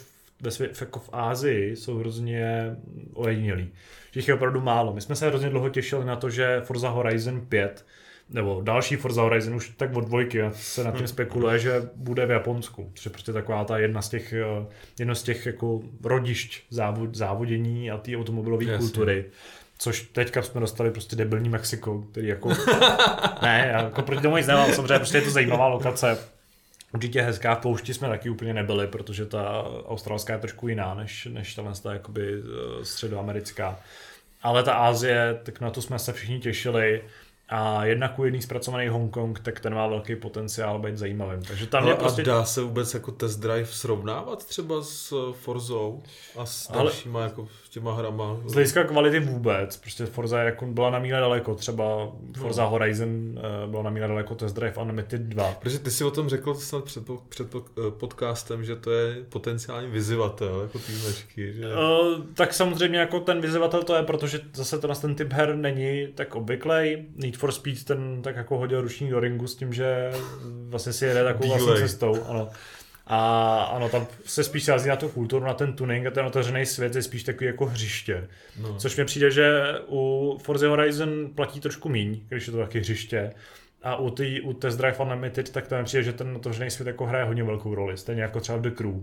ve 0.44 0.52
svět, 0.52 0.78
jako 0.82 1.00
v 1.00 1.10
Ázii 1.14 1.76
jsou 1.76 1.98
hrozně 1.98 2.76
ojedinělý. 3.14 3.70
Že 4.12 4.20
jich 4.20 4.28
je 4.28 4.34
opravdu 4.34 4.62
málo. 4.62 4.94
My 4.94 5.02
jsme 5.02 5.16
se 5.16 5.28
hrozně 5.28 5.50
dlouho 5.50 5.70
těšili 5.70 6.06
na 6.06 6.16
to, 6.16 6.30
že 6.30 6.62
Forza 6.64 6.90
Horizon 6.90 7.42
5 7.42 7.86
nebo 8.30 8.62
další 8.64 8.96
Forza 8.96 9.22
Horizon 9.22 9.56
už 9.56 9.70
tak 9.78 9.96
od 9.96 10.06
dvojky 10.06 10.42
se 10.52 10.84
na 10.84 10.92
tím 10.92 11.08
spekuluje, 11.08 11.60
že 11.60 11.90
bude 11.96 12.26
v 12.26 12.32
Japonsku, 12.32 12.92
což 12.94 13.06
je 13.06 13.12
prostě 13.12 13.34
taková 13.34 13.66
ta 13.66 13.78
jedna 13.78 14.02
z 14.02 14.10
těch, 14.10 14.34
eh, 14.34 14.66
jedno 15.00 15.16
z 15.16 15.24
těch 15.24 15.46
jako 15.46 15.82
rodišť 16.04 16.64
závod, 16.70 17.16
závodění 17.16 17.92
a 17.92 17.98
té 17.98 18.18
automobilové 18.18 18.78
kultury. 18.78 19.26
Což 19.78 20.02
teďka 20.02 20.42
jsme 20.42 20.62
dostali 20.62 20.92
prostě 20.92 21.16
debilní 21.16 21.50
Mexiko, 21.50 22.02
který 22.12 22.28
jako... 22.28 22.50
ne, 23.42 23.70
jako 23.74 24.02
proti 24.02 24.22
tomu 24.22 24.38
nic 24.38 24.48
nemám, 24.48 24.72
samozřejmě 24.72 25.00
prostě 25.00 25.18
je 25.18 25.22
to 25.22 25.32
zajímavá 25.32 25.68
lokace. 25.68 26.18
Určitě 26.94 27.22
hezká, 27.22 27.56
v 27.56 27.60
poušti 27.60 27.94
jsme 27.94 28.08
taky 28.08 28.30
úplně 28.30 28.54
nebyli, 28.54 28.88
protože 28.88 29.26
ta 29.26 29.66
australská 29.86 30.34
je 30.34 30.40
trošku 30.40 30.68
jiná 30.68 30.94
než, 30.94 31.26
než 31.32 31.60
ta 31.84 31.94
jakoby 31.94 32.34
eh, 32.34 32.86
středoamerická. 32.86 33.80
Ale 34.44 34.64
ta 34.64 34.74
Ázie, 34.74 35.40
tak 35.44 35.62
na 35.62 35.70
to 35.70 35.82
jsme 35.82 36.00
se 36.00 36.14
všichni 36.14 36.40
těšili. 36.40 37.04
A 37.50 37.86
jedna 37.86 38.08
ku 38.08 38.26
jedný 38.26 38.42
zpracovaný 38.42 38.88
Hongkong, 38.88 39.40
tak 39.40 39.60
ten 39.60 39.76
má 39.76 39.88
velký 39.88 40.16
potenciál 40.16 40.80
být 40.80 40.98
zajímavým. 40.98 41.42
Takže 41.42 41.68
tam 41.68 41.84
Ale 41.84 41.92
je 41.92 41.96
prostě... 41.96 42.22
A 42.22 42.26
dá 42.26 42.46
se 42.46 42.62
vůbec 42.62 42.94
jako 42.94 43.12
test 43.12 43.36
drive 43.36 43.66
srovnávat 43.66 44.46
třeba 44.46 44.82
s 44.82 45.32
Forzou 45.32 46.04
a 46.38 46.46
s 46.46 46.70
Ale- 46.70 46.78
dalšíma 46.78 47.24
jako 47.24 47.48
těma 47.70 47.96
hrama? 47.96 48.38
Z 48.46 48.54
hlediska 48.54 48.84
kvality 48.84 49.20
vůbec, 49.20 49.78
prostě 49.78 50.06
Forza 50.06 50.40
jako 50.40 50.66
byla 50.66 50.90
na 50.90 51.00
míle 51.00 51.20
daleko, 51.20 51.56
třeba 51.56 52.12
Forza 52.38 52.66
Horizon 52.66 53.10
uh, 53.10 53.70
byla 53.70 53.84
na 53.84 53.90
míle 53.90 54.08
daleko 54.08 54.36
Test 54.36 54.56
Drive 54.56 54.82
Unlimited 54.82 55.22
2. 55.22 55.52
Protože 55.60 55.80
ty 55.80 55.92
si 55.92 56.04
o 56.04 56.12
tom 56.12 56.30
řekl 56.30 56.54
snad 56.54 56.84
před, 56.84 57.04
před 57.30 57.56
eh, 57.56 57.82
podcastem, 57.90 58.64
že 58.64 58.76
to 58.76 58.92
je 58.92 59.16
potenciální 59.30 59.92
vyzývatel 59.92 60.62
jako 60.62 60.80
té 60.80 60.92
značky. 60.92 61.54
Že... 61.54 61.74
Uh, 61.74 62.24
tak 62.34 62.54
samozřejmě 62.54 63.00
jako 63.00 63.20
ten 63.20 63.42
vyzývatel 63.42 63.84
to 63.84 63.96
je, 63.96 64.04
protože 64.04 64.40
zase 64.54 64.80
ten, 64.80 64.92
ten 65.02 65.16
typ 65.16 65.34
her 65.34 65.56
není 65.56 66.08
tak 66.16 66.36
obvyklej. 66.36 67.06
Need 67.16 67.38
for 67.44 67.52
Speed 67.52 67.84
ten 67.84 68.22
tak 68.22 68.36
jako 68.36 68.58
hodil 68.58 68.82
ruční 68.82 69.10
do 69.10 69.20
ringu 69.20 69.48
s 69.48 69.56
tím, 69.56 69.74
že 69.74 70.12
vlastně 70.68 70.94
si 70.94 71.06
jede 71.06 71.24
takovou 71.24 71.50
vlastní 71.50 71.76
cestou. 71.76 72.24
Ano. 72.28 72.50
A 73.08 73.64
ano, 73.64 73.90
tam 73.90 74.08
se 74.26 74.44
spíš 74.44 74.64
sází 74.64 74.90
na 74.90 74.96
tu 74.96 75.10
kulturu, 75.10 75.46
na 75.46 75.54
ten 75.54 75.74
tuning 75.74 76.08
a 76.08 76.12
ten 76.12 76.26
otevřený 76.26 76.66
svět 76.66 76.96
je 76.96 77.02
spíš 77.02 77.24
takový 77.24 77.46
jako 77.46 77.66
hřiště. 77.66 78.28
No. 78.62 78.76
Což 78.78 78.98
mi 78.98 79.06
přijde, 79.06 79.32
že 79.32 79.64
u 79.88 80.38
Forza 80.44 80.70
Horizon 80.70 81.30
platí 81.36 81.60
trošku 81.60 81.90
míň, 81.90 82.22
když 82.30 82.48
je 82.48 82.54
to 82.54 82.60
taky 82.60 82.80
hřiště. 82.80 83.34
A 83.82 83.96
u, 83.96 84.10
tý, 84.10 84.42
u 84.42 84.54
Test 84.54 84.78
Drive 84.78 84.98
Unlimited, 84.98 85.50
tak 85.50 85.68
to 85.68 85.76
mi 85.76 85.84
přijde, 85.84 86.04
že 86.04 86.14
ten 86.14 86.36
otevřený 86.36 86.72
svět 86.72 86.88
jako 86.88 87.06
hraje 87.06 87.26
hodně 87.26 87.44
velkou 87.44 87.76
roli. 87.76 87.98
Stejně 87.98 88.22
jako 88.22 88.40
třeba 88.40 88.58
v 88.58 88.62
The 88.62 88.72
Crew. 88.72 88.94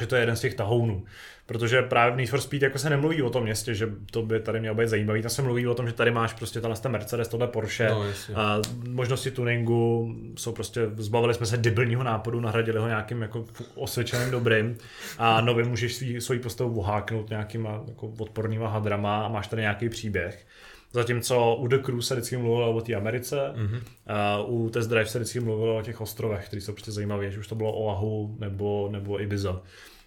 Že 0.00 0.06
to 0.06 0.16
je 0.16 0.22
jeden 0.22 0.36
z 0.36 0.40
těch 0.40 0.54
tahounů. 0.54 1.04
Protože 1.46 1.82
právě 1.82 2.14
v 2.14 2.16
Need 2.16 2.30
for 2.30 2.40
Speed 2.40 2.62
jako 2.62 2.78
se 2.78 2.90
nemluví 2.90 3.22
o 3.22 3.30
tom 3.30 3.42
městě, 3.42 3.74
že 3.74 3.88
to 4.10 4.22
by 4.22 4.40
tady 4.40 4.60
mělo 4.60 4.74
být 4.74 4.88
zajímavý. 4.88 5.22
Tam 5.22 5.30
se 5.30 5.42
mluví 5.42 5.66
o 5.66 5.74
tom, 5.74 5.86
že 5.86 5.92
tady 5.92 6.10
máš 6.10 6.32
prostě 6.32 6.60
tenhle 6.60 6.80
ten 6.80 6.92
Mercedes, 6.92 7.28
tohle 7.28 7.46
Porsche. 7.46 7.88
No, 7.88 8.04
a 8.34 8.60
možnosti 8.88 9.30
tuningu 9.30 10.14
jsou 10.36 10.52
prostě, 10.52 10.80
zbavili 10.96 11.34
jsme 11.34 11.46
se 11.46 11.56
debilního 11.56 12.02
nápadu, 12.02 12.40
nahradili 12.40 12.78
ho 12.78 12.88
nějakým 12.88 13.22
jako 13.22 13.44
osvědčeným 13.74 14.30
dobrým 14.30 14.76
a 15.18 15.40
nově 15.40 15.64
můžeš 15.64 15.94
svý, 15.94 16.20
svoji 16.20 16.40
postavu 16.40 16.78
oháknout 16.78 17.30
nějakýma 17.30 17.82
jako 17.88 18.12
odpornýma 18.18 18.68
hadrama 18.68 19.24
a 19.24 19.28
máš 19.28 19.46
tady 19.46 19.62
nějaký 19.62 19.88
příběh. 19.88 20.46
Zatímco 20.92 21.54
u 21.54 21.66
The 21.66 21.78
Crew 21.78 22.00
se 22.00 22.14
vždycky 22.14 22.36
mluvilo 22.36 22.74
o 22.74 22.80
té 22.80 22.94
Americe, 22.94 23.36
mm-hmm. 23.36 23.80
a 24.06 24.42
u 24.42 24.70
Test 24.70 24.88
Drive 24.88 25.06
se 25.06 25.18
vždycky 25.18 25.40
mluvilo 25.40 25.78
o 25.78 25.82
těch 25.82 26.00
ostrovech, 26.00 26.46
které 26.46 26.62
jsou 26.62 26.72
prostě 26.72 26.92
zajímavé, 26.92 27.30
že 27.30 27.38
už 27.38 27.48
to 27.48 27.54
bylo 27.54 27.72
Oahu 27.72 28.36
nebo, 28.38 28.88
nebo 28.92 29.20
Ibiza. 29.20 29.62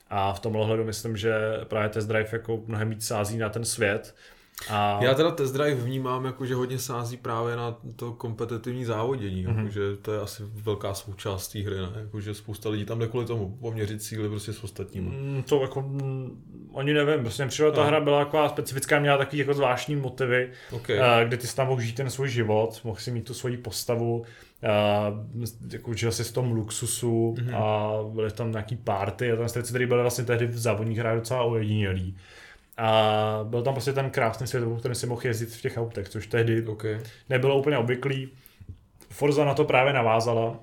A 0.10 0.34
v 0.34 0.40
tomhle 0.40 0.62
ohledu 0.62 0.84
myslím, 0.84 1.18
že 1.18 1.34
právě 1.64 1.90
Test 1.90 2.08
Drive 2.08 2.30
jako 2.32 2.64
mnohem 2.68 2.90
víc 2.90 3.08
sází 3.08 3.38
na 3.38 3.50
ten 3.50 3.66
svět. 3.66 4.16
A... 4.70 5.04
Já 5.04 5.14
teda 5.14 5.32
test 5.32 5.52
drive 5.52 5.82
vnímám 5.82 6.26
jako, 6.26 6.46
že 6.46 6.56
hodně 6.56 6.80
sází 6.80 7.18
právě 7.18 7.56
na 7.56 7.78
to 7.96 8.12
kompetitivní 8.12 8.86
závodění, 8.86 9.48
mm-hmm. 9.48 9.58
jako, 9.58 9.70
že 9.70 9.82
to 10.02 10.14
je 10.14 10.20
asi 10.22 10.44
velká 10.46 10.94
součást 10.94 11.48
té 11.48 11.60
hry, 11.60 11.76
ne? 11.78 11.90
Jako, 11.96 12.20
že 12.22 12.34
spousta 12.34 12.70
lidí 12.70 12.86
tam 12.86 13.00
jde 13.00 13.08
kvůli 13.08 13.26
tomu 13.26 13.58
poměřit 13.62 14.04
síly 14.04 14.30
prostě 14.30 14.54
s 14.54 14.64
ostatními. 14.64 15.10
Mm, 15.10 15.44
To 15.44 15.62
jako, 15.62 15.82
mm, 15.82 16.44
ani 16.76 16.94
nevím, 16.94 17.22
prostě 17.22 17.46
přijde 17.46 17.72
ta 17.72 17.84
hra 17.84 18.00
byla 18.00 18.20
jako 18.20 18.50
specifická, 18.50 19.00
měla 19.00 19.18
takový 19.18 19.38
jako 19.38 19.54
zvláštní 19.54 19.96
motivy, 19.96 20.50
Okay. 20.72 20.98
okay. 20.98 21.26
kde 21.26 21.38
ty 21.38 21.48
tam 21.56 21.68
mohl 21.68 21.82
žít 21.82 21.96
ten 21.96 22.10
svůj 22.10 22.30
život, 22.30 22.82
mohl 22.84 23.00
si 23.00 23.12
mít 23.12 23.26
tu 23.26 23.34
svoji 23.34 23.58
postavu, 23.58 24.24
a, 24.70 25.12
jako 25.72 25.94
žil 25.94 26.12
jsi 26.12 26.24
v 26.24 26.32
tom 26.32 26.52
luxusu 26.52 27.36
Mhm. 27.38 27.48
mm-hmm. 27.48 27.56
a 27.58 27.94
byly 28.14 28.32
tam 28.32 28.52
nějaký 28.52 28.76
party 28.76 29.32
a 29.32 29.36
tam 29.36 29.46
věci, 29.54 29.70
které 29.70 29.88
byly 29.88 30.02
vlastně 30.02 30.24
tehdy 30.24 30.46
v 30.48 30.58
závodních 30.58 30.98
hrách 30.98 31.16
docela 31.16 31.44
ojedinělý. 31.44 32.16
A 32.82 33.40
byl 33.44 33.62
tam 33.62 33.74
prostě 33.74 33.94
ten 33.94 34.10
krásný 34.10 34.48
svět, 34.48 34.64
po 34.64 34.76
kterém 34.76 34.96
si 34.96 35.08
mohl 35.08 35.22
jezdit 35.24 35.50
v 35.50 35.62
těch 35.62 35.78
autech, 35.78 36.10
což 36.10 36.28
tehdy 36.28 36.66
okay. 36.68 37.00
nebylo 37.30 37.60
úplně 37.60 37.78
obvyklý. 37.78 38.30
Forza 39.10 39.46
na 39.46 39.54
to 39.54 39.66
právě 39.66 39.94
navázala. 39.94 40.60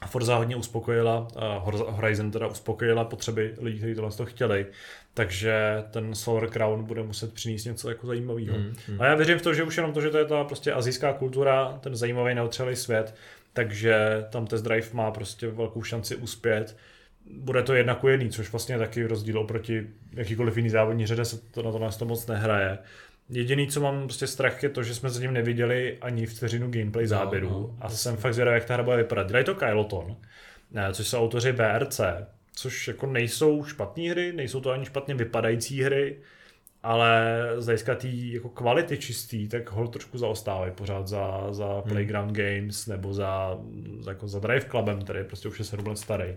A 0.00 0.06
Forza 0.06 0.36
hodně 0.36 0.56
uspokojila, 0.56 1.28
Horza- 1.64 1.90
Horizon 1.90 2.30
teda 2.30 2.46
uspokojila 2.46 3.04
potřeby 3.04 3.54
lidí, 3.60 3.78
kteří 3.78 3.94
tohle 3.94 4.10
to 4.10 4.26
chtěli. 4.26 4.66
Takže 5.14 5.84
ten 5.90 6.14
Solar 6.14 6.50
Crown 6.50 6.84
bude 6.84 7.02
muset 7.02 7.34
přinést 7.34 7.64
něco 7.64 7.88
jako 7.88 8.06
zajímavého. 8.06 8.58
Mm, 8.58 8.74
mm. 8.88 9.00
A 9.00 9.06
já 9.06 9.14
věřím 9.14 9.38
v 9.38 9.42
to, 9.42 9.54
že 9.54 9.62
už 9.62 9.76
jenom 9.76 9.92
to, 9.92 10.00
že 10.00 10.10
to 10.10 10.18
je 10.18 10.24
ta 10.24 10.44
prostě 10.44 10.72
azijská 10.72 11.12
kultura, 11.12 11.78
ten 11.80 11.96
zajímavý 11.96 12.34
neotřelý 12.34 12.76
svět, 12.76 13.14
takže 13.52 14.24
tam 14.30 14.46
Test 14.46 14.64
Drive 14.64 14.88
má 14.92 15.10
prostě 15.10 15.48
velkou 15.48 15.82
šanci 15.82 16.16
uspět. 16.16 16.76
Bude 17.30 17.62
to 17.62 17.74
jedna 17.74 17.94
ku 17.94 18.08
jedný, 18.08 18.30
což 18.30 18.52
vlastně 18.52 18.74
je 18.74 18.78
taky 18.78 19.06
rozdíl 19.06 19.38
oproti 19.38 19.86
jakýkoliv 20.12 20.56
jiný 20.56 20.70
závodní 20.70 21.06
řadě 21.06 21.24
se 21.24 21.38
to 21.50 21.62
na 21.62 21.72
to 21.72 21.78
nás 21.78 21.96
to 21.96 22.04
moc 22.04 22.26
nehraje. 22.26 22.78
Jediný, 23.28 23.66
co 23.66 23.80
mám 23.80 24.04
prostě 24.04 24.26
strach, 24.26 24.62
je 24.62 24.68
to, 24.68 24.82
že 24.82 24.94
jsme 24.94 25.10
zatím 25.10 25.32
neviděli 25.32 25.98
ani 26.00 26.26
vteřinu 26.26 26.70
gameplay 26.70 27.06
záběru 27.06 27.48
no, 27.48 27.76
a 27.80 27.88
jsem 27.88 28.16
fakt 28.16 28.34
zvědavý, 28.34 28.54
jak 28.54 28.64
ta 28.64 28.74
hra 28.74 28.82
bude 28.82 28.96
vypadat. 28.96 29.26
Dělají 29.26 29.44
to 29.44 29.54
Kyloton, 29.54 30.16
eh, 30.74 30.92
což 30.92 31.08
jsou 31.08 31.18
autoři 31.18 31.52
BRC, 31.52 32.00
což 32.52 32.88
jako 32.88 33.06
nejsou 33.06 33.64
špatné 33.64 34.10
hry, 34.10 34.32
nejsou 34.32 34.60
to 34.60 34.70
ani 34.70 34.84
špatně 34.84 35.14
vypadající 35.14 35.82
hry, 35.82 36.16
ale 36.82 37.42
z 37.56 37.64
hlediska 37.64 37.94
té 37.94 38.08
jako 38.08 38.48
kvality 38.48 38.98
čistý, 38.98 39.48
tak 39.48 39.70
hol 39.70 39.88
trošku 39.88 40.18
zaostávají 40.18 40.72
pořád 40.72 41.08
za, 41.08 41.46
za 41.50 41.82
Playground 41.82 42.32
Games 42.32 42.86
nebo 42.86 43.14
za, 43.14 43.58
za, 44.00 44.10
jako 44.10 44.28
za 44.28 44.38
Drive 44.38 44.66
Clubem, 44.70 45.02
který 45.02 45.18
je 45.18 45.24
prostě 45.24 45.48
už 45.48 45.58
je 45.58 45.64
7 45.64 45.86
let 45.86 45.98
starý. 45.98 46.36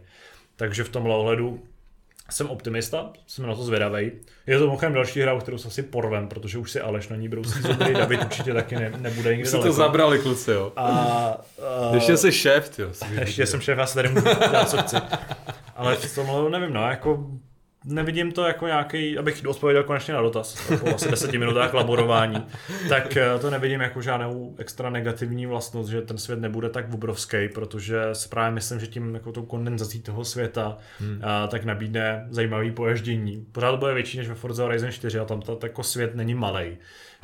Takže 0.59 0.83
v 0.83 0.89
tomhle 0.89 1.15
ohledu 1.15 1.61
jsem 2.29 2.49
optimista, 2.49 3.09
jsem 3.27 3.47
na 3.47 3.55
to 3.55 3.63
zvědavý. 3.63 4.11
Je 4.47 4.57
to 4.57 4.63
mimochodem 4.63 4.93
další 4.93 5.21
hra, 5.21 5.33
o 5.33 5.39
kterou 5.39 5.57
se 5.57 5.67
asi 5.67 5.83
porvem, 5.83 6.27
protože 6.27 6.57
už 6.57 6.71
si 6.71 6.81
Aleš 6.81 7.07
na 7.07 7.15
ní 7.15 7.29
brousí 7.29 7.61
zuby, 7.61 7.93
David 7.93 8.21
určitě 8.21 8.53
taky 8.53 8.75
ne, 8.75 8.93
nebude 8.97 9.29
nikdy 9.29 9.43
Už 9.43 9.49
si 9.49 9.61
to 9.61 9.71
zabrali, 9.71 10.19
kluci, 10.19 10.51
jo. 10.51 10.73
A, 10.75 10.85
a, 10.85 11.37
Ještě 11.93 12.17
jsi 12.17 12.31
šéf, 12.31 12.79
jo. 12.79 12.89
ještě 13.19 13.45
jsem 13.45 13.61
šéf, 13.61 13.77
já 13.77 13.85
se 13.85 13.95
tady 13.95 14.09
můžu 14.09 14.25
dělat, 14.25 14.69
co 14.69 14.77
chci. 14.77 14.95
Ale 15.75 15.95
v 15.95 16.15
tomhle 16.15 16.49
nevím, 16.49 16.73
no, 16.73 16.89
jako 16.89 17.27
nevidím 17.85 18.31
to 18.31 18.43
jako 18.43 18.67
nějaký, 18.67 19.17
abych 19.17 19.43
odpověděl 19.47 19.83
konečně 19.83 20.13
na 20.13 20.21
dotaz, 20.21 20.71
po 20.79 20.95
asi 20.95 21.09
deseti 21.09 21.37
minutách 21.37 21.73
laborování, 21.73 22.45
tak 22.89 23.17
eh, 23.17 23.39
to 23.39 23.49
nevidím 23.49 23.81
jako 23.81 24.01
žádnou 24.01 24.55
extra 24.57 24.89
negativní 24.89 25.45
vlastnost, 25.45 25.89
že 25.89 26.01
ten 26.01 26.17
svět 26.17 26.39
nebude 26.39 26.69
tak 26.69 26.93
obrovský, 26.93 27.49
protože 27.53 27.99
si 28.13 28.29
právě 28.29 28.51
myslím, 28.51 28.79
že 28.79 28.87
tím 28.87 29.13
jako 29.13 29.31
tou 29.31 29.45
kondenzací 29.45 30.01
toho 30.01 30.25
světa 30.25 30.77
hmm. 30.99 31.21
a, 31.23 31.47
tak 31.47 31.65
nabídne 31.65 32.27
zajímavý 32.29 32.71
poježdění. 32.71 33.45
Pořád 33.51 33.71
to 33.71 33.77
bude 33.77 33.93
větší 33.93 34.17
než 34.17 34.27
ve 34.27 34.35
Forza 34.35 34.63
Horizon 34.63 34.91
4 34.91 35.19
a 35.19 35.25
tam 35.25 35.41
ta, 35.41 35.57
jako 35.63 35.83
svět 35.83 36.15
není 36.15 36.35
malý. 36.35 36.77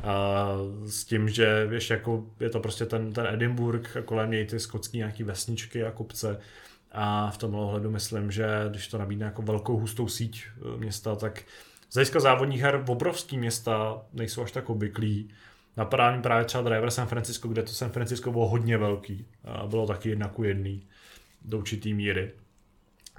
A 0.03 0.47
s 0.85 1.03
tím, 1.03 1.29
že 1.29 1.67
ještě 1.71 1.93
jako 1.93 2.25
je 2.39 2.49
to 2.49 2.59
prostě 2.59 2.85
ten, 2.85 3.13
ten 3.13 3.27
Edinburgh 3.33 3.97
a 3.97 4.01
kolem 4.01 4.31
něj 4.31 4.45
ty 4.45 4.59
skotský 4.59 4.97
nějaký 4.97 5.23
vesničky 5.23 5.83
a 5.83 5.91
kopce 5.91 6.37
a 6.95 7.31
v 7.31 7.37
tomhle 7.37 7.61
ohledu 7.61 7.91
myslím, 7.91 8.31
že 8.31 8.47
když 8.69 8.87
to 8.87 8.97
nabídne 8.97 9.25
jako 9.25 9.41
velkou 9.41 9.77
hustou 9.77 10.07
síť 10.07 10.43
eh, 10.47 10.77
města, 10.77 11.15
tak 11.15 11.43
z 11.89 11.95
hlediska 11.95 12.19
závodních 12.19 12.61
her 12.61 12.83
obrovský 12.87 13.37
města 13.37 14.01
nejsou 14.13 14.43
až 14.43 14.51
tak 14.51 14.69
obvyklý. 14.69 15.29
Napadá 15.77 16.15
mi 16.15 16.21
právě 16.21 16.45
třeba 16.45 16.63
Driver 16.63 16.91
San 16.91 17.07
Francisco, 17.07 17.47
kde 17.47 17.63
to 17.63 17.71
San 17.71 17.89
Francisco 17.89 18.31
bylo 18.31 18.47
hodně 18.47 18.77
velký. 18.77 19.25
Bylo 19.67 19.87
taky 19.87 20.09
jedna 20.09 20.27
ku 20.27 20.43
jedný 20.43 20.87
do 21.41 21.57
určitý 21.57 21.93
míry. 21.93 22.31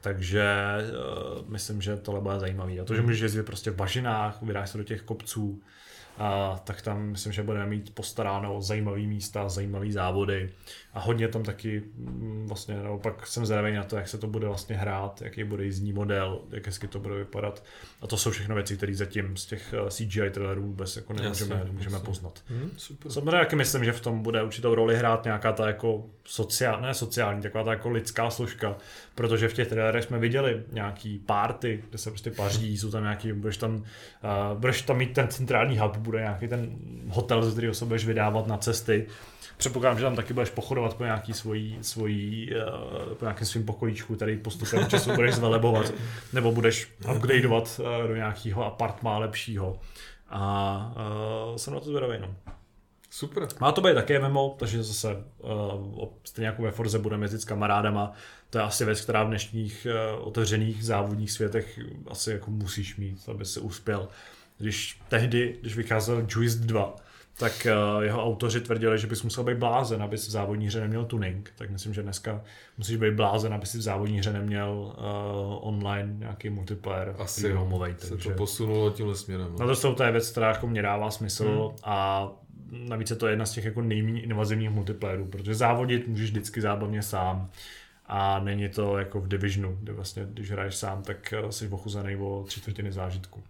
Takže 0.03 0.45
uh, 0.81 1.49
myslím, 1.49 1.83
že 1.83 1.97
tohle 1.97 2.20
bude 2.20 2.41
zajímavý. 2.41 2.81
A 2.81 2.85
to, 2.85 2.95
že 2.95 3.03
můžeš 3.03 3.20
jezdit 3.20 3.43
prostě 3.43 3.70
v 3.70 3.77
bažinách, 3.77 4.43
vydáš 4.43 4.70
se 4.70 4.79
do 4.79 4.85
těch 4.85 5.03
kopců, 5.03 5.62
a 6.19 6.61
tak 6.64 6.83
tam 6.83 7.03
myslím, 7.03 7.33
že 7.33 7.43
budeme 7.43 7.67
mít 7.67 7.95
postaráno 7.95 8.57
o 8.57 8.62
zajímavý 8.62 9.07
místa, 9.07 9.49
zajímavý 9.49 9.93
závody 9.93 10.51
a 10.95 11.01
hodně 11.01 11.29
tam 11.29 11.43
taky 11.43 11.83
mm, 11.97 12.45
vlastně 12.49 12.75
naopak 12.83 13.27
jsem 13.27 13.47
zvědavý 13.47 13.75
na 13.75 13.85
to, 13.85 13.97
jak 13.97 14.09
se 14.09 14.19
to 14.19 14.27
bude 14.27 14.47
vlastně 14.47 14.77
hrát, 14.77 15.23
jaký 15.23 15.45
bude 15.45 15.64
jízdní 15.64 15.93
model, 15.93 16.41
jak 16.51 16.67
hezky 16.67 16.89
to 16.89 16.99
bude 16.99 17.14
vypadat 17.14 17.64
a 18.03 18.07
to 18.07 18.17
jsou 18.17 18.31
všechno 18.31 18.55
věci, 18.55 18.77
které 18.77 18.95
zatím 18.95 19.37
z 19.37 19.47
těch 19.47 19.75
eh, 19.87 19.91
CGI 19.91 20.31
trailerů 20.31 20.62
vůbec 20.62 20.97
jako 20.97 21.12
nemůžeme, 21.12 21.55
Jasně, 21.55 21.67
nemůžeme 21.67 21.95
jasně. 21.97 22.07
poznat. 22.07 22.43
Hmm, 22.49 22.71
super. 22.77 23.12
Samozřejmě 23.12 23.31
taky 23.31 23.57
myslím, 23.57 23.85
že 23.85 23.93
v 23.93 24.01
tom 24.01 24.23
bude 24.23 24.43
určitou 24.43 24.75
roli 24.75 24.97
hrát 24.97 25.25
nějaká 25.25 25.53
ta 25.53 25.67
jako 25.67 26.05
sociální, 26.25 26.83
ne 26.83 26.95
sociální, 26.95 27.43
taková 27.43 27.64
ta 27.64 27.71
jako 27.71 27.91
lidská 27.91 28.31
složka, 28.31 28.77
protože 29.17 29.49
v 29.49 29.53
těch 29.53 29.69
trailerech 29.69 30.05
jsme 30.05 30.19
viděli 30.19 30.62
nějaký 30.73 31.19
party, 31.19 31.85
kde 31.89 31.99
se 31.99 32.11
prostě 32.11 32.31
paří, 32.31 32.79
jsou 32.79 32.91
tam 32.91 33.03
nějaký, 33.03 33.33
budeš 33.33 33.57
tam, 33.57 33.75
uh, 33.75 33.83
budeš 34.59 34.83
tam 34.83 34.97
mít 34.97 35.12
ten 35.12 35.29
centrální 35.29 35.79
hub, 35.79 35.97
bude 35.97 36.19
nějaký 36.19 36.49
ten 36.49 36.77
hotel, 37.09 37.43
ze 37.43 37.51
kterého 37.51 37.75
se 37.75 37.85
budeš 37.85 38.07
vydávat 38.07 38.47
na 38.47 38.57
cesty. 38.57 39.07
Předpokládám, 39.57 39.99
že 39.99 40.05
tam 40.05 40.17
taky 40.17 40.33
budeš 40.35 40.51
pochodovat 40.51 40.95
po 40.95 41.05
nějaký 41.05 41.33
svojí, 41.33 41.79
svojí 41.81 42.51
uh, 42.55 43.14
po 43.14 43.25
nějakém 43.25 43.47
svým 43.47 43.64
pokojíčku, 43.64 44.17
který 44.17 44.37
postupem 44.37 44.87
času 44.87 45.12
budeš 45.14 45.35
zvelebovat, 45.35 45.93
nebo 46.33 46.53
budeš 46.53 46.93
upgradeovat 47.14 47.81
uh, 47.81 48.09
do 48.09 48.17
nějakého 48.17 48.64
apartmá 48.64 49.19
lepšího. 49.19 49.81
A 50.29 50.93
uh, 51.51 51.57
jsem 51.57 51.75
na 51.75 51.81
to 51.81 51.87
zvědavý, 51.87 52.19
no. 52.21 52.35
Super. 53.11 53.49
Má 53.61 53.73
to 53.73 53.81
být 53.81 53.95
také 53.95 54.29
MMO, 54.29 54.57
takže 54.59 54.83
zase 54.83 55.25
uh, 55.39 56.09
stejně 56.25 56.47
jako 56.47 56.62
ve 56.62 56.71
Forze 56.71 56.99
budeme 56.99 57.25
jezdit 57.25 57.41
s 57.41 57.45
kamarádama. 57.45 58.12
To 58.51 58.59
je 58.59 58.64
asi 58.64 58.84
věc, 58.84 59.01
která 59.01 59.24
v 59.24 59.28
dnešních 59.28 59.86
uh, 59.90 60.26
otevřených 60.26 60.84
závodních 60.84 61.32
světech 61.32 61.80
asi 62.07 62.30
jako 62.30 62.51
musíš 62.51 62.97
mít, 62.97 63.28
aby 63.28 63.44
se 63.44 63.61
uspěl. 63.61 64.09
Když 64.59 65.01
tehdy, 65.09 65.59
když 65.61 65.76
vycházel 65.76 66.26
Juice 66.28 66.59
2, 66.59 66.97
tak 67.38 67.66
uh, 67.97 68.03
jeho 68.03 68.24
autoři 68.24 68.61
tvrdili, 68.61 68.99
že 68.99 69.07
bys 69.07 69.22
musel 69.22 69.44
být 69.44 69.59
blázen, 69.59 70.03
abys 70.03 70.28
v 70.28 70.30
závodní 70.30 70.66
hře 70.66 70.80
neměl 70.80 71.05
tuning. 71.05 71.53
Tak 71.57 71.70
myslím, 71.70 71.94
že 71.94 72.03
dneska 72.03 72.42
musíš 72.78 72.97
být 72.97 73.14
blázen, 73.14 73.55
aby 73.55 73.66
si 73.66 73.78
v 73.78 73.82
závodní 73.82 74.18
hře 74.18 74.32
neměl 74.32 74.94
uh, 74.99 75.68
online 75.68 76.14
nějaký 76.18 76.51
multiplayer. 76.51 77.14
Asi 77.18 77.53
homovej, 77.53 77.94
se 77.99 78.11
takže... 78.11 78.30
to 78.30 78.36
posunulo 78.36 78.90
tímhle 78.90 79.16
směrem. 79.16 79.49
No. 79.59 79.66
Na 79.66 79.74
to, 79.74 79.94
to 79.94 80.03
je 80.03 80.12
věc, 80.12 80.30
která 80.30 80.49
jako 80.49 80.66
mě 80.66 80.82
dává 80.82 81.11
smysl 81.11 81.44
hmm. 81.44 81.76
a 81.82 82.28
navíc 82.70 83.11
je 83.11 83.16
to 83.16 83.26
jedna 83.26 83.47
z 83.47 83.53
těch 83.53 83.64
jako 83.64 83.82
nejméně 83.82 84.22
invazivních 84.22 84.70
multiplayerů, 84.70 85.24
protože 85.26 85.55
závodit 85.55 86.09
můžeš 86.09 86.30
vždycky 86.30 86.61
zábavně 86.61 87.03
sám 87.03 87.51
a 88.09 88.39
není 88.39 88.69
to 88.69 88.99
jako 88.99 89.21
v 89.21 89.29
Divisionu, 89.29 89.79
kde 89.81 89.93
vlastně, 89.93 90.27
když 90.31 90.51
hraješ 90.51 90.77
sám, 90.77 91.03
tak 91.03 91.33
eh, 91.33 91.53
jsi 91.53 91.69
ochuzený 91.69 92.17
o 92.17 92.45
tři 92.47 92.61
čtvrtiny 92.61 92.93
zážitku. 92.93 93.43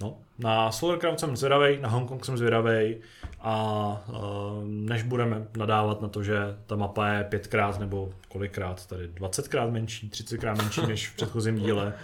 No, 0.00 0.18
na 0.38 0.72
Solarcraft 0.72 1.20
jsem 1.20 1.36
zvědavej, 1.36 1.80
na 1.80 1.88
Hongkong 1.88 2.24
jsem 2.24 2.38
zvědavej 2.38 3.00
a 3.40 4.04
uh, 4.08 4.64
než 4.64 5.02
budeme 5.02 5.46
nadávat 5.56 6.02
na 6.02 6.08
to, 6.08 6.22
že 6.22 6.38
ta 6.66 6.76
mapa 6.76 7.08
je 7.08 7.24
pětkrát 7.24 7.80
nebo 7.80 8.12
kolikrát, 8.28 8.86
tady 8.86 9.08
20krát 9.08 9.70
menší, 9.70 10.10
30krát 10.10 10.56
menší 10.56 10.86
než 10.86 11.08
v 11.08 11.16
předchozím 11.16 11.58
díle, 11.58 11.94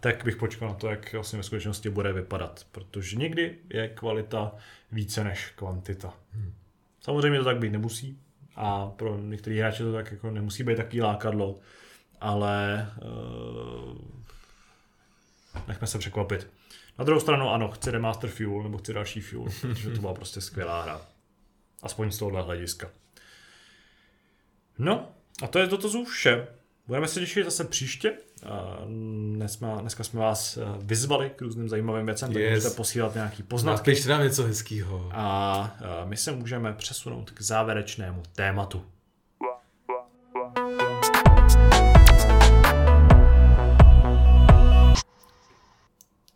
tak 0.00 0.24
bych 0.24 0.36
počkal 0.36 0.68
na 0.68 0.74
to, 0.74 0.88
jak 0.88 1.12
vlastně 1.12 1.36
ve 1.36 1.42
skutečnosti 1.42 1.90
bude 1.90 2.12
vypadat, 2.12 2.66
protože 2.72 3.16
někdy 3.16 3.54
je 3.70 3.88
kvalita 3.88 4.52
více 4.92 5.24
než 5.24 5.50
kvantita. 5.56 6.14
Hmm. 6.32 6.52
Samozřejmě 7.00 7.38
to 7.38 7.44
tak 7.44 7.58
být 7.58 7.72
nemusí 7.72 8.18
a 8.56 8.86
pro 8.86 9.18
některé 9.18 9.56
hráče 9.56 9.82
to 9.82 9.92
tak 9.92 10.12
jako 10.12 10.30
nemusí 10.30 10.62
být 10.62 10.76
takový 10.76 11.00
lákadlo, 11.02 11.58
ale 12.20 12.86
uh, 13.02 13.98
nechme 15.68 15.86
se 15.86 15.98
překvapit. 15.98 16.50
Na 16.98 17.04
druhou 17.04 17.20
stranu 17.20 17.50
ano, 17.50 17.70
chci 17.70 17.90
Remaster 17.90 18.30
Fuel 18.30 18.62
nebo 18.62 18.78
chci 18.78 18.92
další 18.92 19.20
Fuel, 19.20 19.44
protože 19.60 19.90
to 19.90 20.00
byla 20.00 20.14
prostě 20.14 20.40
skvělá 20.40 20.82
hra. 20.82 21.00
Aspoň 21.82 22.10
z 22.10 22.18
tohohle 22.18 22.42
hlediska. 22.42 22.90
No, 24.78 25.08
a 25.42 25.46
to 25.46 25.58
je 25.58 25.66
toto 25.66 26.04
vše. 26.04 26.46
Budeme 26.86 27.08
se 27.08 27.20
těšit 27.20 27.44
zase 27.44 27.64
příště. 27.64 28.12
Dneska, 29.34 29.76
dneska 29.80 30.04
jsme 30.04 30.20
vás 30.20 30.56
eh, 30.56 30.60
vyzvali 30.78 31.30
k 31.36 31.40
různým 31.42 31.68
zajímavým 31.68 32.06
věcem, 32.06 32.32
yes. 32.32 32.42
tak 32.42 32.54
můžete 32.54 32.76
posílat 32.76 33.14
nějaký 33.14 33.42
poznatky. 33.42 33.90
Napište 33.90 34.10
nám 34.10 34.22
něco 34.22 34.42
hezkého. 34.42 35.10
A 35.12 36.04
my 36.04 36.16
se 36.16 36.32
můžeme 36.32 36.72
přesunout 36.72 37.30
k 37.30 37.40
závěrečnému 37.40 38.22
tématu. 38.34 38.84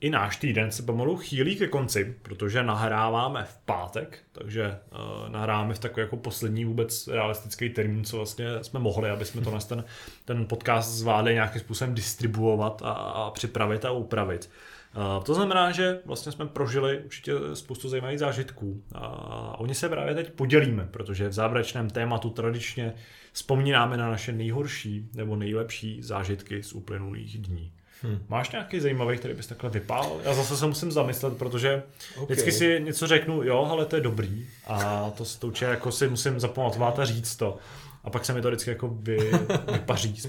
I 0.00 0.10
náš 0.10 0.36
týden 0.36 0.70
se 0.70 0.82
pomalu 0.82 1.16
chýlí 1.16 1.56
ke 1.56 1.68
konci, 1.68 2.16
protože 2.22 2.62
nahráváme 2.62 3.44
v 3.44 3.56
pátek, 3.64 4.18
takže 4.32 4.78
uh, 4.92 5.28
nahráváme 5.28 5.74
v 5.74 5.78
takový 5.78 6.00
jako 6.00 6.16
poslední 6.16 6.64
vůbec 6.64 7.08
realistický 7.08 7.70
termín, 7.70 8.04
co 8.04 8.16
vlastně 8.16 8.46
jsme 8.62 8.80
mohli, 8.80 9.10
aby 9.10 9.24
jsme 9.24 9.40
to 9.40 9.58
ten, 9.68 9.84
ten 10.24 10.46
podcast 10.46 10.90
zvládli 10.90 11.34
nějakým 11.34 11.60
způsobem 11.60 11.94
distribuovat 11.94 12.82
a, 12.82 12.92
a 12.92 13.30
připravit 13.30 13.84
a 13.84 13.90
upravit. 13.90 14.50
Uh, 14.96 15.24
to 15.24 15.34
znamená, 15.34 15.70
že 15.70 16.00
vlastně 16.04 16.32
jsme 16.32 16.46
prožili 16.46 16.98
určitě 16.98 17.32
spoustu 17.54 17.88
zajímavých 17.88 18.18
zážitků 18.18 18.82
a 18.94 19.58
oni 19.58 19.74
se 19.74 19.88
právě 19.88 20.14
teď 20.14 20.30
podělíme, 20.30 20.88
protože 20.90 21.28
v 21.28 21.32
závěrečném 21.32 21.90
tématu 21.90 22.30
tradičně 22.30 22.94
vzpomínáme 23.32 23.96
na 23.96 24.10
naše 24.10 24.32
nejhorší 24.32 25.08
nebo 25.14 25.36
nejlepší 25.36 26.02
zážitky 26.02 26.62
z 26.62 26.72
uplynulých 26.72 27.38
dní. 27.38 27.72
Hmm. 28.02 28.18
Máš 28.28 28.50
nějaký 28.50 28.80
zajímavý, 28.80 29.18
který 29.18 29.34
bys 29.34 29.46
takhle 29.46 29.70
vypál? 29.70 30.20
Já 30.24 30.34
zase 30.34 30.56
se 30.56 30.66
musím 30.66 30.92
zamyslet, 30.92 31.38
protože 31.38 31.82
okay. 32.14 32.24
vždycky 32.24 32.52
si 32.52 32.80
něco 32.84 33.06
řeknu, 33.06 33.42
jo, 33.42 33.68
ale 33.70 33.86
to 33.86 33.96
je 33.96 34.02
dobrý 34.02 34.46
a 34.66 35.10
to, 35.10 35.24
to 35.38 35.46
určitě 35.46 35.64
jako 35.64 35.92
si 35.92 36.08
musím 36.08 36.40
zapamatovat 36.40 36.98
a 36.98 37.04
říct 37.04 37.36
to. 37.36 37.58
A 38.04 38.10
pak 38.10 38.24
se 38.24 38.32
mi 38.32 38.42
to 38.42 38.48
vždycky 38.48 38.70
jako 38.70 38.88
vy, 38.88 39.30
vypaří 39.72 40.16
z 40.20 40.26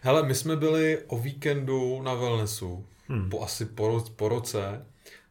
Hele, 0.00 0.22
my 0.22 0.34
jsme 0.34 0.56
byli 0.56 0.98
o 1.06 1.18
víkendu 1.18 2.02
na 2.02 2.14
wellnessu, 2.14 2.86
hmm. 3.08 3.30
po 3.30 3.42
asi 3.42 3.64
po, 3.64 4.04
po 4.16 4.28
roce 4.28 4.86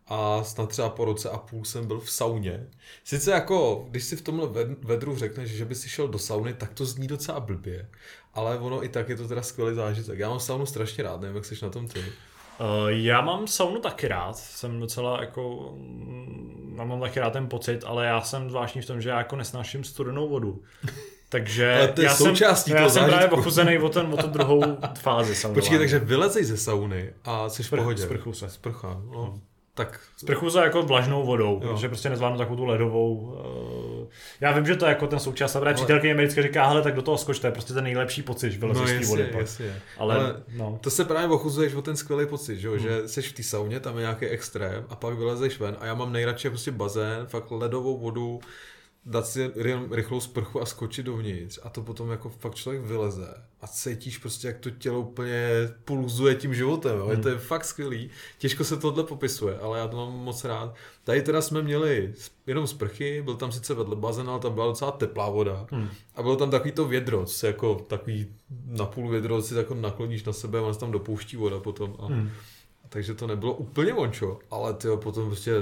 a 0.07 0.43
snad 0.43 0.69
třeba 0.69 0.89
po 0.89 1.05
roce 1.05 1.29
a 1.29 1.37
půl 1.37 1.65
jsem 1.65 1.87
byl 1.87 1.99
v 1.99 2.11
sauně. 2.11 2.67
Sice 3.03 3.31
jako, 3.31 3.85
když 3.89 4.03
si 4.03 4.15
v 4.15 4.21
tomhle 4.21 4.47
vedru 4.83 5.15
řekneš, 5.15 5.51
že 5.51 5.65
by 5.65 5.75
si 5.75 5.89
šel 5.89 6.07
do 6.07 6.19
sauny, 6.19 6.53
tak 6.53 6.73
to 6.73 6.85
zní 6.85 7.07
docela 7.07 7.39
blbě. 7.39 7.87
Ale 8.33 8.59
ono 8.59 8.83
i 8.83 8.89
tak 8.89 9.09
je 9.09 9.15
to 9.15 9.27
teda 9.27 9.41
skvělý 9.41 9.75
zážitek. 9.75 10.19
Já 10.19 10.29
mám 10.29 10.39
saunu 10.39 10.65
strašně 10.65 11.03
rád, 11.03 11.21
nevím, 11.21 11.35
jak 11.35 11.45
jsi 11.45 11.55
na 11.61 11.69
tom 11.69 11.87
ty. 11.87 11.99
Uh, 11.99 12.89
já 12.89 13.21
mám 13.21 13.47
saunu 13.47 13.79
taky 13.79 14.07
rád, 14.07 14.37
jsem 14.37 14.79
docela 14.79 15.21
jako, 15.21 15.73
mm, 15.77 16.75
já 16.77 16.83
mám 16.83 17.01
taky 17.01 17.19
rád 17.19 17.33
ten 17.33 17.47
pocit, 17.47 17.83
ale 17.85 18.05
já 18.05 18.21
jsem 18.21 18.49
zvláštní 18.49 18.81
v 18.81 18.85
tom, 18.85 19.01
že 19.01 19.09
já 19.09 19.17
jako 19.17 19.35
nesnáším 19.35 19.83
studenou 19.83 20.29
vodu. 20.29 20.63
Takže 21.29 21.75
ale 21.75 21.87
to 21.87 22.01
je 22.01 22.05
já 22.05 22.15
jsem, 22.15 22.35
já 22.75 22.89
jsem 22.89 23.05
právě 23.05 23.27
pochuzený 23.27 23.77
o, 23.77 23.89
ten, 23.89 24.13
o 24.13 24.17
tu 24.17 24.27
druhou 24.27 24.61
fázi 24.99 25.35
saunování. 25.35 25.61
Počkej, 25.61 25.77
takže 25.77 25.99
vylezej 25.99 26.43
ze 26.43 26.57
sauny 26.57 27.13
a 27.23 27.49
jsi 27.49 27.63
v 27.63 27.69
pohodě. 27.69 28.03
Sprchu 28.03 28.33
se. 28.33 28.49
Sprcha, 28.49 29.01
no. 29.11 29.23
Hmm 29.23 29.41
tak... 29.75 29.99
Sprchu 30.17 30.49
se 30.49 30.59
jako 30.59 30.81
vlažnou 30.81 31.25
vodou, 31.25 31.59
jo. 31.63 31.69
protože 31.73 31.87
prostě 31.87 32.09
nezvládnu 32.09 32.37
takovou 32.37 32.55
tu 32.55 32.65
ledovou. 32.65 33.15
Uh... 33.15 34.07
Já 34.41 34.51
vím, 34.51 34.65
že 34.65 34.75
to 34.75 34.85
je 34.85 34.89
jako 34.89 35.07
ten 35.07 35.19
součást, 35.19 35.55
ale 35.55 35.73
přítelkyně 35.73 36.13
mi 36.13 36.23
vždycky 36.23 36.41
říká, 36.41 36.67
hele, 36.67 36.81
tak 36.81 36.95
do 36.95 37.01
toho 37.01 37.17
skoč, 37.17 37.39
to 37.39 37.47
je 37.47 37.51
prostě 37.51 37.73
ten 37.73 37.83
nejlepší 37.83 38.21
pocit, 38.21 38.51
že 38.51 38.59
vylezeš 38.59 38.91
no, 38.91 38.97
z 38.97 38.99
té 38.99 39.05
vody. 39.05 39.29
Jasně. 39.37 39.81
Ale, 39.97 40.15
ale 40.15 40.43
no. 40.55 40.79
to 40.81 40.89
se 40.89 41.05
právě 41.05 41.27
ochuzuješ 41.27 41.73
o 41.73 41.81
ten 41.81 41.95
skvělý 41.95 42.25
pocit, 42.25 42.59
že, 42.59 42.69
hmm. 42.69 42.79
že 42.79 43.07
jsi 43.07 43.21
v 43.21 43.33
té 43.33 43.43
sauně, 43.43 43.79
tam 43.79 43.95
je 43.95 44.01
nějaký 44.01 44.25
extrém 44.25 44.85
a 44.89 44.95
pak 44.95 45.13
vylezeš 45.13 45.59
ven 45.59 45.77
a 45.79 45.85
já 45.85 45.93
mám 45.93 46.13
nejradši 46.13 46.49
prostě 46.49 46.71
bazén, 46.71 47.25
fakt 47.25 47.51
ledovou 47.51 47.97
vodu, 47.97 48.39
dát 49.05 49.27
si 49.27 49.51
rychlou 49.91 50.19
sprchu 50.19 50.61
a 50.61 50.65
skočit 50.65 51.05
dovnitř 51.05 51.59
a 51.63 51.69
to 51.69 51.81
potom 51.81 52.11
jako 52.11 52.29
fakt 52.29 52.55
člověk 52.55 52.83
vyleze 52.83 53.33
a 53.61 53.67
cítíš 53.67 54.17
prostě, 54.17 54.47
jak 54.47 54.57
to 54.57 54.69
tělo 54.69 54.99
úplně 54.99 55.49
pulzuje 55.85 56.35
tím 56.35 56.53
životem, 56.53 56.97
jo? 56.97 57.05
Hmm. 57.05 57.21
to 57.21 57.29
je 57.29 57.37
fakt 57.37 57.65
skvělý. 57.65 58.09
Těžko 58.37 58.63
se 58.63 58.77
tohle 58.77 59.03
popisuje, 59.03 59.59
ale 59.59 59.79
já 59.79 59.87
to 59.87 59.97
mám 59.97 60.13
moc 60.13 60.43
rád. 60.43 60.75
Tady 61.03 61.21
teda 61.21 61.41
jsme 61.41 61.61
měli 61.61 62.13
jenom 62.47 62.67
sprchy, 62.67 63.21
byl 63.21 63.35
tam 63.35 63.51
sice 63.51 63.73
vedle 63.73 63.95
bazén, 63.95 64.29
ale 64.29 64.39
tam 64.39 64.53
byla 64.53 64.65
docela 64.65 64.91
teplá 64.91 65.29
voda 65.29 65.67
hmm. 65.71 65.89
a 66.15 66.21
bylo 66.21 66.35
tam 66.35 66.51
takový 66.51 66.71
to 66.71 66.85
vědro, 66.85 67.27
se 67.27 67.47
jako 67.47 67.75
takový 67.75 68.27
napůl 68.65 69.09
vědro 69.09 69.41
si 69.41 69.55
jako 69.55 69.75
nakloníš 69.75 70.23
na 70.23 70.33
sebe 70.33 70.59
a 70.59 70.61
on 70.61 70.73
se 70.73 70.79
tam 70.79 70.91
dopouští 70.91 71.37
voda 71.37 71.59
potom 71.59 71.95
a 71.99 72.05
hmm. 72.05 72.29
Takže 72.89 73.13
to 73.13 73.27
nebylo 73.27 73.53
úplně 73.53 73.93
vončo, 73.93 74.39
ale 74.51 74.73
ty 74.73 74.87
potom 74.95 75.25
prostě 75.25 75.53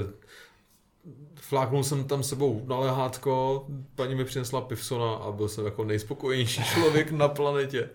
fláknul 1.48 1.84
jsem 1.84 2.04
tam 2.04 2.22
sebou 2.22 2.62
na 2.66 2.78
lehátko, 2.78 3.66
paní 3.94 4.14
mi 4.14 4.24
přinesla 4.24 4.60
pivsona 4.60 5.14
a 5.14 5.32
byl 5.32 5.48
jsem 5.48 5.64
jako 5.64 5.84
nejspokojenější 5.84 6.64
člověk 6.74 7.10
na 7.10 7.28
planetě. 7.28 7.90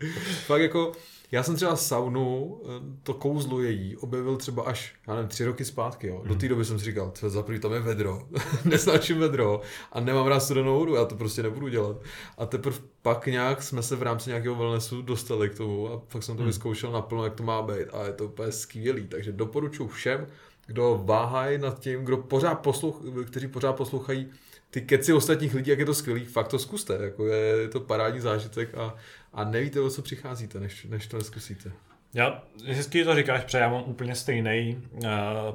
Fakt 0.45 0.62
jako, 0.62 0.91
já 1.32 1.43
jsem 1.43 1.56
třeba 1.56 1.76
saunu, 1.76 2.62
eh, 2.64 2.68
to 3.04 3.14
kouzlo 3.14 3.62
její, 3.62 3.97
objevil 3.97 4.38
třeba 4.38 4.64
až, 4.64 4.95
já 5.08 5.16
nevím, 5.16 5.30
tři 5.30 5.45
roky 5.45 5.66
zpátky, 5.66 6.08
jo. 6.08 6.24
Do 6.26 6.36
té 6.36 6.47
doby 6.47 6.66
jsem 6.66 6.80
si 6.80 6.86
říkal, 6.86 7.12
za 7.28 7.43
prvý 7.43 7.60
tam 7.60 7.74
je 7.74 7.80
vedro, 7.80 8.28
nesnáším 8.66 9.18
vedro 9.18 9.62
a 9.91 10.00
nemám 10.00 10.28
rád 10.28 10.39
studenou 10.39 10.80
vodu, 10.80 10.95
já 10.95 11.06
to 11.06 11.16
prostě 11.16 11.43
nebudu 11.43 11.68
dělat. 11.68 11.97
A 12.38 12.45
teprve 12.45 12.78
pak 13.02 13.28
nějak 13.28 13.64
jsme 13.64 13.84
se 13.84 13.95
v 13.95 14.04
rámci 14.04 14.30
nějakého 14.30 14.56
wellnessu 14.56 15.02
dostali 15.02 15.50
k 15.50 15.58
tomu 15.58 15.89
a 15.89 15.97
pak 15.97 16.24
jsem 16.24 16.36
to 16.36 16.41
hmm. 16.41 16.47
vyzkoušel 16.47 16.91
naplno, 16.91 17.24
jak 17.24 17.34
to 17.34 17.43
má 17.43 17.62
být 17.62 17.88
a 17.93 18.06
je 18.06 18.14
to 18.14 18.26
úplně 18.26 18.52
skvělý. 18.52 19.08
Takže 19.08 19.32
doporučuji 19.32 19.88
všem, 19.88 20.28
kdo 20.70 21.02
váhají 21.06 21.58
nad 21.58 21.80
tím, 21.80 22.06
kdo 22.06 22.18
pořád 22.18 22.56
posluch, 22.56 23.02
kteří 23.28 23.48
pořád 23.48 23.74
poslouchají 23.74 24.28
ty 24.70 24.82
keci 24.82 25.14
ostatních 25.14 25.54
lidí, 25.54 25.70
jak 25.70 25.80
je 25.80 25.86
to 25.86 25.94
skvělý, 25.94 26.26
fakt 26.26 26.48
to 26.48 26.60
zkuste, 26.60 26.98
jako 27.02 27.28
je, 27.28 27.62
je 27.62 27.68
to 27.68 27.80
parádní 27.80 28.20
zážitek 28.20 28.78
a, 28.78 28.96
a 29.34 29.44
nevíte, 29.44 29.80
o 29.80 29.90
co 29.90 30.02
přicházíte, 30.02 30.60
než, 30.60 30.86
než 30.86 31.08
to 31.08 31.18
neskusíte. 31.18 31.72
Já, 32.14 32.44
hezky 32.66 33.04
to 33.04 33.16
říkáš, 33.16 33.44
protože 33.44 33.58
já 33.58 33.70
mám 33.70 33.84
úplně 33.86 34.16
stejný 34.16 34.82
uh, 34.92 35.02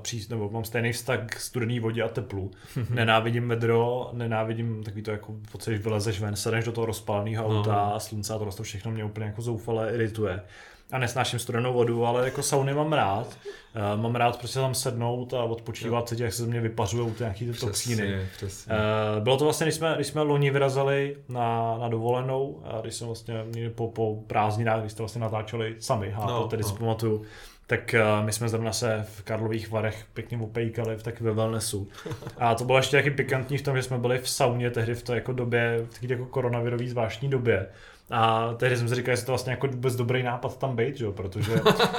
přístup, 0.03 0.31
nebo 0.31 0.51
mám 0.51 0.65
stejný 0.65 0.93
vztah 0.93 1.27
k 1.27 1.41
studený 1.41 1.81
vodě 1.81 2.03
a 2.03 2.09
teplu. 2.09 2.51
nenávidím 2.91 3.49
vedro, 3.49 4.11
nenávidím 4.12 4.83
takový 4.83 5.03
to 5.03 5.11
jako 5.11 5.37
pocit, 5.53 5.73
že 5.73 5.79
vylezeš 5.79 6.21
ven, 6.21 6.37
sedneš 6.37 6.65
do 6.65 6.73
toho 6.73 6.87
rozpáleného 6.87 7.49
no. 7.49 7.59
auta, 7.59 7.91
no. 7.95 8.01
slunce 8.01 8.35
a 8.35 8.39
to 8.39 8.62
všechno 8.62 8.91
mě 8.91 9.05
úplně 9.05 9.27
jako 9.27 9.43
zoufale 9.43 9.95
irituje 9.95 10.41
a 10.95 10.99
nesnáším 10.99 11.38
studenou 11.38 11.72
vodu, 11.72 12.07
ale 12.07 12.24
jako 12.24 12.42
sauny 12.42 12.74
mám 12.74 12.92
rád. 12.92 13.38
Uh, 13.97 14.03
mám 14.03 14.14
rád 14.14 14.38
prostě 14.38 14.59
tam 14.59 14.74
sednout 14.74 15.34
a 15.34 15.45
odpočívat, 15.45 16.09
cítit, 16.09 16.22
jak 16.22 16.32
se 16.32 16.42
ze 16.42 16.49
mě 16.49 16.61
vypařují 16.61 17.12
ty 17.12 17.22
nějaký 17.22 17.47
ty 17.47 17.53
toxíny. 17.53 18.28
Uh, 18.42 19.22
bylo 19.22 19.36
to 19.36 19.45
vlastně, 19.45 19.66
když 19.66 19.74
jsme, 19.74 19.92
když 19.95 20.07
jsme 20.07 20.22
loni 20.22 20.51
vyrazili 20.51 21.16
na, 21.28 21.78
na 21.80 21.88
dovolenou, 21.88 22.62
a 22.64 22.80
když 22.80 22.95
jsme 22.95 23.07
vlastně 23.07 23.45
měli 23.45 23.70
po, 23.70 23.88
po 23.88 24.16
prázdninách, 24.26 24.80
když 24.80 24.92
jste 24.92 25.03
vlastně 25.03 25.20
natáčeli 25.20 25.74
sami, 25.78 26.14
a 26.14 26.26
no, 26.26 26.42
to 26.42 26.49
tedy 26.49 26.62
no. 26.62 26.68
si 26.68 26.74
pamatuju, 26.74 27.22
tak 27.66 27.95
uh, 27.95 28.26
my 28.26 28.32
jsme 28.32 28.49
zrovna 28.49 28.72
se 28.72 29.07
v 29.09 29.22
Karlových 29.22 29.70
Varech 29.70 30.07
pěkně 30.12 30.38
opejkali 30.38 30.97
v 30.97 31.03
takové 31.03 31.32
wellnessu. 31.32 31.88
A 32.38 32.55
to 32.55 32.64
bylo 32.64 32.78
ještě 32.78 32.97
taky 32.97 33.11
pikantní 33.11 33.59
v 33.59 33.62
tom, 33.62 33.76
že 33.76 33.82
jsme 33.82 33.99
byli 33.99 34.18
v 34.18 34.28
sauně 34.28 34.70
tehdy 34.70 34.95
v 34.95 35.03
té 35.03 35.14
jako 35.14 35.32
době, 35.32 35.86
v 36.03 36.11
jako 36.11 36.26
koronavirové 36.26 36.88
zvláštní 36.88 37.28
době 37.28 37.66
A 38.11 38.55
tehdy 38.57 38.76
jsem 38.76 38.88
si 38.88 38.94
říkal, 38.94 39.12
jestli 39.12 39.26
to 39.26 39.32
vlastně 39.32 39.50
jako 39.50 39.66
vůbec 39.66 39.96
dobrý 39.96 40.22
nápad 40.22 40.59
tam 40.59 40.76
být, 40.76 40.96
že? 40.96 41.11
protože 41.11 41.52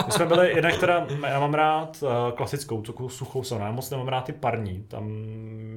my 0.05 0.11
jsme 0.11 0.25
byli, 0.25 0.49
jednak 0.55 0.77
teda, 0.79 1.07
já 1.27 1.39
mám 1.39 1.53
rád 1.53 1.97
uh, 2.01 2.09
klasickou, 2.35 2.81
takovou 2.81 3.09
suchou 3.09 3.43
saunu, 3.43 3.65
já 3.65 3.71
moc 3.71 3.89
nemám 3.89 4.07
rád 4.07 4.25
ty 4.25 4.33
parní, 4.33 4.83
tam 4.87 5.07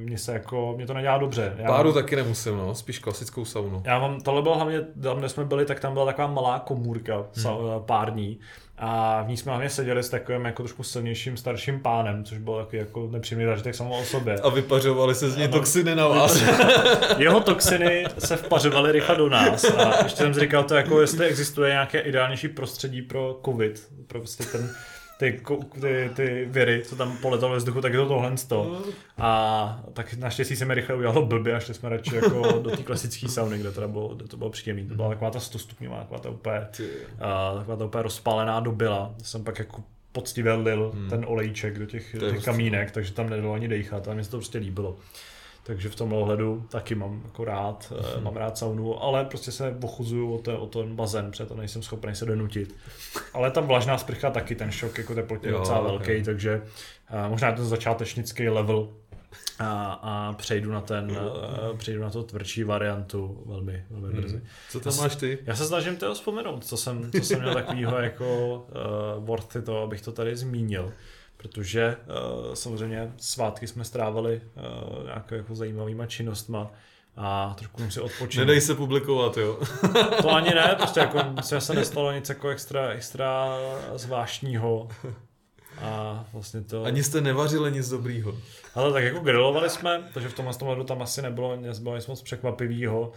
mě 0.05 0.19
se 0.19 0.33
jako, 0.33 0.75
mě 0.77 0.87
to 0.87 0.95
nedělá 0.95 1.19
dobře. 1.19 1.55
Já 1.59 1.69
Páru 1.69 1.89
mám, 1.89 1.95
taky 1.95 2.17
nemusím, 2.17 2.57
no, 2.57 2.75
spíš 2.75 2.99
klasickou 2.99 3.45
saunu. 3.45 3.83
já 3.85 3.99
mám, 3.99 4.21
tohle 4.21 4.43
bylo 4.43 4.55
hlavně, 4.55 4.81
tam, 5.03 5.19
kde 5.19 5.29
jsme 5.29 5.45
byli, 5.45 5.65
tak 5.65 5.81
tam 5.81 5.93
byla 5.93 6.07
taková 6.07 6.27
malá 6.29 6.59
komůrka 6.59 7.17
hmm. 7.17 7.57
pární 7.87 8.39
a 8.81 9.23
v 9.23 9.29
ní 9.29 9.37
jsme 9.37 9.53
hlavně 9.53 9.71
seděli 9.71 10.03
s 10.03 10.09
takovým 10.09 10.45
jako 10.45 10.63
trošku 10.63 10.83
silnějším 10.83 11.37
starším 11.37 11.81
pánem, 11.81 12.25
což 12.25 12.39
byl 12.39 12.57
takový 12.57 12.79
jako 12.79 13.09
nepříjemný 13.13 13.47
zážitek 13.47 13.75
samo 13.75 13.99
o 13.99 14.05
sobě. 14.05 14.39
A 14.43 14.49
vypařovali 14.49 15.15
se 15.15 15.31
z 15.31 15.37
něj 15.37 15.49
toxiny 15.49 15.95
na 15.95 16.09
vás. 16.09 16.43
Jeho 17.19 17.41
toxiny 17.41 18.05
se 18.19 18.37
vpařovaly 18.37 18.93
rychle 18.93 19.17
do 19.17 19.29
nás 19.29 19.65
a 19.65 20.05
ještě 20.05 20.23
jsem 20.23 20.35
si 20.35 20.41
říkal 20.41 20.65
to 20.65 20.75
jako, 20.75 21.01
jestli 21.01 21.27
existuje 21.27 21.71
nějaké 21.71 22.01
ideálnější 22.01 22.49
prostředí 22.49 23.03
pro 23.03 23.41
covid, 23.45 23.89
pro 24.07 24.19
prostě 24.19 24.45
ten, 24.45 24.71
ty, 25.19 25.41
ty, 25.81 26.11
ty 26.15 26.49
viry, 26.51 26.83
co 26.85 26.97
tam 26.97 27.17
poletalo 27.17 27.53
ve 27.53 27.59
vzduchu, 27.59 27.81
tak 27.81 27.93
je 27.93 27.99
to 27.99 28.09
tohle 28.09 28.33
to. 28.49 28.83
A 29.19 29.81
tak 29.93 30.15
naštěstí 30.15 30.57
se 30.57 30.65
mi 30.65 30.75
rychle 30.75 30.95
udělalo 30.95 31.27
blbě 31.27 31.55
a 31.55 31.61
šli 31.61 31.75
jsme 31.75 31.89
radši 31.89 32.15
jako 32.15 32.59
do 32.63 32.71
té 32.71 32.83
klasické 32.83 33.29
sauny, 33.29 33.59
kde, 33.59 33.73
teda 33.73 33.89
bylo, 33.89 34.15
kde 34.15 34.29
to 34.29 34.37
bylo 34.37 34.51
příjemné. 34.51 34.89
To 34.89 34.95
byla 34.95 35.09
taková 35.09 35.31
ta 35.31 35.41
100 35.41 35.59
stupňová, 35.59 35.99
taková 35.99 36.21
ta 36.21 36.31
úplně, 36.31 36.67
a, 37.21 37.55
taková 37.55 37.77
ta 37.77 37.85
úplně 37.85 38.03
rozpálená 38.03 38.61
dobila. 38.61 39.15
Jsem 39.23 39.45
pak 39.45 39.59
jako 39.59 39.83
poctivě 40.13 40.53
lil 40.53 40.91
hmm. 40.95 41.11
ten 41.11 41.25
olejček 41.29 41.79
do 41.79 41.87
těch, 41.87 42.13
těch 42.13 42.23
hustý. 42.23 42.45
kamínek, 42.45 42.91
takže 42.91 43.13
tam 43.13 43.31
nedalo 43.31 43.55
ani 43.55 43.69
dejchat 43.69 44.09
a 44.09 44.15
mně 44.15 44.25
se 44.25 44.31
to 44.31 44.37
prostě 44.37 44.59
líbilo. 44.59 44.97
Takže 45.69 45.89
v 45.89 45.95
tomhle 45.95 46.19
ohledu 46.19 46.67
taky 46.71 46.95
mám 46.95 47.23
jako 47.25 47.45
rád, 47.45 47.93
hmm. 48.15 48.25
mám 48.25 48.37
rád 48.37 48.59
saunu, 48.59 49.03
ale 49.03 49.25
prostě 49.25 49.53
se 49.53 49.77
ochuzuju 49.83 50.35
o 50.35 50.39
ten, 50.39 50.55
o 50.55 50.67
ten 50.67 50.97
bazén, 50.97 51.31
protože 51.31 51.47
to 51.47 51.57
nejsem 51.57 51.83
schopný 51.83 52.15
se 52.15 52.25
donutit. 52.25 52.75
Ale 53.35 53.51
ta 53.51 53.61
vlažná 53.61 53.99
sprcha 53.99 54.31
taky 54.31 54.55
ten 54.55 54.71
šok 54.71 54.99
jako 54.99 55.15
teplotně 55.15 55.49
je 55.49 55.53
docela 55.53 55.79
jo. 55.79 55.85
velký, 55.85 56.23
takže 56.23 56.63
uh, 57.13 57.31
možná 57.31 57.49
je 57.49 57.55
to 57.55 57.65
začátečnický 57.65 58.49
level 58.49 58.89
a, 59.59 59.93
a 60.03 60.33
přejdu 60.33 60.73
na 60.73 60.81
ten, 60.81 61.11
uh, 61.11 61.77
přejdu 61.77 62.03
na 62.03 62.11
to 62.11 62.23
tvrdší 62.23 62.65
variantu 62.65 63.43
velmi, 63.47 63.85
velmi 63.91 64.21
brzy. 64.21 64.37
Hmm. 64.37 64.47
Co 64.71 64.81
tam 64.81 64.97
máš 64.97 65.17
ty? 65.17 65.39
Já 65.47 65.55
se 65.55 65.67
snažím 65.67 65.97
to 65.97 66.15
vzpomenout, 66.15 66.65
co 66.65 66.77
jsem, 66.77 67.11
co 67.13 67.25
jsem 67.25 67.41
měl 67.41 67.55
takového 67.55 67.99
jako 67.99 68.57
uh, 69.19 69.25
worthy 69.25 69.63
to, 69.63 69.83
abych 69.83 70.03
to 70.03 70.13
tady 70.13 70.37
zmínil. 70.37 70.93
Protože 71.43 71.97
uh, 71.97 72.55
samozřejmě 72.55 73.13
svátky 73.17 73.67
jsme 73.67 73.85
strávili 73.85 74.41
uh, 74.57 75.05
nějakou 75.05 75.35
jako 75.35 75.55
zajímavýma 75.55 76.07
činnostma 76.07 76.71
a 77.17 77.55
trošku 77.59 77.81
jsem 77.81 77.91
si 77.91 78.01
odpočinul. 78.01 78.47
Nedej 78.47 78.61
se 78.61 78.75
publikovat, 78.75 79.37
jo. 79.37 79.59
To 80.23 80.31
ani 80.31 80.51
ne, 80.51 80.75
prostě 80.79 81.01
jako 81.01 81.21
se, 81.41 81.61
se 81.61 81.75
nestalo 81.75 82.13
nic 82.13 82.29
jako 82.29 82.49
extra, 82.49 82.89
extra 82.89 83.57
zvláštního. 83.95 84.89
A 85.83 86.25
vlastně 86.33 86.61
to... 86.61 86.85
Ani 86.85 87.03
jste 87.03 87.21
nevařili 87.21 87.73
nic 87.73 87.89
dobrýho. 87.89 88.39
Ale 88.75 88.93
tak 88.93 89.05
jako 89.05 89.21
grilovali 89.21 89.71
jsme, 89.71 90.11
takže 90.15 90.29
v 90.29 90.35
tomhle 90.35 90.55
tom 90.55 90.69
ledu 90.69 90.85
tam 90.85 91.03
asi 91.03 91.23
nebylo, 91.23 91.57
nebylo 91.57 91.97
nic 91.97 92.07
moc 92.07 92.23
překvapivého, 92.23 93.13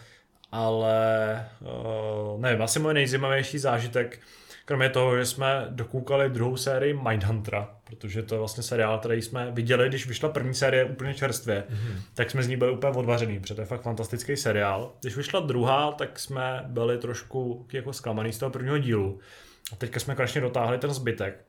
ale 0.52 1.48
uh, 1.62 2.42
nevím, 2.42 2.62
asi 2.62 2.80
můj 2.80 2.94
nejzajímavější 2.94 3.58
zážitek, 3.58 4.20
kromě 4.66 4.90
toho, 4.90 5.18
že 5.18 5.26
jsme 5.26 5.68
dokoukali 5.70 6.30
druhou 6.30 6.58
sérii 6.58 6.94
Mindhuntera, 7.10 7.70
protože 7.84 8.24
to 8.24 8.36
je 8.36 8.40
vlastně 8.40 8.64
seriál, 8.64 9.00
který 9.00 9.22
jsme 9.22 9.52
viděli, 9.52 9.90
když 9.90 10.08
vyšla 10.08 10.30
první 10.30 10.54
série 10.54 10.86
úplně 10.86 11.14
čerstvě, 11.14 11.64
mm-hmm. 11.70 12.02
tak 12.14 12.32
jsme 12.32 12.44
z 12.44 12.48
ní 12.48 12.58
byli 12.58 12.72
úplně 12.72 12.94
odvařený, 12.94 13.40
protože 13.40 13.56
to 13.56 13.62
je 13.62 13.66
fakt 13.66 13.82
fantastický 13.82 14.38
seriál. 14.38 14.94
Když 15.02 15.18
vyšla 15.18 15.40
druhá, 15.40 15.92
tak 15.92 16.20
jsme 16.20 16.64
byli 16.68 16.98
trošku 16.98 17.68
jako 17.74 17.94
zklamaný 17.94 18.34
z 18.34 18.38
toho 18.38 18.50
prvního 18.50 18.78
dílu. 18.78 19.20
A 19.74 19.76
teďka 19.76 20.00
jsme 20.00 20.16
konečně 20.16 20.42
dotáhli 20.42 20.78
ten 20.78 20.94
zbytek. 20.94 21.46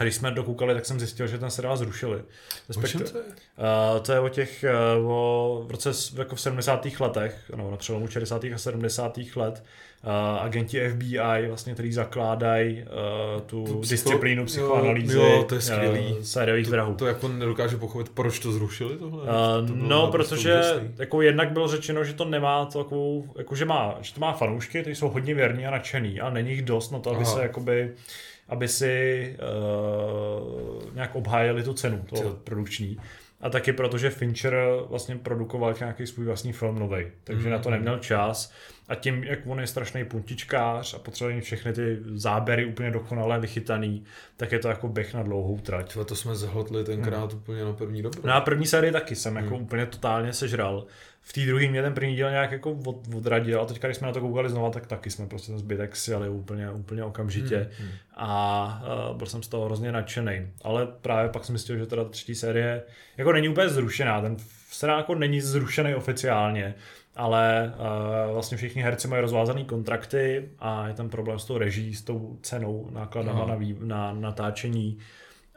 A 0.00 0.02
když 0.02 0.14
jsme 0.14 0.30
dokoukali, 0.30 0.74
tak 0.74 0.86
jsem 0.86 0.98
zjistil, 1.00 1.26
že 1.26 1.38
ten 1.38 1.50
seriál 1.50 1.76
zrušili. 1.76 2.22
Čem 2.86 3.00
to 3.00 3.18
je? 3.18 3.24
Uh, 3.24 4.00
to 4.02 4.12
je 4.12 4.20
o 4.20 4.28
těch, 4.28 4.64
uh, 5.00 5.10
o, 5.10 5.62
v 5.66 5.70
roce 5.70 5.90
jako 6.18 6.36
v 6.36 6.40
70. 6.40 6.86
letech, 7.00 7.50
no, 7.56 7.70
na 7.70 7.76
přelomu 7.76 8.08
60. 8.08 8.44
a 8.44 8.58
70. 8.58 9.18
let, 9.36 9.64
uh, 10.04 10.10
agenti 10.42 10.88
FBI, 10.90 11.48
vlastně, 11.48 11.74
který 11.74 11.92
zakládají 11.92 12.82
uh, 12.82 13.40
tu, 13.42 13.64
Tu 13.64 13.72
psycho- 13.80 13.90
disciplínu 13.90 14.42
jo, 14.42 14.46
psychoanalýzy 14.46 15.16
jo, 15.18 15.44
to 15.48 15.54
je 15.54 15.60
skvělý. 15.60 16.12
Uh, 16.12 16.22
sériových 16.22 16.68
vrahů. 16.68 16.94
To 16.94 17.06
jako 17.06 17.28
nedokážu 17.28 17.78
pochopit, 17.78 18.08
proč 18.08 18.38
to 18.38 18.52
zrušili 18.52 18.96
tohle? 18.96 19.22
Uh, 19.22 19.28
To 19.66 19.72
bylo 19.72 19.88
no, 19.88 20.10
protože 20.10 20.60
jako 20.98 21.22
jednak 21.22 21.50
bylo 21.52 21.68
řečeno, 21.68 22.04
že 22.04 22.12
to 22.12 22.24
nemá 22.24 22.64
takovou, 22.64 23.24
jako 23.38 23.54
že 23.54 23.64
má, 23.64 23.98
že 24.00 24.14
to 24.14 24.20
má 24.20 24.32
fanoušky, 24.32 24.80
kteří 24.80 24.96
jsou 24.96 25.08
hodně 25.08 25.34
věrní 25.34 25.66
a 25.66 25.70
nadšený 25.70 26.20
a 26.20 26.30
není 26.30 26.50
jich 26.50 26.62
dost 26.62 26.90
na 26.90 26.98
to, 26.98 27.10
aby 27.10 27.24
Aha. 27.24 27.34
se 27.34 27.42
jakoby, 27.42 27.92
aby 28.50 28.68
si 28.68 29.36
uh, 30.84 30.94
nějak 30.94 31.14
obhájili 31.16 31.62
tu 31.62 31.72
cenu 31.74 32.04
toho 32.08 32.22
Jo. 32.22 32.36
produkční. 32.44 32.96
A 33.40 33.50
taky 33.50 33.72
proto, 33.72 33.98
že 33.98 34.10
Fincher 34.10 34.54
vlastně 34.88 35.16
produkoval 35.16 35.74
nějaký 35.80 36.06
svůj 36.06 36.26
vlastní 36.26 36.52
film 36.52 36.78
nový, 36.78 37.06
takže 37.24 37.42
Mhm. 37.42 37.50
na 37.50 37.58
to 37.58 37.70
neměl 37.70 37.98
čas. 37.98 38.52
A 38.88 38.94
tím, 38.94 39.24
jak 39.24 39.38
on 39.46 39.60
je 39.60 39.66
strašný 39.66 40.04
puntičkář 40.04 40.94
a 40.94 40.98
potřebuje 40.98 41.40
všechny 41.40 41.72
ty 41.72 41.98
záběry 42.14 42.64
úplně 42.66 42.90
dokonale 42.90 43.40
vychytaný, 43.40 44.04
tak 44.36 44.52
je 44.52 44.58
to 44.58 44.68
jako 44.68 44.88
běh 44.88 45.14
na 45.14 45.22
dlouhou 45.22 45.58
trať. 45.58 45.96
To 46.06 46.16
jsme 46.16 46.34
zhltli 46.34 46.84
tenkrát 46.84 47.32
úplně 47.32 47.64
na 47.64 47.72
první 47.72 48.02
dobro. 48.02 48.20
No 48.24 48.34
a 48.34 48.40
první 48.40 48.66
sérii 48.66 48.92
taky 48.92 49.14
jsem 49.14 49.36
jako 49.36 49.54
Hmm. 49.54 49.62
úplně 49.64 49.86
totálně 49.86 50.32
sežral. 50.32 50.86
V 51.22 51.32
té 51.32 51.40
druhé 51.46 51.68
mě 51.68 51.82
ten 51.82 51.94
první 51.94 52.14
díl 52.14 52.30
nějak 52.30 52.52
jako 52.52 52.72
od, 52.86 53.14
odradil 53.14 53.60
a 53.60 53.64
teďka, 53.66 53.88
když 53.88 53.96
jsme 53.96 54.06
na 54.06 54.12
to 54.12 54.20
koukali 54.20 54.50
znova, 54.50 54.70
tak 54.70 54.86
taky 54.86 55.10
jsme 55.10 55.26
prostě 55.26 55.52
ten 55.52 55.58
zbytek 55.58 55.96
sjeli 55.96 56.28
úplně, 56.28 56.70
úplně 56.70 57.04
okamžitě 57.04 57.56
Hmm, 57.56 57.88
hmm. 57.88 57.96
a 58.16 58.82
uh, 59.10 59.16
byl 59.16 59.26
jsem 59.26 59.42
z 59.42 59.48
toho 59.48 59.64
hrozně 59.64 59.92
nadšený. 59.92 60.48
Ale 60.62 60.86
právě 60.86 61.30
pak 61.30 61.44
jsem 61.44 61.56
zjistil, 61.58 61.78
že 61.78 61.86
teda 61.86 62.04
ta 62.04 62.10
třetí 62.10 62.34
série 62.34 62.82
jako 63.16 63.32
není 63.32 63.48
úplně 63.48 63.68
zrušená, 63.68 64.20
ten 64.20 64.36
seriál 64.70 64.98
jako 64.98 65.14
není 65.14 65.40
zrušený 65.40 65.94
oficiálně, 65.94 66.74
ale 67.16 67.72
uh, 68.26 68.32
vlastně 68.32 68.56
všichni 68.56 68.82
herci 68.82 69.08
mají 69.08 69.22
rozvázaný 69.22 69.64
kontrakty 69.64 70.48
a 70.58 70.88
je 70.88 70.94
tam 70.94 71.08
problém 71.08 71.38
s 71.38 71.44
tou 71.44 71.58
reží, 71.58 71.94
s 71.94 72.02
tou 72.02 72.38
cenou, 72.42 72.88
nákladama 72.90 73.38
Aha. 73.38 73.48
na, 73.48 73.54
vý, 73.54 73.76
na 73.80 74.12
natáčení 74.12 74.98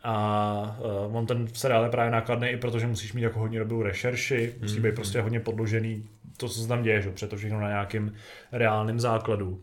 a 0.04 0.78
uh, 1.08 1.18
on 1.18 1.26
ten 1.26 1.48
seriál 1.54 1.84
je 1.84 1.90
právě 1.90 2.12
nákladný 2.12 2.48
i 2.48 2.58
protože 2.58 2.88
musíš 2.88 3.14
mít 3.14 3.22
jako 3.22 3.40
hodně 3.40 3.60
dobrou 3.60 3.82
rešerši, 3.82 4.56
musí 4.62 4.80
být 4.80 4.96
prostě 4.96 5.22
hodně 5.22 5.40
podložený 5.40 6.10
to, 6.38 6.50
co 6.50 6.62
se 6.62 6.68
tam 6.68 6.84
děje, 6.84 7.02
že? 7.02 7.12
protože 7.12 7.28
to 7.28 7.38
všechno 7.38 7.60
na 7.60 7.70
nějakým 7.70 8.14
reálném 8.52 9.00
základu. 9.00 9.62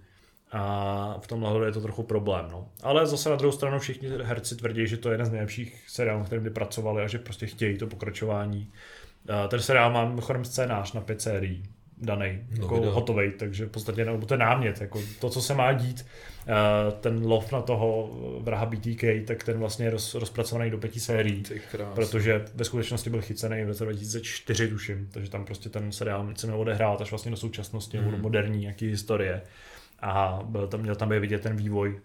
A 0.52 1.18
v 1.20 1.26
tom 1.26 1.44
ohledu 1.44 1.64
je 1.64 1.72
to 1.72 1.80
trochu 1.80 2.02
problém. 2.02 2.46
No. 2.50 2.68
Ale 2.82 3.06
zase 3.06 3.30
na 3.30 3.36
druhou 3.36 3.52
stranu 3.52 3.78
všichni 3.78 4.08
herci 4.22 4.56
tvrdí, 4.56 4.86
že 4.86 4.96
to 4.96 5.08
je 5.08 5.14
jeden 5.14 5.26
z 5.26 5.30
nejlepších 5.30 5.84
seriálů, 5.88 6.24
kterým 6.24 6.42
kdy 6.42 6.50
pracovali 6.50 7.02
a 7.02 7.06
že 7.06 7.18
prostě 7.18 7.46
chtějí 7.46 7.78
to 7.78 7.86
pokračování. 7.86 8.72
A 9.28 9.48
ten 9.48 9.60
seriál 9.60 9.92
má 9.92 10.04
mimochodem 10.04 10.44
scénář 10.44 10.92
na 10.92 11.00
pět 11.00 11.22
sérií 11.22 11.62
daný, 12.02 12.39
No, 12.59 12.62
jako 12.62 12.90
hotový, 12.90 13.32
takže 13.39 13.66
v 13.66 13.70
podstatě 13.70 14.05
no, 14.05 14.20
to 14.20 14.35
je 14.35 14.39
námět, 14.39 14.81
jako 14.81 15.01
to, 15.20 15.31
co 15.31 15.43
se 15.43 15.55
má 15.55 15.72
dít, 15.72 16.06
eh, 16.47 16.55
ten 17.01 17.27
lov 17.27 17.52
na 17.52 17.62
toho 17.62 18.10
vraha 18.40 18.66
BTK, 18.66 19.05
tak 19.27 19.44
ten 19.44 19.59
vlastně 19.59 19.86
je 19.86 19.90
roz, 19.90 20.14
rozpracovaný 20.14 20.70
do 20.70 20.78
pěti 20.78 21.01
sérií, 21.01 21.43
protože 21.94 22.44
ve 22.55 22.64
skutečnosti 22.64 23.10
byl 23.10 23.22
chycený 23.22 23.64
v 23.64 23.68
roce 23.68 23.85
2004, 23.85 24.68
tuším, 24.68 25.09
takže 25.10 25.31
tam 25.31 25.44
prostě 25.44 25.68
ten 25.68 25.93
seriál 25.93 26.28
se 26.36 26.47
měl 26.47 26.60
odehrát 26.60 27.01
až 27.01 27.10
vlastně 27.10 27.31
do 27.31 27.36
současnosti, 27.36 27.97
nebo 27.97 28.10
do 28.10 28.16
Mhm. 28.16 28.22
moderní 28.22 28.59
nějaký 28.60 28.89
historie. 28.89 29.43
A 30.02 30.40
byl 30.44 30.66
tam, 30.66 30.81
měl 30.81 30.94
tam 30.94 31.09
být 31.09 31.18
vidět 31.18 31.43
ten 31.43 31.56
vývoj 31.56 32.01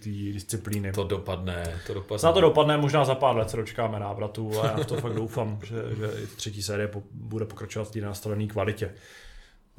té 0.00 0.08
disciplíny. 0.10 0.92
To 0.92 1.04
dopadne, 1.04 1.64
to 1.86 1.94
dopadne. 1.94 2.18
Snad 2.18 2.32
to 2.32 2.40
dopadne, 2.40 2.76
možná 2.76 3.04
za 3.04 3.14
pár 3.14 3.36
let 3.36 3.50
se 3.50 3.56
dočkáme 3.56 4.00
návratu 4.00 4.60
a 4.62 4.66
já 4.66 4.76
v 4.76 4.86
to 4.86 4.96
fakt 4.96 5.14
doufám, 5.14 5.58
že, 5.64 5.74
že 5.98 6.22
i 6.22 6.26
třetí 6.26 6.62
série 6.62 6.88
po, 6.88 7.02
bude 7.12 7.44
pokračovat 7.44 7.84
v 7.84 7.90
té 7.90 8.00
nastavené 8.00 8.46
kvalitě. 8.46 8.90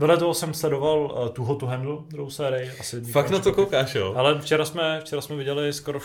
Vedle 0.02 0.18
toho 0.18 0.34
jsem 0.34 0.54
sledoval 0.54 1.00
uh, 1.00 1.30
Too 1.30 1.46
Hot 1.46 1.60
to 1.60 1.66
Handle, 1.66 1.98
druhou 2.08 2.30
sérii. 2.30 2.72
Asi 2.80 3.02
Fakt 3.02 3.30
na 3.30 3.40
to 3.40 3.54
koukáš, 3.54 3.96
jo? 3.96 4.14
Ale 4.18 4.42
včera 4.42 4.66
jsme, 4.66 5.00
včera 5.00 5.22
jsme 5.22 5.36
viděli 5.36 5.74
skoro 5.74 6.00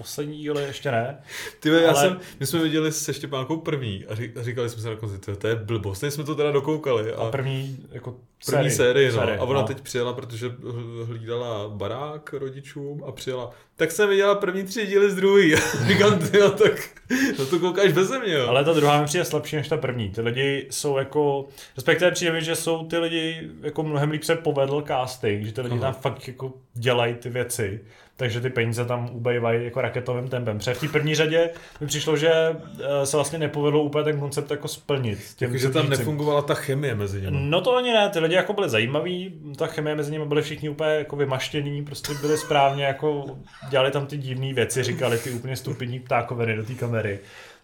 poslední 0.00 0.38
díle, 0.38 0.62
ještě 0.62 0.90
ne. 0.90 1.18
Ty, 1.60 1.68
já 1.68 1.90
Ale- 1.90 2.00
jsem, 2.00 2.20
my 2.40 2.46
jsme 2.46 2.62
viděli 2.62 2.92
se 2.92 3.14
Štěpánkou 3.14 3.56
první 3.56 4.04
a 4.08 4.14
ří- 4.14 4.32
a 4.40 4.42
říkali 4.42 4.68
jsme 4.68 4.82
se 4.82 4.88
na 4.88 4.96
konci, 4.96 5.18
"Tyjo, 5.18 5.36
to 5.36 5.46
je 5.48 5.54
blbost, 5.56 6.04
jsme 6.08 6.24
to 6.24 6.34
teda 6.34 6.50
dokoukali. 6.50 7.12
A 7.12 7.16
A 7.16 7.30
první 7.30 7.78
jako 7.92 8.16
první 8.46 8.70
série, 8.70 9.12
no. 9.12 9.18
série, 9.20 9.38
a 9.38 9.42
ona 9.44 9.62
teď 9.62 9.80
přijela, 9.80 10.12
protože 10.12 10.48
hl- 10.48 11.04
hlídala 11.04 11.68
barák 11.68 12.32
rodičům 12.32 13.04
a 13.06 13.12
přijela. 13.12 13.50
Tak 13.76 13.92
jsem 13.92 14.08
viděla 14.08 14.34
první 14.34 14.62
tři 14.64 14.86
díly 14.86 15.10
z 15.10 15.14
druhý. 15.14 15.54
Říkám, 15.86 16.18
ty 16.18 16.38
tak 16.38 16.90
na 17.38 17.44
to 17.44 17.58
koukáš 17.58 17.92
bez 17.92 18.10
mě, 18.10 18.32
jo. 18.34 18.46
Ale 18.48 18.64
ta 18.64 18.72
druhá 18.72 19.00
mi 19.00 19.06
přijde 19.06 19.24
slabší 19.24 19.56
než 19.56 19.68
ta 19.68 19.76
první. 19.76 20.10
Ty 20.10 20.20
lidi 20.20 20.66
jsou 20.70 20.98
jako, 20.98 21.48
respektive 21.76 22.10
přijde 22.10 22.32
mi, 22.32 22.44
že 22.44 22.56
jsou 22.56 22.86
ty 22.86 22.98
lidi, 22.98 23.50
jako 23.62 23.82
mnohem 23.82 24.10
líp 24.10 24.24
se 24.24 24.36
povedl 24.36 24.82
casting, 24.86 25.46
že 25.46 25.52
ty 25.52 25.60
lidi 25.60 25.74
Aha. 25.74 25.92
tam 25.92 26.02
fakt 26.02 26.28
jako 26.28 26.52
dělají 26.74 27.14
ty 27.14 27.28
věci. 27.30 27.80
Takže 28.20 28.40
ty 28.40 28.50
peníze 28.50 28.84
tam 28.84 29.10
ubejvají 29.12 29.64
jako 29.64 29.80
raketovým 29.80 30.28
tempem. 30.28 30.58
Protože 30.58 30.74
v 30.74 30.80
té 30.80 30.88
první 30.88 31.14
řadě 31.14 31.50
mi 31.80 31.86
přišlo, 31.86 32.16
že 32.16 32.30
eh, 32.32 33.06
se 33.06 33.16
vlastně 33.16 33.38
nepovedlo 33.38 33.82
úplně 33.82 34.04
ten 34.04 34.20
koncept 34.20 34.50
jako 34.50 34.68
splnit. 34.68 35.18
Těm, 35.36 35.58
že 35.58 35.70
tam 35.70 35.88
nefungovala 35.88 36.42
ta 36.42 36.54
chemie 36.54 36.94
mezi 36.94 37.20
nimi. 37.20 37.36
No 37.40 37.60
to 37.60 37.76
ani 37.76 37.92
ne, 37.92 38.08
ty 38.08 38.18
lidi 38.18 38.34
jako 38.34 38.52
byli 38.52 38.68
zajímaví, 38.68 39.40
ta 39.56 39.66
chemie 39.66 39.96
mezi 39.96 40.12
nimi 40.12 40.24
byly 40.24 40.42
všichni 40.42 40.68
úplně 40.68 40.90
jako 40.90 41.16
vymaštění, 41.16 41.84
prostě 41.84 42.14
byli 42.20 42.38
správně 42.38 42.84
jako 42.84 43.24
dělali 43.70 43.90
tam 43.90 44.06
ty 44.06 44.16
divné 44.16 44.54
věci, 44.54 44.82
říkali 44.82 45.18
ty 45.18 45.30
úplně 45.30 45.56
stupidní 45.56 46.00
ptákoviny 46.00 46.56
do 46.56 46.64
té 46.64 46.74
kamery 46.74 47.18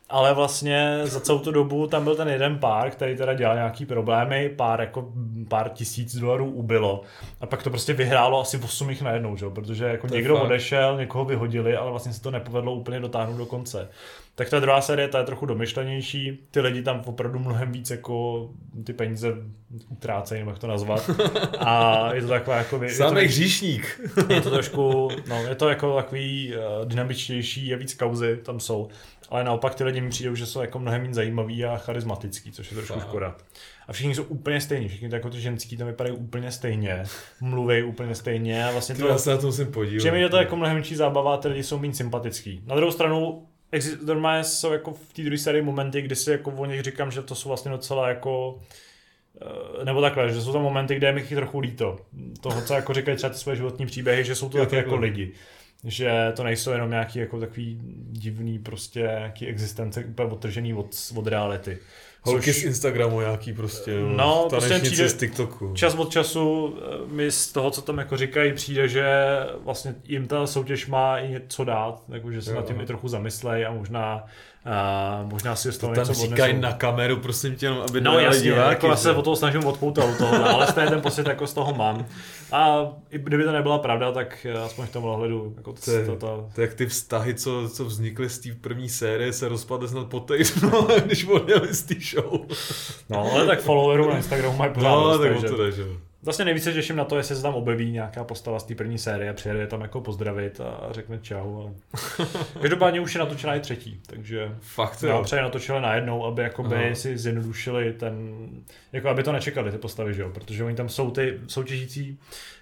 ale 0.08 0.34
vlastně 0.34 1.00
za 1.04 1.20
celou 1.20 1.38
tu 1.38 1.50
dobu 1.50 1.86
tam 1.86 2.04
byl 2.04 2.16
ten 2.16 2.28
jeden 2.28 2.58
pár, 2.58 2.90
který 2.90 3.16
teda 3.16 3.34
dělal 3.34 3.56
nějaký 3.56 3.86
problémy, 3.86 4.48
pár 4.56 4.80
jako 4.80 5.12
pár 5.48 5.68
tisíc 5.68 6.16
dolarů 6.16 6.50
ubylo 6.50 7.02
a 7.40 7.46
pak 7.46 7.62
to 7.62 7.70
prostě 7.70 7.92
vyhrálo 7.92 8.40
asi 8.40 8.58
8 8.58 8.90
jich 8.90 9.02
najednou, 9.02 9.36
že? 9.36 9.46
protože 9.50 9.84
jako 9.84 10.06
někdo 10.06 10.34
fakt. 10.34 10.44
odešel, 10.44 10.96
někoho 10.96 11.24
vyhodili, 11.24 11.76
ale 11.76 11.90
vlastně 11.90 12.12
se 12.12 12.22
to 12.22 12.30
nepovedlo 12.30 12.74
úplně 12.74 13.00
dotáhnout 13.00 13.36
do 13.36 13.46
konce. 13.46 13.88
Tak 14.34 14.50
ta 14.50 14.60
druhá 14.60 14.80
série, 14.80 15.08
ta 15.08 15.18
je 15.18 15.24
trochu 15.24 15.46
domyšlenější, 15.46 16.38
ty 16.50 16.60
lidi 16.60 16.82
tam 16.82 17.02
opravdu 17.06 17.38
mnohem 17.38 17.72
víc 17.72 17.90
jako 17.90 18.48
ty 18.84 18.92
peníze 18.92 19.32
utrácejí, 19.88 20.38
nebo 20.38 20.50
jak 20.50 20.58
to 20.58 20.66
nazvat. 20.66 21.10
A 21.58 22.08
je 22.14 22.22
to 22.22 22.28
taková 22.28 22.56
jako... 22.56 22.80
Samý 22.88 23.20
hříšník. 23.20 24.00
Je 24.28 24.40
to 24.40 24.50
trošku, 24.50 25.08
no, 25.28 25.46
je 25.46 25.54
to 25.54 25.68
jako 25.68 25.96
takový 25.96 26.54
uh, 26.54 26.88
dynamičtější, 26.88 27.66
je 27.66 27.76
víc 27.76 27.94
kauzy 27.94 28.36
tam 28.36 28.60
jsou 28.60 28.88
ale 29.28 29.44
naopak 29.44 29.74
ty 29.74 29.84
lidi 29.84 30.00
mi 30.00 30.10
přijdou, 30.10 30.34
že 30.34 30.46
jsou 30.46 30.60
jako 30.60 30.78
mnohem 30.78 31.02
méně 31.02 31.14
zajímaví 31.14 31.64
a 31.64 31.76
charismatický, 31.76 32.52
což 32.52 32.70
je 32.70 32.76
trošku 32.76 33.00
škoda. 33.00 33.36
A 33.88 33.92
všichni 33.92 34.14
jsou 34.14 34.22
úplně 34.22 34.60
stejní, 34.60 34.88
všichni 34.88 35.08
jako 35.12 35.30
ty 35.30 35.40
ženský 35.40 35.76
tam 35.76 35.86
vypadají 35.86 36.16
úplně 36.16 36.52
stejně, 36.52 37.04
mluví 37.40 37.82
úplně 37.82 38.14
stejně 38.14 38.66
a 38.66 38.70
vlastně 38.70 38.94
to... 38.94 39.08
Já 39.08 39.18
se 39.18 39.30
na 39.30 39.36
to 39.36 39.46
musím 39.46 39.72
podívat. 39.72 39.98
Přijde 39.98 40.18
je 40.18 40.28
to 40.28 40.36
jako 40.36 40.56
mnohem 40.56 40.76
větší 40.76 40.96
zábava 40.96 41.34
a 41.34 41.36
ty 41.36 41.48
lidi 41.48 41.62
jsou 41.62 41.78
méně 41.78 41.94
sympatický. 41.94 42.62
Na 42.66 42.76
druhou 42.76 42.92
stranu, 42.92 43.46
normálně 44.06 44.44
jsou 44.44 44.72
jako 44.72 44.92
v 44.92 45.12
té 45.12 45.22
druhé 45.22 45.38
sérii 45.38 45.62
momenty, 45.62 46.02
kdy 46.02 46.16
si 46.16 46.30
jako 46.30 46.50
o 46.50 46.66
nich 46.66 46.82
říkám, 46.82 47.10
že 47.10 47.22
to 47.22 47.34
jsou 47.34 47.48
vlastně 47.48 47.70
docela 47.70 48.08
jako 48.08 48.60
eh, 49.80 49.84
nebo 49.84 50.00
takhle, 50.00 50.32
že 50.32 50.40
jsou 50.40 50.52
tam 50.52 50.62
momenty, 50.62 50.94
kde 50.94 51.06
je 51.06 51.12
mi 51.12 51.22
trochu 51.22 51.58
líto. 51.58 51.98
Toho, 52.40 52.62
co 52.62 52.74
jako 52.74 52.94
říkají 52.94 53.16
třeba 53.16 53.32
ty 53.32 53.38
své 53.38 53.56
životní 53.56 53.86
příběhy, 53.86 54.24
že 54.24 54.34
jsou 54.34 54.48
to 54.48 54.58
taky 54.58 54.76
jako 54.76 54.96
lidi 54.96 55.32
že 55.84 56.32
to 56.36 56.44
nejsou 56.44 56.70
jenom 56.70 56.90
nějaký 56.90 57.18
jako 57.18 57.40
takový 57.40 57.78
divný 58.10 58.58
prostě 58.58 59.00
nějaký 59.00 59.46
existence 59.46 60.04
úplně 60.04 60.28
odtržený 60.28 60.74
od, 60.74 60.96
od 61.14 61.26
reality. 61.26 61.78
Holky 62.26 62.52
Což... 62.52 62.62
z 62.62 62.64
Instagramu 62.64 63.20
nějaký 63.20 63.52
prostě, 63.52 63.94
no, 64.16 64.46
prostě 64.50 64.78
přijde, 64.78 65.08
z 65.08 65.14
TikToku. 65.14 65.74
Čas 65.74 65.94
od 65.94 66.10
času 66.10 66.76
eh, 66.78 67.14
mi 67.14 67.30
z 67.30 67.52
toho, 67.52 67.70
co 67.70 67.82
tam 67.82 67.98
jako 67.98 68.16
říkají, 68.16 68.52
přijde, 68.52 68.88
že 68.88 69.06
vlastně 69.64 69.94
jim 70.04 70.26
ta 70.26 70.46
soutěž 70.46 70.86
má 70.86 71.18
i 71.18 71.28
něco 71.28 71.64
dát, 71.64 72.02
jako 72.08 72.32
že 72.32 72.42
se 72.42 72.50
jo. 72.50 72.56
nad 72.56 72.66
tím 72.66 72.80
i 72.80 72.86
trochu 72.86 73.08
zamyslej 73.08 73.66
a 73.66 73.72
možná 73.72 74.26
a 74.66 75.20
možná 75.22 75.56
si 75.56 75.72
z 75.72 75.78
toho 75.78 75.94
to 75.94 76.04
tam 76.04 76.14
říkají 76.14 76.60
na 76.60 76.72
kameru, 76.72 77.16
prosím 77.16 77.56
tě, 77.56 77.68
aby 77.68 78.00
No 78.00 78.18
jasně, 78.18 78.42
diváky, 78.42 78.70
jako 78.70 78.86
já 78.86 78.96
se 78.96 79.12
o 79.12 79.22
toho 79.22 79.36
snažím 79.36 79.66
odpoutat 79.66 80.04
od 80.04 80.18
toho, 80.18 80.44
ale 80.44 80.66
stejně 80.66 80.90
ten 80.90 81.00
pocit 81.00 81.26
jako 81.26 81.46
z 81.46 81.54
toho 81.54 81.74
mám. 81.74 82.06
A 82.52 82.88
i 83.10 83.18
kdyby 83.18 83.44
to 83.44 83.52
nebyla 83.52 83.78
pravda, 83.78 84.12
tak 84.12 84.46
aspoň 84.64 84.86
v 84.86 84.92
tom 84.92 85.04
ohledu. 85.04 85.54
Jako 85.56 85.72
to, 85.72 85.80
to, 85.80 86.06
to, 86.06 86.16
to, 86.16 86.48
to, 86.54 86.60
jak 86.60 86.74
ty 86.74 86.86
vztahy, 86.86 87.34
co, 87.34 87.68
co 87.68 87.84
vznikly 87.84 88.28
z 88.28 88.38
té 88.38 88.48
první 88.60 88.88
série, 88.88 89.32
se 89.32 89.48
rozpadly 89.48 89.88
snad 89.88 90.06
po 90.06 90.20
týdnu, 90.20 90.70
když 91.04 91.24
odjeli 91.24 91.74
z 91.74 91.82
té 91.82 91.94
show. 91.94 92.40
No, 93.08 93.32
ale 93.32 93.46
tak 93.46 93.60
followerů 93.60 94.10
na 94.10 94.16
Instagramu 94.16 94.56
mají 94.56 94.72
pořád. 94.72 94.90
No, 94.90 95.18
tak 95.18 95.32
takže... 95.32 95.48
to 95.48 95.56
jde, 95.56 95.72
že 95.72 95.84
Vlastně 96.26 96.44
nejvíce 96.44 96.72
těším 96.72 96.96
na 96.96 97.04
to, 97.04 97.16
jestli 97.16 97.36
se 97.36 97.42
tam 97.42 97.54
objeví 97.54 97.92
nějaká 97.92 98.24
postava 98.24 98.58
z 98.58 98.64
té 98.64 98.74
první 98.74 98.98
série, 98.98 99.32
přijede 99.32 99.66
tam 99.66 99.80
jako 99.80 100.00
pozdravit 100.00 100.60
a 100.60 100.88
řekne 100.90 101.18
čau. 101.22 101.60
Ale... 101.60 101.70
Každopádně 102.60 103.00
už 103.00 103.14
je 103.14 103.18
natočená 103.18 103.54
i 103.54 103.60
třetí, 103.60 104.00
takže 104.06 104.54
Fakt, 104.60 105.02
jo. 105.02 105.22
třeba 105.24 105.42
natočili 105.42 105.80
najednou, 105.80 106.24
aby 106.24 106.42
jakoby 106.42 106.90
si 106.94 107.18
zjednodušili 107.18 107.92
ten, 107.92 108.46
jako 108.92 109.08
aby 109.08 109.22
to 109.22 109.32
nečekali 109.32 109.70
ty 109.70 109.78
postavy, 109.78 110.14
že 110.14 110.22
jo? 110.22 110.30
protože 110.30 110.64
oni 110.64 110.76
tam 110.76 110.88
jsou 110.88 111.10
ty 111.10 111.40
soutěžící 111.46 112.18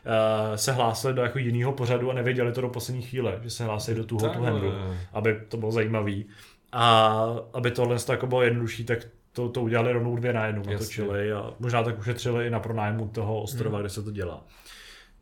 uh, 0.06 0.56
se 0.56 0.72
hlásili 0.72 1.14
do 1.14 1.22
jako 1.22 1.38
jiného 1.38 1.72
pořadu 1.72 2.10
a 2.10 2.14
nevěděli 2.14 2.52
to 2.52 2.60
do 2.60 2.68
poslední 2.68 3.02
chvíle, 3.02 3.40
že 3.42 3.50
se 3.50 3.64
hlásili 3.64 3.96
do 3.96 4.04
toho 4.04 4.28
tu 4.28 4.42
handru, 4.42 4.72
aby 5.12 5.40
to 5.48 5.56
bylo 5.56 5.72
zajímavý. 5.72 6.26
A 6.72 7.18
aby 7.52 7.70
tohle 7.70 7.96
jako 8.10 8.26
bylo 8.26 8.42
jednodušší, 8.42 8.84
tak 8.84 8.98
to, 9.34 9.48
to 9.48 9.62
udělali 9.62 9.92
rovnou 9.92 10.16
dvě 10.16 10.32
na 10.32 10.46
jednu, 10.46 10.62
natočili 10.66 11.32
a 11.32 11.52
možná 11.58 11.82
tak 11.82 11.98
ušetřili 11.98 12.46
i 12.46 12.50
na 12.50 12.60
pronájmu 12.60 13.08
toho 13.08 13.42
ostrova, 13.42 13.76
hmm. 13.76 13.82
kde 13.82 13.90
se 13.90 14.02
to 14.02 14.10
dělá. 14.10 14.44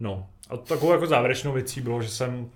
No 0.00 0.26
a 0.48 0.56
takovou 0.56 0.92
jako 0.92 1.06
závěrečnou 1.06 1.52
věcí 1.52 1.80
bylo, 1.80 2.02
že 2.02 2.08
jsem 2.08 2.40
uh, 2.40 2.48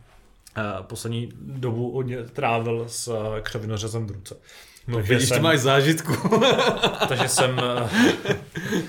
poslední 0.83 1.29
dobu 1.41 1.93
hodně 1.93 2.23
trávil 2.23 2.85
s 2.89 3.09
uh, 3.09 3.17
křevinořezem 3.41 4.07
v 4.07 4.11
ruce. 4.11 4.37
No 4.89 4.97
takže 4.97 5.15
vidíš, 5.15 5.29
jsem, 5.29 5.37
to 5.39 5.43
máš 5.43 5.59
zážitku. 5.59 6.41
takže 7.09 7.29
jsem, 7.29 7.59
uh, 7.59 7.91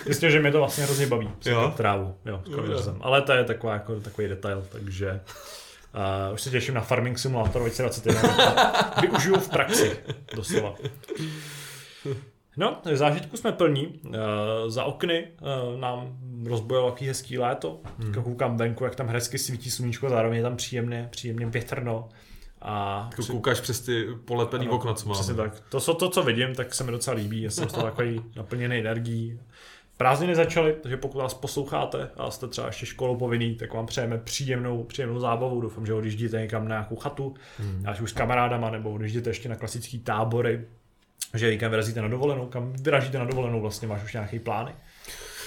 myslím, 0.07 0.31
že 0.31 0.39
mě 0.39 0.51
to 0.51 0.57
vlastně 0.57 0.83
hrozně 0.83 1.07
baví, 1.07 1.29
jo? 1.45 1.73
trávu, 1.77 2.15
jo, 2.25 2.43
s 2.77 2.91
Ale 3.01 3.21
to 3.21 3.31
je 3.31 3.43
taková, 3.43 3.73
jako, 3.73 3.99
takový 3.99 4.27
detail, 4.27 4.65
takže 4.71 5.19
uh, 6.29 6.33
už 6.33 6.41
se 6.41 6.49
těším 6.49 6.73
na 6.73 6.81
Farming 6.81 7.19
Simulator 7.19 7.61
2021. 7.61 8.93
Využiju 9.01 9.39
v 9.39 9.49
praxi, 9.49 9.97
doslova. 10.35 10.75
No, 12.57 12.81
zážitku 12.93 13.37
jsme 13.37 13.51
plní. 13.51 13.87
Uh, 13.87 14.13
za 14.67 14.83
okny 14.83 15.27
uh, 15.41 15.79
nám 15.79 16.17
rozbojilo 16.45 16.87
jaký 16.87 17.07
hezký 17.07 17.37
léto. 17.37 17.79
Hmm. 17.99 18.13
Koukám 18.13 18.57
venku, 18.57 18.83
jak 18.83 18.95
tam 18.95 19.07
hezky 19.07 19.37
svítí 19.37 19.71
sluníčko, 19.71 20.09
zároveň 20.09 20.37
je 20.37 20.43
tam 20.43 20.55
příjemně, 20.55 21.07
příjemně 21.11 21.45
větrno. 21.45 22.09
A 22.61 23.09
při... 23.17 23.31
koukáš 23.31 23.59
přes 23.59 23.81
ty 23.81 24.07
polepený 24.25 24.67
ano, 24.67 24.75
okna, 24.75 24.93
co 24.93 25.09
máme. 25.09 25.19
Přesně 25.19 25.35
tak. 25.35 25.63
To, 25.69 25.79
co, 25.79 25.93
to, 25.93 26.09
co 26.09 26.23
vidím, 26.23 26.55
tak 26.55 26.73
se 26.73 26.83
mi 26.83 26.91
docela 26.91 27.15
líbí. 27.15 27.41
Já 27.41 27.49
jsem 27.49 27.69
z 27.69 27.73
toho 27.73 27.83
takový 27.83 28.21
naplněný 28.35 28.79
energií. 28.79 29.39
Prázdniny 29.97 30.35
začaly, 30.35 30.75
takže 30.81 30.97
pokud 30.97 31.17
vás 31.17 31.33
posloucháte 31.33 32.09
a 32.17 32.31
jste 32.31 32.47
třeba 32.47 32.67
ještě 32.67 32.85
školou 32.85 33.15
povinný, 33.15 33.55
tak 33.55 33.73
vám 33.73 33.85
přejeme 33.85 34.17
příjemnou, 34.17 34.83
příjemnou 34.83 35.19
zábavu. 35.19 35.61
Doufám, 35.61 35.85
že 35.85 35.93
odjíždíte 35.93 36.41
někam 36.41 36.67
na 36.67 36.75
nějakou 36.75 36.95
chatu, 36.95 37.35
hmm. 37.59 37.83
ať 37.87 38.01
už 38.01 38.09
s 38.09 38.13
kamarádama, 38.13 38.69
nebo 38.69 38.91
odjíždíte 38.91 39.29
ještě 39.29 39.49
na 39.49 39.55
klasický 39.55 39.99
tábory, 39.99 40.65
že 41.33 41.49
víkend 41.49 41.69
vyrazíte 41.69 42.01
na 42.01 42.07
dovolenou, 42.07 42.47
kam 42.47 42.73
vyražíte 42.73 43.19
na 43.19 43.25
dovolenou, 43.25 43.61
vlastně 43.61 43.87
máš 43.87 44.03
už 44.03 44.13
nějaký 44.13 44.39
plány? 44.39 44.71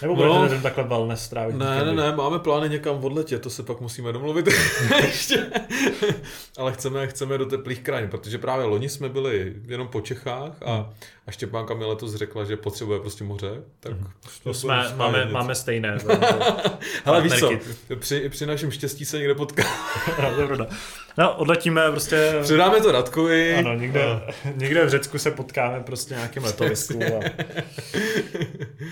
Nebo 0.02 0.14
budete 0.14 0.34
no, 0.34 0.48
ten 0.48 0.62
takhle 0.62 0.84
wellness 0.84 1.24
strávit? 1.24 1.56
Ne, 1.56 1.84
ne, 1.84 1.94
ne, 1.94 2.16
máme 2.16 2.38
plány 2.38 2.68
někam 2.68 3.04
odletě, 3.04 3.38
to 3.38 3.50
se 3.50 3.62
pak 3.62 3.80
musíme 3.80 4.12
domluvit 4.12 4.48
ještě. 5.02 5.46
Ale 6.56 6.72
chceme, 6.72 7.06
chceme 7.06 7.38
do 7.38 7.46
teplých 7.46 7.80
krajin, 7.80 8.08
protože 8.10 8.38
právě 8.38 8.66
loni 8.66 8.88
jsme 8.88 9.08
byli 9.08 9.54
jenom 9.66 9.88
po 9.88 10.00
Čechách 10.00 10.52
a, 10.64 10.74
hmm. 10.74 10.84
a 11.26 11.30
Štěpánka 11.30 11.74
mi 11.74 11.84
letos 11.84 12.14
řekla, 12.14 12.44
že 12.44 12.56
potřebuje 12.56 13.00
prostě 13.00 13.24
moře. 13.24 13.62
Tak 13.80 13.92
hmm. 13.92 14.10
to 14.42 14.54
jsme, 14.54 14.84
máme, 14.96 15.24
máme 15.24 15.54
stejné. 15.54 15.98
Ale 17.04 17.22
víš 17.22 17.38
co, 17.38 17.50
při, 17.98 18.28
při 18.28 18.46
našem 18.46 18.70
štěstí 18.70 19.04
se 19.04 19.18
někde 19.18 19.34
potká. 19.34 19.62
no, 20.58 20.66
no, 21.18 21.36
odletíme 21.36 21.90
prostě... 21.90 22.38
Předáme 22.42 22.80
to 22.80 22.92
Radkovi. 22.92 23.54
Ano, 23.54 23.74
někde, 23.74 24.04
no. 24.04 24.52
někde 24.56 24.84
v 24.84 24.88
Řecku 24.88 25.18
se 25.18 25.30
potkáme 25.30 25.80
prostě 25.80 26.14
nějakým 26.14 26.44
letovisku. 26.44 27.00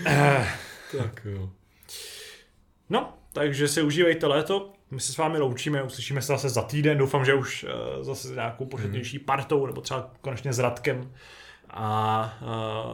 A... 0.06 0.68
Tak 0.96 1.20
jo. 1.24 1.50
No, 2.90 3.18
takže 3.32 3.68
si 3.68 3.82
užívejte 3.82 4.26
léto. 4.26 4.72
My 4.90 5.00
se 5.00 5.12
s 5.12 5.16
vámi 5.16 5.38
loučíme, 5.38 5.82
uslyšíme 5.82 6.22
se 6.22 6.26
zase 6.26 6.48
za 6.48 6.62
týden. 6.62 6.98
Doufám, 6.98 7.24
že 7.24 7.34
už 7.34 7.64
uh, 7.64 8.04
zase 8.04 8.28
s 8.28 8.30
nějakou 8.30 8.66
početnější 8.66 9.18
partou, 9.18 9.66
nebo 9.66 9.80
třeba 9.80 10.10
konečně 10.20 10.52
s 10.52 10.58
Radkem. 10.58 11.12
A 11.70 12.38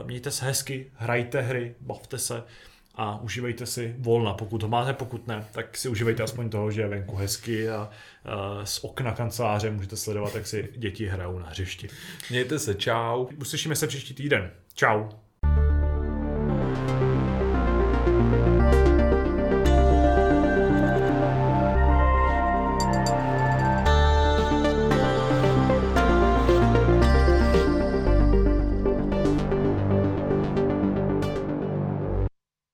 uh, 0.00 0.06
mějte 0.06 0.30
se 0.30 0.44
hezky, 0.44 0.90
hrajte 0.94 1.40
hry, 1.40 1.74
bavte 1.80 2.18
se 2.18 2.42
a 2.94 3.20
užívejte 3.20 3.66
si 3.66 3.94
volna. 3.98 4.34
Pokud 4.34 4.62
ho 4.62 4.68
máte, 4.68 4.92
pokud 4.92 5.26
ne, 5.26 5.46
tak 5.52 5.76
si 5.76 5.88
užívejte 5.88 6.22
aspoň 6.22 6.50
toho, 6.50 6.70
že 6.70 6.80
je 6.80 6.88
venku 6.88 7.16
hezky 7.16 7.68
a 7.68 7.90
uh, 8.24 8.64
z 8.64 8.84
okna 8.84 9.12
kanceláře 9.12 9.70
můžete 9.70 9.96
sledovat, 9.96 10.34
jak 10.34 10.46
si 10.46 10.72
děti 10.76 11.06
hrajou 11.06 11.38
na 11.38 11.46
hřišti. 11.46 11.88
Mějte 12.30 12.58
se, 12.58 12.74
čau. 12.74 13.26
Uslyšíme 13.40 13.76
se 13.76 13.86
příští 13.86 14.14
týden. 14.14 14.50
Čau. 14.74 15.08